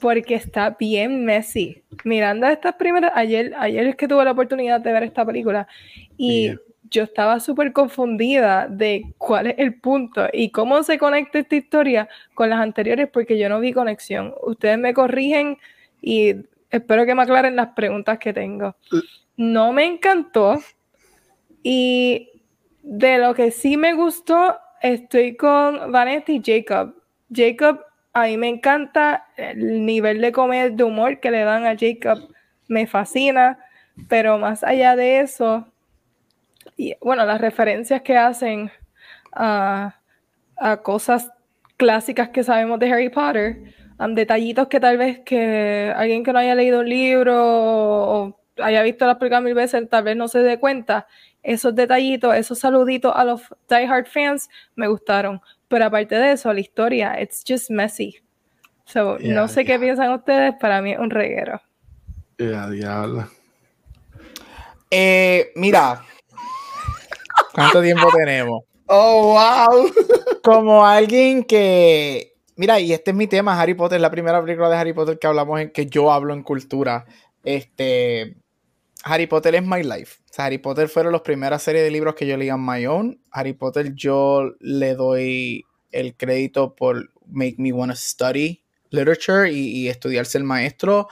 porque 0.00 0.34
está 0.34 0.70
bien 0.70 1.24
messy. 1.24 1.80
Mirando 2.02 2.48
estas 2.48 2.74
primeras, 2.74 3.12
ayer, 3.14 3.54
ayer 3.56 3.86
es 3.86 3.94
que 3.94 4.08
tuve 4.08 4.24
la 4.24 4.32
oportunidad 4.32 4.80
de 4.80 4.92
ver 4.92 5.04
esta 5.04 5.24
película 5.24 5.68
y 6.16 6.56
yo 6.90 7.04
estaba 7.04 7.38
súper 7.38 7.72
confundida 7.72 8.66
de 8.66 9.14
cuál 9.16 9.46
es 9.46 9.54
el 9.58 9.78
punto 9.78 10.26
y 10.32 10.50
cómo 10.50 10.82
se 10.82 10.98
conecta 10.98 11.38
esta 11.38 11.54
historia 11.54 12.08
con 12.34 12.50
las 12.50 12.58
anteriores 12.58 13.08
porque 13.08 13.38
yo 13.38 13.48
no 13.48 13.60
vi 13.60 13.72
conexión. 13.72 14.34
Ustedes 14.42 14.78
me 14.78 14.94
corrigen 14.94 15.56
y 16.00 16.34
espero 16.68 17.06
que 17.06 17.14
me 17.14 17.22
aclaren 17.22 17.54
las 17.54 17.68
preguntas 17.74 18.18
que 18.18 18.32
tengo. 18.32 18.74
No 19.36 19.72
me 19.72 19.84
encantó 19.84 20.60
y 21.62 22.28
de 22.82 23.18
lo 23.18 23.34
que 23.34 23.52
sí 23.52 23.76
me 23.76 23.94
gustó 23.94 24.58
estoy 24.82 25.36
con 25.36 25.92
Vanessa 25.92 26.32
y 26.32 26.42
Jacob. 26.44 26.94
Jacob 27.34 27.80
a 28.12 28.24
mí 28.24 28.36
me 28.36 28.48
encanta 28.48 29.26
el 29.36 29.86
nivel 29.86 30.20
de 30.20 30.32
comedia, 30.32 30.68
de 30.70 30.84
humor 30.84 31.20
que 31.20 31.30
le 31.30 31.44
dan 31.44 31.64
a 31.64 31.76
Jacob, 31.78 32.28
me 32.68 32.86
fascina, 32.86 33.58
pero 34.08 34.38
más 34.38 34.62
allá 34.64 34.96
de 34.96 35.20
eso, 35.20 35.66
y 36.76 36.94
bueno, 37.00 37.24
las 37.24 37.40
referencias 37.40 38.02
que 38.02 38.16
hacen 38.16 38.70
a, 39.32 39.96
cosas 40.82 41.30
clásicas 41.76 42.28
que 42.28 42.44
sabemos 42.44 42.78
de 42.78 42.92
Harry 42.92 43.08
Potter, 43.08 43.74
detallitos 44.10 44.68
que 44.68 44.78
tal 44.78 44.96
vez 44.96 45.20
que 45.20 45.92
alguien 45.96 46.22
que 46.22 46.32
no 46.32 46.38
haya 46.38 46.54
leído 46.54 46.80
un 46.80 46.88
libro 46.88 47.34
o 47.36 48.40
haya 48.58 48.82
visto 48.82 49.06
las 49.06 49.16
películas 49.16 49.42
mil 49.42 49.54
veces 49.54 49.88
tal 49.88 50.04
vez 50.04 50.16
no 50.16 50.28
se 50.28 50.40
dé 50.40 50.58
cuenta, 50.58 51.06
esos 51.42 51.74
detallitos, 51.74 52.34
esos 52.34 52.58
saluditos 52.58 53.12
a 53.14 53.24
los 53.24 53.42
Die 53.68 53.86
Hard 53.86 54.06
fans 54.06 54.48
me 54.74 54.88
gustaron. 54.88 55.40
Pero 55.68 55.86
aparte 55.86 56.14
de 56.16 56.32
eso, 56.32 56.52
la 56.52 56.60
historia, 56.60 57.20
it's 57.20 57.42
just 57.46 57.70
messy. 57.70 58.18
So, 58.84 59.18
no 59.20 59.48
sé 59.48 59.64
qué 59.64 59.78
piensan 59.78 60.12
ustedes, 60.12 60.54
para 60.60 60.82
mí 60.82 60.92
es 60.92 60.98
un 60.98 61.10
reguero. 61.10 61.60
Eh, 64.90 65.52
mira, 65.54 66.04
¿cuánto 67.54 67.80
tiempo 67.80 68.08
tenemos? 68.14 68.64
Oh, 68.86 69.34
wow. 69.34 69.90
Como 70.42 70.84
alguien 70.84 71.44
que, 71.44 72.34
mira, 72.56 72.78
y 72.78 72.92
este 72.92 73.12
es 73.12 73.16
mi 73.16 73.26
tema, 73.26 73.58
Harry 73.58 73.74
Potter, 73.74 74.00
la 74.00 74.10
primera 74.10 74.42
película 74.42 74.68
de 74.68 74.76
Harry 74.76 74.92
Potter 74.92 75.18
que 75.18 75.26
hablamos 75.26 75.60
en 75.60 75.70
que 75.70 75.86
yo 75.86 76.12
hablo 76.12 76.34
en 76.34 76.42
cultura. 76.42 77.06
Este, 77.42 78.41
Harry 79.04 79.26
Potter 79.26 79.54
es 79.54 79.62
my 79.62 79.82
life. 79.82 80.20
Harry 80.36 80.58
Potter 80.58 80.88
fueron 80.88 81.12
las 81.12 81.22
primeras 81.22 81.62
series 81.62 81.82
de 81.84 81.90
libros 81.90 82.14
que 82.14 82.26
yo 82.26 82.36
leí 82.36 82.48
en 82.48 82.64
my 82.64 82.86
own. 82.86 83.20
Harry 83.30 83.52
Potter 83.52 83.94
yo 83.94 84.52
le 84.60 84.94
doy 84.94 85.64
el 85.90 86.16
crédito 86.16 86.74
por 86.74 87.10
make 87.26 87.56
me 87.58 87.72
want 87.72 87.92
to 87.92 87.96
study 87.96 88.62
literature 88.90 89.50
y, 89.50 89.88
estudiar 89.88 90.26
ser 90.26 90.44
maestro. 90.44 91.08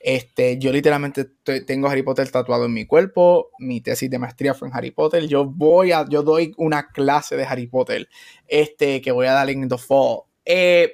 Este, 0.00 0.58
yo 0.58 0.70
literalmente 0.70 1.24
tengo 1.66 1.88
Harry 1.88 2.02
Potter 2.02 2.30
tatuado 2.30 2.66
en 2.66 2.72
mi 2.72 2.86
cuerpo. 2.86 3.50
Mi 3.58 3.80
tesis 3.80 4.10
de 4.10 4.18
maestría 4.18 4.54
fue 4.54 4.68
en 4.68 4.74
Harry 4.74 4.90
Potter. 4.90 5.26
Yo 5.26 5.44
voy 5.44 5.92
a, 5.92 6.06
yo 6.08 6.22
doy 6.22 6.54
una 6.56 6.88
clase 6.88 7.36
de 7.36 7.44
Harry 7.44 7.66
Potter, 7.66 8.08
este, 8.46 9.00
que 9.00 9.12
voy 9.12 9.26
a 9.26 9.32
dar 9.32 9.50
en 9.50 9.68
The 9.68 9.78
Fall. 9.78 10.20
Eh, 10.44 10.92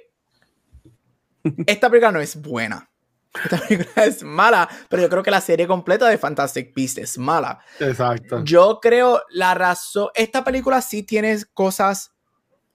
esta 1.66 1.90
película 1.90 2.12
no 2.12 2.20
es 2.20 2.40
buena. 2.40 2.89
Esta 3.32 3.58
película 3.58 4.04
es 4.04 4.22
mala, 4.22 4.68
pero 4.88 5.02
yo 5.02 5.08
creo 5.08 5.22
que 5.22 5.30
la 5.30 5.40
serie 5.40 5.66
completa 5.66 6.08
de 6.08 6.18
Fantastic 6.18 6.74
Beasts 6.74 6.98
es 6.98 7.18
mala. 7.18 7.60
Exacto. 7.78 8.42
Yo 8.44 8.80
creo 8.80 9.22
la 9.30 9.54
razón. 9.54 10.08
Esta 10.14 10.42
película 10.42 10.80
sí 10.82 11.02
tiene 11.02 11.38
cosas 11.54 12.12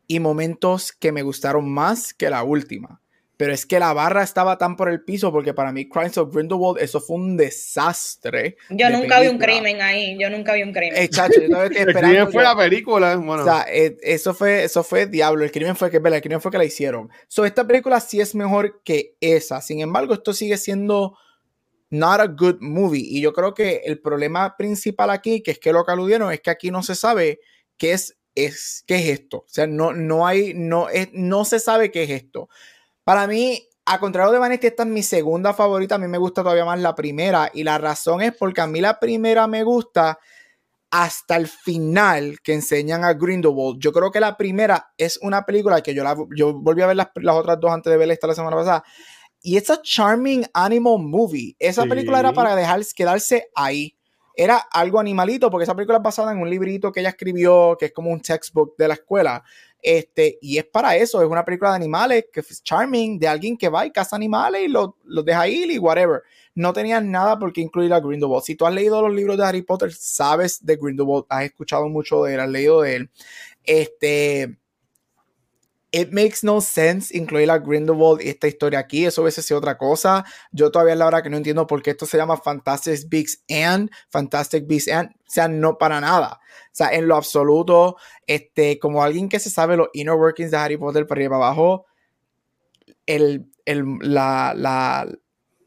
y 0.08 0.20
momentos 0.20 0.92
que 0.92 1.12
me 1.12 1.24
gustaron 1.24 1.72
más 1.72 2.14
que 2.14 2.30
la 2.30 2.44
última. 2.44 3.02
Pero 3.38 3.54
es 3.54 3.66
que 3.66 3.80
la 3.80 3.94
barra 3.94 4.24
estaba 4.24 4.58
tan 4.58 4.76
por 4.76 4.90
el 4.90 5.04
piso 5.04 5.32
porque 5.32 5.54
para 5.54 5.72
mí 5.72 5.90
Crimes 5.90 6.18
of 6.18 6.34
Grindelwald 6.34 6.82
eso 6.82 7.02
fue 7.02 7.18
un 7.18 7.36
desastre. 7.36 8.58
Yo 8.70 8.90
nunca 8.90 9.20
vi 9.20 9.28
un 9.28 9.38
crimen 9.38 9.82
ahí, 9.82 10.18
yo 10.20 10.30
nunca 10.30 10.54
vi 10.54 10.64
un 10.64 10.72
crimen. 10.72 10.98
Eh, 10.98 11.10
chacho, 11.10 11.42
yo 11.42 11.64
el 11.64 11.94
crimen 11.94 12.32
fue 12.32 12.44
la 12.44 12.56
película. 12.56 13.16
Bueno. 13.18 13.44
O 13.44 13.46
sea, 13.46 13.66
eh, 13.70 13.98
eso 14.02 14.34
fue, 14.34 14.64
eso 14.64 14.84
fue 14.84 15.08
diablo. 15.08 15.44
El 15.44 15.52
crimen 15.52 15.76
fue 15.76 15.92
que, 15.92 15.98
el 15.98 16.22
crimen 16.22 16.42
fue 16.42 16.52
que 16.52 16.58
la 16.58 16.66
hicieron. 16.66 17.10
So, 17.28 17.46
esta 17.46 17.66
película 17.68 18.00
sí 18.00 18.22
es 18.22 18.36
mejor 18.36 18.82
que 18.84 19.16
esa. 19.20 19.62
Sin 19.62 19.82
embargo, 19.82 20.14
esto 20.14 20.34
sigue 20.34 20.58
siendo 20.58 21.18
not 21.90 22.20
a 22.20 22.28
good 22.28 22.58
movie. 22.62 23.04
Y 23.04 23.22
yo 23.22 23.34
creo 23.34 23.54
que 23.54 23.82
el 23.86 24.00
problema 24.00 24.56
principal 24.58 25.10
aquí, 25.10 25.42
que 25.42 25.52
es 25.52 25.60
que 25.60 25.74
lo 25.74 25.84
que 25.84 25.92
aludieron, 25.92 26.32
es 26.32 26.42
que 26.42 26.50
aquí 26.50 26.72
no 26.72 26.84
se 26.84 26.96
sabe 26.96 27.40
qué 27.78 27.94
es, 27.94 28.18
es, 28.36 28.84
qué 28.88 28.96
es 28.96 29.20
esto. 29.20 29.38
O 29.40 29.48
sea, 29.48 29.68
no, 29.68 29.94
no 29.94 30.26
hay, 30.26 30.54
no, 30.54 30.90
es, 30.90 31.10
no 31.14 31.46
se 31.46 31.60
sabe 31.60 31.92
qué 31.92 32.04
es 32.04 32.10
esto. 32.10 32.50
Para 33.06 33.28
mí, 33.28 33.70
a 33.86 34.00
contrario 34.00 34.34
de 34.34 34.40
Vanity, 34.40 34.66
esta 34.66 34.82
es 34.82 34.90
mi 34.90 35.04
segunda 35.04 35.54
favorita. 35.54 35.96
A 35.96 35.98
mí 36.00 36.08
me 36.08 36.18
gusta 36.18 36.42
todavía 36.42 36.66
más 36.66 36.80
la 36.80 36.96
primera. 36.96 37.52
Y 37.54 37.64
la 37.64 37.78
razón 37.78 38.24
es 38.24 38.34
porque 38.36 38.62
a 38.62 38.68
mí 38.68 38.82
la 38.82 39.00
primera 39.00 39.46
me 39.46 39.64
gusta 39.64 40.18
hasta 40.90 41.36
el 41.36 41.48
final 41.48 42.40
que 42.42 42.54
enseñan 42.54 43.04
a 43.04 43.14
Grindelwald. 43.14 43.80
Yo 43.80 43.92
creo 43.92 44.10
que 44.12 44.20
la 44.20 44.36
primera 44.36 44.92
es 44.98 45.20
una 45.22 45.46
película 45.46 45.82
que 45.82 45.94
yo, 45.94 46.04
la, 46.04 46.18
yo 46.36 46.54
volví 46.54 46.82
a 46.82 46.88
ver 46.88 46.96
las, 46.96 47.10
otras 47.14 47.60
dos 47.60 47.72
antes 47.72 47.92
de 47.92 47.98
verla 47.98 48.14
esta 48.16 48.26
la 48.26 48.34
semana 48.34 48.56
pasada. 48.56 48.84
Y 49.40 49.58
es 49.58 49.70
a 49.70 49.80
charming 49.84 50.44
animal 50.56 50.98
movie. 50.98 51.56
Esa 51.60 51.84
película 51.86 52.20
era 52.20 52.34
para 52.34 52.56
dejar 52.56 52.82
quedarse 52.96 53.50
ahí. 53.54 53.96
Era 54.36 54.58
algo 54.72 55.00
animalito, 55.00 55.52
porque 55.52 55.66
esa 55.66 55.76
película 55.76 56.00
es 56.00 56.04
basada 56.04 56.32
en 56.32 56.40
un 56.40 56.50
librito 56.50 56.92
que 56.92 57.02
ella 57.02 57.10
escribió, 57.10 57.78
que 57.80 57.86
es 57.86 57.94
como 57.94 58.10
un 58.10 58.20
textbook 58.20 58.76
de 58.78 58.88
la 58.88 58.96
escuela. 58.96 59.44
Este, 59.88 60.40
y 60.42 60.58
es 60.58 60.66
para 60.66 60.96
eso, 60.96 61.22
es 61.22 61.30
una 61.30 61.46
película 61.46 61.70
de 61.70 61.76
animales 61.76 62.26
que 62.34 62.40
es 62.40 62.64
charming, 62.64 63.20
de 63.20 63.28
alguien 63.28 63.56
que 63.56 63.70
va 63.70 63.86
y 63.86 63.92
caza 63.92 64.16
animales 64.16 64.64
y 64.64 64.68
los 64.68 64.90
lo 65.04 65.22
deja 65.22 65.48
ir 65.48 65.70
y 65.70 65.78
whatever. 65.78 66.24
No 66.56 66.74
tenían 66.74 67.12
nada 67.12 67.38
por 67.38 67.54
qué 67.54 67.62
incluir 67.62 67.94
a 67.94 68.00
Grindelwald. 68.00 68.44
Si 68.44 68.56
tú 68.56 68.66
has 68.66 68.74
leído 68.74 69.00
los 69.00 69.14
libros 69.16 69.38
de 69.38 69.46
Harry 69.46 69.62
Potter, 69.62 69.94
sabes 69.94 70.66
de 70.66 70.78
Grindelwald, 70.78 71.26
has 71.30 71.44
escuchado 71.44 71.88
mucho 71.88 72.24
de 72.24 72.34
él, 72.34 72.40
has 72.40 72.50
leído 72.50 72.82
de 72.82 72.96
él. 72.96 73.10
Este, 73.64 74.58
it 75.96 76.12
makes 76.12 76.44
no 76.44 76.60
sense 76.60 77.18
incluir 77.18 77.50
a 77.50 77.58
Grindelwald 77.58 78.22
y 78.22 78.28
esta 78.28 78.50
historia 78.50 78.80
aquí. 78.80 79.06
Eso 79.06 79.22
hubiese 79.22 79.42
sido 79.42 79.60
otra 79.60 79.78
cosa. 79.78 80.26
Yo 80.52 80.70
todavía 80.70 80.94
la 80.96 81.06
hora 81.06 81.24
que 81.24 81.30
no 81.30 81.38
entiendo 81.38 81.66
por 81.68 81.82
qué 81.82 81.92
esto 81.92 82.06
se 82.06 82.18
llama 82.18 82.36
Fantastic 82.36 83.08
Beasts 83.08 83.46
and 83.50 83.90
Fantastic 84.10 84.68
Beasts 84.68 84.92
and. 84.92 85.12
O 85.12 85.32
sea, 85.36 85.48
no 85.48 85.78
para 85.78 86.02
nada. 86.02 86.40
O 86.42 86.74
sea, 86.74 86.90
en 86.90 87.08
lo 87.08 87.16
absoluto, 87.16 87.96
este, 88.28 88.78
como 88.78 89.04
alguien 89.04 89.30
que 89.30 89.40
se 89.40 89.50
sabe 89.50 89.78
los 89.78 89.88
inner 89.94 90.16
workings 90.16 90.52
de 90.52 90.58
Harry 90.58 90.76
Potter 90.76 91.08
para 91.08 91.20
arriba 91.20 91.38
para 91.38 91.48
abajo, 91.48 91.86
el, 93.06 93.46
el, 93.64 93.86
la, 94.02 94.54
la, 94.54 95.08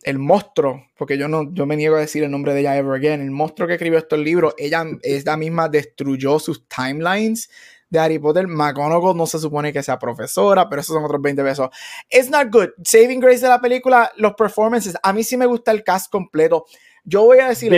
el 0.03 0.19
monstruo, 0.19 0.85
porque 0.99 1.17
yo 1.17 1.29
no 1.29 1.53
yo 1.55 1.65
me 1.65 1.77
niego 1.77 1.97
a 1.97 2.01
decir 2.01 2.23
el 2.23 2.31
nombre 2.31 2.53
de 2.53 2.61
ella 2.61 2.77
ever 2.77 2.99
again, 2.99 3.23
el 3.23 3.31
monstruo 3.31 3.67
que 3.67 3.75
escribió 3.75 3.99
estos 3.99 4.19
libros, 4.19 4.55
ella 4.59 4.85
es 5.03 5.25
la 5.25 5.39
misma 5.39 5.71
destruyó 5.71 6.39
sus 6.39 6.69
timelines 6.69 7.49
de 7.90 7.98
Harry 7.98 8.19
Potter. 8.19 8.47
McGonagall 8.47 9.16
no 9.16 9.27
se 9.27 9.39
supone 9.39 9.73
que 9.73 9.82
sea 9.82 9.98
profesora, 9.98 10.69
pero 10.69 10.81
esos 10.81 10.94
son 10.94 11.05
otros 11.05 11.20
20 11.23 11.43
pesos. 11.43 11.69
It's 12.10 12.31
not 12.31 12.48
good. 12.51 12.69
Saving 12.85 13.20
Grace 13.20 13.40
de 13.40 13.48
la 13.48 13.60
película, 13.60 14.10
los 14.16 14.35
performances, 14.35 14.97
a 15.02 15.12
mí 15.12 15.23
sí 15.24 15.36
me 15.36 15.47
gusta 15.47 15.70
el 15.70 15.82
cast 15.85 16.10
completo. 16.10 16.66
Yo 17.10 17.24
voy 17.24 17.39
a 17.39 17.48
decir. 17.48 17.70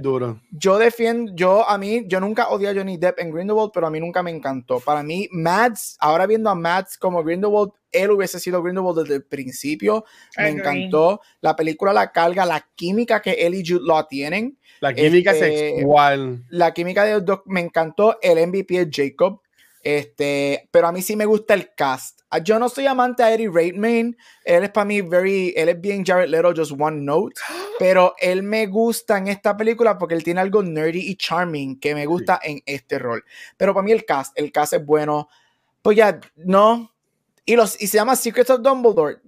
duro. 0.00 0.40
Yo 0.52 0.78
defiendo, 0.78 1.32
yo 1.34 1.68
a 1.68 1.76
mí, 1.76 2.04
yo 2.06 2.20
nunca 2.20 2.50
odié 2.50 2.68
a 2.68 2.74
Johnny 2.74 2.96
Depp 2.96 3.18
en 3.18 3.32
Grindelwald, 3.32 3.72
pero 3.74 3.88
a 3.88 3.90
mí 3.90 3.98
nunca 3.98 4.22
me 4.22 4.30
encantó. 4.30 4.78
Para 4.78 5.02
mí, 5.02 5.28
Mads, 5.32 5.96
ahora 5.98 6.24
viendo 6.26 6.50
a 6.50 6.54
Mads 6.54 6.96
como 6.96 7.24
Grindelwald, 7.24 7.72
él 7.90 8.12
hubiese 8.12 8.38
sido 8.38 8.62
Grindelwald 8.62 9.00
desde 9.00 9.16
el 9.16 9.24
principio. 9.24 10.04
Me 10.36 10.50
encantó. 10.50 11.20
La 11.40 11.56
película 11.56 11.92
la 11.92 12.12
carga, 12.12 12.46
la 12.46 12.64
química 12.76 13.20
que 13.20 13.32
él 13.32 13.56
y 13.56 13.64
Jude 13.66 13.84
Law 13.84 14.06
tienen. 14.06 14.56
La 14.80 14.94
química 14.94 15.32
es 15.32 15.42
este, 15.42 15.76
sexual. 15.76 16.44
La 16.50 16.72
química 16.72 17.04
de 17.04 17.20
los 17.20 17.40
me 17.46 17.62
encantó. 17.62 18.18
El 18.22 18.46
MVP 18.46 18.82
es 18.82 18.88
Jacob. 18.92 19.40
Este, 19.86 20.68
pero 20.72 20.88
a 20.88 20.92
mí 20.92 21.00
sí 21.00 21.14
me 21.14 21.26
gusta 21.26 21.54
el 21.54 21.72
cast. 21.76 22.22
Ah, 22.30 22.38
yo 22.38 22.58
no 22.58 22.68
soy 22.68 22.86
amante 22.86 23.22
a 23.22 23.32
Eddie 23.32 23.48
Redmayne. 23.48 24.16
Él 24.44 24.64
es 24.64 24.70
para 24.70 24.84
mí 24.84 25.00
very, 25.00 25.54
él 25.56 25.68
es 25.68 25.80
bien 25.80 26.04
Jared 26.04 26.28
Leto, 26.28 26.52
just 26.56 26.72
one 26.76 27.02
note. 27.02 27.40
Pero 27.78 28.16
él 28.18 28.42
me 28.42 28.66
gusta 28.66 29.16
en 29.16 29.28
esta 29.28 29.56
película 29.56 29.96
porque 29.96 30.16
él 30.16 30.24
tiene 30.24 30.40
algo 30.40 30.60
nerdy 30.60 31.08
y 31.08 31.14
charming 31.14 31.78
que 31.78 31.94
me 31.94 32.04
gusta 32.04 32.40
en 32.42 32.60
este 32.66 32.98
rol. 32.98 33.24
Pero 33.56 33.74
para 33.74 33.84
mí 33.84 33.92
el 33.92 34.04
cast, 34.04 34.36
el 34.36 34.50
cast 34.50 34.72
es 34.72 34.84
bueno. 34.84 35.28
Pues 35.82 35.96
ya, 35.96 36.18
no. 36.34 36.92
Y, 37.44 37.54
los, 37.54 37.80
y 37.80 37.86
se 37.86 37.98
llama 37.98 38.16
Secrets 38.16 38.50
of 38.50 38.62
Dumbledore. 38.62 39.18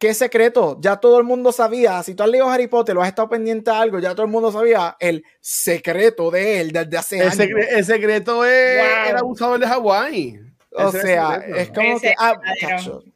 ¿Qué 0.00 0.14
secreto? 0.14 0.78
Ya 0.80 0.96
todo 0.96 1.18
el 1.18 1.24
mundo 1.24 1.52
sabía. 1.52 2.02
Si 2.02 2.14
tú 2.14 2.22
has 2.22 2.30
leído 2.30 2.48
Harry 2.48 2.68
Potter, 2.68 2.94
lo 2.94 3.02
has 3.02 3.08
estado 3.08 3.28
pendiente 3.28 3.70
a 3.70 3.82
algo, 3.82 3.98
ya 3.98 4.14
todo 4.14 4.24
el 4.24 4.32
mundo 4.32 4.50
sabía 4.50 4.96
el 4.98 5.22
secreto 5.40 6.30
de 6.30 6.62
él 6.62 6.72
desde 6.72 6.96
hace 6.96 7.20
años. 7.20 7.38
el 7.38 7.84
secreto 7.84 8.42
es 8.46 8.80
el 9.10 9.16
abusador 9.18 9.60
de 9.60 9.66
Hawái. 9.66 10.40
O 10.72 10.90
sea, 10.90 11.44
es 11.54 11.68
como 11.68 12.00
que. 12.00 12.14
Ah, 12.16 12.34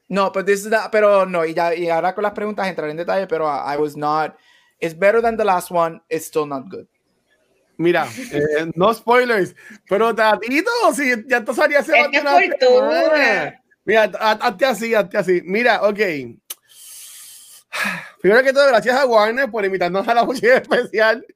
no, 0.09 0.31
pero, 0.31 0.45
this 0.45 0.69
pero 0.93 1.25
no, 1.25 1.47
y, 1.47 1.55
ya, 1.55 1.75
y 1.75 1.89
ahora 1.89 2.15
con 2.15 2.23
las 2.23 2.35
preguntas 2.35 2.69
entraré 2.69 2.91
en 2.91 2.99
detalle, 2.99 3.27
pero 3.27 3.47
I, 3.47 3.79
was 3.79 3.97
not. 3.97 4.37
It's 4.79 4.97
better 4.97 5.23
than 5.23 5.39
the 5.39 5.45
last 5.45 5.71
one, 5.71 6.03
it's 6.11 6.27
still 6.27 6.47
not 6.47 6.69
good. 6.69 6.87
Mira, 7.79 8.07
eh, 8.31 8.71
no 8.75 8.93
spoilers, 8.93 9.57
pero 9.89 10.15
Tatito, 10.15 10.71
si 10.95 11.15
ya 11.27 11.43
tú 11.43 11.55
sabías 11.55 11.87
se 11.87 11.93
va 11.93 12.11
Mira, 13.87 14.11
hazte 14.21 14.67
así, 14.67 14.95
hazte 14.95 15.17
así. 15.17 15.41
Mira, 15.45 15.83
ok. 15.83 16.01
Primero 18.21 18.43
que 18.43 18.53
todo, 18.53 18.67
gracias 18.69 18.97
a 18.97 19.07
Warner 19.07 19.51
por 19.51 19.65
invitarnos 19.65 20.07
a 20.09 20.15
la 20.15 20.25
música 20.27 20.57
especial 20.57 21.27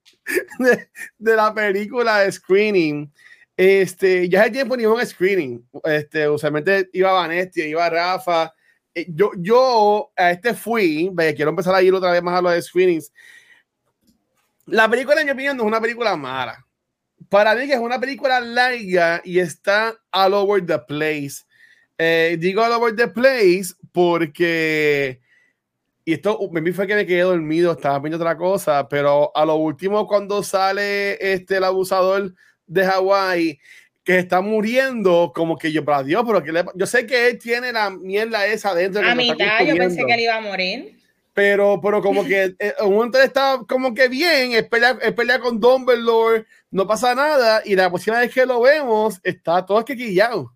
de, 0.59 0.89
de, 1.19 1.37
la 1.37 1.53
película 1.53 2.21
de 2.21 2.33
Screening. 2.33 3.11
Este, 3.59 4.29
ya 4.29 4.43
hace 4.43 4.53
tiempo 4.53 4.77
ni 4.77 4.87
un 4.87 5.05
screening. 5.05 5.69
Este, 5.83 6.29
usualmente 6.29 6.89
iba 6.93 7.13
Vanessa, 7.13 7.61
iba 7.61 7.91
Rafa. 7.91 8.55
Eh, 8.95 9.07
yo, 9.09 9.33
yo 9.37 10.13
a 10.17 10.31
este 10.31 10.55
fui, 10.55 11.13
quiero 11.35 11.51
empezar 11.51 11.75
a 11.75 11.83
ir 11.83 11.93
otra 11.93 12.13
vez 12.13 12.23
más 12.23 12.39
a 12.39 12.41
los 12.41 12.65
screenings. 12.65 13.13
La 14.67 14.89
película, 14.89 15.21
en 15.21 15.27
mi 15.27 15.33
opinión, 15.33 15.57
no 15.57 15.65
es 15.65 15.67
una 15.67 15.81
película 15.81 16.15
mala. 16.15 16.65
Para 17.29 17.57
mí 17.57 17.67
que 17.67 17.73
es 17.73 17.81
una 17.81 17.99
película 17.99 18.39
larga 18.39 19.21
y 19.25 19.41
está 19.41 19.99
all 20.13 20.35
over 20.35 20.65
the 20.65 20.79
place. 20.79 21.45
Eh, 21.99 22.37
digo 22.39 22.63
all 22.63 22.73
over 22.73 22.95
the 22.95 23.09
place 23.09 23.75
porque. 23.91 25.21
Y 26.09 26.15
esto 26.15 26.39
me 26.51 26.73
fue 26.73 26.87
que 26.87 26.95
me 26.95 27.05
quedé 27.05 27.21
dormido, 27.21 27.73
estaba 27.73 27.99
viendo 27.99 28.17
otra 28.17 28.35
cosa, 28.35 28.89
pero 28.89 29.31
a 29.35 29.45
lo 29.45 29.57
último, 29.57 30.07
cuando 30.07 30.43
sale 30.43 31.19
este, 31.21 31.59
el 31.59 31.65
abusador 31.65 32.33
de 32.67 32.87
Hawái, 32.87 33.59
que 34.03 34.17
está 34.17 34.41
muriendo, 34.41 35.33
como 35.35 35.59
que 35.59 35.71
yo, 35.71 35.85
para 35.85 36.03
Dios, 36.03 36.25
pero 36.27 36.43
que 36.43 36.65
yo 36.77 36.87
sé 36.87 37.07
que 37.07 37.29
él 37.29 37.39
tiene 37.39 37.75
la 37.75 37.91
mierda 37.91 38.47
esa 38.47 38.75
dentro. 38.75 39.07
A 39.07 39.15
mitad, 39.15 39.63
yo 39.67 39.77
pensé 39.77 40.07
que 40.07 40.15
él 40.15 40.21
iba 40.21 40.37
a 40.37 40.41
morir. 40.41 40.99
Pero, 41.35 41.79
pero 41.83 42.01
como 42.01 42.25
que 42.25 42.55
eh, 42.59 42.73
un 42.81 42.95
momento 42.95 43.21
está 43.21 43.61
como 43.69 43.93
que 43.93 44.09
bien, 44.09 44.53
es 44.53 44.65
pelea, 44.67 45.41
con 45.41 45.61
Dumbledore, 45.61 46.47
no 46.71 46.87
pasa 46.87 47.15
nada, 47.15 47.61
y 47.67 47.77
la 47.77 47.91
próxima 47.91 48.21
vez 48.21 48.33
que 48.33 48.47
lo 48.47 48.63
vemos, 48.63 49.21
está 49.23 49.67
todo 49.67 49.81
esquillado. 49.81 50.55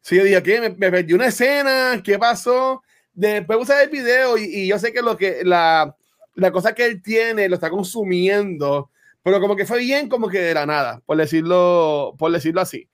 Sí, 0.00 0.16
yo 0.16 0.24
dije, 0.24 0.42
¿qué? 0.42 0.60
Me, 0.60 0.70
me, 0.70 0.90
perdí 0.90 1.12
una 1.12 1.26
escena, 1.26 2.02
¿qué 2.04 2.18
pasó? 2.18 2.82
Después 3.14 3.58
puse 3.58 3.82
el 3.82 3.90
video 3.90 4.36
y, 4.36 4.42
y, 4.42 4.66
yo 4.66 4.78
sé 4.78 4.92
que 4.92 5.00
lo 5.00 5.16
que 5.16 5.44
la, 5.44 5.96
la 6.34 6.50
cosa 6.50 6.74
que 6.74 6.84
él 6.84 7.02
tiene 7.02 7.48
lo 7.48 7.54
está 7.54 7.70
consumiendo, 7.70 8.90
pero 9.22 9.40
como 9.40 9.56
que 9.56 9.66
fue 9.66 9.78
bien 9.78 10.08
como 10.08 10.28
que 10.28 10.40
de 10.40 10.54
la 10.54 10.66
nada, 10.66 11.00
por 11.06 11.16
decirlo, 11.16 12.14
por 12.18 12.32
decirlo 12.32 12.60
así. 12.60 12.88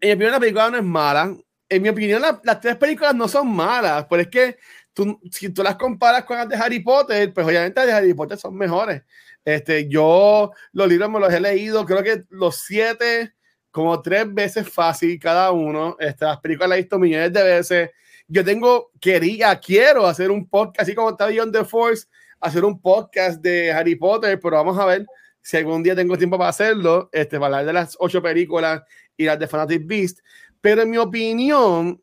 En 0.00 0.08
mi 0.08 0.12
opinión, 0.12 0.32
la 0.32 0.40
película 0.40 0.70
no 0.70 0.76
es 0.76 0.84
mala. 0.84 1.36
En 1.68 1.82
mi 1.82 1.88
opinión, 1.88 2.20
las 2.20 2.60
tres 2.60 2.76
películas 2.76 3.14
no 3.14 3.26
son 3.26 3.50
malas, 3.50 4.06
pero 4.10 4.22
es 4.22 4.28
que 4.28 4.58
tú, 4.92 5.18
si 5.30 5.48
tú 5.48 5.62
las 5.62 5.76
comparas 5.76 6.24
con 6.24 6.36
las 6.36 6.48
de 6.48 6.56
Harry 6.56 6.80
Potter, 6.80 7.32
pues 7.32 7.46
obviamente 7.46 7.80
las 7.80 7.86
de 7.86 7.92
Harry 7.92 8.14
Potter 8.14 8.36
son 8.36 8.54
mejores. 8.54 9.02
Este, 9.44 9.88
yo 9.88 10.52
los 10.72 10.88
libros 10.88 11.10
me 11.10 11.20
los 11.20 11.32
he 11.32 11.40
leído, 11.40 11.84
creo 11.86 12.02
que 12.02 12.24
los 12.30 12.56
siete, 12.56 13.34
como 13.70 14.00
tres 14.02 14.32
veces 14.32 14.68
fácil 14.68 15.18
cada 15.18 15.50
uno. 15.52 15.96
Estas 15.98 16.38
películas 16.40 16.70
las 16.70 16.78
he 16.78 16.82
visto 16.82 16.98
millones 16.98 17.32
de 17.32 17.42
veces. 17.42 17.90
Yo 18.26 18.44
tengo, 18.44 18.90
quería, 19.00 19.58
quiero 19.60 20.06
hacer 20.06 20.30
un 20.30 20.48
podcast, 20.48 20.80
así 20.80 20.94
como 20.94 21.10
está 21.10 21.26
Beyond 21.26 21.52
the 21.52 21.64
Force, 21.64 22.06
hacer 22.40 22.64
un 22.64 22.80
podcast 22.80 23.40
de 23.42 23.72
Harry 23.72 23.96
Potter, 23.96 24.38
pero 24.40 24.56
vamos 24.56 24.78
a 24.78 24.86
ver 24.86 25.06
si 25.42 25.58
algún 25.58 25.82
día 25.82 25.94
tengo 25.94 26.16
tiempo 26.16 26.38
para 26.38 26.50
hacerlo, 26.50 27.10
este, 27.12 27.38
para 27.38 27.58
hablar 27.58 27.66
de 27.66 27.72
las 27.74 27.96
ocho 28.00 28.22
películas 28.22 28.82
y 29.16 29.24
las 29.24 29.38
de 29.38 29.46
Fanatic 29.46 29.86
Beast. 29.86 30.20
Pero 30.60 30.82
en 30.82 30.90
mi 30.90 30.96
opinión, 30.96 32.02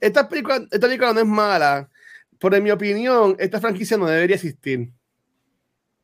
esta 0.00 0.28
película, 0.28 0.56
esta 0.70 0.86
película 0.86 1.12
no 1.12 1.20
es 1.20 1.26
mala, 1.26 1.90
pero 2.38 2.56
en 2.56 2.62
mi 2.62 2.70
opinión, 2.70 3.36
esta 3.38 3.60
franquicia 3.60 3.96
no 3.96 4.06
debería 4.06 4.36
existir. 4.36 4.90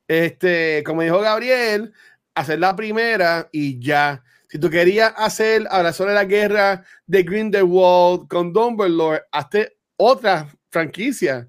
Este, 0.07 0.83
como 0.85 1.03
dijo 1.03 1.21
Gabriel, 1.21 1.93
hacer 2.35 2.59
la 2.59 2.77
primera 2.77 3.49
y 3.53 3.79
ya. 3.79 4.23
Si 4.53 4.59
tú 4.59 4.69
querías 4.69 5.15
hacer 5.17 5.67
ahora 5.71 5.95
sobre 5.95 6.13
la 6.13 6.27
guerra 6.27 6.85
de 7.07 7.23
Grindelwald 7.23 8.29
con 8.29 8.53
Dumbledore, 8.53 9.23
hazte 9.33 9.79
otra 9.97 10.47
franquicia. 10.69 11.49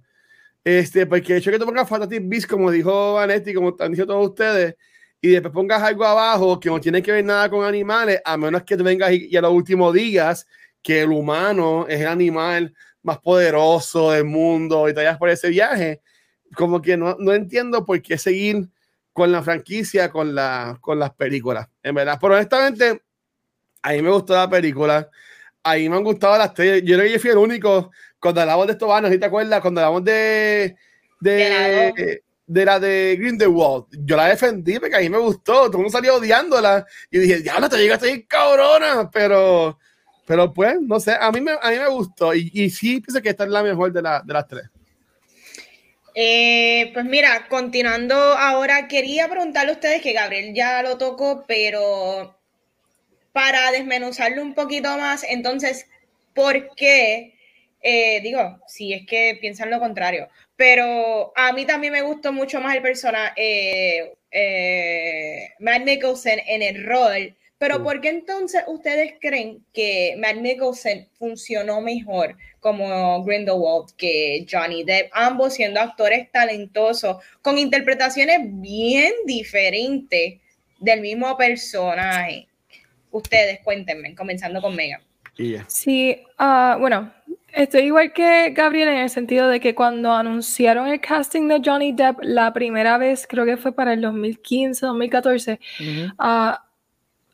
Este, 0.64 1.06
porque 1.06 1.34
el 1.34 1.40
hecho 1.40 1.52
que 1.52 1.60
tú 1.60 1.66
pongas 1.66 1.90
Fantastic 1.90 2.22
Beasts, 2.24 2.48
como 2.48 2.72
dijo 2.72 3.16
Vanetti, 3.16 3.54
como 3.54 3.76
han 3.78 3.92
dicho 3.92 4.08
todos 4.08 4.30
ustedes, 4.30 4.78
y 5.20 5.28
después 5.28 5.54
pongas 5.54 5.84
algo 5.84 6.06
abajo 6.06 6.58
que 6.58 6.70
no 6.70 6.80
tiene 6.80 7.04
que 7.04 7.12
ver 7.12 7.26
nada 7.26 7.50
con 7.50 7.66
animales, 7.66 8.22
a 8.24 8.38
menos 8.38 8.64
que 8.64 8.78
tú 8.78 8.86
vengas 8.86 9.12
y, 9.12 9.36
a 9.36 9.42
lo 9.42 9.52
último 9.52 9.92
digas 9.92 10.48
que 10.82 11.02
el 11.02 11.12
humano 11.12 11.86
es 11.90 12.00
el 12.00 12.08
animal 12.08 12.74
más 13.02 13.20
poderoso 13.20 14.12
del 14.12 14.24
mundo 14.24 14.88
y 14.88 14.94
te 14.94 15.02
vayas 15.02 15.18
por 15.18 15.28
ese 15.28 15.50
viaje, 15.50 16.02
como 16.56 16.82
que 16.82 16.96
no, 16.96 17.18
no 17.20 17.34
entiendo 17.34 17.86
por 17.86 18.02
qué 18.02 18.18
seguir 18.18 18.70
con 19.14 19.32
la 19.32 19.44
franquicia, 19.44 20.10
con, 20.10 20.36
la, 20.36 20.78
con 20.82 21.00
las 21.00 21.12
películas, 21.12 21.70
en 21.84 21.96
verdad. 21.96 22.18
Pero 22.20 22.34
honestamente, 22.34 23.02
a 23.82 23.92
mí 23.92 24.02
me 24.02 24.10
gustó 24.10 24.34
la 24.34 24.50
película, 24.50 25.10
a 25.64 25.76
mí 25.76 25.88
me 25.88 25.96
han 25.98 26.04
gustado 26.04 26.38
las 26.38 26.54
tres. 26.54 26.82
Yo 26.84 26.96
creo 26.96 27.08
que 27.08 27.14
yo 27.14 27.20
fui 27.20 27.30
el 27.30 27.38
único, 27.38 27.92
cuando 28.20 28.42
hablamos 28.42 28.68
de 28.68 28.74
estos 28.74 28.90
vanos, 28.90 29.12
¿sí 29.12 29.20
te 29.20 29.26
acuerdas? 29.26 29.62
Cuando 29.62 29.82
hablamos 29.82 30.04
de, 30.04 30.76
de, 31.20 32.22
de 32.48 32.66
la 32.66 32.80
de 32.80 33.16
Grindelwald, 33.20 33.86
yo 33.92 34.18
la 34.18 34.28
defendí 34.28 34.80
porque 34.80 34.96
a 34.96 35.00
mí 35.00 35.10
me 35.10 35.20
gustó, 35.20 35.54
todo 35.54 35.72
el 35.74 35.78
mundo 35.78 35.92
salió 35.92 36.16
odiándola 36.16 36.86
y 37.12 37.20
dije, 37.20 37.44
ya 37.44 37.60
no 37.60 37.70
te 37.70 37.78
llegaste 37.78 38.08
ahí, 38.10 38.24
cabrona, 38.24 39.10
pero 39.12 39.78
pero 40.26 40.54
pues, 40.54 40.80
no 40.82 41.00
sé, 41.00 41.16
a 41.20 41.32
mí 41.32 41.42
me, 41.42 41.52
a 41.52 41.70
mí 41.70 41.78
me 41.78 41.90
gustó 41.90 42.34
y, 42.34 42.50
y 42.54 42.70
sí 42.70 43.02
pienso 43.02 43.22
que 43.22 43.30
esta 43.30 43.44
es 43.44 43.50
la 43.50 43.62
mejor 43.62 43.92
de, 43.92 44.02
la, 44.02 44.22
de 44.26 44.34
las 44.34 44.48
tres. 44.48 44.70
Eh, 46.16 46.92
pues 46.94 47.06
mira, 47.06 47.48
continuando 47.50 48.16
ahora, 48.16 48.88
quería 48.88 49.28
preguntarle 49.30 49.72
a 49.72 49.76
ustedes 49.76 50.02
que 50.02 50.14
Gabriel 50.14 50.54
ya 50.54 50.84
lo 50.84 50.98
tocó, 50.98 51.44
pero 51.48 52.38
para 53.32 53.72
desmenuzarlo 53.72 54.42
un 54.44 54.54
poquito 54.54 54.96
más, 54.98 55.24
entonces, 55.24 55.88
¿por 56.36 56.76
qué? 56.76 57.34
Eh, 57.82 58.22
digo, 58.22 58.60
si 58.68 58.94
es 58.94 59.06
que 59.08 59.38
piensan 59.42 59.72
lo 59.72 59.80
contrario, 59.80 60.30
pero 60.56 61.34
a 61.36 61.52
mí 61.54 61.66
también 61.66 61.94
me 61.94 62.02
gustó 62.04 62.32
mucho 62.32 62.62
más 62.62 62.76
el 62.76 62.82
personaje, 62.84 64.14
eh, 64.32 65.50
Matt 65.60 65.84
Nicholson 65.84 66.40
en 66.48 66.62
el 66.62 66.86
rol 66.86 67.36
pero 67.64 67.82
¿por 67.82 68.02
qué 68.02 68.10
entonces 68.10 68.62
ustedes 68.68 69.14
creen 69.22 69.64
que 69.72 70.16
Matt 70.20 70.36
Nicholson 70.36 71.08
funcionó 71.18 71.80
mejor 71.80 72.36
como 72.60 73.24
Grindelwald 73.24 73.96
que 73.96 74.46
Johnny 74.52 74.84
Depp? 74.84 75.10
Ambos 75.14 75.54
siendo 75.54 75.80
actores 75.80 76.30
talentosos, 76.30 77.24
con 77.42 77.58
interpretaciones 77.58 78.40
bien 78.42 79.14
diferentes 79.26 80.42
del 80.78 81.00
mismo 81.00 81.38
personaje. 81.38 82.50
Ustedes 83.12 83.62
cuéntenme, 83.64 84.14
comenzando 84.14 84.62
con 84.62 84.76
Megan. 84.76 85.00
Sí, 85.70 86.18
uh, 86.42 86.78
bueno, 86.78 87.14
estoy 87.54 87.84
igual 87.84 88.12
que 88.12 88.50
Gabriel 88.50 88.90
en 88.90 88.98
el 88.98 89.10
sentido 89.10 89.48
de 89.48 89.62
que 89.62 89.74
cuando 89.74 90.12
anunciaron 90.12 90.90
el 90.90 91.00
casting 91.00 91.48
de 91.48 91.62
Johnny 91.64 91.94
Depp 91.94 92.24
la 92.24 92.52
primera 92.52 92.98
vez, 92.98 93.26
creo 93.26 93.46
que 93.46 93.56
fue 93.56 93.72
para 93.72 93.94
el 93.94 94.02
2015, 94.02 94.86
2014, 94.86 95.60
uh, 96.20 96.58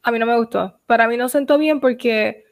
a 0.04 0.12
mí 0.12 0.20
no 0.20 0.26
me 0.26 0.38
gustó. 0.38 0.80
Para 0.86 1.08
mí 1.08 1.18
no 1.18 1.30
sentó 1.30 1.58
bien 1.58 1.80
porque 1.80 2.46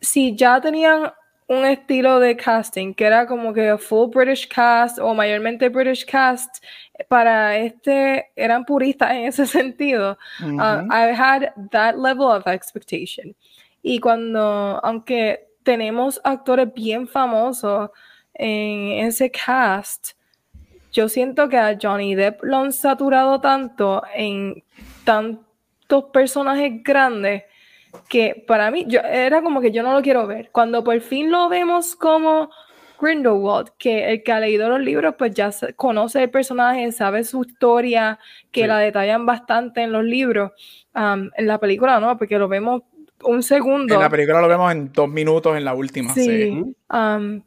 si 0.00 0.34
ya 0.34 0.60
tenían 0.60 1.12
un 1.46 1.64
estilo 1.64 2.20
de 2.20 2.36
casting 2.36 2.94
que 2.94 3.04
era 3.04 3.26
como 3.26 3.52
que 3.52 3.76
full 3.76 4.08
British 4.08 4.46
cast 4.46 5.00
o 5.00 5.12
mayormente 5.14 5.68
British 5.68 6.04
cast, 6.04 6.62
para 7.08 7.56
este 7.56 8.30
eran 8.36 8.64
puristas 8.64 9.10
en 9.16 9.24
ese 9.24 9.46
sentido. 9.46 10.16
Uh, 10.40 10.86
I 10.90 11.12
had 11.12 11.52
that 11.72 11.96
level 11.96 12.26
of 12.26 12.46
expectation. 12.46 13.34
Y 13.82 13.98
cuando, 13.98 14.80
aunque 14.84 15.48
tenemos 15.64 16.20
actores 16.22 16.72
bien 16.72 17.08
famosos 17.08 17.90
en 18.34 19.06
ese 19.06 19.30
cast, 19.30 20.10
yo 20.92 21.08
siento 21.08 21.48
que 21.48 21.56
a 21.56 21.76
Johnny 21.80 22.14
Depp 22.14 22.42
lo 22.42 22.58
han 22.58 22.72
saturado 22.72 23.40
tanto 23.40 24.02
en 24.14 24.62
tanto 25.04 25.49
personajes 26.12 26.82
grandes 26.82 27.44
que 28.08 28.44
para 28.46 28.70
mí 28.70 28.84
yo, 28.88 29.00
era 29.00 29.42
como 29.42 29.60
que 29.60 29.72
yo 29.72 29.82
no 29.82 29.92
lo 29.92 30.02
quiero 30.02 30.26
ver. 30.26 30.50
Cuando 30.52 30.84
por 30.84 31.00
fin 31.00 31.30
lo 31.30 31.48
vemos 31.48 31.96
como 31.96 32.50
Grindelwald, 33.00 33.70
que 33.78 34.12
el 34.12 34.22
que 34.22 34.32
ha 34.32 34.40
leído 34.40 34.68
los 34.68 34.80
libros 34.80 35.14
pues 35.18 35.34
ya 35.34 35.50
conoce 35.76 36.22
el 36.22 36.30
personaje, 36.30 36.92
sabe 36.92 37.24
su 37.24 37.42
historia, 37.42 38.18
que 38.52 38.66
la 38.66 38.78
detallan 38.78 39.26
bastante 39.26 39.82
en 39.82 39.92
los 39.92 40.04
libros. 40.04 40.52
Um, 40.94 41.30
en 41.36 41.46
la 41.46 41.58
película 41.58 41.98
no, 42.00 42.16
porque 42.16 42.38
lo 42.38 42.48
vemos 42.48 42.82
un 43.22 43.42
segundo. 43.42 43.94
En 43.94 44.00
la 44.00 44.10
película 44.10 44.40
lo 44.40 44.48
vemos 44.48 44.72
en 44.72 44.92
dos 44.92 45.08
minutos 45.08 45.56
en 45.56 45.64
la 45.64 45.74
última. 45.74 46.12
Sí. 46.14 46.62
Um, 46.90 47.42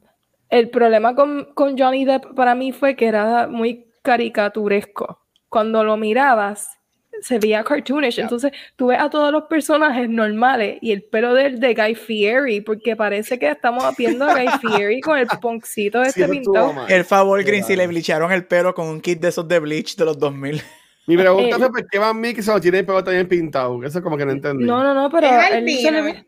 el 0.50 0.70
problema 0.70 1.16
con, 1.16 1.54
con 1.54 1.78
Johnny 1.78 2.06
Depp 2.06 2.36
para 2.36 2.54
mí 2.56 2.72
fue 2.72 2.96
que 2.96 3.08
era 3.08 3.48
muy 3.48 3.88
caricaturesco. 4.02 5.20
Cuando 5.50 5.84
lo 5.84 5.98
mirabas, 5.98 6.78
se 7.22 7.40
veía 7.40 7.64
cartoonish. 7.64 8.20
Entonces, 8.20 8.52
tú 8.76 8.88
ves 8.88 9.00
a 9.00 9.10
todos 9.10 9.32
los 9.32 9.44
personajes 9.44 10.10
normales 10.10 10.78
y 10.82 10.92
el 10.92 11.04
pelo 11.04 11.34
del 11.34 11.60
de 11.60 11.74
Guy 11.74 11.96
Fieri, 11.96 12.62
porque 12.62 12.96
parece 12.96 13.40
que 13.40 13.50
estamos 13.50 13.84
viendo 13.98 14.26
a 14.26 14.34
Guy 14.34 14.48
Fieri 14.62 15.02
con 15.02 15.18
el 15.18 15.28
poncito 15.42 16.02
de 16.02 16.10
este 16.10 16.28
pintado. 16.28 16.88
El 16.88 17.06
favor, 17.06 17.44
Green, 17.44 17.64
si 17.64 17.76
le 17.76 17.88
bleacharon 17.88 18.32
el 18.32 18.46
pelo 18.46 18.74
con 18.74 18.88
un 18.88 19.02
kit 19.02 19.20
de 19.20 19.30
esos 19.30 19.48
de 19.48 19.60
bleach 19.60 19.96
de 19.96 20.06
los 20.06 20.18
2000. 20.18 20.62
Mi 21.06 21.18
pregunta 21.18 21.58
fue 21.58 21.70
por 21.70 21.88
qué 21.88 22.00
Van 22.00 22.20
Mick 22.20 22.42
se 22.42 22.52
lo 22.52 22.62
tiene 22.62 22.80
el 22.80 22.86
pelo 22.86 23.04
también 23.04 23.28
pintado. 23.28 23.84
Eso 23.84 24.02
como 24.02 24.18
que 24.18 24.26
no 24.26 24.32
entendí. 24.32 24.64
No, 24.64 24.84
no, 24.84 24.94
no, 24.94 25.10
pero. 25.10 25.28
Es 25.28 25.52
albino. 25.52 26.24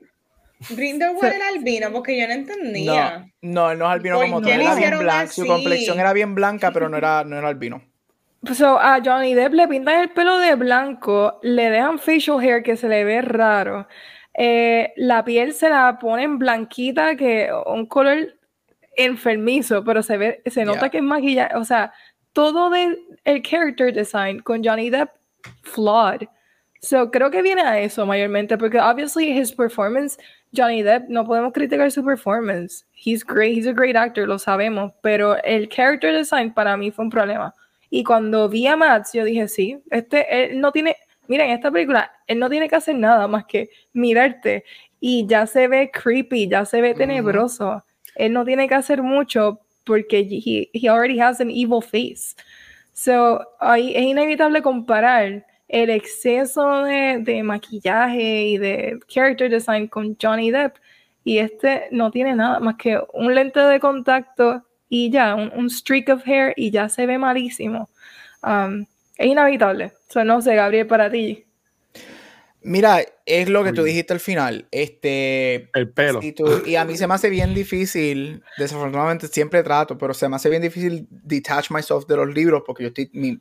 Grindelwald 0.70 1.34
era 1.34 1.48
albino 1.49 1.91
porque 1.91 2.20
yo 2.20 2.28
no 2.28 2.34
entendía. 2.34 3.26
No, 3.41 3.70
no, 3.70 3.76
no 3.76 3.86
es 3.86 3.91
albino 3.91 4.20
como 4.20 4.41
tú. 4.41 4.49
Era 4.49 4.76
bien 4.76 4.99
blanco. 4.99 5.32
Su 5.32 5.45
complexión 5.45 5.99
era 5.99 6.14
bien 6.14 6.36
blanca, 6.36 6.72
pero 6.72 6.90
no 6.90 6.98
era, 6.98 7.24
no 7.24 7.38
era 7.38 7.48
albino. 7.48 7.82
So, 8.53 8.77
a 8.80 8.99
Johnny 9.01 9.34
Depp 9.34 9.53
le 9.53 9.67
pintan 9.67 10.01
el 10.01 10.09
pelo 10.09 10.38
de 10.38 10.55
blanco, 10.55 11.39
le 11.41 11.69
dejan 11.69 11.97
facial 11.97 12.39
hair 12.39 12.61
que 12.61 12.77
se 12.77 12.88
le 12.88 13.03
ve 13.03 13.22
raro. 13.22 13.88
Eh, 14.34 14.93
la 14.97 15.23
piel 15.23 15.53
se 15.53 15.69
la 15.69 15.97
ponen 15.97 16.38
blanquita, 16.38 17.15
que 17.15 17.49
un 17.65 17.85
color 17.88 18.35
enfermizo, 18.97 19.84
pero 19.84 20.03
se 20.03 20.17
ve, 20.17 20.41
se 20.45 20.63
nota 20.65 20.89
que 20.89 20.97
es 20.97 21.03
maquillaje. 21.03 21.55
O 21.55 21.63
sea, 21.63 21.93
todo 22.34 22.69
de, 22.69 22.97
el 23.23 23.41
character 23.41 23.91
design 23.93 24.39
con 24.39 24.63
Johnny 24.63 24.89
Depp 24.89 25.09
flawed. 25.63 26.27
So, 26.81 27.09
creo 27.09 27.31
que 27.31 27.41
viene 27.41 27.61
a 27.61 27.80
eso 27.80 28.05
mayormente, 28.05 28.57
porque 28.57 28.80
obviously 28.80 29.31
his 29.31 29.51
performance, 29.51 30.17
Johnny 30.55 30.84
Depp, 30.84 31.09
no 31.09 31.26
podemos 31.26 31.51
criticar 31.51 31.89
su 31.89 32.03
performance. 32.03 32.85
He's 32.93 33.23
great, 33.23 33.57
he's 33.57 33.65
a 33.65 33.73
great 33.73 33.95
actor, 33.95 34.27
lo 34.27 34.38
sabemos, 34.38 34.91
pero 35.01 35.35
el 35.43 35.67
character 35.67 36.13
design 36.13 36.53
para 36.53 36.77
mí 36.77 36.91
fue 36.91 37.05
un 37.05 37.09
problema. 37.09 37.55
Y 37.90 38.03
cuando 38.03 38.49
vi 38.49 38.68
a 38.68 38.76
Max, 38.76 39.12
yo 39.14 39.24
dije, 39.24 39.48
sí, 39.48 39.80
este, 39.90 40.52
él 40.53 40.60
no 40.60 40.72
tiene, 40.72 40.95
miren, 41.28 41.52
esta 41.52 41.72
película, 41.72 42.12
él 42.28 42.40
no 42.40 42.49
tiene 42.49 42.70
que 42.70 42.76
hacer 42.76 42.95
nada 42.95 43.28
más 43.28 43.45
que 43.45 43.70
mirarte 43.94 44.64
y 44.99 45.26
ya 45.28 45.45
se 45.48 45.68
ve 45.68 45.91
creepy, 45.91 46.48
ya 46.48 46.66
se 46.66 46.82
ve 46.82 46.94
tenebroso. 46.94 47.84
Él 48.16 48.34
no 48.34 48.45
tiene 48.45 48.68
que 48.68 48.76
hacer 48.76 49.03
mucho 49.03 49.60
porque 49.84 50.20
he, 50.20 50.70
he 50.74 50.90
already 50.90 51.20
has 51.20 51.40
an 51.41 51.49
evil 51.49 51.82
face. 51.82 52.36
So, 52.94 53.41
ahí 53.60 53.94
es 53.95 54.03
inevitable 54.03 54.62
comparar 54.62 55.45
el 55.68 55.90
exceso 55.90 56.84
de, 56.84 57.41
maquillaje 57.44 58.44
y 58.44 58.57
de 58.57 58.99
character 59.07 59.49
design 59.49 59.88
con 59.88 60.16
Johnny 60.22 60.52
Depp 60.52 60.78
y 61.24 61.40
este 61.40 61.88
no 61.91 62.12
tiene 62.12 62.36
nada 62.36 62.60
más 62.60 62.76
que 62.76 62.99
un 63.14 63.34
lente 63.34 63.60
de 63.60 63.80
contacto 63.80 64.64
y 64.90 65.10
ya, 65.10 65.36
un, 65.36 65.70
streak 65.70 66.10
of 66.10 66.26
hair 66.26 66.53
y 66.56 66.72
ya 66.72 66.90
se 66.90 67.06
ve 67.06 67.18
malísimo. 67.18 67.90
Um, 68.44 68.86
es 69.18 69.28
inevitable. 69.28 69.91
O 70.14 70.24
no 70.24 70.41
sé, 70.41 70.56
Gabriel, 70.56 70.88
para 70.88 71.10
ti. 71.10 71.45
Mira, 72.62 73.03
es 73.28 73.48
lo 73.48 73.64
que 73.64 73.74
tú 73.74 73.84
dijiste 73.84 74.14
al 74.14 74.20
final. 74.20 74.68
Este. 74.72 75.70
El 75.76 75.91
pelo. 75.91 76.20
y 76.66 76.76
a 76.76 76.84
mí 76.84 76.98
se 76.98 77.06
me 77.06 77.14
hace 77.14 77.30
bien 77.30 77.53
difícil. 77.53 78.44
Desafortunadamente 78.57 79.28
siempre 79.28 79.62
trato, 79.62 79.99
pero 79.99 80.16
se 80.16 80.28
me 80.28 80.36
hace 80.36 80.49
bien 80.49 80.64
difícil 80.64 81.07
detach 81.12 81.70
myself 81.70 82.07
de 82.07 82.16
los 82.16 82.34
libros 82.34 82.64
porque 82.66 82.84
yo 82.84 82.88
estoy. 82.88 83.12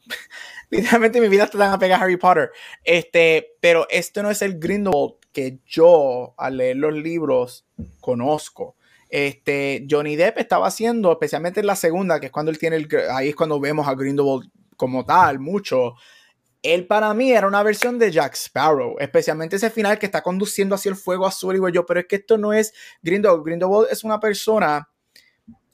literalmente 0.70 1.22
mi 1.22 1.28
vida 1.28 1.44
está 1.44 1.56
tan 1.56 1.72
apegada 1.72 2.02
a 2.02 2.04
Harry 2.04 2.18
Potter. 2.18 2.50
Este, 2.84 3.56
pero 3.60 3.86
esto 3.88 4.22
no 4.22 4.30
es 4.30 4.42
el 4.42 4.58
Grindelwald 4.58 5.14
que 5.32 5.58
yo, 5.66 6.34
al 6.36 6.58
leer 6.58 6.76
los 6.76 6.92
libros, 6.92 7.64
conozco. 8.00 8.76
Este, 9.16 9.86
Johnny 9.88 10.16
Depp 10.16 10.38
estaba 10.38 10.66
haciendo, 10.66 11.12
especialmente 11.12 11.60
en 11.60 11.68
la 11.68 11.76
segunda, 11.76 12.18
que 12.18 12.26
es 12.26 12.32
cuando 12.32 12.50
él 12.50 12.58
tiene 12.58 12.74
el. 12.74 12.88
Ahí 13.12 13.28
es 13.28 13.36
cuando 13.36 13.60
vemos 13.60 13.86
a 13.86 13.94
Grindelwald 13.94 14.50
como 14.76 15.04
tal, 15.04 15.38
mucho 15.38 15.94
él 16.64 16.88
para 16.88 17.14
mí 17.14 17.30
era 17.30 17.46
una 17.46 17.62
versión 17.62 17.96
de 17.98 18.10
Jack 18.10 18.34
Sparrow, 18.34 18.96
especialmente 18.98 19.54
ese 19.54 19.70
final 19.70 20.00
que 20.00 20.06
está 20.06 20.20
conduciendo 20.20 20.74
hacia 20.74 20.88
el 20.88 20.96
fuego 20.96 21.26
azul 21.26 21.56
y 21.56 21.72
yo, 21.72 21.86
pero 21.86 22.00
es 22.00 22.06
que 22.06 22.16
esto 22.16 22.38
no 22.38 22.52
es 22.52 22.72
Grindelwald. 23.02 23.44
Grindelwald 23.44 23.88
es 23.88 24.02
una 24.02 24.18
persona 24.18 24.88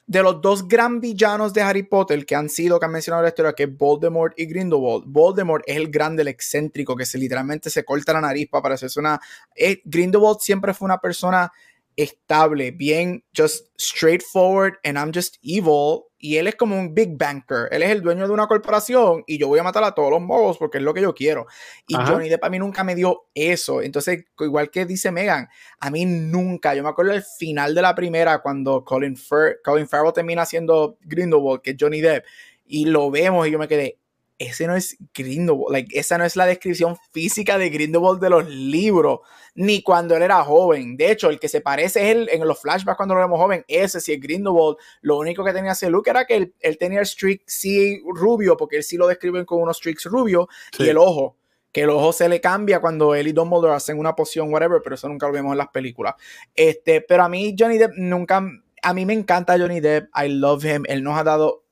de 0.07 0.23
los 0.23 0.43
dos 0.43 0.69
gran 0.69 1.01
villanos 1.01 1.55
de 1.55 1.62
Harry 1.62 1.85
Potter 1.85 2.27
que 2.27 2.35
han 2.35 2.51
sido, 2.51 2.79
que 2.79 2.85
han 2.85 2.93
mencionado 2.93 3.23
en 3.23 3.25
la 3.25 3.29
historia, 3.29 3.53
que 3.55 3.62
es 3.62 3.75
Voldemort 3.75 4.39
y 4.39 4.45
Grindelwald. 4.45 5.05
Voldemort 5.07 5.62
es 5.67 5.77
el 5.77 5.89
grande, 5.89 6.23
el 6.23 6.29
excéntrico, 6.29 6.95
que 6.95 7.07
se 7.07 7.17
literalmente 7.17 7.71
se 7.71 7.85
corta 7.85 8.12
la 8.12 8.21
nariz 8.21 8.49
para 8.51 8.62
parecerse 8.62 8.99
una... 8.99 9.19
Eh, 9.55 9.81
Grindelwald 9.85 10.41
siempre 10.41 10.75
fue 10.75 10.87
una 10.87 10.99
persona 10.99 11.51
estable, 11.97 12.71
bien, 12.71 13.25
just 13.37 13.67
straightforward, 13.79 14.75
and 14.85 14.97
I'm 14.99 15.12
just 15.15 15.37
evil. 15.43 16.05
Y 16.19 16.37
él 16.37 16.49
es 16.49 16.57
como 16.57 16.79
un 16.79 16.95
big 16.95 17.17
banker. 17.17 17.69
Él 17.71 17.83
es 17.83 17.91
el 17.91 18.03
dueño 18.03 18.27
de 18.27 18.35
una 18.35 18.47
corporación 18.47 19.25
y 19.27 19.39
yo 19.39 19.49
voy 19.49 19.59
a 19.59 19.62
matar 19.62 19.83
a 19.85 19.95
todos 19.95 20.11
los 20.11 20.21
mogos 20.21 20.59
porque 20.59 20.77
es 20.77 20.85
lo 20.85 20.93
que 20.93 21.01
yo 21.01 21.15
quiero. 21.15 21.47
Y 21.89 21.95
Johnny 21.95 22.29
Depp 22.29 22.45
a 22.45 22.51
mí 22.51 22.59
nunca 22.59 22.85
me 22.85 22.95
dio 22.95 23.29
eso. 23.35 23.81
Entonces, 23.81 24.25
igual 24.39 24.71
que 24.71 24.85
dice 24.85 25.11
Megan, 25.11 25.49
a 25.79 25.91
mí 25.91 26.05
nunca. 26.05 26.75
Yo 26.75 26.83
me 26.83 26.91
acuerdo 26.91 27.12
del 27.12 27.23
final 27.23 27.75
de 27.75 27.81
la 27.81 27.95
primera 27.95 28.43
cuando 28.43 28.85
Colin, 28.85 29.17
Colin 29.65 29.89
Farrell 29.89 30.12
termina 30.12 30.43
haciendo 30.43 30.99
Grindelwald, 31.01 31.62
que 31.62 31.71
es 31.71 31.77
Johnny 31.81 32.03
Depp, 32.03 32.27
y 32.67 32.85
lo 32.85 33.11
vemos 33.11 33.49
y 33.49 33.51
yo 33.51 33.59
me 33.59 33.67
quedé, 33.67 33.99
ese 34.41 34.67
no 34.67 34.75
es 34.75 34.97
Grindelwald, 35.15 35.71
like, 35.71 35.99
esa 35.99 36.17
no 36.17 36.25
es 36.25 36.35
la 36.35 36.47
descripción 36.47 36.97
física 37.12 37.59
de 37.59 37.69
Grindelwald 37.69 38.23
de 38.23 38.31
los 38.31 38.49
libros, 38.49 39.21
ni 39.55 39.83
cuando 39.83 40.17
él 40.17 40.23
era 40.23 40.43
joven. 40.43 40.97
De 40.97 41.11
hecho, 41.11 41.29
el 41.29 41.39
que 41.39 41.51
se 41.51 41.61
parece 41.61 42.01
es 42.01 42.17
él 42.17 42.29
en 42.33 42.49
los 42.49 42.59
flashbacks 42.59 42.97
cuando 42.97 43.15
lo 43.15 43.21
vemos 43.21 43.39
joven, 43.39 43.67
ese 43.69 44.01
sí 44.01 44.15
es 44.15 44.21
Grindelwald. 44.21 44.79
Lo 45.03 45.19
único 45.19 45.45
que 45.45 45.53
tenía 45.53 45.73
ese 45.73 45.91
look 45.91 46.09
era 46.09 46.25
que 46.25 46.55
él, 46.59 46.79
tenía 46.79 47.01
el 47.01 47.07
streak 47.07 47.43
sí 47.47 48.03
rubio, 48.07 48.57
porque 48.57 48.79
él 48.79 48.83
sí 48.83 48.97
lo 48.97 49.07
describen 49.07 49.45
con 49.45 49.61
unos 49.61 49.77
streaks 49.77 50.07
rubios, 50.07 50.47
y 50.79 50.89
el 50.89 50.97
ojo, 50.97 51.37
que 51.71 51.83
el 51.83 51.91
ojo 51.91 52.11
se 52.15 52.27
le 52.27 52.41
cambia 52.41 52.81
cuando 52.81 53.15
él 53.15 53.29
y 53.29 53.33
Dumbledore 53.33 53.75
hacen 53.75 53.99
una 53.99 54.17
poción, 54.17 54.51
whatever, 54.51 54.81
pero 54.83 54.95
eso 54.95 55.07
nunca 55.07 55.27
lo 55.27 55.35
vemos 55.35 55.53
en 55.53 55.59
las 55.59 55.69
películas. 55.69 56.15
Este, 56.55 57.03
pero 57.03 57.25
a 57.25 57.29
mí 57.29 57.55
Johnny 57.59 57.77
Depp 57.77 57.93
nunca, 57.97 58.43
a 58.83 58.95
mí 58.95 59.05
me 59.05 59.12
encanta 59.12 59.59
Johnny 59.59 59.81
Depp, 59.81 60.09
I 60.17 60.29
love 60.29 60.65
him, 60.65 60.85
él 60.89 61.03
nos 61.03 61.19
ha 61.19 61.25
dado 61.25 61.67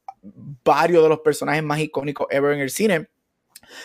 varios 0.65 1.03
de 1.03 1.09
los 1.09 1.21
personajes 1.21 1.63
más 1.63 1.81
icónicos 1.81 2.27
ever 2.31 2.53
en 2.53 2.61
el 2.61 2.71
cine. 2.71 3.09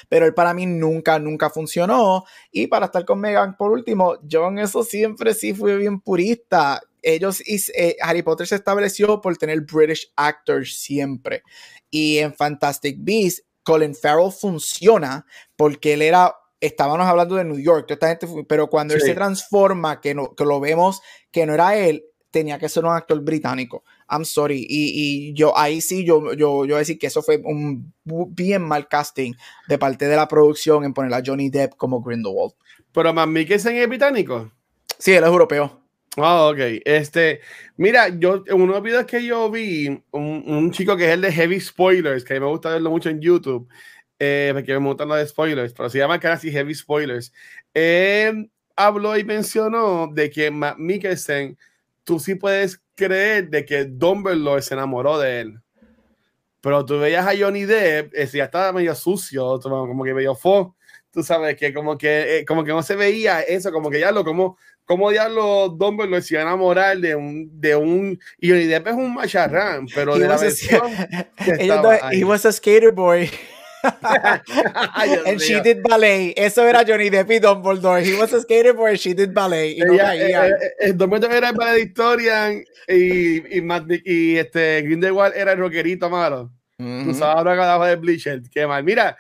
Pero 0.08 0.26
él 0.26 0.34
para 0.34 0.54
mí 0.54 0.66
nunca, 0.66 1.20
nunca 1.20 1.50
funcionó. 1.50 2.24
Y 2.52 2.68
para 2.68 2.86
estar 2.86 3.06
con 3.06 3.20
Megan, 3.20 3.58
por 3.58 3.72
último, 3.72 4.18
yo 4.24 4.48
en 4.48 4.60
eso 4.60 4.84
siempre 4.84 5.34
sí 5.34 5.54
fui 5.54 5.76
bien 5.76 6.00
purista. 6.00 6.82
Ellos, 7.02 7.42
eh, 7.46 7.98
Harry 8.02 8.22
Potter 8.22 8.48
se 8.48 8.56
estableció 8.56 9.20
por 9.20 9.36
tener 9.38 9.62
British 9.62 10.12
actors 10.16 10.78
siempre. 10.78 11.44
Y 11.90 12.20
en 12.20 12.34
Fantastic 12.34 12.98
Beasts, 13.00 13.44
Colin 13.64 13.96
Farrell 13.96 14.32
funciona 14.32 15.26
porque 15.56 15.94
él 15.94 16.02
era 16.02 16.34
estábamos 16.66 17.06
hablando 17.06 17.36
de 17.36 17.44
New 17.44 17.60
York, 17.60 17.92
esta 17.92 18.08
gente, 18.08 18.26
pero 18.48 18.70
cuando 18.70 18.94
él 18.94 19.02
se 19.02 19.14
transforma, 19.14 20.00
que, 20.00 20.16
no, 20.16 20.34
que 20.34 20.46
lo 20.46 20.62
vemos 20.62 21.02
que 21.30 21.46
no 21.46 21.54
era 21.54 21.76
él, 21.76 22.06
tenía 22.34 22.58
que 22.58 22.68
ser 22.68 22.84
un 22.84 22.92
actor 22.92 23.22
británico. 23.22 23.84
I'm 24.10 24.26
sorry. 24.26 24.66
Y, 24.68 25.34
yo 25.34 25.56
ahí 25.56 25.80
sí, 25.80 26.04
yo, 26.04 26.34
yo, 26.34 26.66
yo 26.66 26.78
decir 26.78 26.98
que 26.98 27.08
eso 27.08 27.22
fue 27.22 27.40
un 27.46 27.94
bien 28.04 28.64
mal 28.64 28.88
casting 28.88 29.34
de 29.68 29.78
parte 29.78 30.08
de 30.08 30.16
la 30.16 30.28
producción 30.28 30.84
en 30.84 30.94
poner 30.94 31.14
a 31.14 31.22
Johnny 31.24 31.50
Depp 31.50 31.76
como 31.78 32.02
Grindelwald. 32.02 32.54
Pero 32.92 33.14
más 33.14 33.28
Mikkelsen 33.28 33.78
es 33.78 33.88
británico. 33.88 34.52
Sí, 34.98 35.14
él 35.14 35.24
es 35.24 35.30
europeo. 35.30 35.80
Ah, 36.18 36.48
ok. 36.48 36.58
Este, 36.86 37.42
mira, 37.78 38.10
yo 38.10 38.44
en 38.48 38.62
unos 38.62 38.82
videos 38.82 39.06
que 39.06 39.24
yo 39.24 39.50
vi, 39.52 39.88
un, 40.12 40.44
un, 40.46 40.72
chico 40.72 40.98
que 40.98 41.06
es 41.06 41.12
el 41.12 41.22
de 41.22 41.32
Heavy 41.32 41.60
Spoilers, 41.60 42.24
que 42.24 42.34
a 42.34 42.40
mí 42.40 42.40
me 42.40 42.52
gusta 42.52 42.70
verlo 42.70 42.90
mucho 42.90 43.10
en 43.10 43.22
YouTube, 43.22 43.68
eh, 44.18 44.52
porque 44.54 44.80
me 44.80 44.88
gustan 44.88 45.08
los 45.08 45.18
de 45.18 45.28
spoilers, 45.28 45.74
pero 45.74 45.90
se 45.90 46.00
llama 46.00 46.20
casi 46.20 46.52
Heavy 46.52 46.74
Spoilers. 46.74 47.32
Habló 48.76 49.18
y 49.18 49.24
mencionó 49.24 50.10
de 50.12 50.32
que 50.32 50.50
Matt 50.50 50.78
Mikkelsen, 50.78 51.58
tú 52.04 52.20
sí 52.20 52.36
puedes 52.36 52.82
creer 52.96 53.50
de 53.50 53.66
que 53.66 53.86
Dumbledore 53.86 54.62
se 54.62 54.74
enamoró 54.74 55.18
de 55.18 55.42
él. 55.42 55.60
Pero 56.62 56.86
tú 56.86 56.98
veías 57.00 57.28
a 57.28 57.34
Johnny 57.38 57.66
Depp, 57.66 58.14
ese 58.14 58.38
ya 58.38 58.46
estaba 58.46 58.72
medio 58.72 58.96
sucio, 58.96 59.60
como 59.62 60.04
que 60.04 60.14
medio 60.14 60.34
fo. 60.34 60.76
Tú 61.12 61.22
sabes 61.22 61.58
que 61.58 61.74
como 61.74 61.98
que 61.98 62.40
eh, 62.40 62.46
como 62.46 62.64
que 62.64 62.72
no 62.72 62.82
se 62.82 62.96
veía 62.96 63.42
eso, 63.42 63.72
como 63.72 63.90
que 63.90 64.00
ya 64.00 64.12
lo 64.12 64.24
como 64.24 64.58
como 64.86 65.12
diablo 65.12 65.70
Dumbledore 65.70 66.22
se 66.22 66.34
iba 66.34 66.42
a 66.42 66.48
enamorar 66.48 66.98
de 66.98 67.16
un 67.16 67.50
de 67.60 67.76
un 67.76 68.20
y 68.40 68.50
Johnny 68.50 68.66
Depp 68.66 68.88
es 68.88 68.94
un 68.94 69.14
macharrán, 69.14 69.88
pero 69.94 70.18
de 70.18 70.28
la 70.28 70.38
versión 70.38 70.82
he 72.12 72.24
was 72.24 72.46
a 72.46 72.52
skater 72.52 72.92
boy. 72.92 73.30
and 75.26 75.42
she 75.42 75.60
did 75.62 75.84
ballet. 75.84 76.34
Eso 76.38 76.66
era 76.66 76.84
Johnny 76.86 77.10
Depp 77.10 77.32
y 77.32 77.40
Dumbledore. 77.40 78.04
He 78.04 78.18
was 78.18 78.34
a 78.34 78.42
skater 78.42 78.74
boy, 78.74 78.96
she 78.96 79.14
did 79.14 79.34
ballet. 79.34 79.78
Y 79.78 79.82
no 79.82 79.94
Ella, 79.94 80.16
eh, 80.16 80.52
eh, 80.52 80.74
eh, 80.80 80.94
Dumbledore 80.94 81.36
era 81.36 81.50
el 81.50 81.56
valedictorian 81.56 82.64
y, 82.88 83.58
y, 83.60 83.64
y 84.06 84.38
este, 84.38 84.82
Grindelwald 84.84 85.36
era 85.36 85.52
el 85.52 85.60
rockerito 85.60 86.10
malo. 86.10 86.52
Uh 86.80 86.84
-huh. 86.84 87.04
Tú 87.06 87.14
sabes 87.14 87.60
ahora 87.60 87.88
de 87.88 87.96
Bleacher. 87.96 88.42
Qué 88.52 88.66
mal. 88.66 88.84
Mira, 88.84 89.18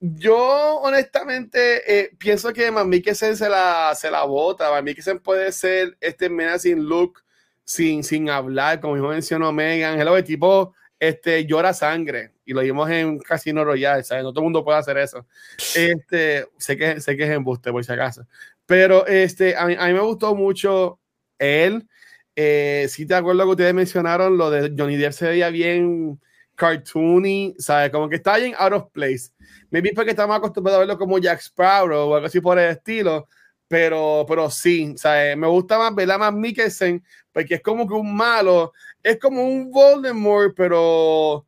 yo 0.00 0.80
honestamente 0.80 1.82
eh, 1.86 2.10
pienso 2.18 2.52
que 2.52 2.70
Van 2.70 2.90
se 3.14 3.48
la, 3.48 3.94
se 3.94 4.10
la 4.10 4.24
bota. 4.24 4.68
Van 4.68 4.84
puede 5.22 5.52
ser 5.52 5.96
este 6.00 6.28
menacing 6.28 6.82
look 6.88 7.22
sin, 7.64 8.02
sin 8.02 8.28
hablar, 8.28 8.80
como 8.80 8.96
mencionó 8.96 9.52
Megan. 9.52 10.00
Hello, 10.00 10.14
de 10.14 10.22
tipo 10.22 10.74
este, 11.02 11.44
llora 11.46 11.74
sangre 11.74 12.30
y 12.44 12.52
lo 12.52 12.60
vimos 12.60 12.88
en 12.88 13.18
Casino 13.18 13.64
Royale, 13.64 14.04
¿sabes? 14.04 14.22
No 14.22 14.30
todo 14.30 14.42
el 14.42 14.44
mundo 14.44 14.62
puede 14.62 14.78
hacer 14.78 14.96
eso. 14.98 15.26
Este, 15.74 16.46
sé 16.58 16.76
que, 16.76 17.00
sé 17.00 17.16
que 17.16 17.24
es 17.24 17.30
embuste, 17.30 17.72
por 17.72 17.84
si 17.84 17.92
acaso. 17.92 18.24
Pero 18.66 19.04
este, 19.08 19.56
a 19.56 19.66
mí, 19.66 19.74
a 19.76 19.88
mí 19.88 19.94
me 19.94 20.00
gustó 20.00 20.36
mucho 20.36 21.00
él. 21.40 21.88
Eh, 22.36 22.86
si 22.88 23.04
te 23.04 23.16
acuerdo 23.16 23.42
que 23.42 23.50
ustedes 23.50 23.74
mencionaron 23.74 24.38
lo 24.38 24.48
de 24.48 24.72
Johnny 24.78 24.96
Depp 24.96 25.12
se 25.12 25.26
veía 25.26 25.50
bien 25.50 26.20
cartoony, 26.54 27.56
¿sabes? 27.58 27.90
Como 27.90 28.08
que 28.08 28.16
está 28.16 28.36
bien 28.36 28.54
out 28.56 28.72
of 28.72 28.92
place. 28.92 29.32
Maybe 29.72 29.90
porque 29.96 30.12
estamos 30.12 30.36
acostumbrados 30.36 30.76
a 30.76 30.80
verlo 30.86 30.98
como 30.98 31.18
Jack 31.18 31.40
Sparrow 31.40 32.10
o 32.10 32.14
algo 32.14 32.28
así 32.28 32.40
por 32.40 32.60
el 32.60 32.70
estilo, 32.70 33.26
pero, 33.66 34.24
pero 34.28 34.48
sí, 34.50 34.94
¿sabes? 34.96 35.36
Me 35.36 35.48
gusta 35.48 35.78
más 35.78 35.92
verla 35.96 36.16
más 36.16 36.32
Mikkelsen 36.32 37.02
porque 37.32 37.54
es 37.54 37.60
como 37.60 37.88
que 37.88 37.94
un 37.94 38.14
malo 38.14 38.72
es 39.02 39.18
como 39.18 39.44
un 39.44 39.70
Voldemort, 39.70 40.54
pero 40.56 41.46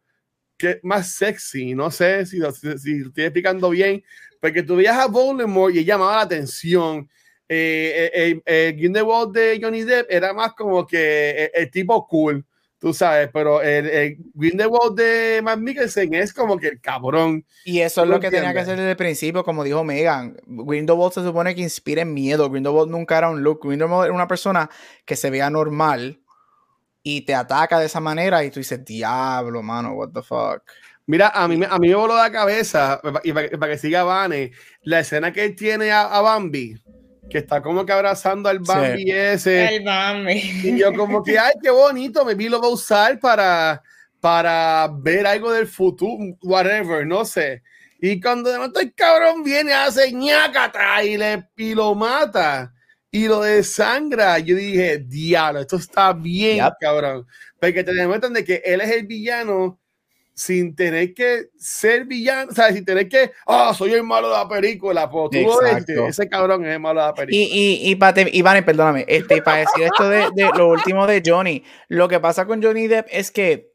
que 0.57 0.81
más 0.83 1.15
sexy. 1.15 1.75
No 1.75 1.91
sé 1.91 2.27
si, 2.27 2.41
si, 2.79 3.03
estoy 3.03 3.25
explicando 3.25 3.71
bien, 3.71 4.03
porque 4.41 4.63
tú 4.63 4.77
veías 4.77 4.97
a 4.97 5.07
Voldemort 5.07 5.75
y 5.75 5.85
llamaba 5.85 6.17
la 6.17 6.23
atención. 6.23 7.09
Eh, 7.49 8.11
eh, 8.15 8.41
eh, 8.47 8.69
el 8.69 8.77
Grindelwald 8.77 9.35
de 9.35 9.59
Johnny 9.61 9.83
Depp 9.83 10.11
era 10.11 10.33
más 10.33 10.55
como 10.55 10.87
que 10.87 11.51
el, 11.53 11.71
tipo 11.71 12.07
cool. 12.07 12.45
tú 12.79 12.95
sabes, 12.95 13.29
pero 13.33 13.61
el, 13.61 13.87
el 13.87 14.17
Grindelwald 14.33 14.97
de 14.97 15.41
Matt 15.43 15.59
Mikkelsen 15.59 16.15
es 16.15 16.33
como 16.33 16.57
que 16.57 16.69
el 16.69 16.81
cabrón. 16.81 17.45
Y 17.65 17.81
eso 17.81 18.03
es 18.03 18.09
lo 18.09 18.19
que 18.19 18.31
tenía 18.31 18.53
que 18.55 18.61
hacer 18.61 18.79
desde 18.79 18.93
el 18.93 18.97
principio, 18.97 19.45
como 19.45 19.63
dijo 19.63 19.85
Megan. 19.85 20.37
Grindelwald 20.47 21.13
se 21.13 21.23
supone 21.23 21.55
que 21.55 21.61
inspira 21.61 22.05
miedo. 22.05 22.49
Grindelwald 22.49 22.91
nunca 22.91 23.19
era 23.19 23.29
un 23.29 23.43
look. 23.43 23.61
Grindelwald 23.63 24.07
era 24.07 24.15
una 24.15 24.29
persona 24.29 24.71
que 25.05 25.17
se 25.17 25.29
veía 25.29 25.51
normal 25.51 26.24
y 27.05 27.21
te 27.21 27.37
ataca 27.37 27.79
de 27.79 27.87
esa 27.87 28.01
manera 28.01 28.43
y 28.43 28.51
tú 28.51 28.59
dices, 28.59 28.85
diablo, 28.85 29.63
mano, 29.63 29.93
what 29.93 30.11
the 30.11 30.23
fuck. 30.23 30.63
Mira, 31.07 31.29
a 31.29 31.47
mí, 31.47 31.61
a 31.69 31.79
mí 31.79 31.89
me 31.89 31.95
voló 31.95 32.17
la 32.17 32.33
cabeza, 32.33 33.01
y 33.23 33.33
para, 33.33 33.49
que 33.49 33.79
siga 33.79 34.03
Vane, 34.03 34.51
la 34.83 35.01
escena 35.01 35.33
que 35.33 35.45
él 35.45 35.55
tiene 35.55 35.93
a 35.93 36.21
Bambi 36.21 36.81
que 37.29 37.39
está 37.39 37.63
como 37.63 37.85
que 37.85 37.93
abrazando 37.93 38.49
al 38.49 38.59
Bambi 38.59 39.11
ese. 39.11 39.77
El 39.77 39.85
Bambi. 39.85 40.33
Y 40.63 40.79
yo 40.79 40.93
como 40.95 41.23
que, 41.23 41.39
ay, 41.39 41.55
qué 41.63 41.71
bonito, 41.71 42.25
me 42.25 42.35
vi 42.35 42.49
lo 42.49 42.61
va 42.61 42.69
a 42.69 42.71
usar 42.71 43.19
para, 43.19 43.83
para 44.21 44.91
ver 44.93 45.27
algo 45.27 45.53
del 45.53 45.67
futuro, 45.67 46.37
whatever, 46.43 47.07
no 47.07 47.25
sé. 47.25 47.63
Y 48.01 48.21
cuando 48.21 48.51
de 48.51 48.59
momento 48.59 48.81
el 48.81 48.95
cabrón 48.95 49.43
viene, 49.43 49.73
hace 49.73 50.13
ñacata 50.13 51.03
y, 51.03 51.17
le, 51.17 51.49
y 51.57 51.75
lo 51.75 51.95
mata 51.95 52.74
y 53.15 53.29
lo 53.29 53.43
desangra. 53.43 54.41
Yo 54.41 54.57
dije, 54.57 54.99
diablo, 54.99 55.61
esto 55.61 55.77
está 55.77 56.13
bien, 56.13 56.61
cabrón. 56.81 57.25
Porque 57.61 57.85
te 57.85 57.95
demuestran 57.95 58.33
de 58.33 58.45
que 58.45 58.61
él 58.65 58.81
es 58.81 58.91
el 58.91 59.07
villano 59.07 59.79
sin 60.35 60.75
tener 60.75 61.15
que 61.15 61.47
ser 61.57 62.07
villano, 62.07 62.51
o 62.51 62.55
sea, 62.55 62.73
sin 62.73 62.85
tener 62.85 63.09
que, 63.09 63.31
ah, 63.47 63.73
soy 63.73 63.93
el 63.93 64.03
malo 64.03 64.31
de 64.31 64.35
la 64.35 64.49
película, 64.49 65.09
pues 65.09 65.31
tú 65.31 65.39
lo 65.97 66.09
ese 66.09 66.29
cabrón 66.29 66.65
es 66.65 66.73
el 66.73 66.81
malo 66.81 67.03
de 67.03 67.07
la 67.07 67.15
película. 67.15 67.55
Y, 67.55 67.85
y, 67.85 67.91
y 67.93 67.95
para, 67.95 68.29
Iván, 68.33 68.65
perdóname, 68.65 69.05
este, 69.07 69.41
para 69.43 69.59
decir 69.59 69.85
esto 69.85 70.09
de, 70.09 70.31
de, 70.35 70.51
lo 70.57 70.71
último 70.71 71.07
de 71.07 71.23
Johnny, 71.25 71.63
lo 71.87 72.09
que 72.09 72.19
pasa 72.19 72.47
con 72.47 72.61
Johnny 72.61 72.89
Depp 72.89 73.07
es 73.13 73.31
que 73.31 73.75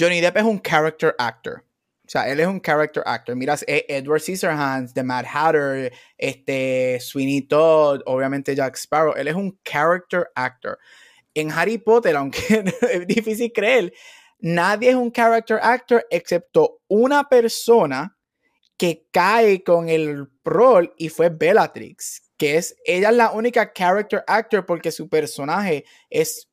Johnny 0.00 0.22
Depp 0.22 0.38
es 0.38 0.44
un 0.44 0.62
character 0.62 1.14
actor. 1.18 1.62
O 2.08 2.10
sea, 2.10 2.26
él 2.30 2.40
es 2.40 2.46
un 2.46 2.58
character 2.58 3.02
actor. 3.04 3.36
Miras 3.36 3.62
Edward 3.68 4.22
Scissorhands, 4.22 4.94
The 4.94 5.02
Mad 5.02 5.26
Hatter, 5.30 5.92
este, 6.16 6.98
Sweeney 7.00 7.42
Todd, 7.42 8.00
obviamente 8.06 8.56
Jack 8.56 8.76
Sparrow. 8.76 9.14
Él 9.14 9.28
es 9.28 9.34
un 9.34 9.58
character 9.62 10.30
actor. 10.34 10.78
En 11.34 11.52
Harry 11.52 11.76
Potter, 11.76 12.16
aunque 12.16 12.64
es 12.90 13.06
difícil 13.06 13.52
creer, 13.52 13.92
nadie 14.38 14.88
es 14.88 14.96
un 14.96 15.12
character 15.12 15.58
actor 15.62 16.06
excepto 16.08 16.80
una 16.88 17.28
persona 17.28 18.16
que 18.78 19.06
cae 19.12 19.62
con 19.62 19.90
el 19.90 20.28
rol 20.44 20.94
y 20.96 21.10
fue 21.10 21.28
Bellatrix, 21.28 22.22
que 22.38 22.56
es 22.56 22.74
ella 22.86 23.10
es 23.10 23.16
la 23.16 23.32
única 23.32 23.70
character 23.74 24.24
actor 24.26 24.64
porque 24.64 24.92
su 24.92 25.10
personaje 25.10 25.84
es, 26.08 26.48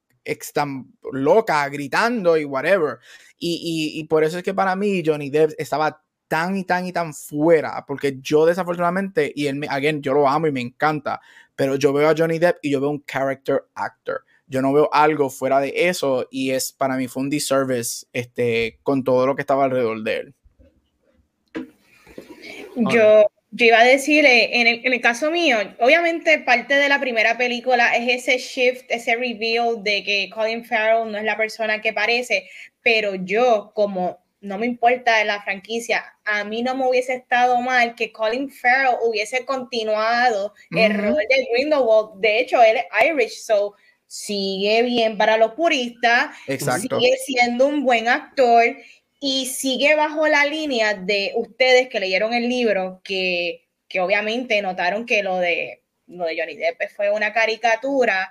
tan 0.54 0.94
loca, 1.12 1.68
gritando 1.70 2.38
y 2.38 2.46
whatever. 2.46 3.00
Y, 3.38 3.92
y, 3.96 4.04
por 4.06 4.24
eso 4.24 4.38
es 4.38 4.44
que 4.44 4.54
para 4.54 4.76
mí 4.76 5.04
Johnny 5.06 5.30
Depp 5.30 5.54
estaba 5.58 6.02
tan 6.28 6.58
y 6.58 6.64
tan 6.64 6.88
y 6.88 6.92
tan 6.92 7.14
fuera, 7.14 7.86
porque 7.86 8.18
yo 8.22 8.46
desafortunadamente, 8.46 9.32
y 9.36 9.48
él, 9.48 9.66
again, 9.70 10.02
yo 10.02 10.14
lo 10.14 10.28
amo 10.28 10.48
y 10.48 10.52
me 10.52 10.62
encanta, 10.62 11.22
pero 11.56 11.76
yo 11.76 11.94
veo 11.94 12.10
a 12.10 12.16
Johnny 12.18 12.40
Depp 12.40 12.58
y 12.62 12.72
yo 12.72 12.82
veo 12.82 12.90
un 12.90 13.04
character 13.06 13.66
actor 13.76 14.24
yo 14.48 14.62
no 14.62 14.74
veo 14.74 14.90
algo 14.94 15.30
fuera 15.30 15.60
de 15.60 15.74
eso 15.76 16.28
y 16.30 16.52
es 16.52 16.72
para 16.72 16.98
mí 16.98 17.08
fue 17.08 17.24
un 17.24 17.30
disservice 17.30 18.06
este, 18.14 18.80
con 18.84 19.04
todo 19.04 19.26
lo 19.26 19.36
que 19.36 19.42
estaba 19.42 19.66
alrededor 19.66 20.04
de 20.04 20.18
él. 20.18 20.34
Yo, 22.76 23.26
yo 23.52 23.66
iba 23.66 23.80
a 23.80 23.86
decir, 23.86 24.26
eh, 24.26 24.60
en 24.60 24.68
el, 24.68 24.86
en 24.86 24.94
el, 24.94 25.02
caso 25.02 25.32
mío, 25.32 25.58
obviamente 25.80 26.40
parte 26.40 26.76
de 26.76 26.90
la 26.90 27.00
primera 27.00 27.38
película 27.38 27.96
es 27.96 28.26
ese 28.28 28.38
shift, 28.38 28.86
ese 28.90 29.16
reveal 29.16 29.82
de 29.84 30.04
que 30.04 30.30
Colin 30.34 30.66
Farrell 30.66 31.12
no 31.12 31.18
es 31.18 31.24
la 31.24 31.38
persona 31.38 31.82
que 31.82 31.94
parece, 31.94 32.50
pero 32.82 33.16
yo 33.16 33.72
como 33.74 34.26
no 34.42 34.58
me 34.60 34.66
importa 34.68 35.24
la 35.26 35.42
franquicia, 35.42 36.04
a 36.24 36.44
mí 36.44 36.62
no 36.62 36.76
me 36.76 36.88
hubiese 36.88 37.16
estado 37.16 37.60
mal 37.62 37.96
que 37.96 38.12
Colin 38.12 38.50
Farrell 38.50 38.98
hubiese 39.04 39.44
continuado 39.46 40.54
el 40.72 40.94
rol 40.94 41.18
de 41.30 41.48
Grindelwald. 41.52 42.20
De 42.22 42.40
hecho, 42.40 42.62
él 42.62 42.78
es 42.78 42.86
Irish, 43.08 43.42
so 43.44 43.76
sigue 44.08 44.84
bien 44.84 45.18
para 45.18 45.38
los 45.38 45.54
puristas, 45.54 46.36
sigue 46.48 47.18
siendo 47.26 47.68
un 47.68 47.84
buen 47.84 48.08
actor 48.08 48.64
y 49.20 49.46
sigue 49.48 49.96
bajo 49.96 50.28
la 50.28 50.46
línea 50.46 50.94
de 50.94 51.34
ustedes 51.36 51.90
que 51.90 52.00
leyeron 52.00 52.34
el 52.34 52.50
libro, 52.50 53.02
que, 53.04 53.68
que 53.88 54.00
obviamente 54.00 54.62
notaron 54.62 55.06
que 55.06 55.24
lo 55.24 55.38
de, 55.38 55.84
lo 56.08 56.26
de 56.26 56.38
Johnny 56.38 56.56
Depp 56.56 56.90
fue 56.96 57.10
una 57.12 57.34
caricatura. 57.34 58.30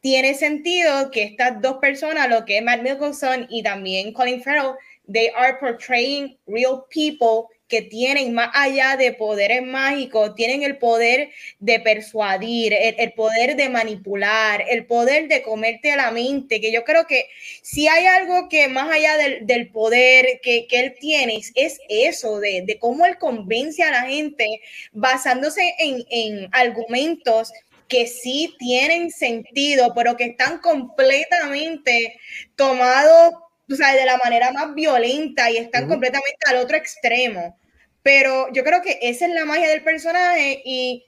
tiene 0.00 0.34
sentido 0.34 1.10
que 1.10 1.22
estas 1.22 1.60
dos 1.60 1.78
personas, 1.78 2.28
lo 2.28 2.44
que 2.44 2.58
es 2.58 2.64
Matt 2.64 2.82
Mickelson 2.82 3.46
y 3.48 3.62
también 3.62 4.12
Colin 4.12 4.42
Farrell, 4.42 4.74
they 5.10 5.30
are 5.34 5.56
portraying 5.58 6.38
real 6.46 6.84
people 6.90 7.51
que 7.72 7.80
tienen 7.80 8.34
más 8.34 8.50
allá 8.52 8.98
de 8.98 9.14
poderes 9.14 9.62
mágicos, 9.62 10.34
tienen 10.34 10.62
el 10.62 10.76
poder 10.76 11.30
de 11.58 11.80
persuadir, 11.80 12.74
el, 12.74 13.14
poder 13.14 13.56
de 13.56 13.70
manipular, 13.70 14.62
el 14.68 14.84
poder 14.84 15.26
de 15.26 15.40
comerte 15.40 15.90
a 15.90 15.96
la 15.96 16.10
mente, 16.10 16.60
que 16.60 16.70
yo 16.70 16.84
creo 16.84 17.06
que 17.06 17.30
si 17.62 17.88
hay 17.88 18.04
algo 18.04 18.50
que 18.50 18.68
más 18.68 18.92
allá 18.92 19.16
del, 19.16 19.70
poder 19.70 20.40
que, 20.42 20.66
él 20.70 20.94
tiene, 21.00 21.40
es 21.54 21.80
eso, 21.88 22.40
de, 22.40 22.76
cómo 22.78 23.06
él 23.06 23.16
convence 23.16 23.82
a 23.82 23.90
la 23.90 24.02
gente 24.02 24.60
basándose 24.92 25.62
en, 25.78 26.04
en 26.10 26.48
argumentos 26.52 27.50
que 27.88 28.06
sí 28.06 28.54
tienen 28.58 29.10
sentido, 29.10 29.94
pero 29.94 30.14
que 30.18 30.24
están 30.24 30.58
completamente 30.58 32.20
tomados 32.54 33.32
o 33.70 33.76
sea, 33.76 33.94
de 33.94 34.04
la 34.04 34.18
manera 34.22 34.52
más 34.52 34.74
violenta 34.74 35.50
y 35.50 35.56
están 35.56 35.88
completamente 35.88 36.50
al 36.50 36.58
otro 36.58 36.76
extremo. 36.76 37.56
Pero 38.02 38.52
yo 38.52 38.64
creo 38.64 38.82
que 38.82 38.98
esa 39.02 39.26
es 39.26 39.32
la 39.32 39.44
magia 39.44 39.68
del 39.68 39.82
personaje 39.82 40.60
y 40.64 41.04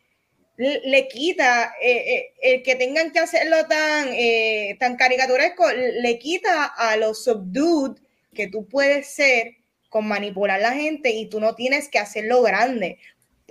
le 0.56 1.08
quita 1.08 1.74
eh, 1.82 2.14
eh, 2.14 2.32
el 2.40 2.62
que 2.62 2.76
tengan 2.76 3.10
que 3.10 3.18
hacerlo 3.18 3.66
tan, 3.66 4.08
eh, 4.12 4.76
tan 4.78 4.96
caricaturesco, 4.96 5.70
le 5.72 6.18
quita 6.18 6.64
a 6.64 6.96
lo 6.96 7.12
subdued 7.12 7.98
que 8.32 8.46
tú 8.46 8.68
puedes 8.68 9.08
ser 9.08 9.56
con 9.88 10.06
manipular 10.06 10.60
a 10.60 10.62
la 10.62 10.72
gente 10.72 11.10
y 11.10 11.28
tú 11.28 11.40
no 11.40 11.54
tienes 11.54 11.88
que 11.88 11.98
hacerlo 11.98 12.42
grande. 12.42 12.98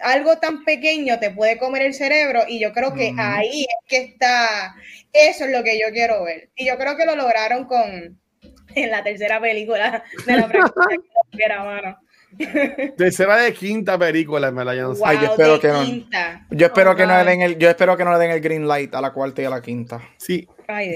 Algo 0.02 0.40
tan 0.40 0.64
pequeño 0.64 1.20
te 1.20 1.30
puede 1.30 1.57
comer 1.57 1.84
el 1.84 1.94
cerebro 1.94 2.44
y 2.48 2.60
yo 2.60 2.74
creo 2.74 2.94
que 2.94 3.14
ahí 3.18 3.64
es 3.64 3.88
que 3.88 3.98
está, 3.98 4.76
eso 5.11 5.45
es 5.45 5.52
lo 5.52 5.64
que 5.64 5.80
yo 5.80 5.88
quiero 5.91 6.24
ver. 6.24 6.49
Y 6.56 6.65
yo 6.65 6.78
creo 6.78 6.98
que 6.98 7.06
lo 7.06 7.15
lograron 7.15 7.65
con 7.65 8.20
en 8.76 8.91
la 8.91 9.03
tercera 9.03 9.40
película 9.40 10.03
de 10.26 10.36
la 10.36 10.48
franquicia, 10.49 11.64
mano. 11.64 11.98
Tercera 12.97 13.38
de 13.38 13.53
quinta 13.53 13.97
película, 13.97 14.51
me 14.51 14.65
la 14.65 14.76
yo 14.76 14.93
espero 14.93 15.60
que 15.60 15.68
no. 15.68 15.84
Yo 16.51 16.65
espero 16.68 16.95
que 16.95 17.05
no 17.05 17.18
le 17.18 17.30
den 17.30 17.41
el, 17.41 17.57
yo 17.57 17.69
espero 17.69 17.97
que 17.97 18.03
no 18.03 18.14
le 18.14 18.19
den 18.19 18.31
el 18.31 18.41
green 18.41 18.68
light 18.68 18.93
a 18.95 19.01
la 19.01 19.11
cuarta 19.11 19.41
y 19.41 19.45
a 19.45 19.49
la 19.49 19.61
quinta. 19.61 20.01
Sí. 20.18 20.47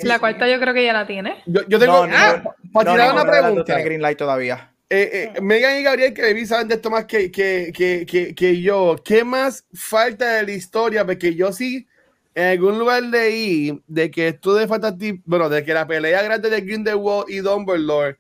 la 0.03 0.19
cuarta 0.19 0.47
yo 0.47 0.59
creo 0.59 0.73
que 0.73 0.83
ya 0.83 0.93
la 0.93 1.07
tiene. 1.07 1.35
Yo, 1.45 1.61
yo 1.67 1.79
tengo 1.79 2.07
ah, 2.09 2.43
para 2.73 2.91
tirar 2.91 3.13
una 3.13 3.25
pregunta. 3.25 3.63
tiene 3.63 3.83
green 3.83 4.01
light 4.01 4.17
todavía. 4.17 4.71
Eh, 4.89 5.33
eh, 5.35 5.41
Megan 5.41 5.79
y 5.79 5.83
Gabriel, 5.83 6.13
que 6.13 6.33
vi 6.33 6.45
saben 6.45 6.69
de 6.69 6.75
esto 6.75 6.89
más 6.89 7.05
que, 7.05 7.29
que, 7.29 7.73
que, 7.75 8.33
que, 8.33 8.61
yo. 8.61 8.95
¿Qué 9.03 9.25
más 9.25 9.65
falta 9.73 10.35
de 10.35 10.43
la 10.43 10.51
historia? 10.53 11.05
Porque 11.05 11.35
yo 11.35 11.51
sí, 11.51 11.85
en 12.33 12.45
algún 12.51 12.79
lugar 12.79 13.03
leí 13.03 13.81
de 13.85 14.09
que 14.09 14.29
esto 14.29 14.55
de 14.55 14.65
Fantastic, 14.65 15.21
bueno, 15.25 15.49
de 15.49 15.65
que 15.65 15.73
la 15.73 15.85
pelea 15.85 16.21
grande 16.23 16.49
de 16.49 16.61
Grindelwald 16.61 17.29
y 17.29 17.39
Dumbledore 17.39 18.17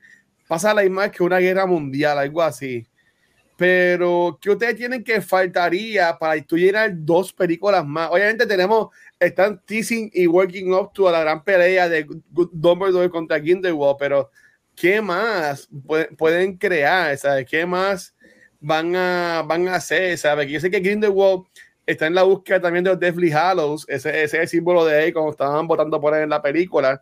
pasa 0.47 0.73
la 0.73 0.81
misma 0.81 1.09
que 1.09 1.23
una 1.23 1.39
guerra 1.39 1.65
mundial, 1.65 2.17
algo 2.17 2.41
así. 2.41 2.85
Pero, 3.57 4.37
¿qué 4.39 4.51
ustedes 4.51 4.75
tienen 4.75 5.03
que 5.03 5.19
faltaría 5.19 6.15
para 6.19 6.39
tú 6.43 6.57
dos 6.93 7.33
películas 7.33 7.83
más? 7.83 8.09
Obviamente 8.11 8.45
tenemos, 8.45 8.89
están 9.19 9.59
teasing 9.65 10.11
y 10.13 10.27
working 10.27 10.71
up 10.73 10.93
to 10.93 11.09
a 11.09 11.11
la 11.11 11.21
gran 11.21 11.43
pelea 11.43 11.89
de 11.89 12.05
Dumbledore 12.51 13.09
contra 13.09 13.39
Grindelwald, 13.39 13.97
pero 13.97 14.29
¿qué 14.75 15.01
más 15.01 15.67
pueden 16.17 16.55
crear? 16.57 17.17
¿Sabes? 17.17 17.47
¿Qué 17.47 17.65
más 17.65 18.15
van 18.59 18.95
a, 18.95 19.43
van 19.43 19.67
a 19.67 19.75
hacer? 19.75 20.15
¿Sabes? 20.19 20.47
Yo 20.51 20.59
sé 20.59 20.69
que 20.69 20.79
Grindelwald 20.79 21.45
está 21.87 22.05
en 22.05 22.13
la 22.13 22.23
búsqueda 22.23 22.61
también 22.61 22.83
de 22.83 22.91
los 22.91 22.99
Deathly 22.99 23.31
Hallows, 23.31 23.85
ese, 23.89 24.09
ese 24.09 24.37
es 24.37 24.43
el 24.43 24.47
símbolo 24.49 24.85
de 24.85 25.07
él 25.07 25.13
como 25.13 25.31
estaban 25.31 25.65
votando 25.65 25.99
por 25.99 26.13
él 26.13 26.23
en 26.23 26.29
la 26.29 26.43
película, 26.43 27.01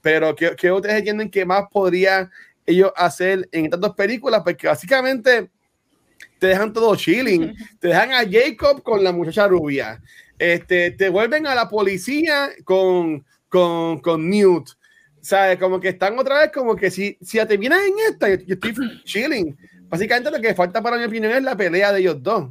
pero 0.00 0.36
¿qué, 0.36 0.54
qué 0.56 0.70
ustedes 0.70 0.98
entienden 0.98 1.30
que 1.32 1.44
más 1.44 1.64
podría 1.68 2.30
ellos 2.64 2.92
hacer 2.94 3.48
en 3.50 3.70
dos 3.70 3.96
películas? 3.96 4.42
Porque 4.44 4.68
básicamente 4.68 5.50
te 6.38 6.48
dejan 6.48 6.72
todo 6.72 6.96
chilling, 6.96 7.54
te 7.80 7.88
dejan 7.88 8.12
a 8.12 8.24
Jacob 8.28 8.82
con 8.82 9.02
la 9.02 9.12
muchacha 9.12 9.48
rubia, 9.48 10.00
este, 10.38 10.90
te 10.90 11.08
vuelven 11.08 11.46
a 11.46 11.54
la 11.54 11.68
policía 11.68 12.50
con, 12.64 13.24
con, 13.48 14.00
con 14.00 14.28
Newt, 14.28 14.70
¿sabes? 15.20 15.58
Como 15.58 15.80
que 15.80 15.88
están 15.88 16.18
otra 16.18 16.40
vez 16.40 16.52
como 16.52 16.76
que 16.76 16.90
si, 16.90 17.16
si 17.20 17.44
te 17.44 17.56
vienes 17.56 17.80
en 17.80 17.94
esta, 18.10 18.28
yo, 18.28 18.54
estoy 18.54 18.74
chilling. 19.04 19.56
Básicamente 19.88 20.30
lo 20.30 20.40
que 20.40 20.54
falta 20.54 20.82
para 20.82 20.98
mi 20.98 21.04
opinión 21.04 21.32
es 21.32 21.42
la 21.42 21.56
pelea 21.56 21.92
de 21.92 22.00
ellos 22.00 22.22
dos. 22.22 22.50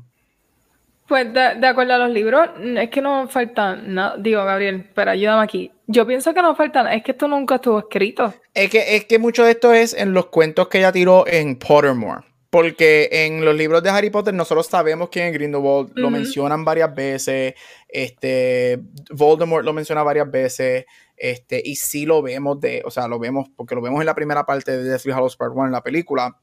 Pues 1.08 1.32
de, 1.32 1.68
acuerdo 1.68 1.94
a 1.94 1.98
los 2.00 2.10
libros, 2.10 2.50
es 2.60 2.90
que 2.90 3.00
no 3.00 3.28
faltan 3.28 3.94
nada. 3.94 4.16
Digo, 4.18 4.44
Gabriel, 4.44 4.90
pero 4.96 5.12
ayúdame 5.12 5.44
aquí. 5.44 5.72
Yo 5.86 6.08
pienso 6.08 6.34
que 6.34 6.42
no 6.42 6.56
faltan, 6.56 6.88
es 6.88 7.04
que 7.04 7.12
esto 7.12 7.28
nunca 7.28 7.56
estuvo 7.56 7.78
escrito. 7.78 8.34
Es 8.56 8.72
que, 8.72 8.96
es 8.96 9.06
que 9.06 9.20
mucho 9.20 9.44
de 9.44 9.52
esto 9.52 9.72
es 9.72 9.94
en 9.94 10.14
los 10.14 10.28
cuentos 10.28 10.68
que 10.68 10.80
ella 10.80 10.92
tiró 10.92 11.28
en 11.28 11.58
Pottermore. 11.58 12.24
Porque 12.56 13.10
en 13.12 13.44
los 13.44 13.54
libros 13.54 13.84
de 13.84 13.90
Harry 13.90 14.10
Potter 14.10 14.34
nosotros 14.34 14.68
sabemos 14.68 15.10
que 15.10 15.28
en 15.28 15.34
Grindelwald 15.34 15.92
lo 15.94 16.10
mencionan 16.10 16.64
varias 16.64 16.96
veces, 16.96 17.54
este, 17.90 18.80
Voldemort 19.12 19.66
lo 19.66 19.74
menciona 19.74 20.04
varias 20.04 20.32
veces, 20.32 20.86
este, 21.18 21.62
y 21.62 21.76
sí 21.76 22.06
lo 22.06 22.22
vemos 22.22 22.62
de, 22.62 22.82
o 22.86 22.92
sea, 22.92 23.10
lo 23.10 23.20
vemos, 23.20 23.50
porque 23.58 23.76
lo 23.76 23.82
vemos 23.82 24.00
en 24.00 24.06
la 24.06 24.16
primera 24.16 24.46
parte 24.46 24.72
de 24.72 24.86
Deathly 24.86 25.12
Hallows 25.12 25.36
Part 25.36 25.52
1 25.54 25.66
en 25.66 25.72
la 25.74 25.84
película, 25.84 26.40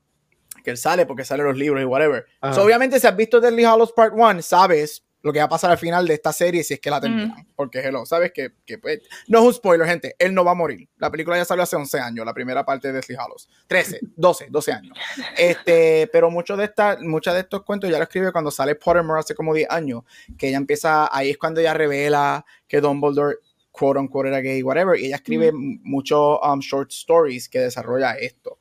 que 0.63 0.73
él 0.73 0.77
sale 0.77 1.07
porque 1.07 1.25
sale 1.25 1.45
los 1.45 1.57
libros 1.57 1.81
y 1.81 1.87
whatever. 1.87 2.27
obviamente, 2.43 3.01
si 3.01 3.07
has 3.07 3.17
visto 3.17 3.41
Deathly 3.41 3.65
Hallows 3.65 3.93
Part 3.93 4.13
1, 4.15 4.43
sabes 4.43 5.07
lo 5.23 5.33
que 5.33 5.39
va 5.39 5.47
a 5.47 5.49
pasar 5.49 5.71
al 5.71 5.79
final 5.79 6.07
de 6.07 6.15
esta 6.15 6.33
serie 6.33 6.65
si 6.65 6.75
es 6.75 6.81
que 6.81 6.91
la 6.91 7.01
terminan. 7.01 7.47
Porque, 7.55 7.79
hello, 7.79 8.05
sabes 8.05 8.33
que, 8.33 8.51
que 8.67 8.79
pues, 8.79 9.01
no 9.29 9.39
es 9.39 9.45
un 9.45 9.55
spoiler, 9.55 9.87
gente. 9.87 10.17
Él 10.19 10.35
no 10.35 10.45
va 10.45 10.51
a 10.51 10.55
morir. 10.55 10.89
La 10.99 11.11
película 11.11 11.37
ya 11.37 11.45
salió 11.45 11.63
hace 11.63 11.77
11 11.77 12.01
años, 12.01 12.27
la 12.27 12.35
primera 12.35 12.65
parte 12.65 12.89
de 12.89 12.95
Deathly 12.95 13.17
Hallows. 13.17 13.49
13, 13.69 14.01
12, 14.17 14.49
12 14.51 14.73
años. 14.73 14.99
Este, 15.37 16.09
pero 16.13 16.31
muchos 16.31 16.59
de, 16.59 16.65
esta, 16.65 16.99
muchos 17.01 17.35
de 17.35 17.41
estos 17.41 17.63
cuentos 17.63 17.89
ya 17.89 17.99
lo 17.99 18.05
escribe 18.05 18.33
cuando 18.33 18.51
sale 18.51 18.75
Pottermore 18.75 19.21
hace 19.21 19.35
como 19.35 19.55
10 19.55 19.71
años. 19.71 20.03
Que 20.37 20.49
ella 20.49 20.57
empieza, 20.57 21.09
ahí 21.17 21.31
es 21.31 21.39
cuando 21.39 21.61
ella 21.61 21.75
revela 21.75 22.45
que 22.67 22.81
Dumbledore 22.81 23.37
quote 23.71 23.99
unquote 23.99 24.29
era 24.29 24.41
gay, 24.41 24.63
whatever, 24.63 24.99
y 24.99 25.07
ella 25.07 25.17
escribe 25.17 25.51
muchos 25.53 26.39
um, 26.43 26.61
short 26.61 26.91
stories 26.93 27.49
que 27.49 27.59
desarrolla 27.59 28.13
esto. 28.13 28.59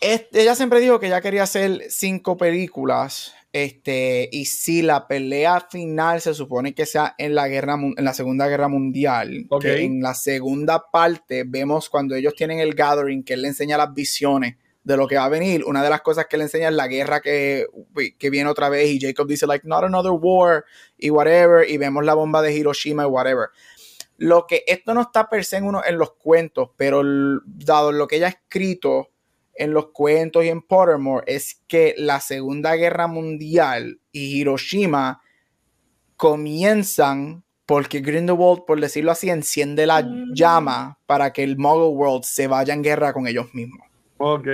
ella 0.00 0.54
siempre 0.54 0.80
dijo 0.80 1.00
que 1.00 1.06
ella 1.06 1.20
quería 1.20 1.42
hacer 1.42 1.86
cinco 1.90 2.36
películas 2.36 3.34
este, 3.54 4.28
y 4.32 4.46
si 4.46 4.82
la 4.82 5.06
pelea 5.06 5.60
final 5.70 6.20
se 6.20 6.34
supone 6.34 6.74
que 6.74 6.86
sea 6.86 7.14
en 7.18 7.36
la, 7.36 7.46
guerra, 7.46 7.74
en 7.74 8.04
la 8.04 8.12
Segunda 8.12 8.48
Guerra 8.48 8.66
Mundial, 8.66 9.46
en 9.62 10.02
la 10.02 10.14
segunda 10.14 10.90
parte 10.90 11.44
vemos 11.46 11.88
cuando 11.88 12.16
ellos 12.16 12.34
tienen 12.34 12.58
el 12.58 12.74
gathering, 12.74 13.22
que 13.22 13.34
él 13.34 13.42
le 13.42 13.48
enseña 13.48 13.78
las 13.78 13.94
visiones 13.94 14.56
de 14.82 14.96
lo 14.96 15.06
que 15.06 15.14
va 15.14 15.26
a 15.26 15.28
venir. 15.28 15.62
Una 15.66 15.84
de 15.84 15.88
las 15.88 16.00
cosas 16.00 16.26
que 16.28 16.36
le 16.36 16.42
enseña 16.42 16.66
es 16.66 16.74
la 16.74 16.88
guerra 16.88 17.20
que, 17.20 17.66
que 18.18 18.28
viene 18.28 18.50
otra 18.50 18.68
vez 18.68 18.90
y 18.90 19.00
Jacob 19.00 19.28
dice, 19.28 19.46
like, 19.46 19.68
not 19.68 19.84
another 19.84 20.18
war 20.20 20.64
y 20.98 21.10
whatever, 21.10 21.70
y 21.70 21.76
vemos 21.76 22.04
la 22.04 22.14
bomba 22.14 22.42
de 22.42 22.52
Hiroshima 22.52 23.04
y 23.04 23.06
whatever. 23.06 23.50
Lo 24.16 24.48
que 24.48 24.64
esto 24.66 24.94
no 24.94 25.02
está 25.02 25.28
per 25.28 25.44
se 25.44 25.58
en, 25.58 25.64
uno, 25.64 25.80
en 25.86 25.96
los 25.96 26.14
cuentos, 26.14 26.70
pero 26.76 27.04
dado 27.46 27.92
lo 27.92 28.08
que 28.08 28.16
ella 28.16 28.26
ha 28.26 28.30
escrito, 28.30 29.10
en 29.54 29.72
los 29.72 29.90
cuentos 29.92 30.44
y 30.44 30.48
en 30.48 30.62
Pottermore 30.62 31.24
es 31.26 31.62
que 31.68 31.94
la 31.96 32.20
Segunda 32.20 32.74
Guerra 32.76 33.06
Mundial 33.06 34.00
y 34.12 34.40
Hiroshima 34.40 35.22
comienzan 36.16 37.44
porque 37.66 38.00
Grindelwald, 38.00 38.64
por 38.66 38.80
decirlo 38.80 39.10
así, 39.10 39.30
enciende 39.30 39.86
la 39.86 40.02
mm. 40.02 40.34
llama 40.34 40.98
para 41.06 41.32
que 41.32 41.42
el 41.42 41.56
Muggle 41.56 41.88
World 41.88 42.24
se 42.24 42.46
vaya 42.46 42.74
en 42.74 42.82
guerra 42.82 43.12
con 43.12 43.26
ellos 43.26 43.54
mismos. 43.54 43.86
Ok. 44.18 44.48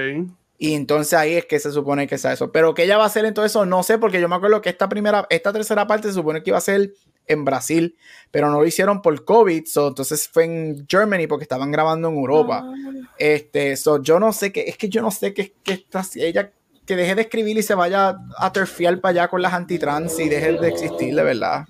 Y 0.59 0.75
entonces 0.75 1.15
ahí 1.15 1.35
es 1.35 1.47
que 1.47 1.59
se 1.59 1.73
supone 1.73 2.07
que 2.07 2.19
sea 2.19 2.35
eso. 2.35 2.53
Pero 2.53 2.75
que 2.75 2.85
ella 2.85 2.99
va 2.99 3.05
a 3.05 3.07
hacer 3.07 3.25
en 3.25 3.35
todo 3.35 3.45
eso, 3.45 3.65
no 3.67 3.83
sé, 3.83 3.99
porque 3.99 4.21
yo 4.21 4.29
me 4.29 4.37
acuerdo 4.37 4.61
que 4.61 4.69
esta 4.69 4.89
primera, 4.89 5.27
esta 5.31 5.53
tercera 5.53 5.87
parte 5.87 6.09
se 6.09 6.15
supone 6.15 6.43
que 6.43 6.51
iba 6.51 6.59
a 6.59 6.63
ser 6.63 6.93
en 7.31 7.45
Brasil, 7.45 7.97
pero 8.31 8.51
no 8.51 8.61
lo 8.61 8.67
hicieron 8.67 9.03
por 9.03 9.25
COVID, 9.25 9.65
entonces 9.77 10.29
fue 10.29 10.45
en 10.45 10.87
Germany 10.89 11.27
porque 11.29 11.45
estaban 11.45 11.71
grabando 11.71 12.09
en 12.09 12.17
Europa. 12.17 12.63
Ah. 12.65 12.75
Este, 13.19 13.77
so, 13.77 14.03
yo 14.03 14.19
no 14.19 14.33
sé 14.33 14.53
qué, 14.53 14.65
es 14.67 14.77
que 14.77 14.89
yo 14.89 15.03
no 15.03 15.11
sé 15.11 15.33
qué, 15.33 15.53
qué 15.63 15.73
está, 15.73 16.03
ella 16.17 16.51
que 16.87 16.97
deje 16.97 17.15
de 17.15 17.23
escribir 17.23 17.57
y 17.57 17.63
se 17.63 17.75
vaya 17.75 18.17
a 18.37 18.53
terfiar 18.53 19.01
para 19.01 19.11
allá 19.11 19.29
con 19.29 19.41
las 19.43 19.53
antitrans 19.53 20.19
y 20.19 20.29
deje 20.29 20.55
de 20.55 20.69
existir, 20.69 21.15
de 21.15 21.23
verdad. 21.23 21.65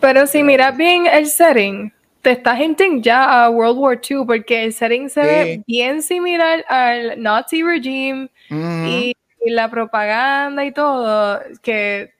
Pero 0.00 0.26
si 0.26 0.42
miras 0.42 0.76
bien 0.76 1.06
el 1.06 1.26
setting, 1.26 1.92
te 2.22 2.32
estás 2.32 2.58
hinting 2.58 3.00
ya 3.00 3.44
a 3.44 3.50
World 3.50 3.78
War 3.78 4.00
II, 4.08 4.24
porque 4.26 4.64
el 4.64 4.72
setting 4.72 5.08
se 5.08 5.20
ve 5.20 5.62
bien 5.66 6.02
similar 6.02 6.64
al 6.68 7.22
Nazi 7.22 7.62
regime 7.62 8.28
y, 8.50 9.14
y, 9.44 9.50
la 9.50 9.70
propaganda 9.70 10.64
y 10.64 10.72
todo, 10.72 11.40
que 11.62 12.10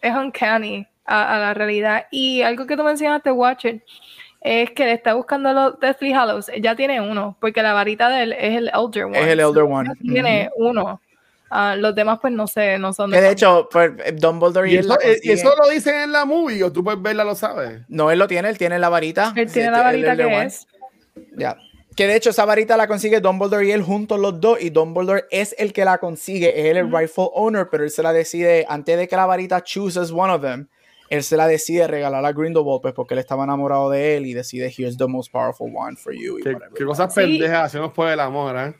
es 0.00 0.14
uncanny 0.14 0.86
a, 1.10 1.38
la 1.38 1.54
realidad. 1.54 2.06
Y 2.10 2.42
algo 2.42 2.66
que 2.66 2.76
tú 2.76 2.84
mencionaste, 2.84 3.30
Watcher, 3.32 3.82
es 4.40 4.70
que 4.70 4.84
le 4.84 4.92
está 4.92 5.14
buscando 5.14 5.52
los 5.52 5.80
Deathly 5.80 6.12
Hallows. 6.12 6.50
Ya 6.60 6.76
tiene 6.76 7.00
uno, 7.00 7.36
porque 7.40 7.62
la 7.62 7.72
varita 7.72 8.08
de 8.08 8.22
él 8.22 8.32
es 8.32 8.56
el 8.56 8.70
Elder 8.72 9.04
One. 9.04 9.20
Es 9.20 9.26
el 9.26 9.40
Elder 9.40 9.64
One. 9.64 9.90
Tiene 10.00 10.50
uno. 10.56 11.00
Uh, 11.50 11.76
los 11.76 11.96
demás, 11.96 12.20
pues 12.20 12.32
no 12.32 12.46
sé, 12.46 12.78
no 12.78 12.92
son. 12.92 13.10
Que 13.10 13.20
de 13.20 13.32
hecho, 13.32 13.68
pues, 13.72 13.90
Dumbledore 14.20 14.70
y, 14.70 14.76
eso, 14.76 14.96
eh, 15.00 15.18
eso, 15.24 15.52
lo 15.56 15.68
dicen 15.68 15.96
en 15.96 16.12
la 16.12 16.24
movie 16.24 16.62
o 16.62 16.70
tú 16.70 16.84
puedes 16.84 17.02
verla, 17.02 17.24
lo 17.24 17.34
sabes. 17.34 17.80
No, 17.88 18.12
él 18.12 18.20
lo 18.20 18.28
tiene, 18.28 18.48
él 18.48 18.56
tiene 18.56 18.78
la 18.78 18.88
varita. 18.88 19.32
Él 19.34 19.50
tiene 19.50 19.72
la 19.72 19.82
varita 19.82 20.16
que 20.16 20.42
es. 20.42 20.68
Ya. 21.36 21.56
Que 21.96 22.06
de 22.06 22.14
hecho 22.14 22.30
esa 22.30 22.44
varita 22.44 22.76
la 22.76 22.86
consigue 22.86 23.20
Dumbledore 23.20 23.66
y 23.66 23.72
él 23.72 23.82
juntos 23.82 24.20
los 24.20 24.40
dos 24.40 24.62
y 24.62 24.70
Dumbledore 24.70 25.24
es 25.32 25.56
el 25.58 25.72
que 25.72 25.84
la 25.84 25.98
consigue, 25.98 26.70
es 26.70 26.76
el 26.76 26.90
rightful 26.90 27.30
owner, 27.34 27.66
pero 27.68 27.82
él 27.82 27.90
se 27.90 28.04
la 28.04 28.12
decide 28.12 28.64
antes 28.68 28.96
de 28.96 29.08
que 29.08 29.16
la 29.16 29.26
varita 29.26 29.60
chooses 29.64 30.12
one 30.12 30.32
of 30.32 30.40
them 30.40 30.68
él 31.10 31.24
se 31.24 31.36
la 31.36 31.48
decide 31.48 31.88
regalar 31.88 32.24
a 32.24 32.32
Grindelwald 32.32 32.80
pues 32.80 32.94
porque 32.94 33.14
él 33.14 33.20
estaba 33.20 33.44
enamorado 33.44 33.90
de 33.90 34.16
él 34.16 34.26
y 34.26 34.32
decide 34.32 34.72
here's 34.76 34.96
the 34.96 35.08
most 35.08 35.30
powerful 35.30 35.70
one 35.74 35.96
for 35.96 36.14
you. 36.14 36.38
qué, 36.74 36.84
cosas 36.84 37.12
pendejas 37.12 37.66
hacemos 37.66 37.92
por 37.92 38.08
el 38.08 38.20
amor, 38.20 38.56
¿eh? 38.56 38.74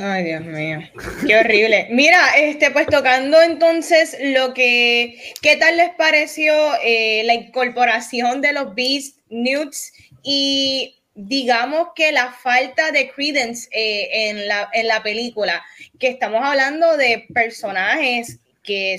Ay, 0.00 0.24
Dios 0.24 0.44
mío. 0.44 0.80
Qué 1.26 1.36
horrible. 1.36 1.86
Mira, 1.90 2.18
este, 2.38 2.70
pues 2.70 2.86
tocando 2.86 3.40
entonces 3.40 4.16
lo 4.20 4.52
que, 4.52 5.16
¿qué 5.42 5.56
tal 5.56 5.76
les 5.76 5.90
pareció 5.90 6.52
eh, 6.82 7.22
la 7.24 7.34
incorporación 7.34 8.40
de 8.40 8.52
los 8.52 8.74
Beast 8.74 9.18
Newts 9.28 9.92
y 10.22 10.96
digamos 11.14 11.88
que 11.94 12.10
la 12.10 12.32
falta 12.32 12.90
de 12.90 13.10
credence 13.10 13.68
eh, 13.70 14.30
en, 14.30 14.48
la, 14.48 14.68
en 14.72 14.88
la 14.88 15.02
película? 15.02 15.64
Que 16.00 16.08
estamos 16.08 16.40
hablando 16.42 16.96
de 16.96 17.26
personajes 17.32 18.40
que 18.64 18.98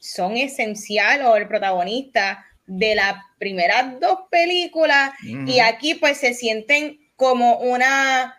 son 0.00 0.36
esencial 0.36 1.22
o 1.26 1.36
el 1.36 1.46
protagonista 1.46 2.44
de 2.66 2.96
las 2.96 3.14
primeras 3.38 4.00
dos 4.00 4.20
películas 4.30 5.10
y 5.22 5.60
aquí 5.60 5.94
pues 5.94 6.18
se 6.18 6.34
sienten 6.34 6.98
como 7.16 7.58
una 7.58 8.36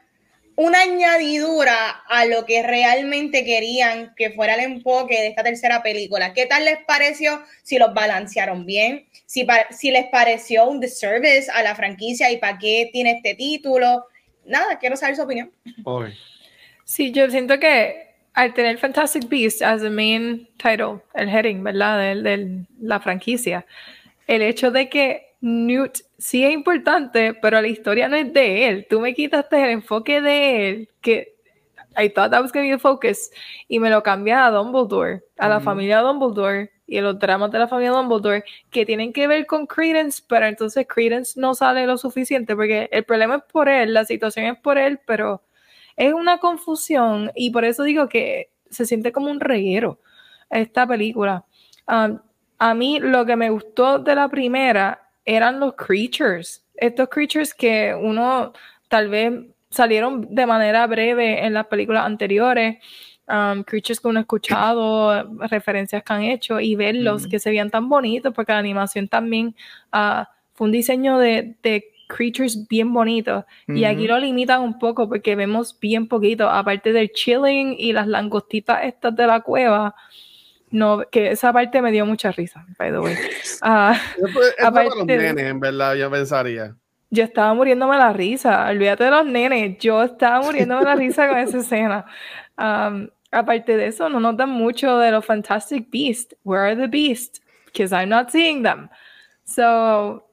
una 0.56 0.82
añadidura 0.82 2.04
a 2.08 2.26
lo 2.26 2.46
que 2.46 2.62
realmente 2.62 3.44
querían 3.44 4.14
que 4.16 4.32
fuera 4.32 4.56
el 4.56 4.60
enfoque 4.60 5.16
de 5.20 5.28
esta 5.28 5.44
tercera 5.44 5.82
película. 5.82 6.34
¿Qué 6.34 6.46
tal 6.46 6.66
les 6.66 6.78
pareció? 6.86 7.42
Si 7.64 7.80
los 7.80 7.94
balancearon 7.94 8.66
bien, 8.66 9.08
si, 9.26 9.48
si 9.72 9.92
les 9.92 10.06
pareció 10.08 10.70
un 10.70 10.80
disservice 10.80 11.50
a 11.52 11.64
la 11.64 11.74
franquicia 11.74 12.30
y 12.32 12.38
para 12.38 12.60
qué 12.60 12.90
tiene 12.92 13.12
este 13.12 13.34
título. 13.34 14.06
Nada, 14.46 14.78
quiero 14.78 14.98
saber 14.98 15.16
su 15.16 15.24
opinión. 15.24 15.52
Sí, 16.84 17.12
yo 17.12 17.30
siento 17.30 17.60
que 17.60 18.11
al 18.34 18.54
tener 18.54 18.78
Fantastic 18.78 19.28
Beasts 19.28 19.62
as 19.62 19.82
the 19.82 19.90
main 19.90 20.48
title, 20.58 21.02
el 21.14 21.30
heading, 21.30 21.64
¿verdad? 21.64 22.16
De, 22.16 22.66
la 22.80 23.00
franquicia, 23.00 23.66
el 24.28 24.42
hecho 24.42 24.72
de 24.72 24.90
que 24.90 25.36
Newt 25.42 26.00
sí 26.18 26.44
es 26.44 26.54
importante, 26.54 27.34
pero 27.34 27.62
la 27.62 27.68
historia 27.68 28.08
no 28.08 28.16
es 28.16 28.32
de 28.32 28.68
él. 28.68 28.88
Tú 28.90 29.00
me 29.00 29.14
quitaste 29.14 29.62
el 29.64 29.72
enfoque 29.72 30.22
de 30.22 30.70
él, 30.70 30.90
que 31.02 31.36
I 31.98 32.10
thought 32.10 32.32
that 32.32 32.42
was 32.42 32.52
going 32.52 32.64
to 32.64 32.72
be 32.72 32.78
the 32.78 32.80
focus, 32.80 33.32
y 33.68 33.80
me 33.80 33.90
lo 33.90 34.02
cambias 34.02 34.40
a 34.40 34.52
Dumbledore, 34.52 35.24
a 35.38 35.50
la 35.50 35.60
familia 35.60 36.00
Dumbledore 36.00 36.72
y 36.88 36.98
a 36.98 37.02
los 37.02 37.20
dramas 37.20 37.52
de 37.52 37.60
la 37.60 37.68
familia 37.68 37.92
Dumbledore 37.92 38.44
que 38.70 38.86
tienen 38.86 39.12
que 39.12 39.28
ver 39.28 39.46
con 39.46 39.68
Credence, 39.68 40.24
pero 40.26 40.46
entonces 40.46 40.88
Credence 40.88 41.40
no 41.40 41.54
sale 41.54 41.86
lo 41.86 41.98
suficiente 41.98 42.56
porque 42.56 42.88
el 42.92 43.04
problema 43.04 43.38
es 43.38 43.44
por 43.52 43.68
él, 43.68 43.94
la 43.94 44.06
situación 44.06 44.46
es 44.46 44.58
por 44.58 44.78
él, 44.78 45.00
pero 45.06 45.42
es 45.96 46.14
una 46.14 46.38
confusión 46.40 47.32
y 47.36 47.52
por 47.52 47.66
eso 47.66 47.84
digo 47.84 48.08
que 48.08 48.52
se 48.70 48.86
siente 48.86 49.12
como 49.12 49.30
un 49.30 49.40
reguero 49.40 50.00
esta 50.50 50.88
película. 50.88 51.46
Um, 51.88 52.20
a 52.58 52.74
mí 52.74 53.00
lo 53.00 53.26
que 53.26 53.36
me 53.36 53.50
gustó 53.50 54.00
de 54.00 54.16
la 54.16 54.30
primera 54.30 55.10
eran 55.26 55.60
los 55.60 55.74
creatures, 55.76 56.66
estos 56.76 57.10
creatures 57.10 57.54
que 57.54 57.94
uno 58.00 58.54
tal 58.88 59.10
vez 59.10 59.34
salieron 59.70 60.28
de 60.34 60.46
manera 60.46 60.86
breve 60.88 61.46
en 61.46 61.54
las 61.54 61.68
películas 61.68 62.06
anteriores, 62.06 62.78
um, 63.28 63.64
creatures 63.64 64.00
que 64.00 64.08
uno 64.08 64.20
ha 64.20 64.22
escuchado, 64.22 65.24
referencias 65.48 66.04
que 66.04 66.14
han 66.14 66.24
hecho 66.24 66.60
y 66.60 66.76
verlos 66.76 67.28
que 67.28 67.40
se 67.40 67.50
veían 67.50 67.70
tan 67.70 67.88
bonitos 67.88 68.34
porque 68.34 68.52
la 68.52 68.60
animación 68.60 69.08
también 69.08 69.56
uh, 69.94 70.26
fue 70.54 70.66
un 70.66 70.72
diseño 70.72 71.18
de, 71.18 71.56
de 71.64 71.86
creatures 72.14 72.68
bien 72.68 72.94
bonitos. 72.94 73.46
Y 73.68 73.86
aquí 73.86 74.08
lo 74.08 74.18
limitan 74.20 74.62
un 74.62 74.78
poco 74.78 75.08
porque 75.08 75.36
vemos 75.36 75.78
bien 75.80 76.08
poquito, 76.08 76.50
aparte 76.50 76.92
del 76.94 77.12
chilling 77.12 77.76
y 77.78 77.94
las 77.94 78.08
langostitas 78.08 78.84
estas 78.84 79.16
de 79.16 79.28
la 79.28 79.42
cueva. 79.42 79.96
No, 80.70 81.04
que 81.12 81.32
esa 81.32 81.52
parte 81.52 81.82
me 81.82 81.92
dio 81.92 82.06
mucha 82.06 82.32
risa, 82.32 82.66
by 82.78 82.92
the 82.92 83.00
way. 83.00 83.16
Uh, 83.64 83.94
los 84.72 85.06
nenes, 85.06 85.46
en 85.46 85.60
verdad, 85.60 85.96
yo 85.96 86.10
pensaría. 86.10 86.76
Yo 87.10 87.24
estaba 87.24 87.54
muriéndome 87.54 87.98
la 87.98 88.12
risa, 88.14 88.70
olvídate 88.70 89.04
de 89.04 89.12
los 89.12 89.26
nenes, 89.26 89.78
yo 89.80 90.02
estaba 90.02 90.42
muriéndome 90.42 90.84
la 90.84 90.96
risa 90.96 91.28
con 91.28 91.38
esa 91.38 91.58
escena. 91.58 92.06
Um, 92.58 93.10
aparte 93.32 93.78
de 93.78 93.88
eso, 93.88 94.10
no 94.10 94.20
notan 94.20 94.50
mucho 94.50 94.98
de 94.98 95.12
los 95.12 95.26
Fantastic 95.26 95.92
Beasts. 95.92 96.36
Where 96.44 96.64
are 96.64 96.76
the 96.76 96.88
Beasts? 96.88 97.42
because 97.72 97.94
I'm 97.94 98.10
not 98.10 98.32
seeing 98.32 98.64
them. 98.64 98.90
So, 99.44 100.24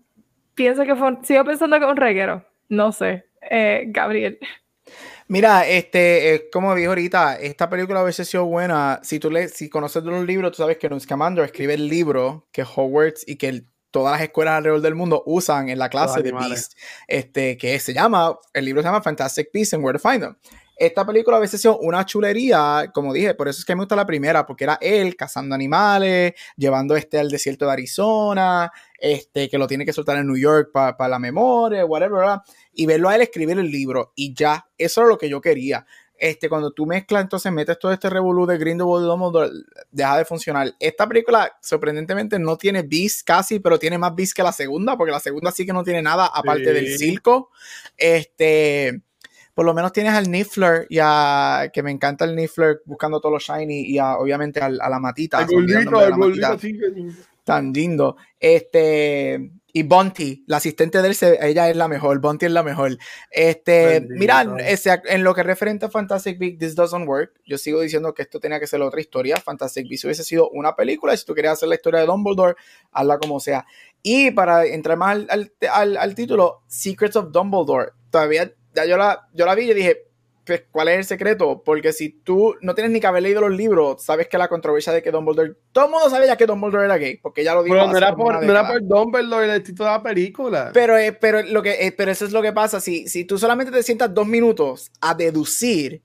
pienso 0.59 0.85
que 0.85 0.97
fue, 0.97 1.17
sigo 1.23 1.45
pensando 1.45 1.79
que 1.79 1.85
es 1.85 1.91
un 1.91 1.97
reguero. 1.97 2.45
No 2.69 2.93
sé, 2.93 3.25
eh, 3.49 3.85
Gabriel. 3.87 4.39
Mira, 5.29 5.67
este, 5.67 6.49
como 6.53 6.75
dijo 6.75 6.91
ahorita, 6.91 7.37
esta 7.37 7.71
película 7.71 8.01
a 8.01 8.03
veces 8.03 8.29
sido 8.29 8.47
buena. 8.47 9.01
Si 9.03 9.21
tú 9.21 9.31
le, 9.31 9.49
si 9.49 9.71
conoces 9.71 10.03
de 10.03 10.11
los 10.11 10.27
libros, 10.27 10.53
tú 10.53 10.59
sabes 10.59 10.79
que 10.79 10.89
Newt 10.89 11.03
Scamander 11.03 11.45
escribe 11.45 11.75
el 11.75 11.89
libro 11.89 12.49
que 12.51 12.63
Hogwarts 12.63 13.25
y 13.27 13.37
que 13.37 13.65
todas 13.91 14.13
las 14.13 14.23
escuelas 14.23 14.55
alrededor 14.55 14.81
del 14.81 14.95
mundo 14.95 15.23
usan 15.27 15.69
en 15.69 15.79
la 15.79 15.89
clase 15.89 16.23
de 16.23 16.33
Beast, 16.33 16.75
este, 17.07 17.57
que 17.57 17.79
se 17.79 17.95
llama, 17.95 18.37
el 18.53 18.65
libro 18.65 18.83
se 18.83 18.89
llama 18.89 19.03
Fantastic 19.03 19.51
Beasts 19.53 19.75
and 19.75 19.85
Where 19.85 19.99
to 19.99 20.09
Find 20.09 20.23
Them. 20.23 20.37
Esta 20.79 21.05
película 21.05 21.39
a 21.39 21.41
veces 21.41 21.61
sido 21.61 21.79
una 21.79 22.07
chulería, 22.07 22.91
como 22.95 23.13
dije, 23.13 23.35
por 23.35 23.49
eso 23.49 23.59
es 23.59 23.65
que 23.65 23.75
me 23.75 23.83
gusta 23.83 23.97
la 23.97 24.07
primera, 24.07 24.47
porque 24.47 24.63
era 24.63 24.79
él 24.81 25.17
cazando 25.17 25.55
animales, 25.55 26.35
llevando 26.57 26.95
este 26.95 27.19
al 27.19 27.31
desierto 27.31 27.67
de 27.67 27.73
Arizona, 27.73 28.71
este, 28.97 29.49
que 29.49 29.59
lo 29.59 29.67
tiene 29.67 29.85
que 29.85 29.93
soltar 29.93 30.17
en 30.19 30.27
New 30.29 30.37
York 30.37 30.71
para 30.73 31.09
la 31.09 31.19
memoria, 31.19 31.85
whatever, 31.85 32.41
y 32.73 32.87
verlo 32.87 33.09
a 33.09 33.17
él 33.17 33.23
escribir 33.23 33.59
el 33.59 33.71
libro, 33.71 34.13
y 34.15 34.33
ya, 34.35 34.69
eso 34.79 35.03
es 35.03 35.09
lo 35.09 35.19
que 35.19 35.29
yo 35.29 35.41
quería. 35.41 35.85
Este, 36.21 36.49
cuando 36.49 36.73
tú 36.73 36.85
mezclas, 36.85 37.23
entonces 37.23 37.53
metes 37.53 37.79
todo 37.79 37.93
este 37.93 38.11
revolú 38.11 38.45
de 38.45 38.59
Grindelwald 38.59 39.05
y 39.05 39.09
Dumbledore, 39.09 39.51
deja 39.91 40.19
de 40.19 40.25
funcionar. 40.25 40.75
Esta 40.81 41.07
película, 41.07 41.57
sorprendentemente, 41.61 42.39
no 42.41 42.57
tiene 42.57 42.83
bis 42.83 43.23
casi, 43.23 43.61
pero 43.61 43.79
tiene 43.79 43.99
más 43.99 44.15
bis 44.15 44.35
que 44.35 44.43
la 44.43 44.53
segunda, 44.53 44.97
porque 44.97 45.13
la 45.13 45.21
segunda 45.21 45.53
sí 45.53 45.65
que 45.65 45.73
no 45.73 45.85
tiene 45.85 46.03
nada 46.03 46.27
aparte 46.27 46.73
del 46.73 46.99
circo. 46.99 47.51
Este, 47.97 49.01
por 49.59 49.67
lo 49.67 49.75
menos 49.75 49.93
tienes 49.93 50.15
al 50.15 50.31
Niffler 50.31 50.87
y 50.89 51.01
a, 51.03 51.69
que 51.73 51.83
me 51.83 51.91
encanta 51.91 52.25
el 52.25 52.37
Niffler 52.37 52.81
buscando 52.85 53.21
todos 53.21 53.33
los 53.33 53.43
shiny 53.43 53.87
y 53.89 53.99
obviamente 53.99 54.61
a, 54.61 54.69
la 54.69 55.01
matita. 55.01 55.41
El 55.41 55.49
Tan 57.43 57.73
lindo. 57.73 58.17
Este, 58.39 59.51
y 59.73 59.83
Bonti, 59.83 60.45
la 60.47 60.59
asistente 60.59 61.03
de 61.03 61.09
él, 61.09 61.17
ella 61.41 61.69
es 61.69 61.77
la 61.77 61.89
mejor. 61.89 62.21
Bonti 62.21 62.47
es 62.47 62.53
la 62.53 62.63
mejor. 62.63 62.99
Este, 63.33 64.07
mira, 64.09 64.43
en 64.43 65.25
lo 65.25 65.35
que 65.35 65.43
referente 65.43 65.87
a 65.87 65.91
Fantastic 65.91 66.39
Beasts, 66.39 66.61
This 66.61 66.77
Doesn't 66.77 67.09
Work, 67.09 67.41
yo 67.45 67.59
sigo 67.59 67.81
diciendo 67.81 68.15
que 68.15 68.23
esto 68.23 68.39
tenía 68.39 68.61
que 68.61 68.69
ser 68.69 68.81
otra 68.81 69.01
historia. 69.01 69.39
Fantastic 69.39 69.89
Beasts 69.89 70.05
hubiese 70.05 70.23
sido 70.23 70.51
una 70.51 70.77
película. 70.77 71.17
Si 71.17 71.27
tú 71.27 71.35
querías 71.35 71.55
hacer 71.55 71.69
la 71.69 71.75
historia 71.75 71.99
de 71.99 72.07
Dumbledore, 72.07 72.55
hazla 72.93 73.19
como 73.19 73.41
sea. 73.41 73.67
Y 74.05 74.31
para 74.31 74.67
entrar 74.67 74.97
más 74.97 75.25
al, 75.29 75.53
al, 75.69 75.97
al 75.97 76.15
título, 76.15 76.63
Secrets 76.69 77.17
of 77.17 77.33
Dumbledore. 77.33 77.91
Todavía 78.11 78.53
ya 78.79 78.85
yo 78.85 78.97
la, 78.97 79.29
yo 79.35 79.45
la 79.45 79.55
vi 79.55 79.71
y 79.71 79.75
dije, 79.75 80.05
pues, 80.45 80.63
¿cuál 80.71 80.89
es 80.89 80.99
el 80.99 81.05
secreto? 81.05 81.63
Porque 81.65 81.93
si 81.93 82.11
tú 82.11 82.55
no 82.63 82.75
tienes 82.75 82.93
ni 82.93 83.01
que 83.01 83.07
haber 83.07 83.23
leído 83.23 83.41
los 83.41 83.51
libros, 83.51 84.03
sabes 84.03 84.29
que 84.29 84.39
la 84.39 84.49
controversia 84.49 84.93
de 84.93 85.03
que 85.03 85.11
Dumbledore, 85.11 85.55
todo 85.73 85.87
el 85.87 85.91
mundo 85.91 86.09
sabía 86.09 86.37
que 86.37 86.47
Dumbledore 86.47 86.87
era 86.87 86.97
gay, 86.97 87.19
porque 87.19 87.45
ya 87.45 87.55
lo 87.55 87.63
dijo. 87.63 87.75
Pero 87.75 87.89
no 87.89 87.99
era, 87.99 88.15
por, 88.15 88.43
no 88.43 88.51
era 88.51 88.67
por 88.67 88.81
Dumbledore 88.87 89.55
el 89.55 89.63
título 89.63 89.91
de 89.91 89.97
la 89.97 90.03
película. 90.03 90.71
Pero, 90.73 90.97
eh, 90.97 91.13
pero, 91.13 91.43
lo 91.43 91.63
que, 91.63 91.87
eh, 91.87 91.93
pero 91.93 92.11
eso 92.11 92.25
es 92.25 92.33
lo 92.33 92.41
que 92.41 92.53
pasa, 92.53 92.81
si, 92.81 93.09
si 93.09 93.25
tú 93.25 93.37
solamente 93.39 93.73
te 93.73 93.83
sientas 93.83 94.15
dos 94.15 94.27
minutos 94.27 94.91
a 95.01 95.15
deducir, 95.15 96.03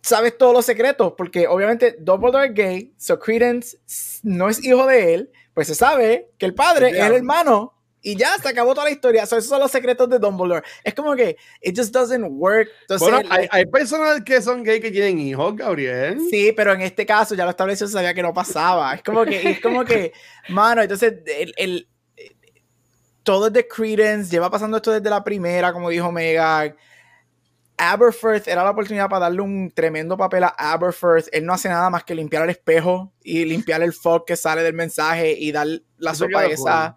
sabes 0.00 0.38
todos 0.38 0.54
los 0.54 0.64
secretos, 0.64 1.14
porque 1.16 1.46
obviamente 1.46 1.96
Dumbledore 1.98 2.46
es 2.46 2.54
gay, 2.54 2.92
so 2.96 3.18
Credence 3.18 3.76
no 4.22 4.48
es 4.48 4.64
hijo 4.64 4.86
de 4.86 5.14
él, 5.14 5.30
pues 5.52 5.66
se 5.66 5.74
sabe 5.74 6.30
que 6.38 6.46
el 6.46 6.54
padre 6.54 6.88
es 6.88 7.04
el 7.04 7.12
hermano 7.12 7.74
y 8.02 8.16
ya 8.16 8.36
se 8.36 8.48
acabó 8.48 8.74
toda 8.74 8.86
la 8.86 8.90
historia. 8.90 9.22
esos 9.22 9.46
son 9.46 9.60
los 9.60 9.70
secretos 9.70 10.08
de 10.10 10.18
Dumbledore. 10.18 10.66
Es 10.82 10.92
como 10.94 11.14
que 11.14 11.36
it 11.60 11.76
just 11.76 11.94
doesn't 11.94 12.26
work. 12.32 12.68
bueno, 12.98 13.22
hay, 13.30 13.46
hay, 13.50 13.66
personas 13.66 14.22
que 14.22 14.42
son 14.42 14.64
gay 14.64 14.80
que 14.80 14.90
tienen 14.90 15.20
hijos, 15.20 15.54
Gabriel. 15.56 16.18
Sí, 16.30 16.52
pero 16.56 16.72
en 16.72 16.82
este 16.82 17.06
caso 17.06 17.34
ya 17.34 17.44
lo 17.44 17.50
estableció, 17.50 17.86
sabía 17.86 18.12
que 18.12 18.22
no 18.22 18.34
pasaba. 18.34 18.94
Es 18.94 19.02
como 19.02 19.24
que, 19.24 19.50
es 19.50 19.60
como 19.60 19.84
que, 19.84 20.12
mano, 20.48 20.82
entonces 20.82 21.14
el, 21.26 21.54
el 21.56 21.88
todo 23.22 23.46
es 23.46 23.52
de 23.52 23.68
Credence, 23.68 24.30
lleva 24.30 24.50
pasando 24.50 24.76
esto 24.76 24.90
desde 24.90 25.08
la 25.08 25.22
primera, 25.22 25.72
como 25.72 25.88
dijo 25.88 26.10
Megan. 26.10 26.74
Aberforth 27.76 28.46
era 28.46 28.62
la 28.62 28.70
oportunidad 28.70 29.08
para 29.08 29.20
darle 29.20 29.40
un 29.40 29.70
tremendo 29.74 30.16
papel 30.16 30.44
a 30.44 30.54
Aberforth. 30.56 31.26
Él 31.32 31.44
no 31.44 31.52
hace 31.52 31.68
nada 31.68 31.90
más 31.90 32.04
que 32.04 32.14
limpiar 32.14 32.44
el 32.44 32.50
espejo 32.50 33.12
y 33.22 33.44
limpiar 33.44 33.82
el 33.82 33.92
fog 33.92 34.24
que 34.24 34.36
sale 34.36 34.62
del 34.62 34.74
mensaje 34.74 35.32
y 35.32 35.50
dar 35.50 35.66
la 35.98 36.14
sopa 36.14 36.46
esa. 36.46 36.96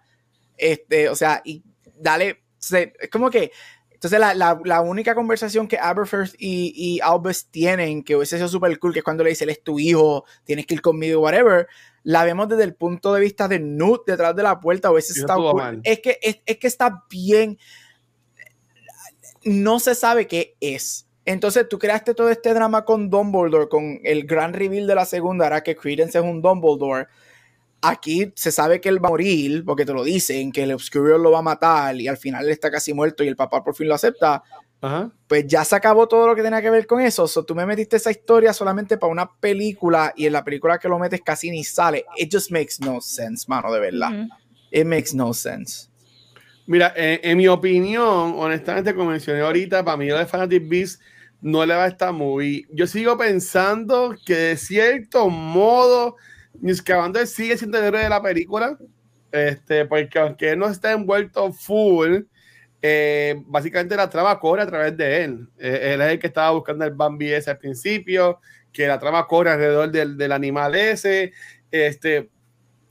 Este, 0.56 1.08
o 1.08 1.14
sea, 1.14 1.42
y 1.44 1.62
dale, 1.98 2.42
es 2.72 3.10
como 3.10 3.30
que, 3.30 3.52
entonces 3.92 4.20
la, 4.20 4.34
la, 4.34 4.60
la 4.64 4.82
única 4.82 5.14
conversación 5.14 5.66
que 5.66 5.78
Aberforth 5.78 6.34
y, 6.38 6.72
y, 6.76 7.00
Albus 7.00 7.46
tienen, 7.46 8.02
que 8.02 8.14
hubiese 8.14 8.36
sido 8.36 8.48
súper 8.48 8.78
cool, 8.78 8.92
que 8.92 8.98
es 8.98 9.04
cuando 9.04 9.24
le 9.24 9.30
dice, 9.30 9.44
él 9.44 9.50
es 9.50 9.62
tu 9.62 9.78
hijo, 9.78 10.24
tienes 10.44 10.66
que 10.66 10.74
ir 10.74 10.82
conmigo, 10.82 11.20
whatever, 11.20 11.66
la 12.02 12.24
vemos 12.24 12.48
desde 12.48 12.64
el 12.64 12.74
punto 12.74 13.14
de 13.14 13.20
vista 13.20 13.48
de 13.48 13.58
Newt 13.58 14.02
detrás 14.06 14.36
de 14.36 14.42
la 14.42 14.60
puerta, 14.60 14.90
o 14.90 14.98
ese 14.98 15.18
está 15.18 15.36
es 15.82 16.00
que, 16.00 16.18
es, 16.20 16.40
es 16.44 16.58
que 16.58 16.66
está 16.66 17.04
bien, 17.08 17.58
no 19.44 19.78
se 19.78 19.94
sabe 19.94 20.26
qué 20.26 20.56
es. 20.60 21.08
Entonces 21.24 21.66
tú 21.68 21.78
creaste 21.78 22.14
todo 22.14 22.30
este 22.30 22.54
drama 22.54 22.84
con 22.84 23.10
Dumbledore, 23.10 23.68
con 23.68 23.98
el 24.04 24.26
gran 24.26 24.52
reveal 24.52 24.86
de 24.86 24.94
la 24.94 25.04
segunda, 25.04 25.46
era 25.46 25.62
que 25.62 25.74
Credence 25.74 26.18
es 26.18 26.24
un 26.24 26.42
Dumbledore 26.42 27.06
Aquí 27.88 28.32
se 28.34 28.50
sabe 28.50 28.80
que 28.80 28.88
él 28.88 29.02
va 29.02 29.08
a 29.08 29.12
morir, 29.12 29.64
porque 29.64 29.84
te 29.84 29.92
lo 29.92 30.02
dicen, 30.02 30.52
que 30.52 30.64
el 30.64 30.72
Obscurial 30.72 31.22
lo 31.22 31.30
va 31.30 31.38
a 31.38 31.42
matar 31.42 31.96
y 31.96 32.08
al 32.08 32.16
final 32.16 32.44
él 32.44 32.50
está 32.50 32.70
casi 32.70 32.92
muerto 32.92 33.22
y 33.22 33.28
el 33.28 33.36
papá 33.36 33.62
por 33.62 33.74
fin 33.74 33.88
lo 33.88 33.94
acepta. 33.94 34.42
Pues 35.26 35.46
ya 35.46 35.64
se 35.64 35.74
acabó 35.74 36.06
todo 36.06 36.28
lo 36.28 36.36
que 36.36 36.42
tenía 36.42 36.62
que 36.62 36.70
ver 36.70 36.86
con 36.86 37.00
eso. 37.00 37.26
So, 37.26 37.44
tú 37.44 37.54
me 37.54 37.66
metiste 37.66 37.96
esa 37.96 38.10
historia 38.10 38.52
solamente 38.52 38.98
para 38.98 39.10
una 39.10 39.28
película 39.28 40.12
y 40.16 40.26
en 40.26 40.32
la 40.32 40.44
película 40.44 40.78
que 40.78 40.88
lo 40.88 40.98
metes 40.98 41.22
casi 41.22 41.50
ni 41.50 41.64
sale. 41.64 42.04
It 42.16 42.32
just 42.32 42.50
makes 42.50 42.74
no 42.80 43.00
sense, 43.00 43.46
mano, 43.48 43.72
de 43.72 43.80
verdad. 43.80 44.28
It 44.70 44.86
makes 44.86 45.14
no 45.14 45.32
sense. 45.32 45.88
Mira, 46.66 46.92
en, 46.96 47.38
mi 47.38 47.46
opinión, 47.46 48.34
honestamente, 48.36 48.94
como 48.94 49.10
mencioné 49.10 49.40
ahorita, 49.40 49.84
para 49.84 49.96
mí 49.96 50.06
lo 50.06 50.18
de 50.18 50.26
Fanatic 50.26 50.68
Beast 50.68 51.00
no 51.40 51.64
le 51.64 51.74
va 51.74 51.84
a 51.84 51.88
estar 51.88 52.12
muy. 52.12 52.66
Yo 52.72 52.86
sigo 52.86 53.16
pensando 53.16 54.14
que 54.24 54.34
de 54.34 54.56
cierto 54.56 55.28
modo 55.28 56.16
Scamander 56.74 57.26
sigue 57.26 57.56
siendo 57.56 57.78
el 57.78 57.84
héroe 57.84 58.02
de 58.02 58.08
la 58.08 58.22
película, 58.22 58.78
este, 59.32 59.84
porque 59.86 60.18
aunque 60.18 60.50
él 60.50 60.58
no 60.58 60.68
está 60.68 60.92
envuelto 60.92 61.52
full, 61.52 62.22
eh, 62.82 63.42
básicamente 63.46 63.96
la 63.96 64.08
trama 64.08 64.38
corre 64.38 64.62
a 64.62 64.66
través 64.66 64.96
de 64.96 65.24
él. 65.24 65.48
Eh, 65.58 65.92
él 65.94 66.00
es 66.00 66.12
el 66.12 66.18
que 66.18 66.28
estaba 66.28 66.50
buscando 66.50 66.84
el 66.84 66.94
Bambi 66.94 67.32
ese 67.32 67.50
al 67.50 67.58
principio, 67.58 68.40
que 68.72 68.86
la 68.86 68.98
trama 68.98 69.26
corre 69.26 69.50
alrededor 69.50 69.90
del, 69.90 70.16
del 70.16 70.32
animal 70.32 70.74
ese. 70.74 71.32
Este, 71.70 72.30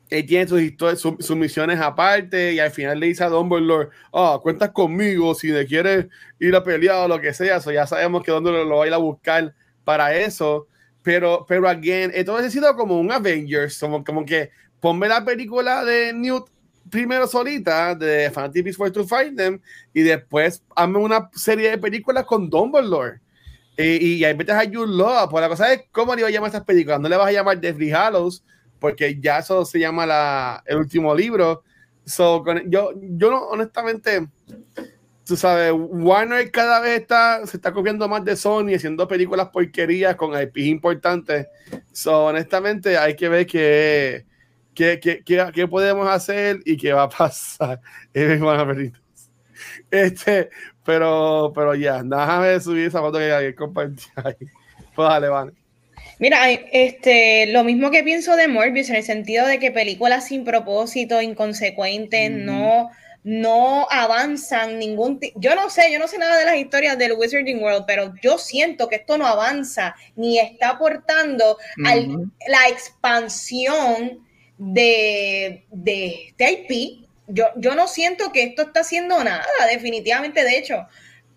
él 0.09 0.25
tiene 0.25 0.47
sus, 0.47 1.01
sus, 1.19 1.35
misiones 1.35 1.79
aparte 1.79 2.53
y 2.53 2.59
al 2.59 2.71
final 2.71 2.99
le 2.99 3.07
dice 3.07 3.23
a 3.23 3.29
Dumbledore, 3.29 3.89
ah, 4.13 4.39
cuentas 4.41 4.69
conmigo 4.71 5.33
si 5.33 5.47
le 5.47 5.65
quieres 5.65 6.07
ir 6.39 6.55
a 6.55 6.63
pelear 6.63 7.05
o 7.05 7.07
lo 7.07 7.19
que 7.19 7.33
sea, 7.33 7.57
eso 7.57 7.71
ya 7.71 7.87
sabemos 7.87 8.23
que 8.23 8.31
Dumbledore 8.31 8.69
lo 8.69 8.77
va 8.77 8.83
a 8.83 8.87
ir 8.87 8.93
a 8.93 8.97
buscar 8.97 9.53
para 9.83 10.15
eso. 10.15 10.67
Pero, 11.05 11.45
pero, 11.47 11.69
again, 11.69 12.11
esto 12.15 12.35
ha 12.35 12.49
sido 12.49 12.75
como 12.75 12.99
un 12.99 13.11
Avengers, 13.11 13.77
como, 13.79 14.03
como 14.03 14.25
que 14.25 14.49
ponme 14.79 15.07
la 15.07 15.23
película 15.23 15.85
de 15.85 16.11
Newt 16.11 16.49
primero 16.89 17.27
solita, 17.27 17.93
de 17.93 18.31
Fantasy 18.31 18.63
Beasts 18.63 18.91
to 18.91 19.05
Find 19.05 19.37
Them, 19.37 19.61
y 19.93 20.01
después 20.01 20.63
hazme 20.75 20.97
una 20.97 21.29
serie 21.35 21.69
de 21.69 21.77
películas 21.77 22.25
con 22.25 22.49
Dumbledore. 22.49 23.19
Y, 23.77 24.23
ahí 24.23 24.35
metes 24.35 24.55
a 24.55 24.63
Jude 24.63 24.97
Law. 24.97 25.29
Pues 25.29 25.43
la 25.43 25.49
cosa 25.49 25.71
es 25.73 25.83
cómo 25.91 26.15
le 26.15 26.21
iba 26.21 26.29
a 26.29 26.31
llamar 26.31 26.47
estas 26.47 26.63
películas. 26.63 26.99
No 26.99 27.07
le 27.07 27.17
vas 27.17 27.27
a 27.27 27.31
llamar 27.31 27.59
Deathly 27.61 27.91
Hallows, 27.91 28.43
porque 28.79 29.19
ya 29.21 29.39
eso 29.39 29.63
se 29.63 29.77
llama 29.77 30.07
la, 30.07 30.63
el 30.65 30.77
último 30.77 31.13
libro. 31.13 31.61
So, 32.03 32.43
yo, 32.65 32.93
yo 32.99 33.29
no, 33.29 33.43
honestamente, 33.49 34.27
tú 35.25 35.35
sabes, 35.35 35.73
Warner 35.73 36.51
cada 36.51 36.79
vez 36.79 37.01
está, 37.01 37.45
se 37.45 37.57
está 37.57 37.73
copiando 37.73 38.07
más 38.07 38.23
de 38.23 38.35
Sony, 38.35 38.75
haciendo 38.75 39.07
películas 39.07 39.49
porquerías 39.49 40.15
con 40.15 40.39
IP 40.39 40.57
importantes. 40.59 41.47
So, 41.91 42.25
honestamente, 42.25 42.97
hay 42.97 43.15
que 43.15 43.27
ver 43.27 43.47
qué, 43.47 44.25
qué, 44.73 44.99
qué, 44.99 45.23
qué, 45.53 45.67
podemos 45.67 46.07
hacer 46.07 46.59
y 46.65 46.77
qué 46.77 46.93
va 46.93 47.03
a 47.03 47.09
pasar. 47.09 47.81
este, 49.91 50.49
pero, 50.83 51.51
pero 51.55 51.75
ya, 51.75 52.03
déjame 52.03 52.59
subir 52.59 52.87
esa 52.87 52.99
foto 52.99 53.17
que 53.17 53.33
hay 53.33 53.53
compartir 53.53 54.11
ahí. 54.15 54.35
Pues 54.95 55.09
dale, 55.09 55.27
vale. 55.27 55.51
Mira, 56.19 56.49
este, 56.49 57.47
lo 57.47 57.65
mismo 57.65 57.91
que 57.91 58.03
pienso 58.03 58.37
de 58.37 58.47
Morbius, 58.47 58.89
en 58.89 58.95
el 58.95 59.03
sentido 59.03 59.45
de 59.47 59.59
que 59.59 59.71
películas 59.71 60.27
sin 60.27 60.45
propósito, 60.45 61.21
inconsecuentes, 61.21 62.31
no 62.31 62.89
no 63.25 63.87
avanzan 63.89 64.77
ningún 64.77 65.19
yo 65.33 65.55
no 65.55 65.71
sé, 65.71 65.91
yo 65.91 65.97
no 65.97 66.07
sé 66.07 66.19
nada 66.19 66.37
de 66.37 66.45
las 66.45 66.57
historias 66.57 66.95
del 66.95 67.13
Wizarding 67.13 67.61
World, 67.61 67.85
pero 67.87 68.13
yo 68.21 68.37
siento 68.37 68.87
que 68.87 68.97
esto 68.97 69.17
no 69.17 69.25
avanza 69.25 69.95
ni 70.15 70.37
está 70.37 70.69
aportando 70.69 71.57
a 71.83 71.95
la 72.47 72.67
expansión 72.69 74.23
de, 74.59 75.65
de 75.71 76.27
este 76.27 76.51
IP. 76.51 77.07
Yo, 77.27 77.45
yo 77.55 77.73
no 77.73 77.87
siento 77.87 78.31
que 78.31 78.43
esto 78.43 78.61
está 78.61 78.81
haciendo 78.81 79.23
nada, 79.23 79.43
definitivamente. 79.71 80.43
De 80.43 80.59
hecho, 80.59 80.85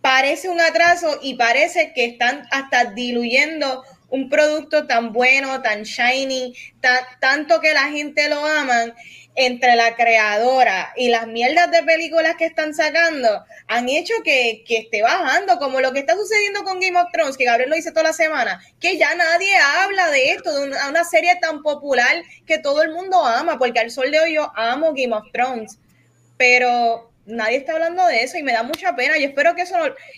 parece 0.02 0.50
un 0.50 0.60
atraso 0.60 1.18
y 1.22 1.36
parece 1.36 1.94
que 1.94 2.04
están 2.04 2.46
hasta 2.50 2.84
diluyendo 2.92 3.82
un 4.10 4.28
producto 4.28 4.86
tan 4.86 5.12
bueno, 5.12 5.62
tan 5.62 5.84
shiny, 5.84 6.54
tanto 7.20 7.60
que 7.60 7.72
la 7.72 7.84
gente 7.84 8.28
lo 8.28 8.44
aman, 8.44 8.94
entre 9.40 9.76
la 9.76 9.94
creadora 9.94 10.92
y 10.96 11.10
las 11.10 11.28
mierdas 11.28 11.70
de 11.70 11.84
películas 11.84 12.34
que 12.36 12.44
están 12.44 12.74
sacando, 12.74 13.44
han 13.68 13.88
hecho 13.88 14.12
que, 14.24 14.64
esté 14.68 15.00
bajando, 15.00 15.60
como 15.60 15.80
lo 15.80 15.92
que 15.92 16.00
está 16.00 16.16
sucediendo 16.16 16.64
con 16.64 16.80
Game 16.80 16.98
of 16.98 17.12
Thrones, 17.12 17.36
que 17.36 17.44
Gabriel 17.44 17.70
lo 17.70 17.76
dice 17.76 17.92
toda 17.92 18.02
la 18.08 18.12
semana, 18.12 18.60
que 18.80 18.98
ya 18.98 19.14
nadie 19.14 19.54
habla 19.56 20.10
de 20.10 20.32
esto, 20.32 20.52
de 20.52 20.66
una, 20.66 20.88
una 20.88 21.04
serie 21.04 21.36
tan 21.40 21.62
popular 21.62 22.24
que 22.46 22.58
todo 22.58 22.82
el 22.82 22.90
mundo 22.90 23.24
ama, 23.24 23.60
porque 23.60 23.78
al 23.78 23.92
sol 23.92 24.10
de 24.10 24.18
hoy 24.18 24.34
yo 24.34 24.50
amo 24.56 24.92
Game 24.92 25.14
of 25.14 25.30
Thrones, 25.32 25.78
pero 26.36 27.12
nadie 27.24 27.58
está 27.58 27.74
hablando 27.74 28.04
de 28.08 28.24
eso 28.24 28.38
y 28.38 28.42
me 28.42 28.52
da 28.52 28.64
mucha 28.64 28.96
pena. 28.96 29.18
Yo 29.18 29.28
espero 29.28 29.54
que 29.54 29.62
eso 29.62 29.76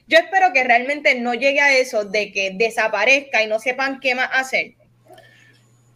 yo 0.09 0.19
espero 0.19 0.55
que 0.55 0.65
realmente 0.65 1.15
no 1.17 1.35
llegue 1.35 1.61
a 1.61 1.77
eso 1.77 2.07
de 2.07 2.33
que 2.33 2.53
desaparezca 2.55 3.43
y 3.43 3.49
no 3.49 3.59
sepan 3.59 4.01
qué 4.01 4.15
más 4.15 4.31
hacer. 4.33 4.73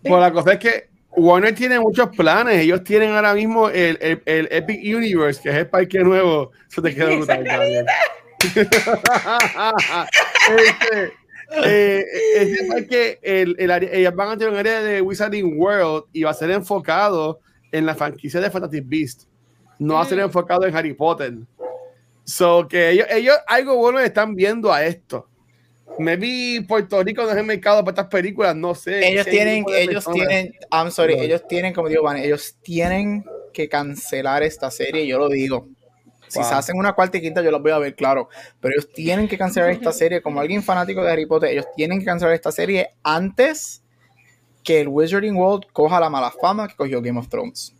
Pues 0.02 0.20
la 0.20 0.30
cosa 0.30 0.52
es 0.52 0.58
que 0.58 0.93
Warner 1.16 1.54
tiene 1.54 1.78
muchos 1.80 2.08
planes. 2.16 2.60
Ellos 2.60 2.82
tienen 2.84 3.12
ahora 3.12 3.34
mismo 3.34 3.68
el, 3.68 3.98
el, 4.24 4.48
Epic 4.50 4.80
Universe, 4.96 5.40
que 5.42 5.50
es 5.50 5.56
el 5.56 5.68
parque 5.68 6.00
nuevo. 6.00 6.50
Eso 6.70 6.82
te 6.82 6.94
queda 6.94 7.16
brutal. 7.16 7.44
este, 10.58 11.12
eh, 11.64 12.04
ese 12.36 12.64
parque, 12.66 13.18
el, 13.22 13.54
el 13.58 13.70
área, 13.70 13.90
ellos 13.92 14.14
van 14.14 14.30
a 14.30 14.36
tener 14.36 14.52
un 14.52 14.58
área 14.58 14.82
de 14.82 15.00
Wizarding 15.00 15.58
World 15.58 16.04
y 16.12 16.22
va 16.24 16.30
a 16.30 16.34
ser 16.34 16.50
enfocado 16.50 17.40
en 17.70 17.86
la 17.86 17.94
franquicia 17.94 18.40
de 18.40 18.50
Fantastic 18.50 18.84
Beast. 18.86 19.24
No 19.78 19.94
va 19.94 20.02
a 20.02 20.06
ser 20.06 20.18
mm. 20.18 20.22
enfocado 20.22 20.66
en 20.66 20.74
Harry 20.74 20.94
Potter. 20.94 21.34
So 22.24 22.66
que 22.68 22.90
ellos, 22.90 23.06
ellos 23.10 23.36
algo 23.46 23.76
bueno 23.76 24.00
están 24.00 24.34
viendo 24.34 24.72
a 24.72 24.84
esto. 24.84 25.28
Maybe 25.98 26.64
Puerto 26.66 27.02
Rico 27.02 27.22
no 27.22 27.30
es 27.30 27.36
el 27.36 27.44
mercado 27.44 27.84
para 27.84 27.92
estas 27.92 28.06
películas, 28.08 28.56
no 28.56 28.74
sé. 28.74 29.06
Ellos 29.06 29.26
tienen, 29.26 29.64
ellos 29.68 30.06
tienen, 30.12 30.54
I'm 30.70 30.90
sorry, 30.90 31.14
ellos 31.14 31.46
tienen, 31.48 31.72
como 31.72 31.88
digo, 31.88 32.02
Van, 32.02 32.16
ellos 32.16 32.56
tienen 32.62 33.24
que 33.52 33.68
cancelar 33.68 34.42
esta 34.42 34.70
serie, 34.70 35.06
yo 35.06 35.18
lo 35.18 35.28
digo. 35.28 35.68
Si 36.26 36.42
se 36.42 36.54
hacen 36.54 36.76
una 36.76 36.94
cuarta 36.94 37.18
y 37.18 37.20
quinta, 37.20 37.42
yo 37.42 37.50
los 37.52 37.62
voy 37.62 37.70
a 37.70 37.78
ver, 37.78 37.94
claro. 37.94 38.28
Pero 38.60 38.74
ellos 38.74 38.92
tienen 38.92 39.28
que 39.28 39.38
cancelar 39.38 39.70
esta 39.70 39.92
serie, 39.92 40.20
como 40.20 40.40
alguien 40.40 40.62
fanático 40.62 41.02
de 41.02 41.12
Harry 41.12 41.26
Potter, 41.26 41.50
ellos 41.50 41.66
tienen 41.76 42.00
que 42.00 42.04
cancelar 42.04 42.34
esta 42.34 42.50
serie 42.50 42.90
antes 43.04 43.82
que 44.64 44.80
el 44.80 44.88
Wizarding 44.88 45.36
World 45.36 45.66
coja 45.72 46.00
la 46.00 46.10
mala 46.10 46.32
fama 46.32 46.66
que 46.66 46.74
cogió 46.74 47.00
Game 47.00 47.20
of 47.20 47.28
Thrones. 47.28 47.74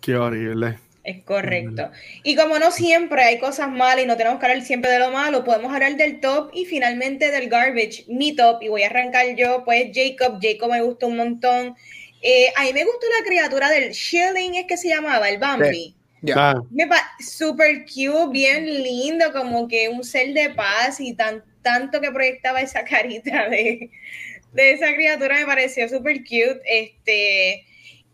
Qué 0.00 0.16
horrible. 0.16 0.78
Es 1.02 1.22
correcto. 1.22 1.90
Y 2.22 2.36
como 2.36 2.58
no 2.58 2.70
siempre 2.70 3.22
hay 3.22 3.38
cosas 3.38 3.70
malas 3.70 4.04
y 4.04 4.06
no 4.06 4.16
tenemos 4.16 4.38
que 4.38 4.46
hablar 4.46 4.62
siempre 4.62 4.90
de 4.90 4.98
lo 4.98 5.10
malo, 5.10 5.44
podemos 5.44 5.72
hablar 5.72 5.96
del 5.96 6.20
top 6.20 6.50
y 6.52 6.66
finalmente 6.66 7.30
del 7.30 7.48
garbage. 7.48 8.04
Mi 8.08 8.36
top, 8.36 8.62
y 8.62 8.68
voy 8.68 8.82
a 8.82 8.86
arrancar 8.86 9.34
yo, 9.34 9.64
pues 9.64 9.90
Jacob. 9.94 10.38
Jacob 10.42 10.70
me 10.70 10.82
gustó 10.82 11.06
un 11.06 11.16
montón. 11.16 11.74
Eh, 12.22 12.52
a 12.54 12.64
mí 12.64 12.72
me 12.74 12.84
gustó 12.84 13.06
la 13.18 13.26
criatura 13.26 13.70
del 13.70 13.92
Shilling, 13.92 14.56
es 14.56 14.66
que 14.66 14.76
se 14.76 14.88
llamaba, 14.88 15.28
el 15.30 15.38
Bambi. 15.38 15.94
Ya. 16.20 16.54
Super 17.18 17.86
cute, 17.86 18.30
bien 18.30 18.66
lindo, 18.82 19.32
como 19.32 19.68
que 19.68 19.88
un 19.88 20.04
ser 20.04 20.34
de 20.34 20.50
paz 20.50 21.00
y 21.00 21.14
tan, 21.14 21.42
tanto 21.62 21.98
que 22.02 22.10
proyectaba 22.10 22.60
esa 22.60 22.84
carita 22.84 23.48
de, 23.48 23.90
de 24.52 24.72
esa 24.72 24.92
criatura 24.94 25.36
me 25.36 25.46
pareció 25.46 25.88
super 25.88 26.18
cute. 26.18 26.60
Este 26.66 27.64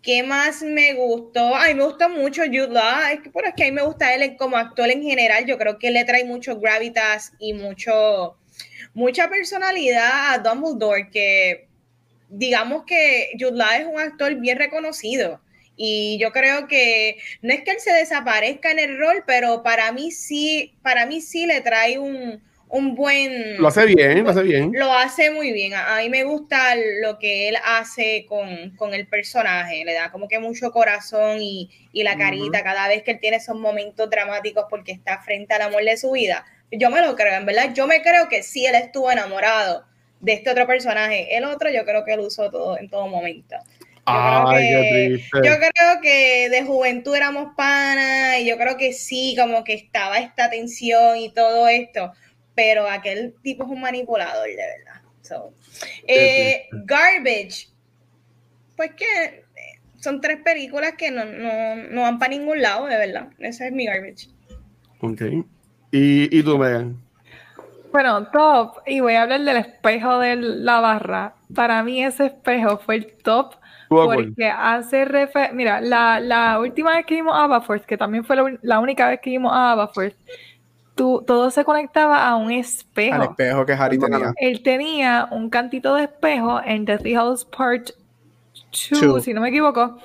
¿Qué 0.07 0.23
más 0.23 0.63
me 0.63 0.95
gustó? 0.95 1.57
A 1.57 1.67
mí 1.67 1.75
me 1.75 1.83
gusta 1.83 2.07
mucho 2.07 2.43
Jude 2.45 2.69
Law, 2.69 3.09
es 3.13 3.23
que 3.23 3.31
por 3.31 3.45
aquí 3.45 3.65
a 3.65 3.67
mí 3.67 3.73
me 3.73 3.83
gusta 3.83 4.15
él 4.15 4.37
como 4.37 4.57
actor 4.57 4.89
en 4.89 5.03
general, 5.03 5.45
yo 5.47 5.59
creo 5.59 5.81
que 5.81 5.91
le 5.91 6.05
trae 6.05 6.25
mucho 6.25 6.61
gravitas 6.61 7.33
y 7.41 7.55
mucho, 7.55 8.37
mucha 8.95 9.29
personalidad 9.29 10.33
a 10.33 10.39
Dumbledore, 10.39 11.11
que 11.11 11.67
digamos 12.29 12.85
que 12.87 13.33
Jude 13.37 13.57
Law 13.57 13.81
es 13.81 13.87
un 13.87 13.99
actor 13.99 14.33
bien 14.37 14.59
reconocido. 14.59 15.41
Y 15.75 16.19
yo 16.21 16.31
creo 16.31 16.69
que 16.69 17.19
no 17.43 17.53
es 17.53 17.63
que 17.63 17.73
él 17.73 17.81
se 17.81 17.93
desaparezca 17.93 18.71
en 18.71 18.79
el 18.79 18.99
rol, 18.99 19.25
pero 19.27 19.65
para 19.65 19.91
mí 19.91 20.13
sí, 20.13 20.77
para 20.83 21.07
mí 21.07 21.21
sí 21.21 21.47
le 21.47 21.63
trae 21.63 21.99
un, 21.99 22.41
un 22.69 22.95
buen... 22.95 23.59
Lo 23.59 23.69
hace 23.69 23.87
bien, 23.87 24.25
lo 24.25 24.31
hace 24.31 24.43
bien. 24.43 24.73
Lo 24.75 24.93
hace 24.93 25.31
muy 25.31 25.53
bien. 25.53 25.75
A, 25.75 25.99
mí 25.99 26.09
me 26.09 26.25
gusta 26.25 26.75
lo 27.01 27.19
que 27.19 27.49
él 27.49 27.57
hace 27.65 28.27
con, 28.29 28.95
el 28.95 29.07
personaje. 29.07 29.85
Le 29.85 29.95
da 29.95 30.11
como 30.11 30.29
que 30.29 30.39
mucho 30.39 30.73
corazón 30.73 31.39
y, 31.41 31.71
la 31.93 32.17
carita 32.17 32.63
cada 32.63 32.89
vez 32.89 33.03
que 33.03 33.13
él 33.13 33.21
tiene 33.21 33.39
esos 33.39 33.57
momentos 33.57 34.11
dramáticos 34.11 34.67
porque 34.69 34.93
está 34.93 35.19
frente 35.19 35.55
al 35.55 35.63
amor 35.63 35.85
de 35.85 35.97
su 35.97 36.13
vida. 36.13 36.45
Yo 36.71 36.91
me 36.91 37.01
lo 37.01 37.15
creo, 37.15 37.35
en 37.35 37.47
verdad. 37.47 37.73
Yo 37.73 37.87
me 37.87 38.03
creo 38.03 38.29
que 38.29 38.43
sí 38.43 38.67
él 38.67 38.75
estuvo 38.75 39.11
enamorado 39.11 39.85
de 40.21 40.35
este 40.35 40.51
otro 40.51 40.67
personaje. 40.67 41.37
El 41.37 41.45
otro 41.45 41.71
yo 41.71 41.85
creo 41.85 42.05
que 42.05 42.15
él 42.15 42.21
usó 42.21 42.51
todo 42.51 42.79
en 42.79 42.91
todo 42.91 43.07
momento. 43.07 43.57
Yo, 44.09 44.45
creo 44.53 44.83
que, 44.83 45.21
yo 45.35 45.57
creo 45.57 46.01
que 46.01 46.49
de 46.49 46.63
juventud 46.63 47.15
éramos 47.17 47.55
panas 47.57 48.39
y 48.39 48.47
yo 48.47 48.57
creo 48.57 48.77
que 48.77 48.93
sí, 48.93 49.35
como 49.37 49.65
que 49.65 49.75
estaba 49.75 50.19
esta 50.19 50.49
tensión 50.49 51.17
y 51.17 51.33
todo 51.33 51.67
esto 51.67 52.13
pero 52.57 52.89
aquel 52.89 53.35
tipo 53.43 53.63
es 53.63 53.71
un 53.71 53.81
manipulador, 53.81 54.49
de 54.49 54.57
verdad. 54.57 55.03
Eh, 56.07 56.69
garbage, 56.73 57.69
pues 58.77 58.93
que 58.95 59.05
eh, 59.05 59.81
son 60.01 60.21
tres 60.21 60.39
películas 60.43 60.95
que 60.97 61.11
no, 61.11 62.01
van 62.01 62.19
para 62.19 62.31
ningún 62.31 62.61
lado, 62.61 62.87
de 62.87 62.97
verdad. 62.97 63.29
Ese 63.39 63.67
es 63.67 63.73
mi 63.73 63.87
garbage. 63.87 64.29
Ok. 65.01 65.23
¿Y, 65.93 66.37
y 66.37 66.43
tú, 66.43 66.59
Megan? 66.59 66.97
Bueno, 67.93 68.29
top, 68.29 68.79
y 68.87 69.01
voy 69.01 69.15
a 69.15 69.23
hablar 69.23 69.43
del 69.43 69.57
espejo 69.57 70.19
de 70.19 70.37
la 70.37 70.81
barra. 70.81 71.35
Para 71.55 71.83
mí 71.83 72.03
ese 72.03 72.27
espejo 72.27 72.79
fue 72.79 72.97
el 72.97 73.13
top 73.23 73.55
porque 73.89 74.49
hace 74.49 75.05
referencia, 75.05 75.55
mira, 75.55 75.81
la, 75.81 76.59
última 76.61 76.97
vez 76.97 77.07
que 77.07 77.15
vimos 77.15 77.35
Aberforth, 77.37 77.85
que 77.85 77.97
también 77.97 78.25
fue 78.25 78.37
la, 78.37 78.59
la 78.63 78.81
única 78.81 79.09
vez 79.09 79.21
que 79.21 79.31
vimos 79.31 79.53
Todo 80.97 81.51
se 81.51 81.65
conectaba 81.65 82.27
a 82.27 82.37
un 82.37 82.51
espejo. 82.51 83.15
Al 83.15 83.23
espejo 83.23 83.67
que 83.67 83.73
Harry 83.75 83.99
tenía. 83.99 84.33
Él 84.39 84.63
tenía 84.63 85.29
un 85.31 85.51
cantito 85.51 85.95
de 85.95 86.05
espejo 86.05 86.61
en 86.65 86.85
Deathly 86.85 87.15
Hallows 87.15 87.45
Part 87.45 87.91
2, 88.91 89.23
si 89.23 89.33
no 89.33 89.41
me 89.41 89.51
equivoco. 89.51 89.99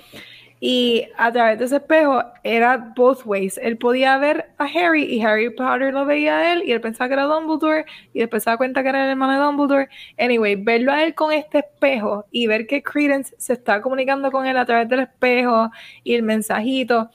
Y 0.64 1.08
a 1.18 1.32
través 1.32 1.58
de 1.58 1.66
ese 1.66 1.78
espejo 1.78 2.22
era 2.44 2.94
both 2.96 3.26
ways. 3.26 3.58
Él 3.58 3.80
podía 3.80 4.20
ver 4.20 4.52
a 4.60 4.66
Harry 4.66 5.06
y 5.06 5.20
Harry 5.24 5.50
Potter 5.50 5.92
lo 5.92 6.06
veía 6.06 6.38
a 6.38 6.54
él 6.54 6.62
y 6.64 6.72
él 6.72 6.80
pensaba 6.80 7.08
que 7.08 7.16
era 7.16 7.24
Dumbledore 7.24 7.86
y 8.14 8.20
después 8.20 8.44
se 8.44 8.52
da 8.52 8.58
cuenta 8.58 8.84
que 8.84 8.90
era 8.90 9.04
el 9.04 9.10
hermano 9.10 9.34
de 9.34 9.40
Dumbledore. 9.40 9.90
Anyway, 10.20 10.56
verlo 10.58 10.92
a 10.92 11.04
él 11.04 11.16
con 11.16 11.34
este 11.34 11.60
espejo 11.60 12.26
y 12.30 12.46
ver 12.46 12.68
que 12.68 12.84
Credence 12.84 13.34
se 13.40 13.54
está 13.54 13.82
comunicando 13.82 14.32
con 14.32 14.46
él 14.46 14.56
a 14.56 14.66
través 14.66 14.88
del 14.88 15.00
espejo 15.00 15.72
y 16.04 16.14
el 16.14 16.22
mensajito, 16.22 17.10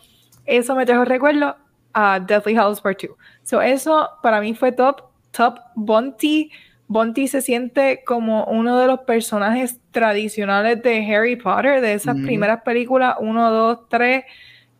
eso 0.44 0.74
me 0.74 0.84
trajo 0.84 1.04
recuerdo 1.04 1.54
a 1.92 2.18
Deathly 2.18 2.56
Hallows 2.56 2.80
Part 2.80 3.00
2. 3.00 3.16
So 3.46 3.62
eso 3.62 4.10
para 4.22 4.40
mí 4.40 4.54
fue 4.54 4.72
top, 4.72 5.02
top 5.30 5.60
Bonti. 5.76 6.50
Bonti 6.88 7.28
se 7.28 7.40
siente 7.40 8.02
como 8.04 8.44
uno 8.44 8.76
de 8.78 8.88
los 8.88 9.00
personajes 9.00 9.78
tradicionales 9.92 10.82
de 10.82 11.14
Harry 11.14 11.36
Potter, 11.36 11.80
de 11.80 11.94
esas 11.94 12.16
primeras 12.16 12.62
películas, 12.62 13.16
1, 13.20 13.50
2, 13.50 13.88
3. 13.88 14.24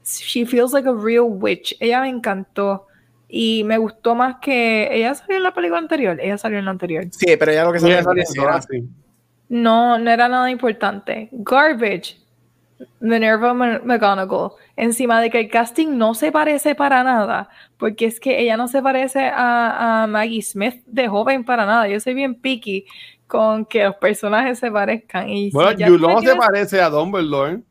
She 0.05 0.45
feels 0.45 0.73
like 0.73 0.89
a 0.89 0.93
real 0.93 1.27
witch. 1.29 1.77
Ella 1.81 2.01
me 2.01 2.09
encantó. 2.09 2.87
Y 3.29 3.63
me 3.65 3.79
gustó 3.79 4.15
más 4.15 4.37
que. 4.41 4.89
Ella 4.91 5.15
salió 5.15 5.37
en 5.37 5.43
la 5.45 5.55
película 5.55 5.79
anterior. 5.79 6.19
Ella 6.21 6.39
salió 6.39 6.59
en 6.59 6.65
la 6.65 6.71
anterior. 6.73 7.05
Sí, 7.11 7.37
pero 7.37 7.53
ella 7.53 7.65
lo 7.65 7.73
que 7.73 7.81
salió 7.81 7.99
en 7.99 8.05
No, 9.49 9.99
no 9.99 10.11
era 10.11 10.29
nada 10.29 10.51
importante. 10.51 11.29
Garbage. 11.33 12.19
Minerva 13.01 13.55
McGonagall, 13.55 14.53
encima 14.77 15.21
de 15.21 15.31
que 15.31 15.41
el 15.41 15.49
casting 15.49 15.97
no 15.97 16.15
se 16.15 16.31
parece 16.31 16.75
para 16.75 17.03
nada, 17.03 17.49
porque 17.79 18.07
es 18.07 18.21
que 18.21 18.41
ella 18.41 18.57
no 18.57 18.69
se 18.69 18.83
parece 18.83 19.31
a, 19.33 20.07
Maggie 20.09 20.43
Smith 20.43 20.83
de 20.87 21.09
joven 21.09 21.45
para 21.45 21.65
nada. 21.65 21.89
Yo 21.89 21.99
soy 22.01 22.15
bien 22.15 22.35
picky 22.35 22.85
con 23.27 23.65
que 23.65 23.85
los 23.85 23.97
personajes 23.97 24.59
se 24.59 24.71
parezcan. 24.71 25.29
Y 25.29 25.51
bueno, 25.51 25.99
no 25.99 26.21
se 26.21 26.37
parece 26.37 26.81
a 26.81 26.91
Dumbledore. 26.91 27.63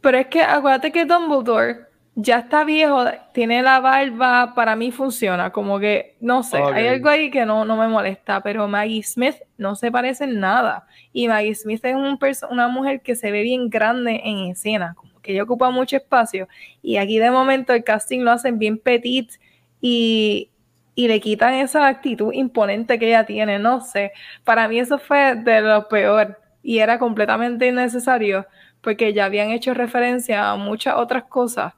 Pero 0.00 0.18
es 0.18 0.26
que 0.28 0.42
acuérdate 0.42 0.92
que 0.92 1.04
Dumbledore 1.04 1.89
ya 2.22 2.40
está 2.40 2.64
viejo, 2.64 3.04
tiene 3.32 3.62
la 3.62 3.80
barba, 3.80 4.52
para 4.54 4.76
mí 4.76 4.90
funciona, 4.90 5.50
como 5.50 5.78
que, 5.78 6.16
no 6.20 6.42
sé, 6.42 6.58
hay 6.58 6.88
algo 6.88 7.08
ahí 7.08 7.30
que 7.30 7.46
no, 7.46 7.64
no 7.64 7.76
me 7.76 7.88
molesta, 7.88 8.42
pero 8.42 8.68
Maggie 8.68 9.02
Smith 9.02 9.36
no 9.56 9.74
se 9.74 9.90
parece 9.90 10.24
en 10.24 10.40
nada. 10.40 10.86
Y 11.12 11.28
Maggie 11.28 11.54
Smith 11.54 11.84
es 11.84 11.94
un 11.94 12.18
una 12.50 12.68
mujer 12.68 13.00
que 13.00 13.16
se 13.16 13.30
ve 13.30 13.42
bien 13.42 13.70
grande 13.70 14.20
en 14.24 14.50
escena, 14.50 14.94
como 14.94 15.20
que 15.20 15.32
ella 15.32 15.44
ocupa 15.44 15.70
mucho 15.70 15.96
espacio. 15.96 16.48
Y 16.82 16.96
aquí 16.98 17.18
de 17.18 17.30
momento 17.30 17.72
el 17.72 17.84
casting 17.84 18.20
lo 18.20 18.32
hacen 18.32 18.58
bien 18.58 18.78
petit 18.78 19.32
y, 19.80 20.50
y 20.94 21.08
le 21.08 21.20
quitan 21.20 21.54
esa 21.54 21.86
actitud 21.86 22.32
imponente 22.32 22.98
que 22.98 23.08
ella 23.08 23.24
tiene, 23.24 23.58
no 23.58 23.80
sé. 23.80 24.12
Para 24.44 24.68
mí 24.68 24.78
eso 24.78 24.98
fue 24.98 25.36
de 25.36 25.60
lo 25.62 25.88
peor 25.88 26.38
y 26.62 26.78
era 26.80 26.98
completamente 26.98 27.66
innecesario 27.66 28.46
porque 28.82 29.12
ya 29.14 29.26
habían 29.26 29.50
hecho 29.50 29.74
referencia 29.74 30.50
a 30.50 30.56
muchas 30.56 30.96
otras 30.96 31.24
cosas 31.24 31.74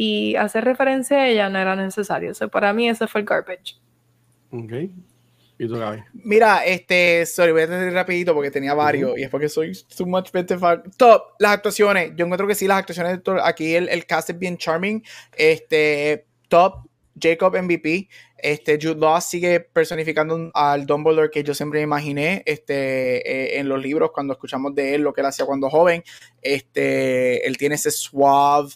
y 0.00 0.36
hacer 0.36 0.64
referencia 0.64 1.18
a 1.18 1.28
ella 1.28 1.48
no 1.48 1.58
era 1.58 1.74
necesario. 1.74 2.30
O 2.30 2.34
sea, 2.34 2.46
para 2.46 2.72
mí 2.72 2.88
ese 2.88 3.08
fue 3.08 3.22
el 3.22 3.26
garbage. 3.26 3.80
Ok. 4.52 4.72
¿Y 5.58 5.66
tú, 5.66 5.76
Gaby? 5.76 6.04
Mira, 6.12 6.64
este, 6.64 7.26
sorry, 7.26 7.50
voy 7.50 7.62
a 7.62 7.66
decir 7.66 7.92
rapidito 7.92 8.32
porque 8.32 8.52
tenía 8.52 8.74
varios 8.74 9.18
y 9.18 9.24
es 9.24 9.28
porque 9.28 9.48
soy 9.48 9.72
too 9.96 10.06
much 10.06 10.30
Top, 10.96 11.22
las 11.40 11.50
actuaciones. 11.50 12.12
Yo 12.14 12.26
encuentro 12.26 12.46
que 12.46 12.54
sí, 12.54 12.68
las 12.68 12.78
actuaciones, 12.78 13.18
aquí 13.42 13.74
el, 13.74 13.88
el 13.88 14.06
cast 14.06 14.30
es 14.30 14.38
bien 14.38 14.56
charming. 14.56 15.02
Este, 15.36 16.26
top, 16.46 16.86
Jacob 17.20 17.60
MVP. 17.60 18.08
Este, 18.40 18.78
Jude 18.80 19.00
Law 19.00 19.20
sigue 19.20 19.58
personificando 19.58 20.52
al 20.54 20.86
Dumbledore 20.86 21.28
que 21.28 21.42
yo 21.42 21.54
siempre 21.54 21.80
me 21.80 21.84
imaginé 21.84 22.44
este, 22.46 23.28
eh, 23.28 23.58
en 23.58 23.68
los 23.68 23.82
libros 23.82 24.12
cuando 24.14 24.34
escuchamos 24.34 24.76
de 24.76 24.94
él, 24.94 25.02
lo 25.02 25.12
que 25.12 25.22
él 25.22 25.26
hacía 25.26 25.44
cuando 25.44 25.68
joven. 25.68 26.04
Este, 26.40 27.44
él 27.44 27.58
tiene 27.58 27.74
ese 27.74 27.90
suave 27.90 28.68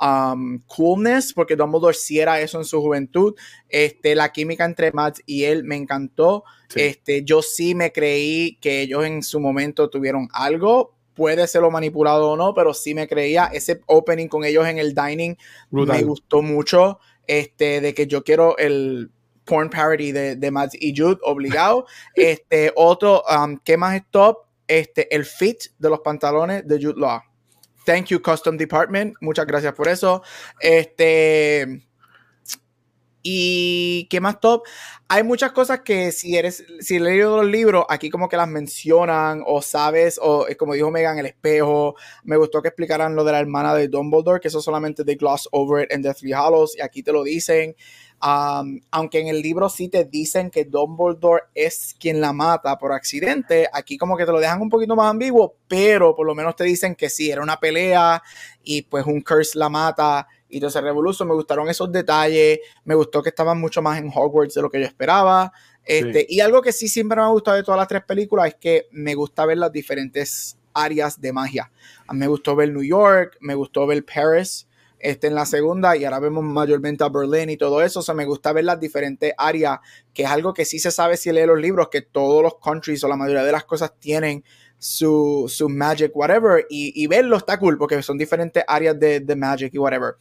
um, 0.00 0.60
coolness, 0.66 1.32
porque 1.32 1.56
Dumbledore 1.56 1.94
sí 1.94 2.18
era 2.18 2.40
eso 2.40 2.58
en 2.58 2.64
su 2.64 2.80
juventud. 2.80 3.34
Este, 3.68 4.14
la 4.14 4.32
química 4.32 4.64
entre 4.64 4.92
Matt 4.92 5.18
y 5.26 5.44
él 5.44 5.64
me 5.64 5.76
encantó. 5.76 6.44
Este, 6.74 7.24
yo 7.24 7.42
sí 7.42 7.74
me 7.74 7.92
creí 7.92 8.58
que 8.60 8.82
ellos 8.82 9.04
en 9.04 9.22
su 9.22 9.40
momento 9.40 9.88
tuvieron 9.88 10.28
algo. 10.32 10.94
Puede 11.14 11.46
ser 11.48 11.62
lo 11.62 11.70
manipulado 11.70 12.30
o 12.30 12.36
no, 12.36 12.54
pero 12.54 12.74
sí 12.74 12.94
me 12.94 13.08
creía. 13.08 13.46
Ese 13.52 13.80
opening 13.86 14.28
con 14.28 14.44
ellos 14.44 14.66
en 14.66 14.78
el 14.78 14.94
dining 14.94 15.36
me 15.70 16.02
gustó 16.02 16.42
mucho 16.42 16.98
este, 17.26 17.80
de 17.80 17.94
que 17.94 18.06
yo 18.06 18.22
quiero 18.22 18.56
el 18.58 19.10
porn 19.44 19.70
parody 19.70 20.12
de, 20.12 20.36
de 20.36 20.50
Matt 20.50 20.74
y 20.74 20.94
Jude, 20.96 21.18
obligado. 21.22 21.86
Este, 22.14 22.72
otro, 22.76 23.22
um, 23.28 23.58
¿qué 23.64 23.76
más 23.76 23.96
es 23.96 24.02
top? 24.10 24.38
Este, 24.66 25.14
el 25.14 25.24
fit 25.24 25.58
de 25.78 25.88
los 25.88 26.00
pantalones 26.00 26.66
de 26.68 26.76
Jude 26.76 27.00
Law. 27.00 27.22
Thank 27.88 28.08
you, 28.08 28.20
Custom 28.20 28.58
Department. 28.58 29.16
Muchas 29.22 29.46
gracias 29.46 29.72
por 29.72 29.88
eso. 29.88 30.22
Este. 30.60 31.88
Y 33.22 34.06
qué 34.10 34.20
más 34.20 34.40
top. 34.40 34.64
Hay 35.08 35.22
muchas 35.22 35.52
cosas 35.52 35.80
que 35.80 36.12
si 36.12 36.36
eres, 36.36 36.66
si 36.80 36.98
leído 36.98 37.38
los 37.38 37.50
libros, 37.50 37.86
aquí 37.88 38.10
como 38.10 38.28
que 38.28 38.36
las 38.36 38.46
mencionan 38.46 39.42
o 39.46 39.62
sabes, 39.62 40.20
o 40.22 40.46
como 40.58 40.74
dijo 40.74 40.90
Megan, 40.90 41.18
el 41.18 41.24
espejo. 41.24 41.94
Me 42.24 42.36
gustó 42.36 42.60
que 42.60 42.68
explicaran 42.68 43.16
lo 43.16 43.24
de 43.24 43.32
la 43.32 43.40
hermana 43.40 43.74
de 43.74 43.88
Dumbledore, 43.88 44.40
que 44.40 44.48
eso 44.48 44.60
solamente 44.60 45.02
de 45.02 45.14
gloss 45.14 45.48
over 45.52 45.84
it 45.84 45.90
en 45.90 46.02
Deathly 46.02 46.34
Hallows, 46.34 46.76
y 46.76 46.82
aquí 46.82 47.02
te 47.02 47.12
lo 47.12 47.22
dicen. 47.22 47.74
Aunque 48.20 49.20
en 49.20 49.28
el 49.28 49.40
libro 49.40 49.68
sí 49.68 49.88
te 49.88 50.04
dicen 50.04 50.50
que 50.50 50.64
Dumbledore 50.64 51.44
es 51.54 51.94
quien 51.98 52.20
la 52.20 52.32
mata 52.32 52.76
por 52.78 52.92
accidente, 52.92 53.68
aquí 53.72 53.96
como 53.96 54.16
que 54.16 54.26
te 54.26 54.32
lo 54.32 54.40
dejan 54.40 54.60
un 54.60 54.68
poquito 54.68 54.96
más 54.96 55.10
ambiguo, 55.10 55.54
pero 55.68 56.16
por 56.16 56.26
lo 56.26 56.34
menos 56.34 56.56
te 56.56 56.64
dicen 56.64 56.94
que 56.94 57.08
sí, 57.08 57.30
era 57.30 57.42
una 57.42 57.58
pelea 57.60 58.22
y 58.64 58.82
pues 58.82 59.06
un 59.06 59.20
curse 59.20 59.58
la 59.58 59.68
mata 59.68 60.26
y 60.48 60.56
entonces 60.56 60.82
Revolution, 60.82 61.28
me 61.28 61.34
gustaron 61.34 61.68
esos 61.68 61.92
detalles, 61.92 62.60
me 62.84 62.94
gustó 62.94 63.22
que 63.22 63.28
estaban 63.28 63.60
mucho 63.60 63.82
más 63.82 63.98
en 63.98 64.10
Hogwarts 64.12 64.54
de 64.54 64.62
lo 64.62 64.70
que 64.70 64.80
yo 64.80 64.86
esperaba. 64.86 65.52
Este, 65.84 66.26
Y 66.28 66.40
algo 66.40 66.60
que 66.62 66.72
sí 66.72 66.88
siempre 66.88 67.16
me 67.16 67.22
ha 67.22 67.28
gustado 67.28 67.56
de 67.56 67.62
todas 67.62 67.78
las 67.78 67.88
tres 67.88 68.02
películas 68.04 68.48
es 68.48 68.54
que 68.56 68.88
me 68.90 69.14
gusta 69.14 69.46
ver 69.46 69.58
las 69.58 69.72
diferentes 69.72 70.58
áreas 70.74 71.20
de 71.20 71.32
magia. 71.32 71.70
A 72.06 72.12
mí 72.12 72.20
me 72.20 72.28
gustó 72.28 72.56
ver 72.56 72.72
New 72.72 72.82
York, 72.82 73.36
me 73.40 73.54
gustó 73.54 73.86
ver 73.86 74.04
Paris 74.04 74.67
este, 74.98 75.28
en 75.28 75.34
la 75.34 75.46
segunda 75.46 75.96
y 75.96 76.04
ahora 76.04 76.20
vemos 76.20 76.44
mayormente 76.44 77.04
a 77.04 77.08
Berlín 77.08 77.50
y 77.50 77.56
todo 77.56 77.82
eso. 77.82 78.00
O 78.00 78.02
sea, 78.02 78.14
me 78.14 78.24
gusta 78.24 78.52
ver 78.52 78.64
las 78.64 78.80
diferentes 78.80 79.32
áreas, 79.36 79.78
que 80.12 80.24
es 80.24 80.28
algo 80.28 80.54
que 80.54 80.64
sí 80.64 80.78
se 80.78 80.90
sabe 80.90 81.16
si 81.16 81.32
lee 81.32 81.46
los 81.46 81.60
libros, 81.60 81.88
que 81.88 82.02
todos 82.02 82.42
los 82.42 82.56
countries 82.58 83.02
o 83.04 83.08
la 83.08 83.16
mayoría 83.16 83.44
de 83.44 83.52
las 83.52 83.64
cosas 83.64 83.92
tienen 83.98 84.44
su, 84.78 85.46
su 85.48 85.68
magic, 85.68 86.14
whatever, 86.14 86.66
y, 86.70 87.06
verlo 87.08 87.36
está 87.36 87.58
cool 87.58 87.76
porque 87.78 88.00
son 88.02 88.16
diferentes 88.16 88.62
áreas 88.66 88.98
de, 88.98 89.20
de 89.20 89.36
magic 89.36 89.74
y 89.74 89.78
whatever. 89.78 90.14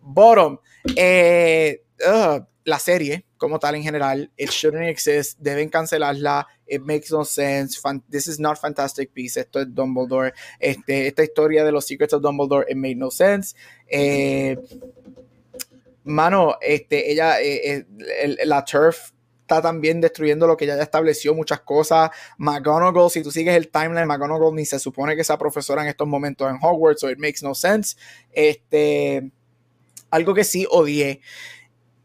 Bottom, 0.00 0.58
eh, 0.94 1.82
la 2.66 2.80
serie 2.80 3.24
como 3.38 3.60
tal 3.60 3.76
en 3.76 3.82
general, 3.84 4.30
it 4.36 4.50
shouldn't 4.50 4.88
exist, 4.88 5.38
deben 5.38 5.68
cancelarla, 5.68 6.46
it 6.66 6.82
makes 6.82 7.12
no 7.12 7.24
sense, 7.24 7.80
this 8.10 8.26
is 8.26 8.40
not 8.40 8.58
Fantastic 8.58 9.14
Beasts, 9.14 9.36
esto 9.36 9.60
es 9.60 9.72
Dumbledore, 9.72 10.34
este, 10.58 11.06
esta 11.06 11.22
historia 11.22 11.64
de 11.64 11.70
los 11.70 11.86
Secrets 11.86 12.12
of 12.12 12.22
Dumbledore, 12.22 12.66
it 12.68 12.76
made 12.76 12.96
no 12.96 13.10
sense. 13.10 13.54
Eh, 13.86 14.58
mano, 16.02 16.56
este, 16.60 17.12
ella, 17.12 17.40
eh, 17.40 17.86
la 18.44 18.64
turf 18.64 19.12
está 19.42 19.62
también 19.62 20.00
destruyendo 20.00 20.48
lo 20.48 20.56
que 20.56 20.66
ya 20.66 20.74
estableció 20.82 21.34
muchas 21.36 21.60
cosas. 21.60 22.10
McGonagall, 22.36 23.12
si 23.12 23.22
tú 23.22 23.30
sigues 23.30 23.54
el 23.54 23.68
timeline, 23.68 24.08
McGonagall 24.08 24.52
ni 24.52 24.66
se 24.66 24.80
supone 24.80 25.14
que 25.14 25.22
sea 25.22 25.38
profesora 25.38 25.82
en 25.82 25.88
estos 25.88 26.08
momentos 26.08 26.50
en 26.50 26.58
Hogwarts, 26.60 27.00
so 27.00 27.08
it 27.08 27.18
makes 27.18 27.38
no 27.42 27.54
sense. 27.54 27.96
Este, 28.32 29.30
algo 30.10 30.34
que 30.34 30.42
sí 30.42 30.66
odié, 30.68 31.20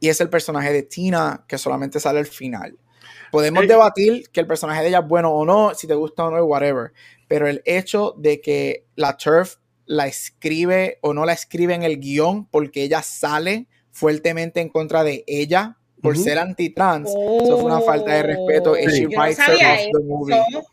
y 0.01 0.09
es 0.09 0.19
el 0.19 0.29
personaje 0.29 0.73
de 0.73 0.83
Tina, 0.83 1.45
que 1.47 1.57
solamente 1.57 2.01
sale 2.01 2.19
al 2.19 2.25
final. 2.25 2.75
Podemos 3.31 3.65
debatir 3.67 4.29
que 4.33 4.41
el 4.41 4.47
personaje 4.47 4.81
de 4.81 4.89
ella 4.89 4.99
es 4.99 5.07
bueno 5.07 5.31
o 5.31 5.45
no, 5.45 5.73
si 5.75 5.87
te 5.87 5.93
gusta 5.93 6.25
o 6.25 6.31
no, 6.31 6.43
whatever. 6.43 6.91
Pero 7.29 7.47
el 7.47 7.61
hecho 7.65 8.15
de 8.17 8.41
que 8.41 8.87
la 8.95 9.15
Turf 9.15 9.57
la 9.85 10.07
escribe 10.07 10.97
o 11.01 11.13
no 11.13 11.23
la 11.23 11.33
escribe 11.33 11.75
en 11.75 11.83
el 11.83 11.99
guion 11.99 12.47
porque 12.47 12.83
ella 12.83 13.03
sale 13.03 13.67
fuertemente 13.91 14.59
en 14.59 14.69
contra 14.69 15.03
de 15.03 15.23
ella 15.27 15.77
por 16.01 16.17
ser 16.17 16.39
anti-trans. 16.39 17.07
Eso 17.07 17.57
fue 17.59 17.65
una 17.65 17.81
falta 17.81 18.11
de 18.15 18.23
respeto. 18.23 18.73
Sí. 18.73 19.03
Yo 19.03 19.09
no 19.09 19.33
sabía 19.33 19.81
eso. 19.81 19.99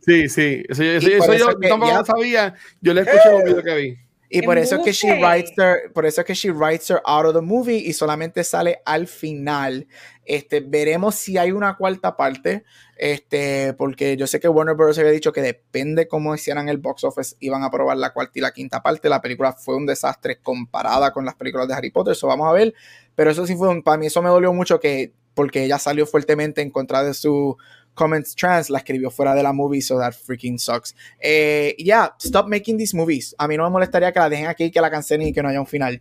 Sí, 0.01 0.29
sí. 0.31 0.63
Eso, 0.71 0.83
eso, 0.83 1.35
yo 1.35 1.59
tampoco 1.59 2.05
sabía. 2.05 2.55
Yo 2.81 2.95
le 2.95 3.03
escuché 3.03 3.37
el 3.37 3.45
video 3.45 3.63
que 3.63 3.75
vi. 3.75 4.08
Y 4.31 4.43
por 4.43 4.59
eso, 4.59 4.77
es 4.77 4.85
que 4.85 4.93
she 4.93 5.13
writes 5.23 5.53
her, 5.57 5.91
por 5.93 6.05
eso 6.05 6.21
es 6.21 6.27
que 6.27 6.35
she 6.35 6.51
writes 6.51 6.91
her 6.91 7.01
out 7.05 7.25
of 7.25 7.35
the 7.35 7.41
movie 7.41 7.79
y 7.79 7.95
solamente 7.95 8.45
sale 8.45 8.83
al 8.85 9.07
final. 9.07 9.87
Este, 10.25 10.61
veremos 10.61 11.15
si 11.15 11.39
hay 11.39 11.51
una 11.53 11.77
cuarta 11.77 12.15
parte, 12.15 12.65
este, 12.99 13.73
porque 13.73 14.19
yo 14.19 14.27
sé 14.27 14.39
que 14.39 14.49
Warner 14.49 14.75
Bros. 14.75 14.99
había 14.99 15.13
dicho 15.13 15.33
que 15.33 15.41
depende 15.41 16.09
cómo 16.09 16.35
hicieran 16.35 16.69
el 16.69 16.77
box 16.77 17.05
office, 17.05 17.37
iban 17.41 17.63
a 17.63 17.71
probar 17.71 17.97
la 17.97 18.13
cuarta 18.13 18.33
y 18.35 18.43
la 18.43 18.53
quinta 18.53 18.83
parte. 18.83 19.09
La 19.09 19.23
película 19.23 19.55
fue 19.55 19.77
un 19.77 19.87
desastre 19.87 20.41
comparada 20.41 21.11
con 21.13 21.25
las 21.25 21.35
películas 21.35 21.67
de 21.67 21.75
Harry 21.75 21.91
Potter, 21.91 22.13
eso 22.13 22.27
vamos 22.27 22.49
a 22.49 22.53
ver. 22.53 22.75
Pero 23.15 23.31
eso 23.31 23.47
sí 23.47 23.57
fue, 23.57 23.83
para 23.83 23.97
mí 23.97 24.07
eso 24.07 24.21
me 24.21 24.29
dolió 24.29 24.53
mucho 24.53 24.79
que, 24.79 25.15
porque 25.33 25.65
ella 25.65 25.79
salió 25.79 26.07
fuertemente 26.07 26.61
en 26.61 26.71
contra 26.71 27.03
de 27.03 27.15
su 27.15 27.57
comments 27.99 28.35
trans 28.35 28.71
la 28.71 28.79
escribió 28.79 29.11
fuera 29.11 29.35
de 29.35 29.43
la 29.43 29.53
movie, 29.53 29.83
so 29.83 29.99
that 29.99 30.15
freaking 30.15 30.59
sucks. 30.59 30.95
Yeah, 31.21 32.15
stop 32.19 32.47
making 32.47 32.79
these 32.79 32.97
movies. 32.97 33.35
A 33.39 33.49
mí 33.49 33.57
no 33.57 33.65
me 33.65 33.71
molestaría 33.71 34.13
que 34.13 34.21
la 34.21 34.31
dejen 34.31 34.47
aquí, 34.47 34.71
que 34.71 34.81
la 34.81 34.91
cancelen 34.91 35.29
y 35.29 35.33
que 35.33 35.43
no 35.43 35.49
haya 35.49 35.61
un 35.61 35.67
final. 35.67 36.01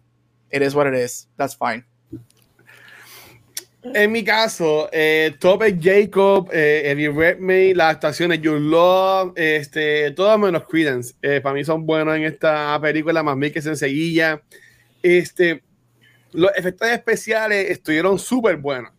It 0.52 0.62
is 0.62 0.76
what 0.76 0.88
it 0.88 0.96
is. 0.96 1.28
That's 1.36 1.56
fine. 1.56 1.86
En 3.94 4.12
mi 4.12 4.24
caso, 4.24 4.90
eh, 4.92 5.36
Top 5.40 5.64
Jacob, 5.80 6.50
eh, 6.52 6.92
Eddie 6.92 7.10
Redmayne, 7.10 7.76
las 7.76 7.96
actuaciones 7.96 8.42
You 8.42 8.60
Love, 8.60 9.34
este, 9.36 10.12
todo 10.12 10.38
menos 10.38 10.64
Credence. 10.68 11.16
Eh, 11.22 11.42
para 11.42 11.54
mí 11.54 11.64
son 11.64 11.86
buenos 11.86 12.16
en 12.16 12.24
esta 12.24 12.78
película, 12.82 13.24
más 13.24 13.38
bien 13.38 13.54
que 13.54 13.62
se. 13.62 13.72
Este, 15.04 15.64
los 16.34 16.52
efectos 16.56 16.90
especiales 16.90 17.70
estuvieron 17.70 18.20
súper 18.20 18.58
buenos. 18.58 18.92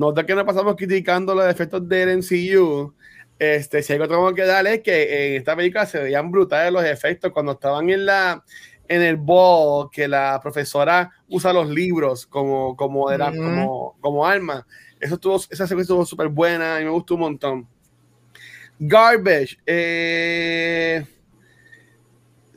Nota 0.00 0.24
que 0.24 0.34
no 0.34 0.46
pasamos 0.46 0.76
criticando 0.76 1.34
los 1.34 1.44
efectos 1.44 1.86
del 1.86 2.16
MCU. 2.16 2.94
Este, 3.38 3.82
si 3.82 3.92
algo 3.92 4.08
tengo 4.08 4.32
que 4.32 4.46
darle 4.46 4.76
es 4.76 4.80
que 4.80 5.26
en 5.26 5.34
esta 5.34 5.54
película 5.54 5.84
se 5.84 5.98
veían 5.98 6.30
brutales 6.30 6.72
los 6.72 6.84
efectos 6.84 7.30
cuando 7.32 7.52
estaban 7.52 7.90
en 7.90 8.06
la 8.06 8.42
en 8.88 9.02
el 9.02 9.16
ball 9.16 9.90
que 9.92 10.08
la 10.08 10.40
profesora 10.42 11.10
usa 11.28 11.52
los 11.52 11.68
libros 11.68 12.26
como 12.26 12.74
como 12.76 13.08
como, 13.08 13.96
como 14.00 14.26
arma. 14.26 14.66
Eso 14.98 15.16
estuvo, 15.16 15.36
esa 15.36 15.66
secuencia 15.66 15.92
estuvo 15.92 16.06
súper 16.06 16.28
buena 16.28 16.80
y 16.80 16.84
me 16.84 16.90
gustó 16.90 17.16
un 17.16 17.20
montón. 17.20 17.68
Garbage. 18.78 19.58
Eh, 19.66 21.04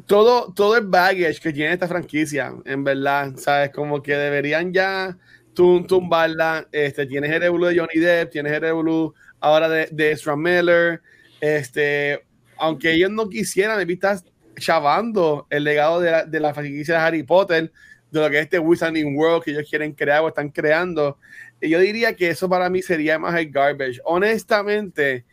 todo, 0.06 0.54
todo 0.54 0.78
el 0.78 0.86
baggage 0.88 1.42
que 1.42 1.52
tiene 1.52 1.74
esta 1.74 1.90
franquicia, 1.90 2.54
en 2.64 2.86
verdad, 2.86 3.34
¿sabes? 3.36 3.72
Como 3.72 4.02
que 4.02 4.16
deberían 4.16 4.72
ya 4.72 5.18
tum, 5.54 5.86
tumbarla. 5.86 6.68
Este, 6.72 7.06
tienes 7.06 7.32
el 7.32 7.42
revolú 7.42 7.66
de 7.66 7.78
Johnny 7.78 8.00
Depp, 8.00 8.32
tienes 8.32 8.52
el 8.54 8.62
revolú 8.62 9.14
ahora 9.40 9.70
de, 9.70 9.88
de 9.92 10.12
Ezra 10.12 10.36
Miller. 10.36 11.02
Este, 11.40 12.24
aunque 12.58 12.94
ellos 12.94 13.12
no 13.12 13.30
quisieran, 13.30 13.86
me 13.86 13.94
estás 13.94 14.26
chavando 14.60 15.48
el 15.50 15.64
legado 15.64 16.00
de 16.00 16.12
la, 16.12 16.26
de 16.26 16.40
la 16.40 16.54
franquicia 16.54 16.96
de 16.96 17.02
Harry 17.02 17.24
Potter, 17.24 17.72
de 18.12 18.20
lo 18.20 18.30
que 18.30 18.38
es 18.38 18.44
este 18.44 18.60
Wizarding 18.60 19.16
World 19.16 19.44
que 19.44 19.52
ellos 19.52 19.68
quieren 19.70 19.94
crear 19.94 20.22
o 20.22 20.28
están 20.28 20.50
creando. 20.50 21.18
Yo 21.60 21.80
diría 21.80 22.16
que 22.16 22.30
eso 22.30 22.48
para 22.50 22.70
mí 22.70 22.82
sería 22.82 23.18
más 23.18 23.36
el 23.36 23.50
garbage. 23.50 24.00
Honestamente, 24.06 25.26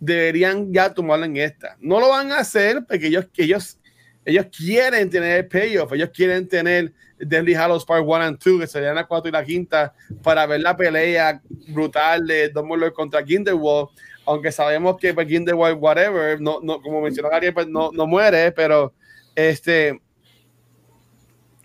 deberían 0.00 0.72
ya 0.72 0.92
tomarlo 0.92 1.24
en 1.24 1.36
esta. 1.36 1.76
No 1.80 2.00
lo 2.00 2.08
van 2.08 2.32
a 2.32 2.38
hacer 2.38 2.84
porque 2.86 3.06
ellos, 3.06 3.26
ellos, 3.36 3.78
ellos 4.24 4.46
quieren 4.56 5.08
tener 5.10 5.38
el 5.38 5.46
payoff, 5.46 5.92
ellos 5.92 6.10
quieren 6.14 6.46
tener 6.46 6.92
Deadly 7.18 7.54
Hallows 7.54 7.84
Part 7.84 8.04
1 8.04 8.22
and 8.22 8.38
2, 8.38 8.60
que 8.60 8.66
serían 8.66 8.94
la 8.94 9.06
4 9.06 9.28
y 9.28 9.32
la 9.32 9.44
quinta, 9.44 9.92
para 10.22 10.46
ver 10.46 10.60
la 10.60 10.76
pelea 10.76 11.40
brutal 11.68 12.26
de 12.26 12.48
Dumbledore 12.50 12.92
contra 12.92 13.22
Grindelwald, 13.22 13.88
aunque 14.26 14.52
sabemos 14.52 14.96
que 14.98 15.14
pues, 15.14 15.26
Grindelwald, 15.26 15.78
whatever, 15.80 16.40
no, 16.40 16.60
no, 16.62 16.80
como 16.80 17.00
mencionó 17.00 17.30
Ariel, 17.30 17.54
pues, 17.54 17.66
no, 17.66 17.90
no 17.92 18.06
muere, 18.06 18.52
pero 18.52 18.92
este 19.34 20.00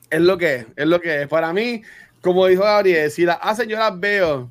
es 0.10 0.22
lo 0.22 0.38
que 0.38 0.56
es, 0.56 0.66
es 0.76 0.88
lo 0.88 1.02
que 1.02 1.24
es. 1.24 1.28
Para 1.28 1.52
mí, 1.54 1.82
como 2.22 2.46
dijo 2.48 2.64
Gabriel, 2.64 3.12
si 3.12 3.26
las 3.26 3.38
hacen, 3.42 3.68
yo 3.68 3.78
las 3.78 4.00
veo. 4.00 4.50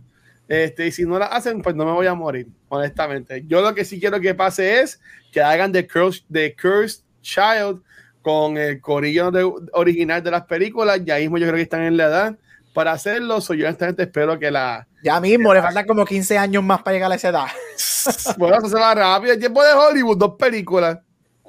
Este, 0.49 0.89
y 0.89 0.93
si 0.93 1.05
no 1.05 1.19
la 1.19 1.27
hacen, 1.27 1.63
pues 1.63 1.75
no 1.75 1.87
me 1.87 1.93
voy 1.93 2.07
a 2.07 2.15
morir, 2.15 2.49
honestamente. 2.69 3.45
Yo 3.47 3.63
lo 3.63 3.75
que 3.75 3.85
sí 3.85 3.99
quiero 3.99 4.21
que 4.21 4.35
pase 4.35 4.81
es 4.81 5.01
que 5.33 5.41
hagan 5.41 5.73
The 5.73 5.87
Cursed, 5.87 6.25
The 6.31 6.55
Cursed 6.55 7.05
Child 7.23 7.83
con 8.23 8.57
el 8.57 8.81
corillo 8.81 9.31
original 9.73 10.23
de 10.23 10.31
las 10.31 10.47
películas. 10.47 11.01
Ya 11.05 11.19
mismo 11.19 11.39
yo 11.39 11.47
creo 11.47 11.57
que 11.57 11.63
están 11.63 11.83
en 11.83 11.97
la 11.97 12.05
edad 12.05 12.39
para 12.73 12.93
hacerlo. 12.93 13.41
So, 13.41 13.55
yo 13.55 13.67
honestamente 13.67 14.05
espero 14.05 14.39
que 14.39 14.51
la. 14.51 14.87
Ya 15.03 15.21
mismo, 15.21 15.53
le 15.53 15.61
faltan 15.61 15.87
como 15.87 16.05
15 16.05 16.39
años 16.39 16.63
más 16.63 16.83
para 16.83 16.95
llegar 16.95 17.13
a 17.13 17.17
esa 17.17 17.29
edad. 17.31 17.47
bueno, 18.39 18.57
eso 18.59 18.69
se 18.69 18.77
va 18.77 18.95
rápido. 18.95 19.35
El 19.35 19.41
tiempo 19.41 19.63
de 19.63 19.73
Hollywood, 19.73 20.17
dos 20.17 20.35
películas. 20.39 20.99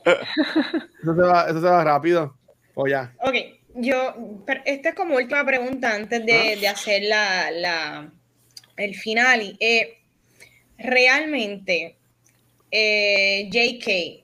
Eso 0.03 1.15
se 1.15 1.21
va, 1.21 1.45
eso 1.47 1.61
se 1.61 1.67
va 1.67 1.83
rápido. 1.83 2.35
O 2.73 2.87
ya. 2.87 3.13
Ok, 3.19 3.35
yo. 3.75 4.15
esta 4.65 4.89
es 4.89 4.95
como 4.95 5.15
última 5.15 5.45
pregunta 5.45 5.93
antes 5.93 6.25
de, 6.25 6.57
de 6.59 6.67
hacer 6.67 7.03
la, 7.03 7.51
la, 7.51 8.11
el 8.77 8.95
final. 8.95 9.55
Eh, 9.59 9.99
realmente, 10.79 11.97
eh, 12.71 13.49
JK 13.51 14.22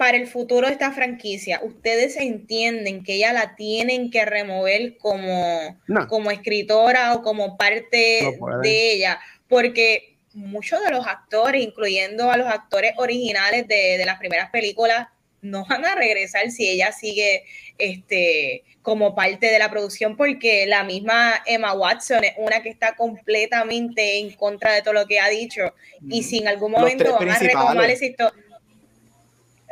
para 0.00 0.16
el 0.16 0.26
futuro 0.26 0.66
de 0.66 0.72
esta 0.72 0.92
franquicia, 0.92 1.60
¿ustedes 1.62 2.16
entienden 2.16 3.04
que 3.04 3.16
ella 3.16 3.34
la 3.34 3.54
tienen 3.54 4.10
que 4.10 4.24
remover 4.24 4.96
como, 4.96 5.78
como 6.08 6.30
escritora 6.30 7.12
o 7.12 7.22
como 7.22 7.58
parte 7.58 8.34
de 8.62 8.92
ella? 8.92 9.20
Porque 9.46 10.16
muchos 10.32 10.82
de 10.82 10.90
los 10.90 11.06
actores, 11.06 11.62
incluyendo 11.62 12.30
a 12.30 12.38
los 12.38 12.46
actores 12.46 12.94
originales 12.96 13.68
de, 13.68 14.02
las 14.06 14.18
primeras 14.18 14.48
películas, 14.48 15.08
no 15.42 15.66
van 15.68 15.84
a 15.84 15.94
regresar 15.94 16.50
si 16.50 16.66
ella 16.66 16.92
sigue 16.92 17.44
este, 17.76 18.64
como 18.80 19.14
parte 19.14 19.48
de 19.48 19.58
la 19.58 19.68
producción, 19.68 20.16
porque 20.16 20.64
la 20.64 20.82
misma 20.82 21.42
Emma 21.44 21.74
Watson 21.74 22.24
es 22.24 22.32
una 22.38 22.62
que 22.62 22.70
está 22.70 22.96
completamente 22.96 24.18
en 24.18 24.32
contra 24.32 24.72
de 24.72 24.80
todo 24.80 24.94
lo 24.94 25.06
que 25.06 25.20
ha 25.20 25.28
dicho. 25.28 25.74
Y 26.08 26.22
si 26.22 26.38
en 26.38 26.48
algún 26.48 26.72
momento 26.72 27.18
van 27.18 27.28
a 27.28 27.38
retomar 27.38 27.90
esa 27.90 28.06
historia 28.06 28.49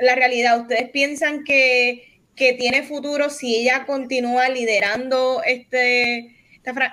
la 0.01 0.15
realidad. 0.15 0.61
¿Ustedes 0.61 0.91
piensan 0.91 1.45
que, 1.45 2.21
que 2.37 2.55
tiene 2.55 2.83
futuro 2.83 3.31
si 3.31 3.57
ella 3.57 3.85
continúa 3.87 4.49
liderando 4.49 5.43
este, 5.45 6.37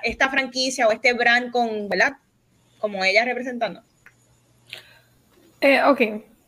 esta, 0.02 0.28
franquicia 0.28 0.88
o 0.88 0.92
este 0.92 1.12
brand 1.12 1.50
con, 1.50 1.88
¿verdad? 1.88 2.14
Como 2.78 3.02
ella 3.04 3.24
representando. 3.24 3.82
Eh, 5.60 5.82
ok, 5.82 6.00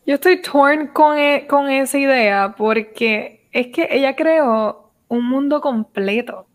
yo 0.06 0.14
estoy 0.14 0.42
torn 0.42 0.88
con, 0.88 1.18
e, 1.18 1.46
con 1.46 1.70
esa 1.70 1.98
idea 1.98 2.54
porque 2.56 3.46
es 3.52 3.68
que 3.68 3.88
ella 3.90 4.14
creó 4.14 4.90
un 5.08 5.28
mundo 5.28 5.60
completo. 5.60 6.46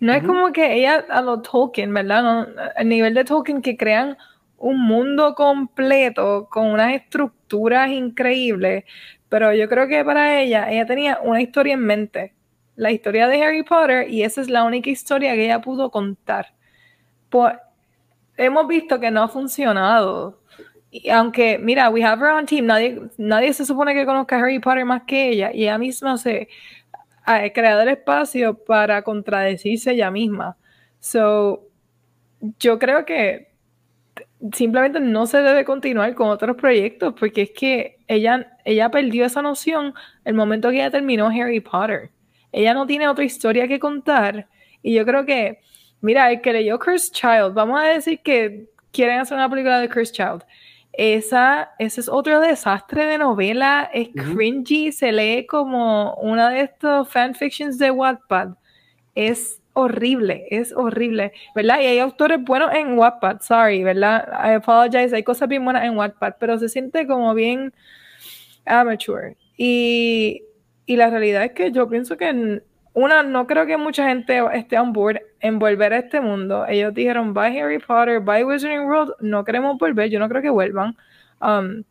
No 0.00 0.12
es 0.12 0.22
como 0.22 0.52
que 0.52 0.74
ella 0.74 1.04
a 1.08 1.20
los 1.22 1.42
Tolkien, 1.42 1.92
¿verdad? 1.92 2.22
No, 2.22 2.46
el 2.76 2.88
nivel 2.88 3.14
de 3.14 3.24
Tolkien 3.24 3.62
que 3.62 3.76
crean 3.76 4.16
un 4.56 4.80
mundo 4.80 5.34
completo 5.34 6.48
con 6.50 6.66
unas 6.66 6.94
estructuras 6.94 7.90
increíbles, 7.90 8.84
pero 9.28 9.52
yo 9.52 9.68
creo 9.68 9.88
que 9.88 10.04
para 10.04 10.40
ella, 10.40 10.70
ella 10.70 10.86
tenía 10.86 11.18
una 11.22 11.42
historia 11.42 11.74
en 11.74 11.84
mente, 11.84 12.34
la 12.76 12.90
historia 12.90 13.28
de 13.28 13.42
Harry 13.42 13.62
Potter, 13.62 14.08
y 14.10 14.22
esa 14.22 14.40
es 14.40 14.48
la 14.48 14.64
única 14.64 14.90
historia 14.90 15.34
que 15.34 15.44
ella 15.44 15.60
pudo 15.60 15.90
contar. 15.90 16.54
Pues, 17.28 17.54
hemos 18.36 18.66
visto 18.68 19.00
que 19.00 19.10
no 19.10 19.22
ha 19.22 19.28
funcionado. 19.28 20.40
Y 20.90 21.10
aunque, 21.10 21.58
mira, 21.58 21.90
we 21.90 22.02
have 22.02 22.22
her 22.22 22.32
on 22.32 22.46
team, 22.46 22.66
nadie, 22.66 23.00
nadie 23.18 23.52
se 23.52 23.64
supone 23.66 23.94
que 23.94 24.06
conozca 24.06 24.36
a 24.36 24.40
Harry 24.40 24.58
Potter 24.58 24.84
más 24.84 25.02
que 25.02 25.30
ella, 25.30 25.50
y 25.52 25.64
ella 25.64 25.78
misma 25.78 26.16
se 26.16 26.48
ha 27.24 27.50
creado 27.50 27.82
el 27.82 27.88
espacio 27.88 28.54
para 28.56 29.02
contradecirse 29.02 29.90
ella 29.92 30.10
misma. 30.10 30.56
So, 31.00 31.66
yo 32.58 32.78
creo 32.78 33.04
que 33.04 33.47
simplemente 34.52 35.00
no 35.00 35.26
se 35.26 35.40
debe 35.40 35.64
continuar 35.64 36.14
con 36.14 36.28
otros 36.28 36.56
proyectos 36.56 37.14
porque 37.18 37.42
es 37.42 37.50
que 37.50 37.98
ella, 38.06 38.56
ella 38.64 38.90
perdió 38.90 39.24
esa 39.24 39.42
noción 39.42 39.94
el 40.24 40.34
momento 40.34 40.70
que 40.70 40.76
ella 40.76 40.90
terminó 40.90 41.28
Harry 41.28 41.60
Potter. 41.60 42.10
Ella 42.52 42.74
no 42.74 42.86
tiene 42.86 43.08
otra 43.08 43.24
historia 43.24 43.68
que 43.68 43.78
contar 43.78 44.48
y 44.82 44.94
yo 44.94 45.04
creo 45.04 45.26
que, 45.26 45.60
mira, 46.00 46.30
el 46.30 46.40
que 46.40 46.52
leyó 46.52 46.78
Cursed 46.78 47.12
Child, 47.12 47.54
vamos 47.54 47.80
a 47.80 47.84
decir 47.84 48.20
que 48.22 48.68
quieren 48.92 49.20
hacer 49.20 49.36
una 49.36 49.50
película 49.50 49.80
de 49.80 49.88
Cursed 49.88 50.14
Child. 50.14 50.44
Esa, 50.92 51.70
ese 51.78 52.00
es 52.00 52.08
otro 52.08 52.40
desastre 52.40 53.06
de 53.06 53.18
novela, 53.18 53.88
es 53.92 54.08
cringy, 54.08 54.90
se 54.90 55.12
lee 55.12 55.46
como 55.46 56.14
una 56.14 56.50
de 56.50 56.62
estos 56.62 57.08
fanfictions 57.08 57.78
de 57.78 57.90
Wattpad. 57.90 58.54
Es 59.18 59.60
horrible, 59.72 60.46
es 60.48 60.72
horrible, 60.72 61.32
¿verdad? 61.52 61.80
Y 61.80 61.86
hay 61.86 61.98
autores 61.98 62.40
buenos 62.40 62.72
en 62.72 62.96
Wattpad, 62.96 63.40
sorry, 63.40 63.82
¿verdad? 63.82 64.28
I 64.32 64.54
apologize, 64.54 65.12
hay 65.12 65.24
cosas 65.24 65.48
bien 65.48 65.64
buenas 65.64 65.82
en 65.82 65.96
Wattpad, 65.96 66.34
pero 66.38 66.56
se 66.56 66.68
siente 66.68 67.04
como 67.04 67.34
bien 67.34 67.74
amateur. 68.64 69.36
Y, 69.56 70.44
y 70.86 70.94
la 70.94 71.10
realidad 71.10 71.42
es 71.42 71.50
que 71.50 71.72
yo 71.72 71.88
pienso 71.88 72.16
que, 72.16 72.62
una, 72.92 73.24
no 73.24 73.48
creo 73.48 73.66
que 73.66 73.76
mucha 73.76 74.08
gente 74.08 74.40
esté 74.54 74.78
on 74.78 74.92
board 74.92 75.20
en 75.40 75.58
volver 75.58 75.92
a 75.92 75.98
este 75.98 76.20
mundo. 76.20 76.64
Ellos 76.68 76.94
dijeron, 76.94 77.34
bye 77.34 77.60
Harry 77.60 77.80
Potter, 77.80 78.20
bye 78.20 78.44
Wizarding 78.44 78.86
World, 78.86 79.14
no 79.18 79.44
queremos 79.44 79.78
volver, 79.78 80.10
yo 80.10 80.20
no 80.20 80.28
creo 80.28 80.42
que 80.42 80.50
vuelvan. 80.50 80.96
Um, 81.40 81.82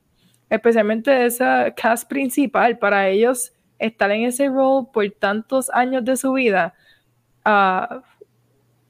especialmente 0.50 1.26
esa 1.26 1.74
cast 1.76 2.08
principal, 2.08 2.78
para 2.78 3.10
ellos 3.10 3.52
estar 3.80 4.12
en 4.12 4.24
ese 4.24 4.48
rol 4.48 4.88
por 4.94 5.10
tantos 5.12 5.70
años 5.72 6.06
de 6.06 6.16
su 6.16 6.32
vida 6.32 6.74
Ah, 7.50 8.02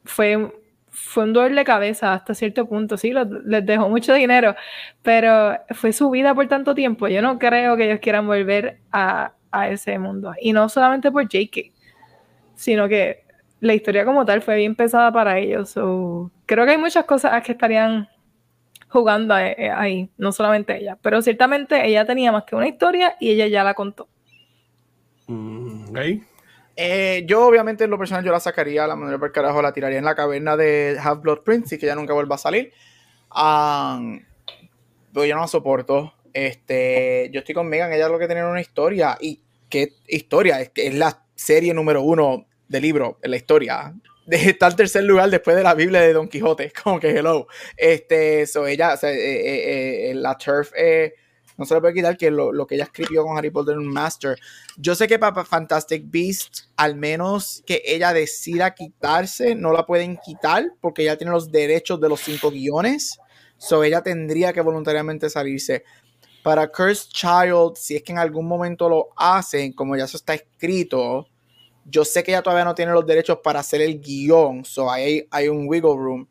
fue, 0.04 0.52
fue 0.90 1.26
un 1.26 1.34
dolor 1.34 1.54
de 1.54 1.64
cabeza 1.64 2.14
hasta 2.14 2.34
cierto 2.34 2.68
punto. 2.68 2.98
Sí, 2.98 3.14
les 3.46 3.64
dejó 3.64 3.88
mucho 3.88 4.16
dinero, 4.16 4.56
pero 5.04 5.60
fue 5.76 5.94
su 5.94 6.10
vida 6.10 6.34
por 6.34 6.48
tanto 6.48 6.74
tiempo. 6.74 7.08
Yo 7.08 7.22
no 7.22 7.38
creo 7.38 7.78
que 7.78 7.86
ellos 7.86 8.00
quieran 8.00 8.26
volver 8.26 8.80
a, 8.92 9.34
a 9.52 9.70
ese 9.70 10.00
mundo. 10.00 10.34
Y 10.42 10.54
no 10.54 10.70
solamente 10.70 11.12
por 11.12 11.28
JK, 11.28 11.72
sino 12.56 12.88
que 12.88 13.26
la 13.60 13.76
historia 13.76 14.06
como 14.06 14.26
tal 14.26 14.42
fue 14.42 14.56
bien 14.56 14.76
pesada 14.76 15.12
para 15.12 15.38
ellos. 15.38 15.74
creo 15.76 16.66
que 16.66 16.72
hay 16.72 16.78
muchas 16.80 17.06
cosas 17.06 17.44
que 17.44 17.52
estarían 17.52 18.10
jugando 18.88 19.36
ahí, 19.36 20.10
no 20.18 20.32
solamente 20.32 20.78
ella, 20.78 20.98
pero 21.00 21.22
ciertamente 21.22 21.86
ella 21.86 22.06
tenía 22.06 22.32
más 22.32 22.46
que 22.46 22.56
una 22.56 22.68
historia 22.68 23.18
y 23.20 23.30
ella 23.30 23.46
ya 23.46 23.64
la 23.64 23.76
contó. 23.76 24.08
Mm, 25.28 25.92
eh, 26.78 27.24
yo, 27.26 27.45
obviamente, 27.45 27.84
en 27.84 27.90
lo 27.90 27.98
personal, 27.98 28.24
yo 28.24 28.32
la 28.32 28.40
sacaría, 28.40 28.86
la 28.86 28.95
manera 28.95 29.18
por 29.18 29.32
carajo, 29.32 29.62
la 29.62 29.74
tiraría 29.74 29.98
en 29.98 30.06
la 30.06 30.16
caverna 30.16 30.56
de 30.56 30.98
Half 31.02 31.22
Blood 31.22 31.40
Prince 31.40 31.76
y 31.76 31.78
que 31.80 31.88
ya 31.88 31.95
nunca 31.95 32.14
vuelva 32.14 32.36
a 32.36 32.38
salir. 32.38 32.72
pero 35.14 35.26
yo 35.26 35.36
no 35.36 35.41
la 35.41 35.48
soporto. 35.48 36.14
Este, 36.34 37.30
yo 37.34 37.40
estoy 37.40 37.56
con 37.56 37.68
Megan, 37.68 37.91
ella 37.91 38.06
es 38.06 38.12
lo 38.12 38.20
que 38.20 38.28
tiene 38.28 38.45
una 38.45 38.62
historia. 38.62 39.18
¿Y 39.20 39.41
qué 39.70 39.94
historia? 40.08 40.62
Es 40.62 40.72
es 40.76 40.94
la 40.94 41.24
serie 41.34 41.74
número 41.74 42.04
uno 42.04 42.45
del 42.68 42.84
libro, 42.84 43.18
en 43.24 43.32
la 43.32 43.38
historia. 43.38 43.94
Está 44.30 44.68
en 44.68 44.76
tercer 44.76 45.04
lugar 45.04 45.30
después 45.30 45.58
de 45.58 45.64
la 45.64 45.74
Biblia 45.74 46.02
de 46.02 46.14
Don 46.14 46.28
Quijote, 46.28 46.72
como 46.84 46.99
que 46.99 47.10
hello. 47.10 47.48
Este, 47.76 48.45
so 48.45 48.68
ella, 48.68 48.94
o 48.94 48.98
sea, 48.98 49.12
eh, 49.12 50.12
eh, 50.12 50.14
la 50.14 50.38
turf 50.38 50.72
no 51.58 51.66
se 51.66 51.74
le 51.74 51.82
puede 51.82 51.96
quitar 51.96 52.18
que 52.18 52.30
lo, 52.30 52.68
que 52.68 52.76
ella 52.76 52.84
escribió 52.84 53.24
con 53.24 53.38
Harry 53.38 53.50
Potter 53.50 53.76
Master. 53.78 54.38
Yo 54.78 54.94
sé 54.94 55.08
que 55.08 55.18
para 55.18 55.44
Fantastic 55.44 56.04
Beast, 56.06 56.66
al 56.76 56.96
menos 56.96 57.64
que 57.66 57.82
ella 57.86 58.14
decida 58.14 58.76
quitarse, 58.76 59.56
no 59.56 59.74
la 59.74 59.86
pueden 59.86 60.18
quitar 60.18 60.66
porque 60.80 61.02
ella 61.02 61.18
tiene 61.18 61.32
los 61.32 61.52
derechos 61.52 62.00
de 62.00 62.10
los 62.10 62.22
cinco 62.22 62.52
guiones. 62.52 63.20
So 63.58 63.84
ella 63.84 64.04
tendría 64.04 64.54
que 64.54 64.62
voluntariamente 64.62 65.30
salirse. 65.32 65.84
Para 66.44 66.68
Cursed 66.68 67.10
Child, 67.10 67.76
si 67.76 67.96
es 67.96 68.04
que 68.04 68.12
en 68.12 68.20
algún 68.20 68.48
momento 68.48 68.88
lo 68.88 69.10
hacen, 69.18 69.74
como 69.74 69.98
ya 69.98 70.06
eso 70.06 70.16
está 70.16 70.36
escrito, 70.36 71.28
yo 71.86 72.06
sé 72.06 72.24
que 72.24 72.32
ella 72.32 72.44
todavía 72.44 72.66
no 72.66 72.76
tiene 72.76 72.92
los 72.92 73.06
derechos 73.06 73.40
para 73.44 73.62
hacer 73.62 73.82
el 73.82 74.00
guion. 74.00 74.64
So 74.64 74.92
hay, 74.92 75.28
hay 75.32 75.48
un 75.48 75.68
wiggle 75.68 75.96
room. 75.96 76.28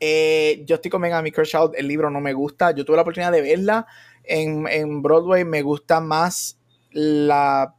Eh, 0.00 0.64
yo 0.66 0.76
estoy 0.76 0.90
con 0.90 1.00
Megan, 1.00 1.22
mi 1.22 1.30
Cursed 1.30 1.58
Child, 1.58 1.70
el 1.76 1.86
libro 1.86 2.10
no 2.10 2.20
me 2.20 2.32
gusta. 2.32 2.72
Yo 2.72 2.84
tuve 2.84 2.96
la 2.96 3.02
oportunidad 3.02 3.32
de 3.32 3.42
verla 3.42 3.86
en, 4.28 5.02
Broadway 5.02 5.44
me 5.44 5.62
gusta 5.62 6.00
más 6.00 6.58
la 6.90 7.74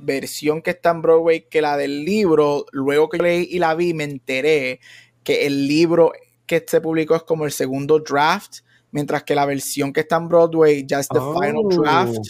versión 0.00 0.62
que 0.62 0.70
está 0.70 0.90
en 0.90 1.02
Broadway 1.02 1.46
que 1.48 1.62
la 1.62 1.76
del 1.76 2.04
libro. 2.04 2.66
Luego 2.72 3.08
que 3.08 3.18
leí 3.18 3.48
y 3.50 3.58
la 3.58 3.74
vi, 3.74 3.94
me 3.94 4.04
enteré 4.04 4.80
que 5.24 5.46
el 5.46 5.66
libro 5.66 6.12
que 6.46 6.64
se 6.66 6.80
publicó 6.80 7.16
es 7.16 7.22
como 7.22 7.44
el 7.44 7.52
segundo 7.52 7.98
draft, 7.98 8.58
mientras 8.90 9.24
que 9.24 9.34
la 9.34 9.46
versión 9.46 9.92
que 9.92 10.00
está 10.00 10.16
en 10.16 10.28
Broadway 10.28 10.84
ya 10.86 11.00
es 11.00 11.08
the 11.08 11.18
final 11.18 11.62
oh. 11.64 11.68
draft. 11.68 12.26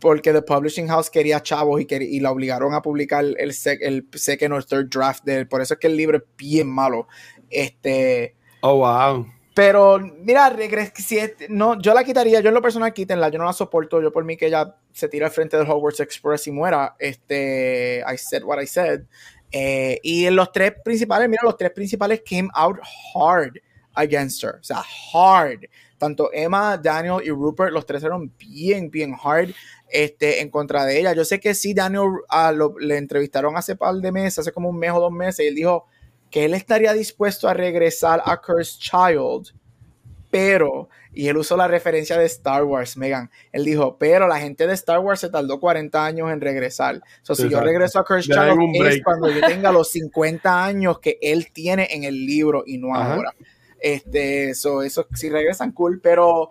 Porque 0.00 0.32
The 0.32 0.42
Publishing 0.42 0.88
House 0.88 1.08
quería 1.08 1.42
chavos 1.42 1.80
y, 1.80 1.86
y 1.90 2.20
la 2.20 2.30
obligaron 2.30 2.74
a 2.74 2.82
publicar 2.82 3.24
el, 3.24 3.36
el 3.38 3.52
second 4.12 4.52
or 4.52 4.62
third 4.62 4.90
draft 4.90 5.24
de 5.24 5.38
él. 5.38 5.48
Por 5.48 5.62
eso 5.62 5.74
es 5.74 5.80
que 5.80 5.86
el 5.86 5.96
libro 5.96 6.18
es 6.18 6.24
bien 6.36 6.68
malo. 6.68 7.08
Este. 7.48 8.36
Oh, 8.60 8.76
wow. 8.76 9.26
Pero 9.54 10.00
mira, 10.00 10.54
si 10.96 11.18
no, 11.48 11.80
yo 11.80 11.94
la 11.94 12.02
quitaría, 12.02 12.40
yo 12.40 12.48
en 12.48 12.54
lo 12.54 12.62
personal 12.62 12.92
quítenla, 12.92 13.28
yo 13.28 13.38
no 13.38 13.44
la 13.44 13.52
soporto, 13.52 14.02
yo 14.02 14.12
por 14.12 14.24
mí 14.24 14.36
que 14.36 14.46
ella 14.46 14.76
se 14.92 15.08
tira 15.08 15.26
al 15.26 15.32
frente 15.32 15.56
del 15.56 15.70
Hogwarts 15.70 16.00
Express 16.00 16.48
y 16.48 16.50
muera, 16.50 16.96
este, 16.98 18.02
I 18.06 18.16
said 18.18 18.42
what 18.42 18.60
I 18.60 18.66
said. 18.66 19.02
Eh, 19.52 20.00
y 20.02 20.26
en 20.26 20.34
los 20.34 20.50
tres 20.50 20.74
principales, 20.84 21.28
mira, 21.28 21.42
los 21.44 21.56
tres 21.56 21.70
principales 21.70 22.22
came 22.26 22.48
out 22.54 22.78
hard. 23.14 23.60
against 23.94 24.42
her. 24.42 24.56
O 24.60 24.64
sea, 24.64 24.82
hard. 25.12 25.66
Tanto 25.98 26.30
Emma, 26.32 26.76
Daniel 26.76 27.20
y 27.24 27.30
Rupert, 27.30 27.72
los 27.72 27.86
tres 27.86 28.02
eran 28.02 28.30
bien, 28.36 28.90
bien 28.90 29.14
hard 29.22 29.50
este, 29.88 30.40
en 30.40 30.50
contra 30.50 30.84
de 30.84 30.98
ella. 30.98 31.14
Yo 31.14 31.24
sé 31.24 31.40
que 31.40 31.54
sí, 31.54 31.72
Daniel 31.72 32.08
ah, 32.28 32.52
le 32.80 32.96
entrevistaron 32.96 33.56
hace 33.56 33.76
par 33.76 33.94
de 33.94 34.12
meses, 34.12 34.40
hace 34.40 34.52
como 34.52 34.68
un 34.68 34.78
mes 34.78 34.90
o 34.92 35.00
dos 35.00 35.12
meses, 35.12 35.44
y 35.44 35.48
él 35.48 35.54
dijo 35.54 35.86
que 36.34 36.44
él 36.44 36.54
estaría 36.54 36.92
dispuesto 36.92 37.48
a 37.48 37.54
regresar 37.54 38.20
a 38.24 38.40
Cursed 38.40 38.80
Child, 38.80 39.54
pero, 40.32 40.88
y 41.12 41.28
él 41.28 41.36
usó 41.36 41.56
la 41.56 41.68
referencia 41.68 42.18
de 42.18 42.24
Star 42.24 42.64
Wars, 42.64 42.96
Megan, 42.96 43.30
él 43.52 43.64
dijo, 43.64 43.96
pero 43.98 44.26
la 44.26 44.40
gente 44.40 44.66
de 44.66 44.74
Star 44.74 44.98
Wars 44.98 45.20
se 45.20 45.28
tardó 45.28 45.60
40 45.60 46.04
años 46.04 46.32
en 46.32 46.40
regresar. 46.40 47.00
So, 47.22 47.36
si 47.36 47.48
yo 47.48 47.60
regreso 47.60 48.00
a 48.00 48.04
Cursed 48.04 48.34
Child 48.34 48.84
es 48.84 49.04
cuando 49.04 49.30
yo 49.30 49.46
tenga 49.46 49.70
los 49.70 49.92
50 49.92 50.64
años 50.64 50.98
que 50.98 51.18
él 51.22 51.52
tiene 51.52 51.86
en 51.92 52.02
el 52.02 52.26
libro 52.26 52.64
y 52.66 52.78
no 52.78 52.96
ahora. 52.96 53.32
Este, 53.78 54.50
eso, 54.50 54.82
si 55.14 55.30
regresan, 55.30 55.70
cool, 55.70 56.00
pero 56.00 56.50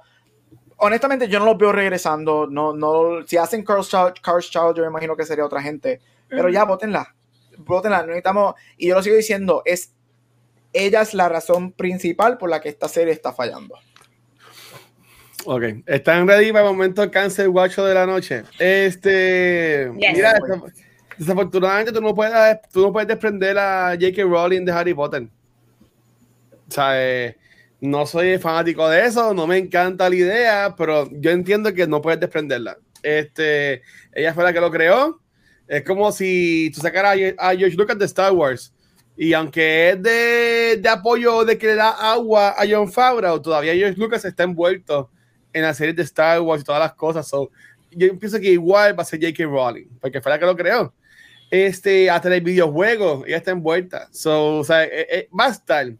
honestamente 0.77 1.27
yo 1.27 1.39
no 1.39 1.45
los 1.45 1.57
veo 1.57 1.73
regresando. 1.73 2.47
No, 2.49 2.71
no, 2.71 3.27
si 3.27 3.35
hacen 3.35 3.65
Cars 3.65 3.89
Child, 3.89 4.77
yo 4.77 4.83
me 4.83 4.87
imagino 4.87 5.17
que 5.17 5.25
sería 5.25 5.45
otra 5.45 5.61
gente. 5.61 5.99
Pero 6.29 6.47
ya, 6.47 6.63
votenla. 6.63 7.13
Votenla, 7.57 8.03
necesitamos. 8.03 8.55
Y 8.77 8.87
yo 8.87 8.95
lo 8.95 9.03
sigo 9.03 9.15
diciendo, 9.15 9.61
es 9.65 9.93
ella 10.73 11.01
es 11.01 11.13
la 11.13 11.29
razón 11.29 11.71
principal 11.71 12.37
por 12.37 12.49
la 12.49 12.59
que 12.59 12.69
esta 12.69 12.87
serie 12.87 13.13
está 13.13 13.31
fallando. 13.31 13.77
Ok, 15.45 15.63
¿están 15.85 16.27
ready 16.27 16.51
para 16.51 16.65
el 16.65 16.73
momento 16.73 17.09
cáncer 17.11 17.49
guacho 17.49 17.85
de 17.85 17.93
la 17.93 18.05
noche? 18.05 18.43
Este, 18.57 19.91
mira, 19.93 20.39
desafortunadamente 21.17 21.91
tú 21.91 22.01
no 22.01 22.15
puedes, 22.15 22.61
tú 22.71 22.81
no 22.81 22.93
puedes 22.93 23.07
desprender 23.07 23.57
a 23.57 23.91
J.K. 23.91 24.23
Rowling 24.23 24.65
de 24.65 24.71
Harry 24.71 24.93
Potter. 24.93 25.27
O 26.67 26.71
sea, 26.71 26.91
eh, 26.95 27.37
no 27.81 28.05
soy 28.05 28.37
fanático 28.37 28.87
de 28.87 29.05
eso, 29.05 29.33
no 29.33 29.45
me 29.45 29.57
encanta 29.57 30.09
la 30.09 30.15
idea, 30.15 30.75
pero 30.77 31.09
yo 31.11 31.31
entiendo 31.31 31.73
que 31.73 31.85
no 31.85 32.01
puedes 32.01 32.21
desprenderla. 32.21 32.77
Este, 33.03 33.81
ella 34.13 34.33
fue 34.33 34.45
la 34.45 34.53
que 34.53 34.61
lo 34.61 34.71
creó. 34.71 35.19
Es 35.67 35.83
como 35.83 36.11
si 36.11 36.71
tú 36.73 36.81
sacaras 36.81 37.17
a, 37.37 37.55
George 37.55 37.75
Lucas 37.75 37.97
de 37.97 38.05
Star 38.05 38.31
Wars. 38.31 38.73
Y 39.15 39.33
aunque 39.33 39.91
es 39.91 40.01
de, 40.01 40.79
de, 40.81 40.89
apoyo 40.89 41.45
de 41.45 41.57
que 41.57 41.67
le 41.67 41.75
da 41.75 41.89
agua 42.11 42.55
a 42.57 42.63
John 42.69 42.91
Favreau, 42.91 43.41
todavía 43.41 43.75
George 43.75 43.99
Lucas 43.99 44.25
está 44.25 44.43
envuelto 44.43 45.09
en 45.51 45.61
la 45.61 45.73
serie 45.73 45.93
de 45.93 46.01
Star 46.03 46.41
Wars 46.41 46.61
y 46.61 46.65
todas 46.65 46.81
las 46.81 46.93
cosas. 46.93 47.29
yo 47.91 48.19
pienso 48.19 48.39
que 48.39 48.51
igual 48.51 48.97
va 48.97 49.03
a 49.03 49.05
ser 49.05 49.19
J.K. 49.21 49.43
Rowling, 49.45 49.87
porque 50.01 50.19
fue 50.19 50.31
la 50.31 50.39
que 50.39 50.45
lo 50.45 50.55
creó. 50.55 50.93
Este, 51.51 52.09
hasta 52.09 52.33
el 52.33 52.41
videojuego, 52.41 53.23
ella 53.27 53.37
está 53.37 53.51
envuelta. 53.51 54.09
So, 54.11 54.57
o 54.57 54.63
sea, 54.63 54.83
eh, 54.85 55.07
eh, 55.11 55.29
va 55.37 55.45
a 55.45 55.49
estar 55.49 55.93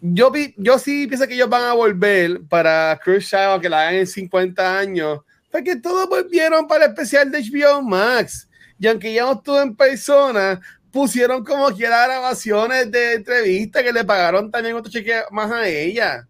yo, 0.00 0.32
yo 0.56 0.78
sí 0.78 1.06
pienso 1.06 1.26
que 1.26 1.34
ellos 1.34 1.48
van 1.48 1.62
a 1.64 1.74
volver 1.74 2.40
para 2.48 2.98
Cruise 3.02 3.24
Shadow, 3.24 3.60
que 3.60 3.68
la 3.68 3.82
hagan 3.82 3.96
en 3.96 4.06
50 4.06 4.78
años, 4.78 5.20
porque 5.50 5.76
todos 5.76 6.08
volvieron 6.08 6.66
para 6.66 6.84
el 6.84 6.90
especial 6.90 7.30
de 7.30 7.42
HBO 7.42 7.82
Max. 7.82 8.48
Y 8.78 8.86
aunque 8.86 9.12
ya 9.12 9.24
no 9.24 9.32
estuvo 9.32 9.60
en 9.60 9.76
persona, 9.76 10.60
pusieron 10.90 11.44
como 11.44 11.70
quiera 11.70 12.06
grabaciones 12.06 12.90
de 12.90 13.14
entrevistas 13.14 13.82
que 13.82 13.92
le 13.92 14.04
pagaron 14.04 14.50
también 14.50 14.76
otro 14.76 14.90
cheque 14.90 15.22
más 15.30 15.50
a 15.50 15.68
ella. 15.68 16.26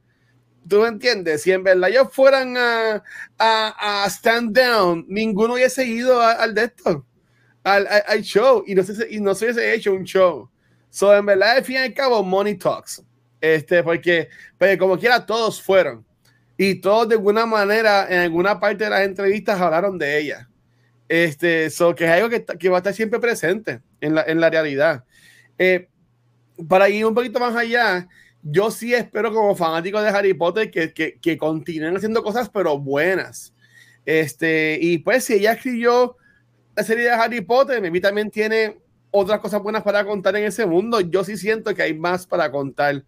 ¿Tú 0.69 0.81
me 0.81 0.89
entiendes? 0.89 1.43
Si 1.43 1.53
en 1.53 1.65
verdad 1.65 1.91
ellos 1.91 2.09
fueran 2.13 2.57
a, 2.57 3.03
a, 3.39 4.05
a 4.05 4.07
stand 4.07 4.57
down, 4.57 5.05
ninguno 5.09 5.55
hubiese 5.55 5.85
ido 5.85 6.21
al 6.21 6.55
de 6.55 6.65
esto, 6.65 7.07
al, 7.65 7.89
al, 8.07 8.23
show, 8.23 8.63
y 8.67 8.75
no, 8.75 8.83
se, 8.83 9.09
y 9.11 9.21
no 9.21 9.35
se 9.35 9.47
hubiese 9.47 9.75
hecho 9.75 9.93
un 9.93 10.05
show. 10.05 10.51
So, 10.91 11.15
en 11.15 11.25
verdad, 11.25 11.57
al 11.57 11.65
fin 11.65 11.77
y 11.77 11.79
al 11.79 11.95
cabo, 11.95 12.23
money 12.23 12.57
talks. 12.57 13.03
Este, 13.41 13.83
porque, 13.83 14.29
pero 14.59 14.79
como 14.79 14.99
quiera, 14.99 15.25
todos 15.25 15.63
fueron. 15.63 16.05
Y 16.63 16.75
todos 16.75 17.09
de 17.09 17.15
alguna 17.15 17.47
manera, 17.47 18.07
en 18.11 18.19
alguna 18.19 18.61
parte 18.61 18.85
de 18.85 18.91
las 18.91 19.01
entrevistas 19.01 19.59
hablaron 19.59 19.97
de 19.97 20.19
ella. 20.19 20.51
Este, 21.09 21.65
eso 21.65 21.95
que 21.95 22.05
es 22.05 22.11
algo 22.11 22.29
que, 22.29 22.45
que, 22.45 22.69
va 22.69 22.77
a 22.77 22.81
estar 22.81 22.93
siempre 22.93 23.19
presente 23.19 23.81
en 23.99 24.15
la, 24.15 24.25
en 24.25 24.43
la 24.43 24.51
realidad. 24.51 25.05
Eh, 25.57 25.89
para 26.69 26.91
ir 26.91 27.07
un 27.07 27.15
poquito 27.15 27.41
más 27.41 27.57
allá, 27.57 28.07
yo 28.43 28.71
sí 28.71 28.93
espero 28.93 29.33
como 29.33 29.57
fanático 29.57 30.03
de 30.03 30.11
Harry 30.11 30.35
Potter 30.35 30.71
que, 30.71 30.93
que, 30.93 31.19
que, 31.19 31.39
continúen 31.39 31.97
haciendo 31.97 32.23
cosas, 32.23 32.51
pero 32.51 32.79
buenas. 32.79 33.55
Este, 34.05 34.79
y 34.83 34.99
pues 34.99 35.25
si 35.25 35.37
ella 35.37 35.53
escribió 35.53 36.19
la 36.77 36.83
serie 36.83 37.05
de 37.05 37.11
Harry 37.13 37.41
Potter, 37.41 37.91
mí 37.91 38.03
también 38.03 38.31
tiene 38.31 38.77
otras 39.11 39.41
cosas 39.41 39.63
buenas 39.63 39.83
para 39.83 40.05
contar 40.05 40.37
en 40.37 40.45
ese 40.45 40.67
mundo. 40.67 41.01
Yo 41.01 41.25
sí 41.25 41.39
siento 41.39 41.75
que 41.75 41.85
hay 41.85 41.95
más 41.95 42.27
para 42.27 42.51
contar 42.51 43.03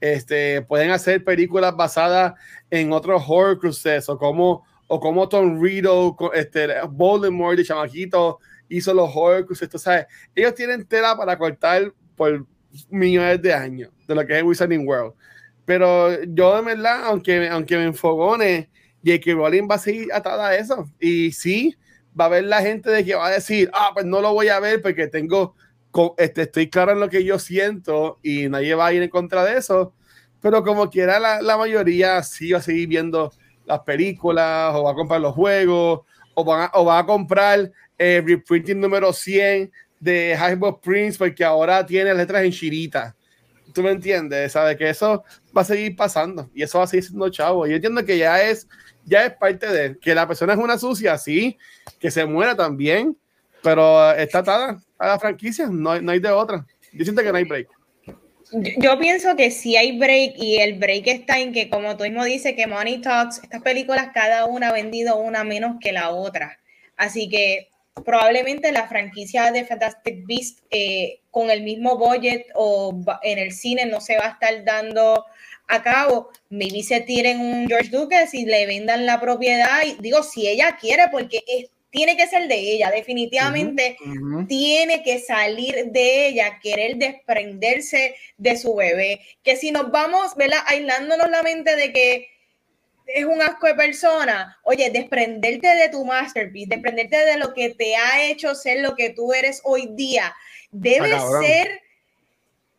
este, 0.00 0.62
pueden 0.62 0.90
hacer 0.90 1.24
películas 1.24 1.74
basadas 1.76 2.34
en 2.70 2.92
otros 2.92 3.22
horror 3.26 3.58
cruces 3.58 4.08
o 4.08 4.18
como, 4.18 4.64
o 4.86 5.00
como 5.00 5.28
Tom 5.28 5.60
Riddle, 5.60 6.14
este, 6.34 6.68
Voldemort 6.88 7.56
de 7.56 7.64
chamaquito 7.64 8.38
hizo 8.68 8.94
los 8.94 9.10
horror 9.14 9.46
cruces. 9.46 9.68
sabes, 9.80 10.06
ellos 10.34 10.54
tienen 10.54 10.86
tela 10.86 11.16
para 11.16 11.38
cortar 11.38 11.92
por 12.16 12.46
millones 12.90 13.40
de 13.42 13.54
años 13.54 13.90
de 14.06 14.14
lo 14.14 14.26
que 14.26 14.38
es 14.38 14.42
Wizarding 14.42 14.86
World. 14.86 15.14
Pero 15.64 16.22
yo, 16.24 16.56
de 16.56 16.62
verdad, 16.62 17.04
aunque, 17.04 17.48
aunque 17.48 17.76
me 17.76 17.84
enfogone, 17.84 18.70
J.K. 19.04 19.32
Rowling 19.34 19.68
va 19.70 19.76
a 19.76 19.78
seguir 19.78 20.12
atada 20.12 20.48
a 20.48 20.56
eso. 20.56 20.88
Y 21.00 21.32
sí, 21.32 21.76
va 22.18 22.24
a 22.24 22.28
haber 22.28 22.44
la 22.44 22.62
gente 22.62 22.90
de 22.90 23.04
que 23.04 23.14
va 23.14 23.26
a 23.26 23.32
decir, 23.32 23.70
ah, 23.74 23.90
pues 23.92 24.06
no 24.06 24.20
lo 24.20 24.32
voy 24.32 24.48
a 24.48 24.60
ver 24.60 24.80
porque 24.80 25.08
tengo 25.08 25.54
este, 26.18 26.42
estoy 26.42 26.68
claro 26.68 26.92
en 26.92 27.00
lo 27.00 27.08
que 27.08 27.24
yo 27.24 27.38
siento 27.38 28.18
y 28.22 28.48
nadie 28.48 28.74
va 28.74 28.86
a 28.86 28.92
ir 28.92 29.02
en 29.02 29.10
contra 29.10 29.44
de 29.44 29.58
eso, 29.58 29.94
pero 30.40 30.62
como 30.62 30.90
quiera 30.90 31.18
la, 31.18 31.40
la 31.42 31.56
mayoría 31.56 32.22
sí 32.22 32.52
va 32.52 32.58
a 32.58 32.62
seguir 32.62 32.88
viendo 32.88 33.32
las 33.64 33.80
películas 33.80 34.74
o 34.74 34.84
va 34.84 34.92
a 34.92 34.94
comprar 34.94 35.20
los 35.20 35.34
juegos 35.34 36.00
o 36.34 36.44
va 36.44 36.66
a, 36.66 36.70
o 36.74 36.84
va 36.84 36.98
a 36.98 37.06
comprar 37.06 37.72
el 37.98 38.26
reprinting 38.26 38.78
número 38.78 39.12
100 39.12 39.72
de 39.98 40.36
Highball 40.38 40.78
Prince 40.80 41.18
porque 41.18 41.44
ahora 41.44 41.84
tiene 41.84 42.14
letras 42.14 42.44
en 42.44 42.52
chirita. 42.52 43.16
¿Tú 43.72 43.82
me 43.82 43.90
entiendes? 43.90 44.52
¿Sabes? 44.52 44.76
Que 44.76 44.90
eso 44.90 45.24
va 45.56 45.62
a 45.62 45.64
seguir 45.64 45.96
pasando 45.96 46.50
y 46.54 46.62
eso 46.62 46.78
va 46.78 46.84
a 46.84 46.86
seguir 46.86 47.04
siendo 47.04 47.28
chavo. 47.28 47.66
Yo 47.66 47.76
entiendo 47.76 48.04
que 48.04 48.16
ya 48.16 48.42
es, 48.42 48.68
ya 49.04 49.26
es 49.26 49.34
parte 49.34 49.66
de 49.66 49.98
que 49.98 50.14
la 50.14 50.26
persona 50.26 50.52
es 50.52 50.58
una 50.58 50.78
sucia, 50.78 51.18
sí, 51.18 51.58
que 51.98 52.10
se 52.10 52.24
muera 52.24 52.54
también, 52.54 53.16
pero 53.62 54.12
está 54.12 54.38
atada 54.38 54.82
a 54.98 55.06
la 55.08 55.18
franquicia, 55.18 55.66
no, 55.66 55.90
hay 55.90 56.20
de 56.20 56.30
otra. 56.30 56.66
Yo 56.92 57.04
que 57.14 57.32
no 57.32 57.36
hay 57.36 57.44
break. 57.44 57.68
Yo, 58.78 58.98
pienso 58.98 59.34
que 59.34 59.50
sí 59.50 59.76
hay 59.76 59.98
break 59.98 60.34
y 60.36 60.58
el 60.58 60.78
break 60.78 61.08
está 61.08 61.40
en 61.40 61.52
que, 61.52 61.68
como 61.68 61.96
tú 61.96 62.04
mismo 62.04 62.24
dices, 62.24 62.54
que 62.54 62.66
Money 62.66 63.00
Talks, 63.00 63.40
estas 63.42 63.60
películas 63.62 64.10
cada 64.14 64.46
una 64.46 64.68
ha 64.68 64.72
vendido 64.72 65.16
una 65.16 65.42
menos 65.42 65.76
que 65.80 65.92
la 65.92 66.10
otra. 66.10 66.58
Así 66.96 67.28
que 67.28 67.68
probablemente 68.04 68.70
la 68.72 68.86
franquicia 68.86 69.50
de 69.50 69.64
Fantastic 69.64 70.26
Beast 70.26 70.60
eh, 70.70 71.20
con 71.30 71.50
el 71.50 71.62
mismo 71.62 71.98
budget 71.98 72.46
o 72.54 72.98
en 73.22 73.38
el 73.38 73.52
cine 73.52 73.86
no 73.86 74.00
se 74.00 74.16
va 74.16 74.26
a 74.26 74.30
estar 74.30 74.64
dando 74.64 75.24
a 75.66 75.82
cabo. 75.82 76.30
Maybe 76.48 76.82
se 76.82 77.00
tiren 77.00 77.40
un 77.40 77.66
George 77.66 77.90
Lucas 77.90 78.32
y 78.32 78.46
le 78.46 78.66
vendan 78.66 79.06
la 79.06 79.20
propiedad. 79.20 79.82
Y 79.84 80.00
digo, 80.00 80.22
si 80.22 80.46
ella 80.46 80.76
quiere, 80.80 81.08
porque 81.10 81.42
es 81.46 81.70
tiene 81.90 82.16
que 82.16 82.26
ser 82.26 82.48
de 82.48 82.58
ella, 82.58 82.90
definitivamente 82.90 83.96
tiene 84.48 85.02
que 85.02 85.18
salir 85.18 85.86
de 85.86 86.28
ella, 86.28 86.58
querer 86.62 86.96
desprenderse 86.96 88.16
de 88.36 88.56
su 88.56 88.74
bebé. 88.74 89.20
Que 89.42 89.56
si 89.56 89.70
nos 89.70 89.90
vamos, 89.90 90.34
¿verdad? 90.36 90.58
Aislándonos 90.66 91.30
la 91.30 91.42
mente 91.42 91.74
de 91.76 91.92
que 91.92 92.28
es 93.06 93.24
un 93.24 93.40
asco 93.40 93.66
de 93.66 93.74
persona, 93.74 94.58
oye, 94.64 94.90
desprenderte 94.90 95.68
de 95.68 95.88
tu 95.88 96.04
masterpiece, 96.04 96.70
desprenderte 96.70 97.24
de 97.24 97.38
lo 97.38 97.54
que 97.54 97.70
te 97.70 97.96
ha 97.96 98.24
hecho 98.24 98.54
ser 98.54 98.80
lo 98.80 98.96
que 98.96 99.10
tú 99.10 99.32
eres 99.32 99.60
hoy 99.64 99.88
día, 99.92 100.34
debe 100.72 101.12
ah, 101.14 101.40
ser, 101.40 101.82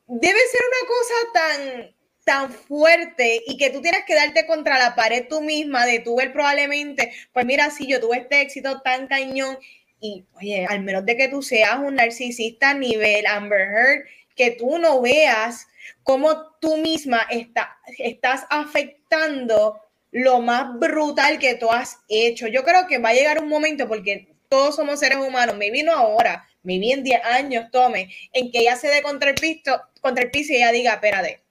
debe 0.07 0.39
ser 0.51 0.61
una 0.69 0.88
cosa 0.88 1.13
tan 1.34 1.97
tan 2.28 2.52
fuerte 2.52 3.41
y 3.48 3.56
que 3.56 3.70
tú 3.70 3.82
tienes 3.82 4.04
que 4.06 4.14
darte 4.14 4.45
contra 4.45 4.78
la 4.78 4.95
pared 4.95 5.28
tú 5.30 5.40
misma 5.40 5.86
de 5.86 5.99
tú 5.99 6.18
ver 6.18 6.34
probablemente, 6.34 7.14
pues 7.32 7.45
mira, 7.45 7.72
si 7.72 7.88
yo 7.88 8.02
tuve 8.02 8.18
este 8.18 8.41
éxito 8.41 8.82
tan 8.82 9.08
cañón 9.08 9.58
y 10.02 10.26
oye, 10.36 10.66
al 10.66 10.82
menos 10.82 11.06
de 11.06 11.16
que 11.16 11.30
tú 11.30 11.41
seas 11.41 11.80
un 11.80 11.95
narcisista 11.95 12.72
a 12.72 12.74
nivel 12.74 13.26
Amber 13.26 13.62
Heard, 13.62 14.06
que 14.36 14.52
tú 14.52 14.78
no 14.78 15.02
veas 15.02 15.68
cómo 16.04 16.52
tú 16.60 16.76
misma 16.76 17.26
está, 17.30 17.78
estás 17.98 18.45
afectando 18.49 19.80
lo 20.12 20.41
más 20.41 20.78
brutal 20.78 21.40
que 21.40 21.56
tú 21.56 21.72
has 21.72 21.98
hecho. 22.10 22.48
Yo 22.48 22.66
creo 22.66 22.88
que 22.88 22.98
va 22.98 23.10
a 23.10 23.14
llegar 23.14 23.41
un 23.41 23.48
momento 23.48 23.88
porque 23.88 24.28
todos 24.49 24.76
somos 24.76 24.99
seres 24.99 25.20
humanos, 25.20 25.56
me 25.56 25.72
vino 25.72 25.94
ahora, 25.94 26.45
me 26.62 26.78
vi 26.78 26.91
en 26.91 27.04
10 27.06 27.24
años, 27.24 27.72
tome, 27.72 28.10
en 28.34 28.52
que 28.52 28.60
ella 28.60 28.76
se 28.76 28.90
dé 28.90 29.02
contra 29.02 29.30
el 29.30 29.36
piso, 29.36 29.82
contra 30.02 30.26
el 30.26 30.32
piso 30.32 30.52
y 30.52 30.58
ella 30.58 30.74
diga, 30.74 30.94
espérate, 30.94 31.47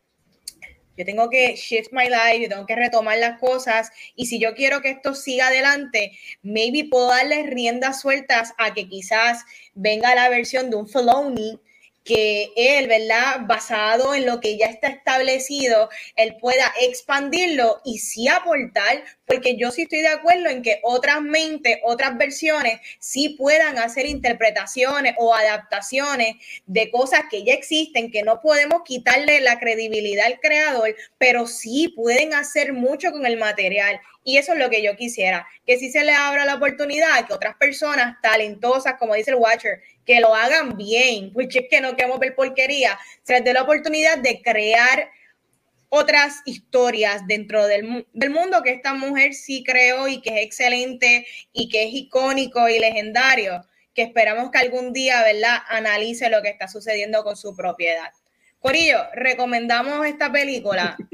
yo 0.97 1.05
tengo 1.05 1.31
que 1.31 1.55
shift 1.57 1.93
my 1.93 2.09
life, 2.09 2.41
yo 2.41 2.49
tengo 2.49 2.67
que 2.67 2.77
retomar 2.77 3.19
las 3.19 3.39
cosas 3.39 3.91
y 4.15 4.27
si 4.27 4.39
yo 4.39 4.55
quiero 4.55 4.81
que 4.81 4.91
esto 4.91 5.15
siga 5.15 5.49
adelante, 5.49 6.13
maybe 6.43 6.89
puedo 6.91 7.09
darle 7.09 7.45
riendas 7.45 8.01
sueltas 8.01 8.55
a 8.59 8.75
que 8.75 8.89
quizás 8.89 9.45
venga 9.75 10.15
la 10.15 10.29
versión 10.29 10.71
de 10.71 10.77
un 10.77 10.89
Filoni 10.89 11.61
que 12.07 12.53
él, 12.57 12.87
¿verdad? 12.87 13.41
Basado 13.47 14.15
en 14.15 14.25
lo 14.25 14.41
que 14.41 14.57
ya 14.57 14.67
está 14.67 14.87
establecido, 14.87 15.91
él 16.15 16.37
pueda 16.41 16.73
expandirlo 16.81 17.81
y 17.85 17.99
sí 17.99 18.29
aportar, 18.29 19.03
porque 19.27 19.57
yo 19.57 19.73
sí 19.73 19.83
estoy 19.83 20.01
de 20.01 20.09
acuerdo 20.09 20.49
en 20.49 20.63
que 20.63 20.79
otras 20.85 21.21
mentes, 21.21 21.79
otras 21.83 22.17
versiones, 22.17 22.81
sí 23.01 23.31
puedan 23.31 23.77
hacer 23.79 24.07
interpretaciones 24.07 25.15
o 25.19 25.35
adaptaciones 25.35 26.37
de 26.67 26.91
cosas 26.93 27.23
que 27.29 27.45
ya 27.45 27.55
existen, 27.55 28.13
que 28.13 28.23
no 28.23 28.41
podemos 28.41 28.83
quitarle 28.85 29.41
la 29.41 29.59
credibilidad 29.59 30.27
al 30.27 30.39
creador, 30.39 30.95
pero 31.19 31.49
sí 31.49 31.89
pueden 31.89 32.35
hacer 32.35 32.73
mucho 32.73 33.11
con 33.11 33.27
el 33.27 33.37
material. 33.37 34.01
Y 34.23 34.39
eso 34.39 34.55
es 34.55 34.59
lo 34.59 34.71
que 34.71 34.83
yo 34.83 34.97
quisiera, 34.97 35.47
que 35.65 35.79
si 35.79 35.91
se 35.91 36.03
le 36.03 36.13
abra 36.13 36.45
la 36.45 36.57
oportunidad, 36.57 37.27
que 37.27 37.33
otras 37.33 37.57
personas 37.57 38.17
talentosas, 38.23 38.95
como 38.99 39.15
dice 39.15 39.31
el 39.31 39.37
Watcher, 39.37 39.81
que 40.07 40.21
lo 40.21 40.35
hagan 40.35 40.77
bien, 40.77 41.33
porque 41.33 41.59
es 41.59 41.67
que 41.69 41.81
no 41.81 41.97
queremos 41.97 42.21
ver 42.21 42.35
porquería, 42.35 42.99
se 43.23 43.35
les 43.35 43.45
dé 43.45 43.53
la 43.53 43.63
oportunidad 43.63 44.19
de 44.19 44.41
crear 44.41 45.11
otras 45.89 46.43
historias 46.45 47.27
dentro 47.27 47.67
del, 47.67 48.07
del, 48.13 48.31
mundo 48.31 48.63
que 48.63 48.71
esta 48.71 48.95
mujer 48.95 49.35
sí 49.35 49.63
creó 49.65 50.09
y 50.09 50.21
que 50.21 50.31
es 50.31 50.47
excelente 50.47 51.27
y 51.53 51.69
que 51.69 51.85
es 51.85 51.95
icónico 51.95 52.69
y 52.69 52.79
legendario, 52.79 53.65
que 53.95 54.03
esperamos 54.03 54.51
que 54.51 54.59
algún 54.59 54.93
día, 54.93 55.23
¿verdad?, 55.23 55.59
analice 55.69 56.31
lo 56.31 56.43
que 56.43 56.51
está 56.51 56.69
sucediendo 56.69 57.25
con 57.25 57.37
su 57.37 57.55
propiedad. 57.57 58.11
Corillo, 58.61 58.99
¿recomendamos 59.15 60.07
esta 60.07 60.31
película? 60.31 60.97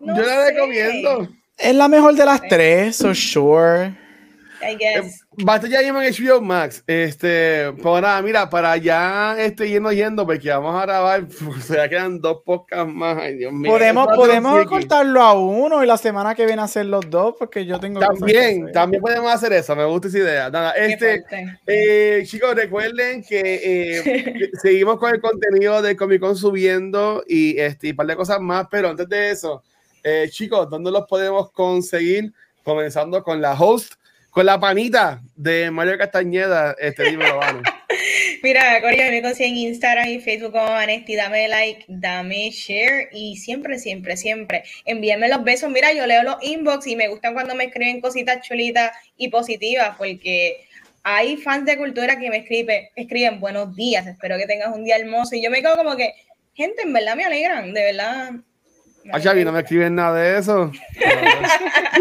Yo 0.00 0.22
la 0.22 0.44
recomiendo. 0.46 1.28
Es 1.56 1.74
la 1.74 1.88
mejor 1.88 2.14
de 2.14 2.24
las 2.24 2.40
tres, 2.42 2.96
so 2.96 3.14
sure. 3.14 3.94
I 4.62 4.76
guess. 4.76 5.24
Basta 5.32 5.68
ya 5.68 5.80
en 5.80 5.94
HBO 5.94 6.40
Max. 6.40 6.84
Este, 6.86 7.72
pues 7.82 8.02
nada, 8.02 8.20
mira, 8.22 8.50
para 8.50 8.76
ya 8.76 9.36
este, 9.38 9.68
irnos 9.68 9.94
yendo, 9.94 10.26
porque 10.26 10.50
vamos 10.50 10.74
a 10.74 10.82
grabar, 10.82 11.26
pues, 11.44 11.68
ya 11.68 11.88
quedan 11.88 12.20
dos 12.20 12.42
podcasts 12.44 12.92
más. 12.92 13.18
Ay, 13.18 13.36
Dios 13.36 13.52
mío. 13.52 13.70
Podemos, 13.70 14.06
podemos 14.14 14.66
cortarlo 14.66 15.22
a 15.22 15.32
uno 15.32 15.82
y 15.82 15.86
la 15.86 15.96
semana 15.96 16.34
que 16.34 16.46
viene 16.46 16.62
hacer 16.62 16.86
los 16.86 17.08
dos, 17.08 17.34
porque 17.38 17.64
yo 17.64 17.80
tengo. 17.80 18.00
También, 18.00 18.70
también 18.72 19.02
podemos 19.02 19.32
hacer 19.32 19.52
eso. 19.52 19.74
Me 19.74 19.84
gusta 19.84 20.08
esa 20.08 20.18
idea. 20.18 20.50
Nada, 20.50 20.72
este, 20.72 21.24
eh, 21.66 22.22
chicos, 22.26 22.54
recuerden 22.54 23.22
que 23.22 23.40
eh, 23.62 24.50
seguimos 24.62 24.98
con 24.98 25.14
el 25.14 25.20
contenido 25.20 25.80
de 25.80 25.96
Comic 25.96 26.20
Con 26.20 26.36
subiendo 26.36 27.24
y, 27.26 27.58
este, 27.58 27.88
y 27.88 27.90
un 27.90 27.96
par 27.96 28.06
de 28.06 28.16
cosas 28.16 28.40
más, 28.40 28.66
pero 28.70 28.90
antes 28.90 29.08
de 29.08 29.30
eso, 29.30 29.62
eh, 30.02 30.28
chicos, 30.30 30.68
¿dónde 30.68 30.90
los 30.90 31.06
podemos 31.06 31.50
conseguir? 31.50 32.32
Comenzando 32.62 33.22
con 33.22 33.40
la 33.40 33.54
host 33.54 33.94
con 34.30 34.46
la 34.46 34.58
panita 34.58 35.22
de 35.34 35.70
Mario 35.70 35.98
Castañeda, 35.98 36.76
este 36.78 37.10
libro 37.10 37.36
van. 37.40 37.62
Mira, 38.42 38.80
Corio, 38.80 39.04
me 39.10 39.20
consiguen 39.20 39.52
en 39.52 39.58
Instagram 39.58 40.08
y 40.08 40.20
Facebook 40.20 40.52
como 40.52 40.64
Vanesti, 40.64 41.14
dame 41.14 41.48
like, 41.48 41.84
dame 41.88 42.50
share 42.50 43.08
y 43.12 43.36
siempre, 43.36 43.78
siempre, 43.78 44.16
siempre 44.16 44.64
envíenme 44.84 45.28
los 45.28 45.44
besos. 45.44 45.70
Mira, 45.70 45.92
yo 45.92 46.06
leo 46.06 46.22
los 46.22 46.36
inbox 46.42 46.86
y 46.86 46.96
me 46.96 47.08
gustan 47.08 47.34
cuando 47.34 47.54
me 47.54 47.64
escriben 47.64 48.00
cositas 48.00 48.40
chulitas 48.46 48.92
y 49.16 49.28
positivas 49.28 49.96
porque 49.98 50.66
hay 51.02 51.36
fans 51.36 51.66
de 51.66 51.76
cultura 51.76 52.18
que 52.18 52.30
me 52.30 52.38
escriben, 52.38 52.88
escriben 52.94 53.40
buenos 53.40 53.74
días, 53.74 54.06
espero 54.06 54.38
que 54.38 54.46
tengas 54.46 54.74
un 54.74 54.84
día 54.84 54.96
hermoso 54.96 55.34
y 55.34 55.42
yo 55.42 55.50
me 55.50 55.60
quedo 55.60 55.76
como 55.76 55.96
que, 55.96 56.14
gente, 56.54 56.82
en 56.82 56.92
verdad 56.92 57.16
me 57.16 57.24
alegran, 57.24 57.74
de 57.74 57.82
verdad. 57.82 58.30
Ay, 59.12 59.22
Xavi, 59.22 59.44
no 59.44 59.52
me 59.52 59.60
escriben 59.60 59.94
nada 59.94 60.16
de 60.16 60.38
eso. 60.38 60.70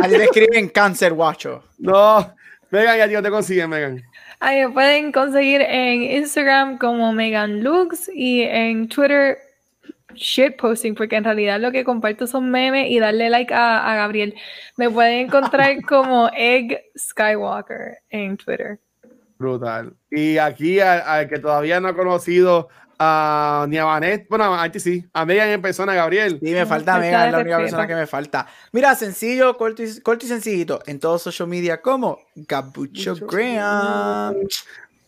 A 0.01 0.07
ti 0.07 0.15
te 0.15 0.23
escriben 0.23 0.69
cáncer, 0.69 1.13
guacho. 1.13 1.63
No, 1.77 2.34
Megan, 2.71 2.97
ya 2.97 3.07
tío 3.07 3.21
te 3.21 3.30
consiguen, 3.30 3.69
Megan. 3.69 4.03
Ahí 4.39 4.65
me 4.65 4.69
pueden 4.69 5.11
conseguir 5.11 5.61
en 5.61 6.03
Instagram 6.03 6.77
como 6.77 7.11
Megan 7.13 7.61
Lux 7.61 8.09
y 8.13 8.43
en 8.43 8.88
Twitter 8.88 9.38
shitposting, 10.13 10.95
porque 10.95 11.15
en 11.15 11.23
realidad 11.23 11.59
lo 11.59 11.71
que 11.71 11.84
comparto 11.84 12.27
son 12.27 12.49
memes 12.49 12.89
y 12.89 12.99
darle 12.99 13.30
like 13.30 13.53
a, 13.53 13.91
a 13.91 13.95
Gabriel. 13.95 14.35
Me 14.77 14.89
pueden 14.89 15.27
encontrar 15.27 15.81
como 15.88 16.30
Egg 16.35 16.84
Skywalker 16.97 17.97
en 18.09 18.38
Twitter. 18.38 18.80
Brutal. 19.38 19.93
Y 20.11 20.38
aquí, 20.38 20.80
al, 20.80 21.30
que 21.30 21.39
todavía 21.39 21.80
no 21.80 21.88
ha 21.88 21.95
conocido 21.95 22.67
a 22.99 23.65
ni 23.69 23.77
a 23.77 23.85
Vanet, 23.85 24.27
bueno, 24.30 24.53
a 24.53 24.69
ti 24.69 24.80
sí, 24.80 25.05
a 25.13 25.26
Megan 25.26 25.49
en 25.49 25.61
persona, 25.61 25.93
Gabriel. 25.93 26.38
Sí, 26.43 26.51
me 26.51 26.65
falta 26.65 26.99
Megan, 26.99 27.27
es 27.27 27.31
la 27.31 27.38
única 27.39 27.57
respeto. 27.57 27.77
persona 27.77 27.88
que 27.88 27.95
me 27.95 28.07
falta. 28.07 28.47
Mira, 28.73 28.93
sencillo, 28.95 29.55
corto 29.57 29.81
y, 29.84 29.99
corto 30.01 30.26
y 30.26 30.30
sencillito. 30.30 30.81
En 30.85 30.99
todos 30.99 31.21
social 31.21 31.47
media 31.47 31.81
como 31.81 32.19
Gabucho 32.35 33.15
Graham. 33.15 34.35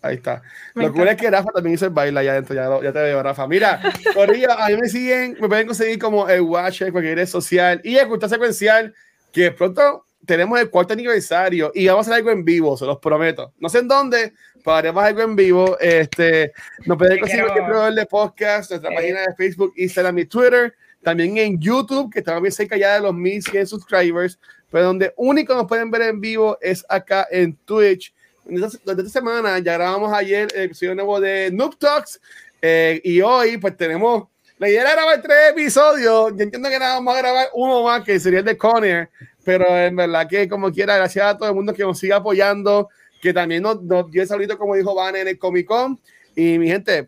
Ahí 0.03 0.15
está. 0.15 0.41
Me 0.73 0.85
lo 0.85 0.93
cool 0.93 1.07
es 1.09 1.15
que 1.17 1.29
Rafa 1.29 1.51
también 1.51 1.75
hizo 1.75 1.85
el 1.85 1.91
baile 1.91 2.19
allá 2.21 2.31
adentro, 2.31 2.55
ya, 2.55 2.65
lo- 2.67 2.81
ya 2.81 2.91
te 2.91 2.99
veo, 2.99 3.21
Rafa. 3.21 3.45
Mira, 3.47 3.79
Corillo, 4.15 4.51
a 4.51 4.67
mí 4.69 4.75
me 4.77 4.89
siguen, 4.89 5.37
me 5.39 5.47
pueden 5.47 5.67
conseguir 5.67 5.99
como 5.99 6.27
el 6.27 6.41
Watcher 6.41 6.91
cualquier 6.91 7.17
red 7.17 7.27
social 7.27 7.79
y 7.83 7.97
escuchar 7.97 8.29
secuencial, 8.29 8.95
que 9.31 9.51
pronto 9.51 10.05
tenemos 10.31 10.57
el 10.61 10.69
cuarto 10.69 10.93
aniversario 10.93 11.73
y 11.75 11.87
vamos 11.87 12.07
a 12.07 12.11
hacer 12.11 12.19
algo 12.19 12.31
en 12.31 12.45
vivo, 12.45 12.77
se 12.77 12.85
los 12.85 12.99
prometo. 12.99 13.51
No 13.59 13.67
sé 13.67 13.79
en 13.79 13.89
dónde, 13.89 14.31
pero 14.63 14.75
haremos 14.77 15.03
algo 15.03 15.21
en 15.23 15.35
vivo. 15.35 15.77
Este, 15.77 16.53
nos 16.85 16.97
pueden 16.97 17.19
conseguir 17.19 17.43
el 17.43 17.51
proveedor 17.65 17.93
de 17.93 18.05
podcast, 18.05 18.71
nuestra 18.71 18.91
Sí. 18.91 18.95
página 18.95 19.19
de 19.19 19.35
Facebook, 19.35 19.73
Instagram 19.75 20.19
y 20.19 20.25
Twitter. 20.27 20.73
También 21.03 21.37
en 21.37 21.59
YouTube, 21.59 22.13
que 22.13 22.19
estamos 22.19 22.41
bien 22.41 22.53
cerca 22.53 22.77
ya 22.77 22.93
de 22.93 23.01
los 23.01 23.13
1100 23.13 23.67
subscribers, 23.67 24.39
pero 24.71 24.85
donde 24.85 25.13
único 25.17 25.53
nos 25.53 25.67
pueden 25.67 25.91
ver 25.91 26.03
en 26.03 26.21
vivo 26.21 26.57
es 26.61 26.85
acá 26.87 27.27
en 27.29 27.57
Twitch. 27.65 28.13
Durante 28.45 29.05
esta 29.05 29.19
semana 29.19 29.59
ya 29.59 29.73
grabamos 29.73 30.13
ayer 30.13 30.47
el 30.55 30.61
episodio 30.61 30.95
nuevo 30.95 31.19
de 31.19 31.49
Noob 31.51 31.77
Talks 31.77 32.21
eh, 32.61 33.01
y 33.03 33.19
hoy 33.19 33.57
pues 33.57 33.75
tenemos, 33.75 34.29
la 34.57 34.69
idea 34.69 34.81
era 34.83 34.93
grabar 34.93 35.21
tres 35.21 35.49
episodios, 35.49 36.31
yo 36.37 36.43
entiendo 36.43 36.69
que 36.69 36.79
nada 36.79 36.93
vamos 36.93 37.15
a 37.15 37.17
grabar 37.17 37.47
uno 37.53 37.83
más 37.83 38.03
que 38.03 38.17
sería 38.17 38.39
el 38.39 38.45
de 38.45 38.55
Conner, 38.57 39.09
pero 39.43 39.65
en 39.77 39.95
verdad 39.95 40.27
que 40.27 40.47
como 40.47 40.71
quiera, 40.71 40.97
gracias 40.97 41.25
a 41.25 41.37
todo 41.37 41.49
el 41.49 41.55
mundo 41.55 41.73
que 41.73 41.83
nos 41.83 41.99
siga 41.99 42.17
apoyando, 42.17 42.89
que 43.21 43.33
también 43.33 43.63
nos, 43.63 43.81
nos 43.81 44.09
dio 44.11 44.21
el 44.21 44.27
saludito 44.27 44.57
como 44.57 44.75
dijo 44.75 44.95
Van 44.95 45.15
en 45.15 45.27
el 45.27 45.37
Comic 45.37 45.67
Con 45.67 45.99
y 46.35 46.57
mi 46.57 46.67
gente, 46.67 47.07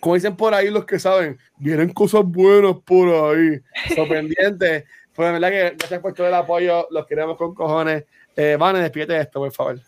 como 0.00 0.14
dicen 0.14 0.36
por 0.36 0.54
ahí 0.54 0.70
los 0.70 0.84
que 0.84 0.98
saben, 0.98 1.38
vienen 1.58 1.92
cosas 1.92 2.22
buenas 2.24 2.76
por 2.84 3.08
ahí, 3.08 3.60
sorprendentes. 3.94 4.84
Pues 5.14 5.28
de 5.28 5.32
verdad 5.32 5.50
que 5.50 5.76
gracias 5.78 6.00
por 6.00 6.12
todo 6.12 6.28
el 6.28 6.34
apoyo, 6.34 6.86
los 6.90 7.06
queremos 7.06 7.36
con 7.36 7.54
cojones. 7.54 8.04
Eh, 8.36 8.56
Van, 8.58 8.76
despídete 8.76 9.14
de 9.14 9.20
esto, 9.22 9.40
por 9.40 9.52
favor. 9.52 9.80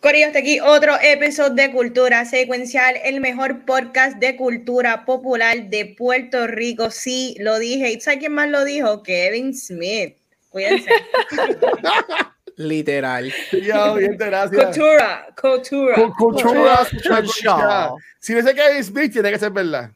Corillo, 0.00 0.28
hasta 0.28 0.38
aquí 0.38 0.60
otro 0.60 0.94
episodio 1.02 1.54
de 1.54 1.72
Cultura 1.72 2.24
Secuencial, 2.24 2.94
el 3.04 3.20
mejor 3.20 3.64
podcast 3.64 4.18
de 4.18 4.36
cultura 4.36 5.04
popular 5.04 5.68
de 5.68 5.96
Puerto 5.98 6.46
Rico. 6.46 6.92
Sí, 6.92 7.36
lo 7.40 7.58
dije. 7.58 7.90
¿Y 7.90 8.00
sabes 8.00 8.20
quién 8.20 8.32
más 8.32 8.48
lo 8.48 8.64
dijo? 8.64 9.02
Kevin 9.02 9.52
Smith. 9.52 10.16
Cuídense. 10.56 10.88
Literal. 12.56 13.30
Bien, 13.52 14.16
gracias. 14.16 14.64
Cultura, 14.64 15.26
cultura. 15.38 15.94
Cu- 15.94 16.14
Cultura, 16.14 16.78
Cultura. 16.90 17.20
cultura. 17.22 17.90
Si 18.18 18.32
no 18.32 18.40
sé 18.42 18.54
qué 18.54 18.78
es 18.78 18.86
Smith, 18.86 19.12
tiene 19.12 19.30
que 19.30 19.38
ser 19.38 19.50
verdad. 19.50 19.90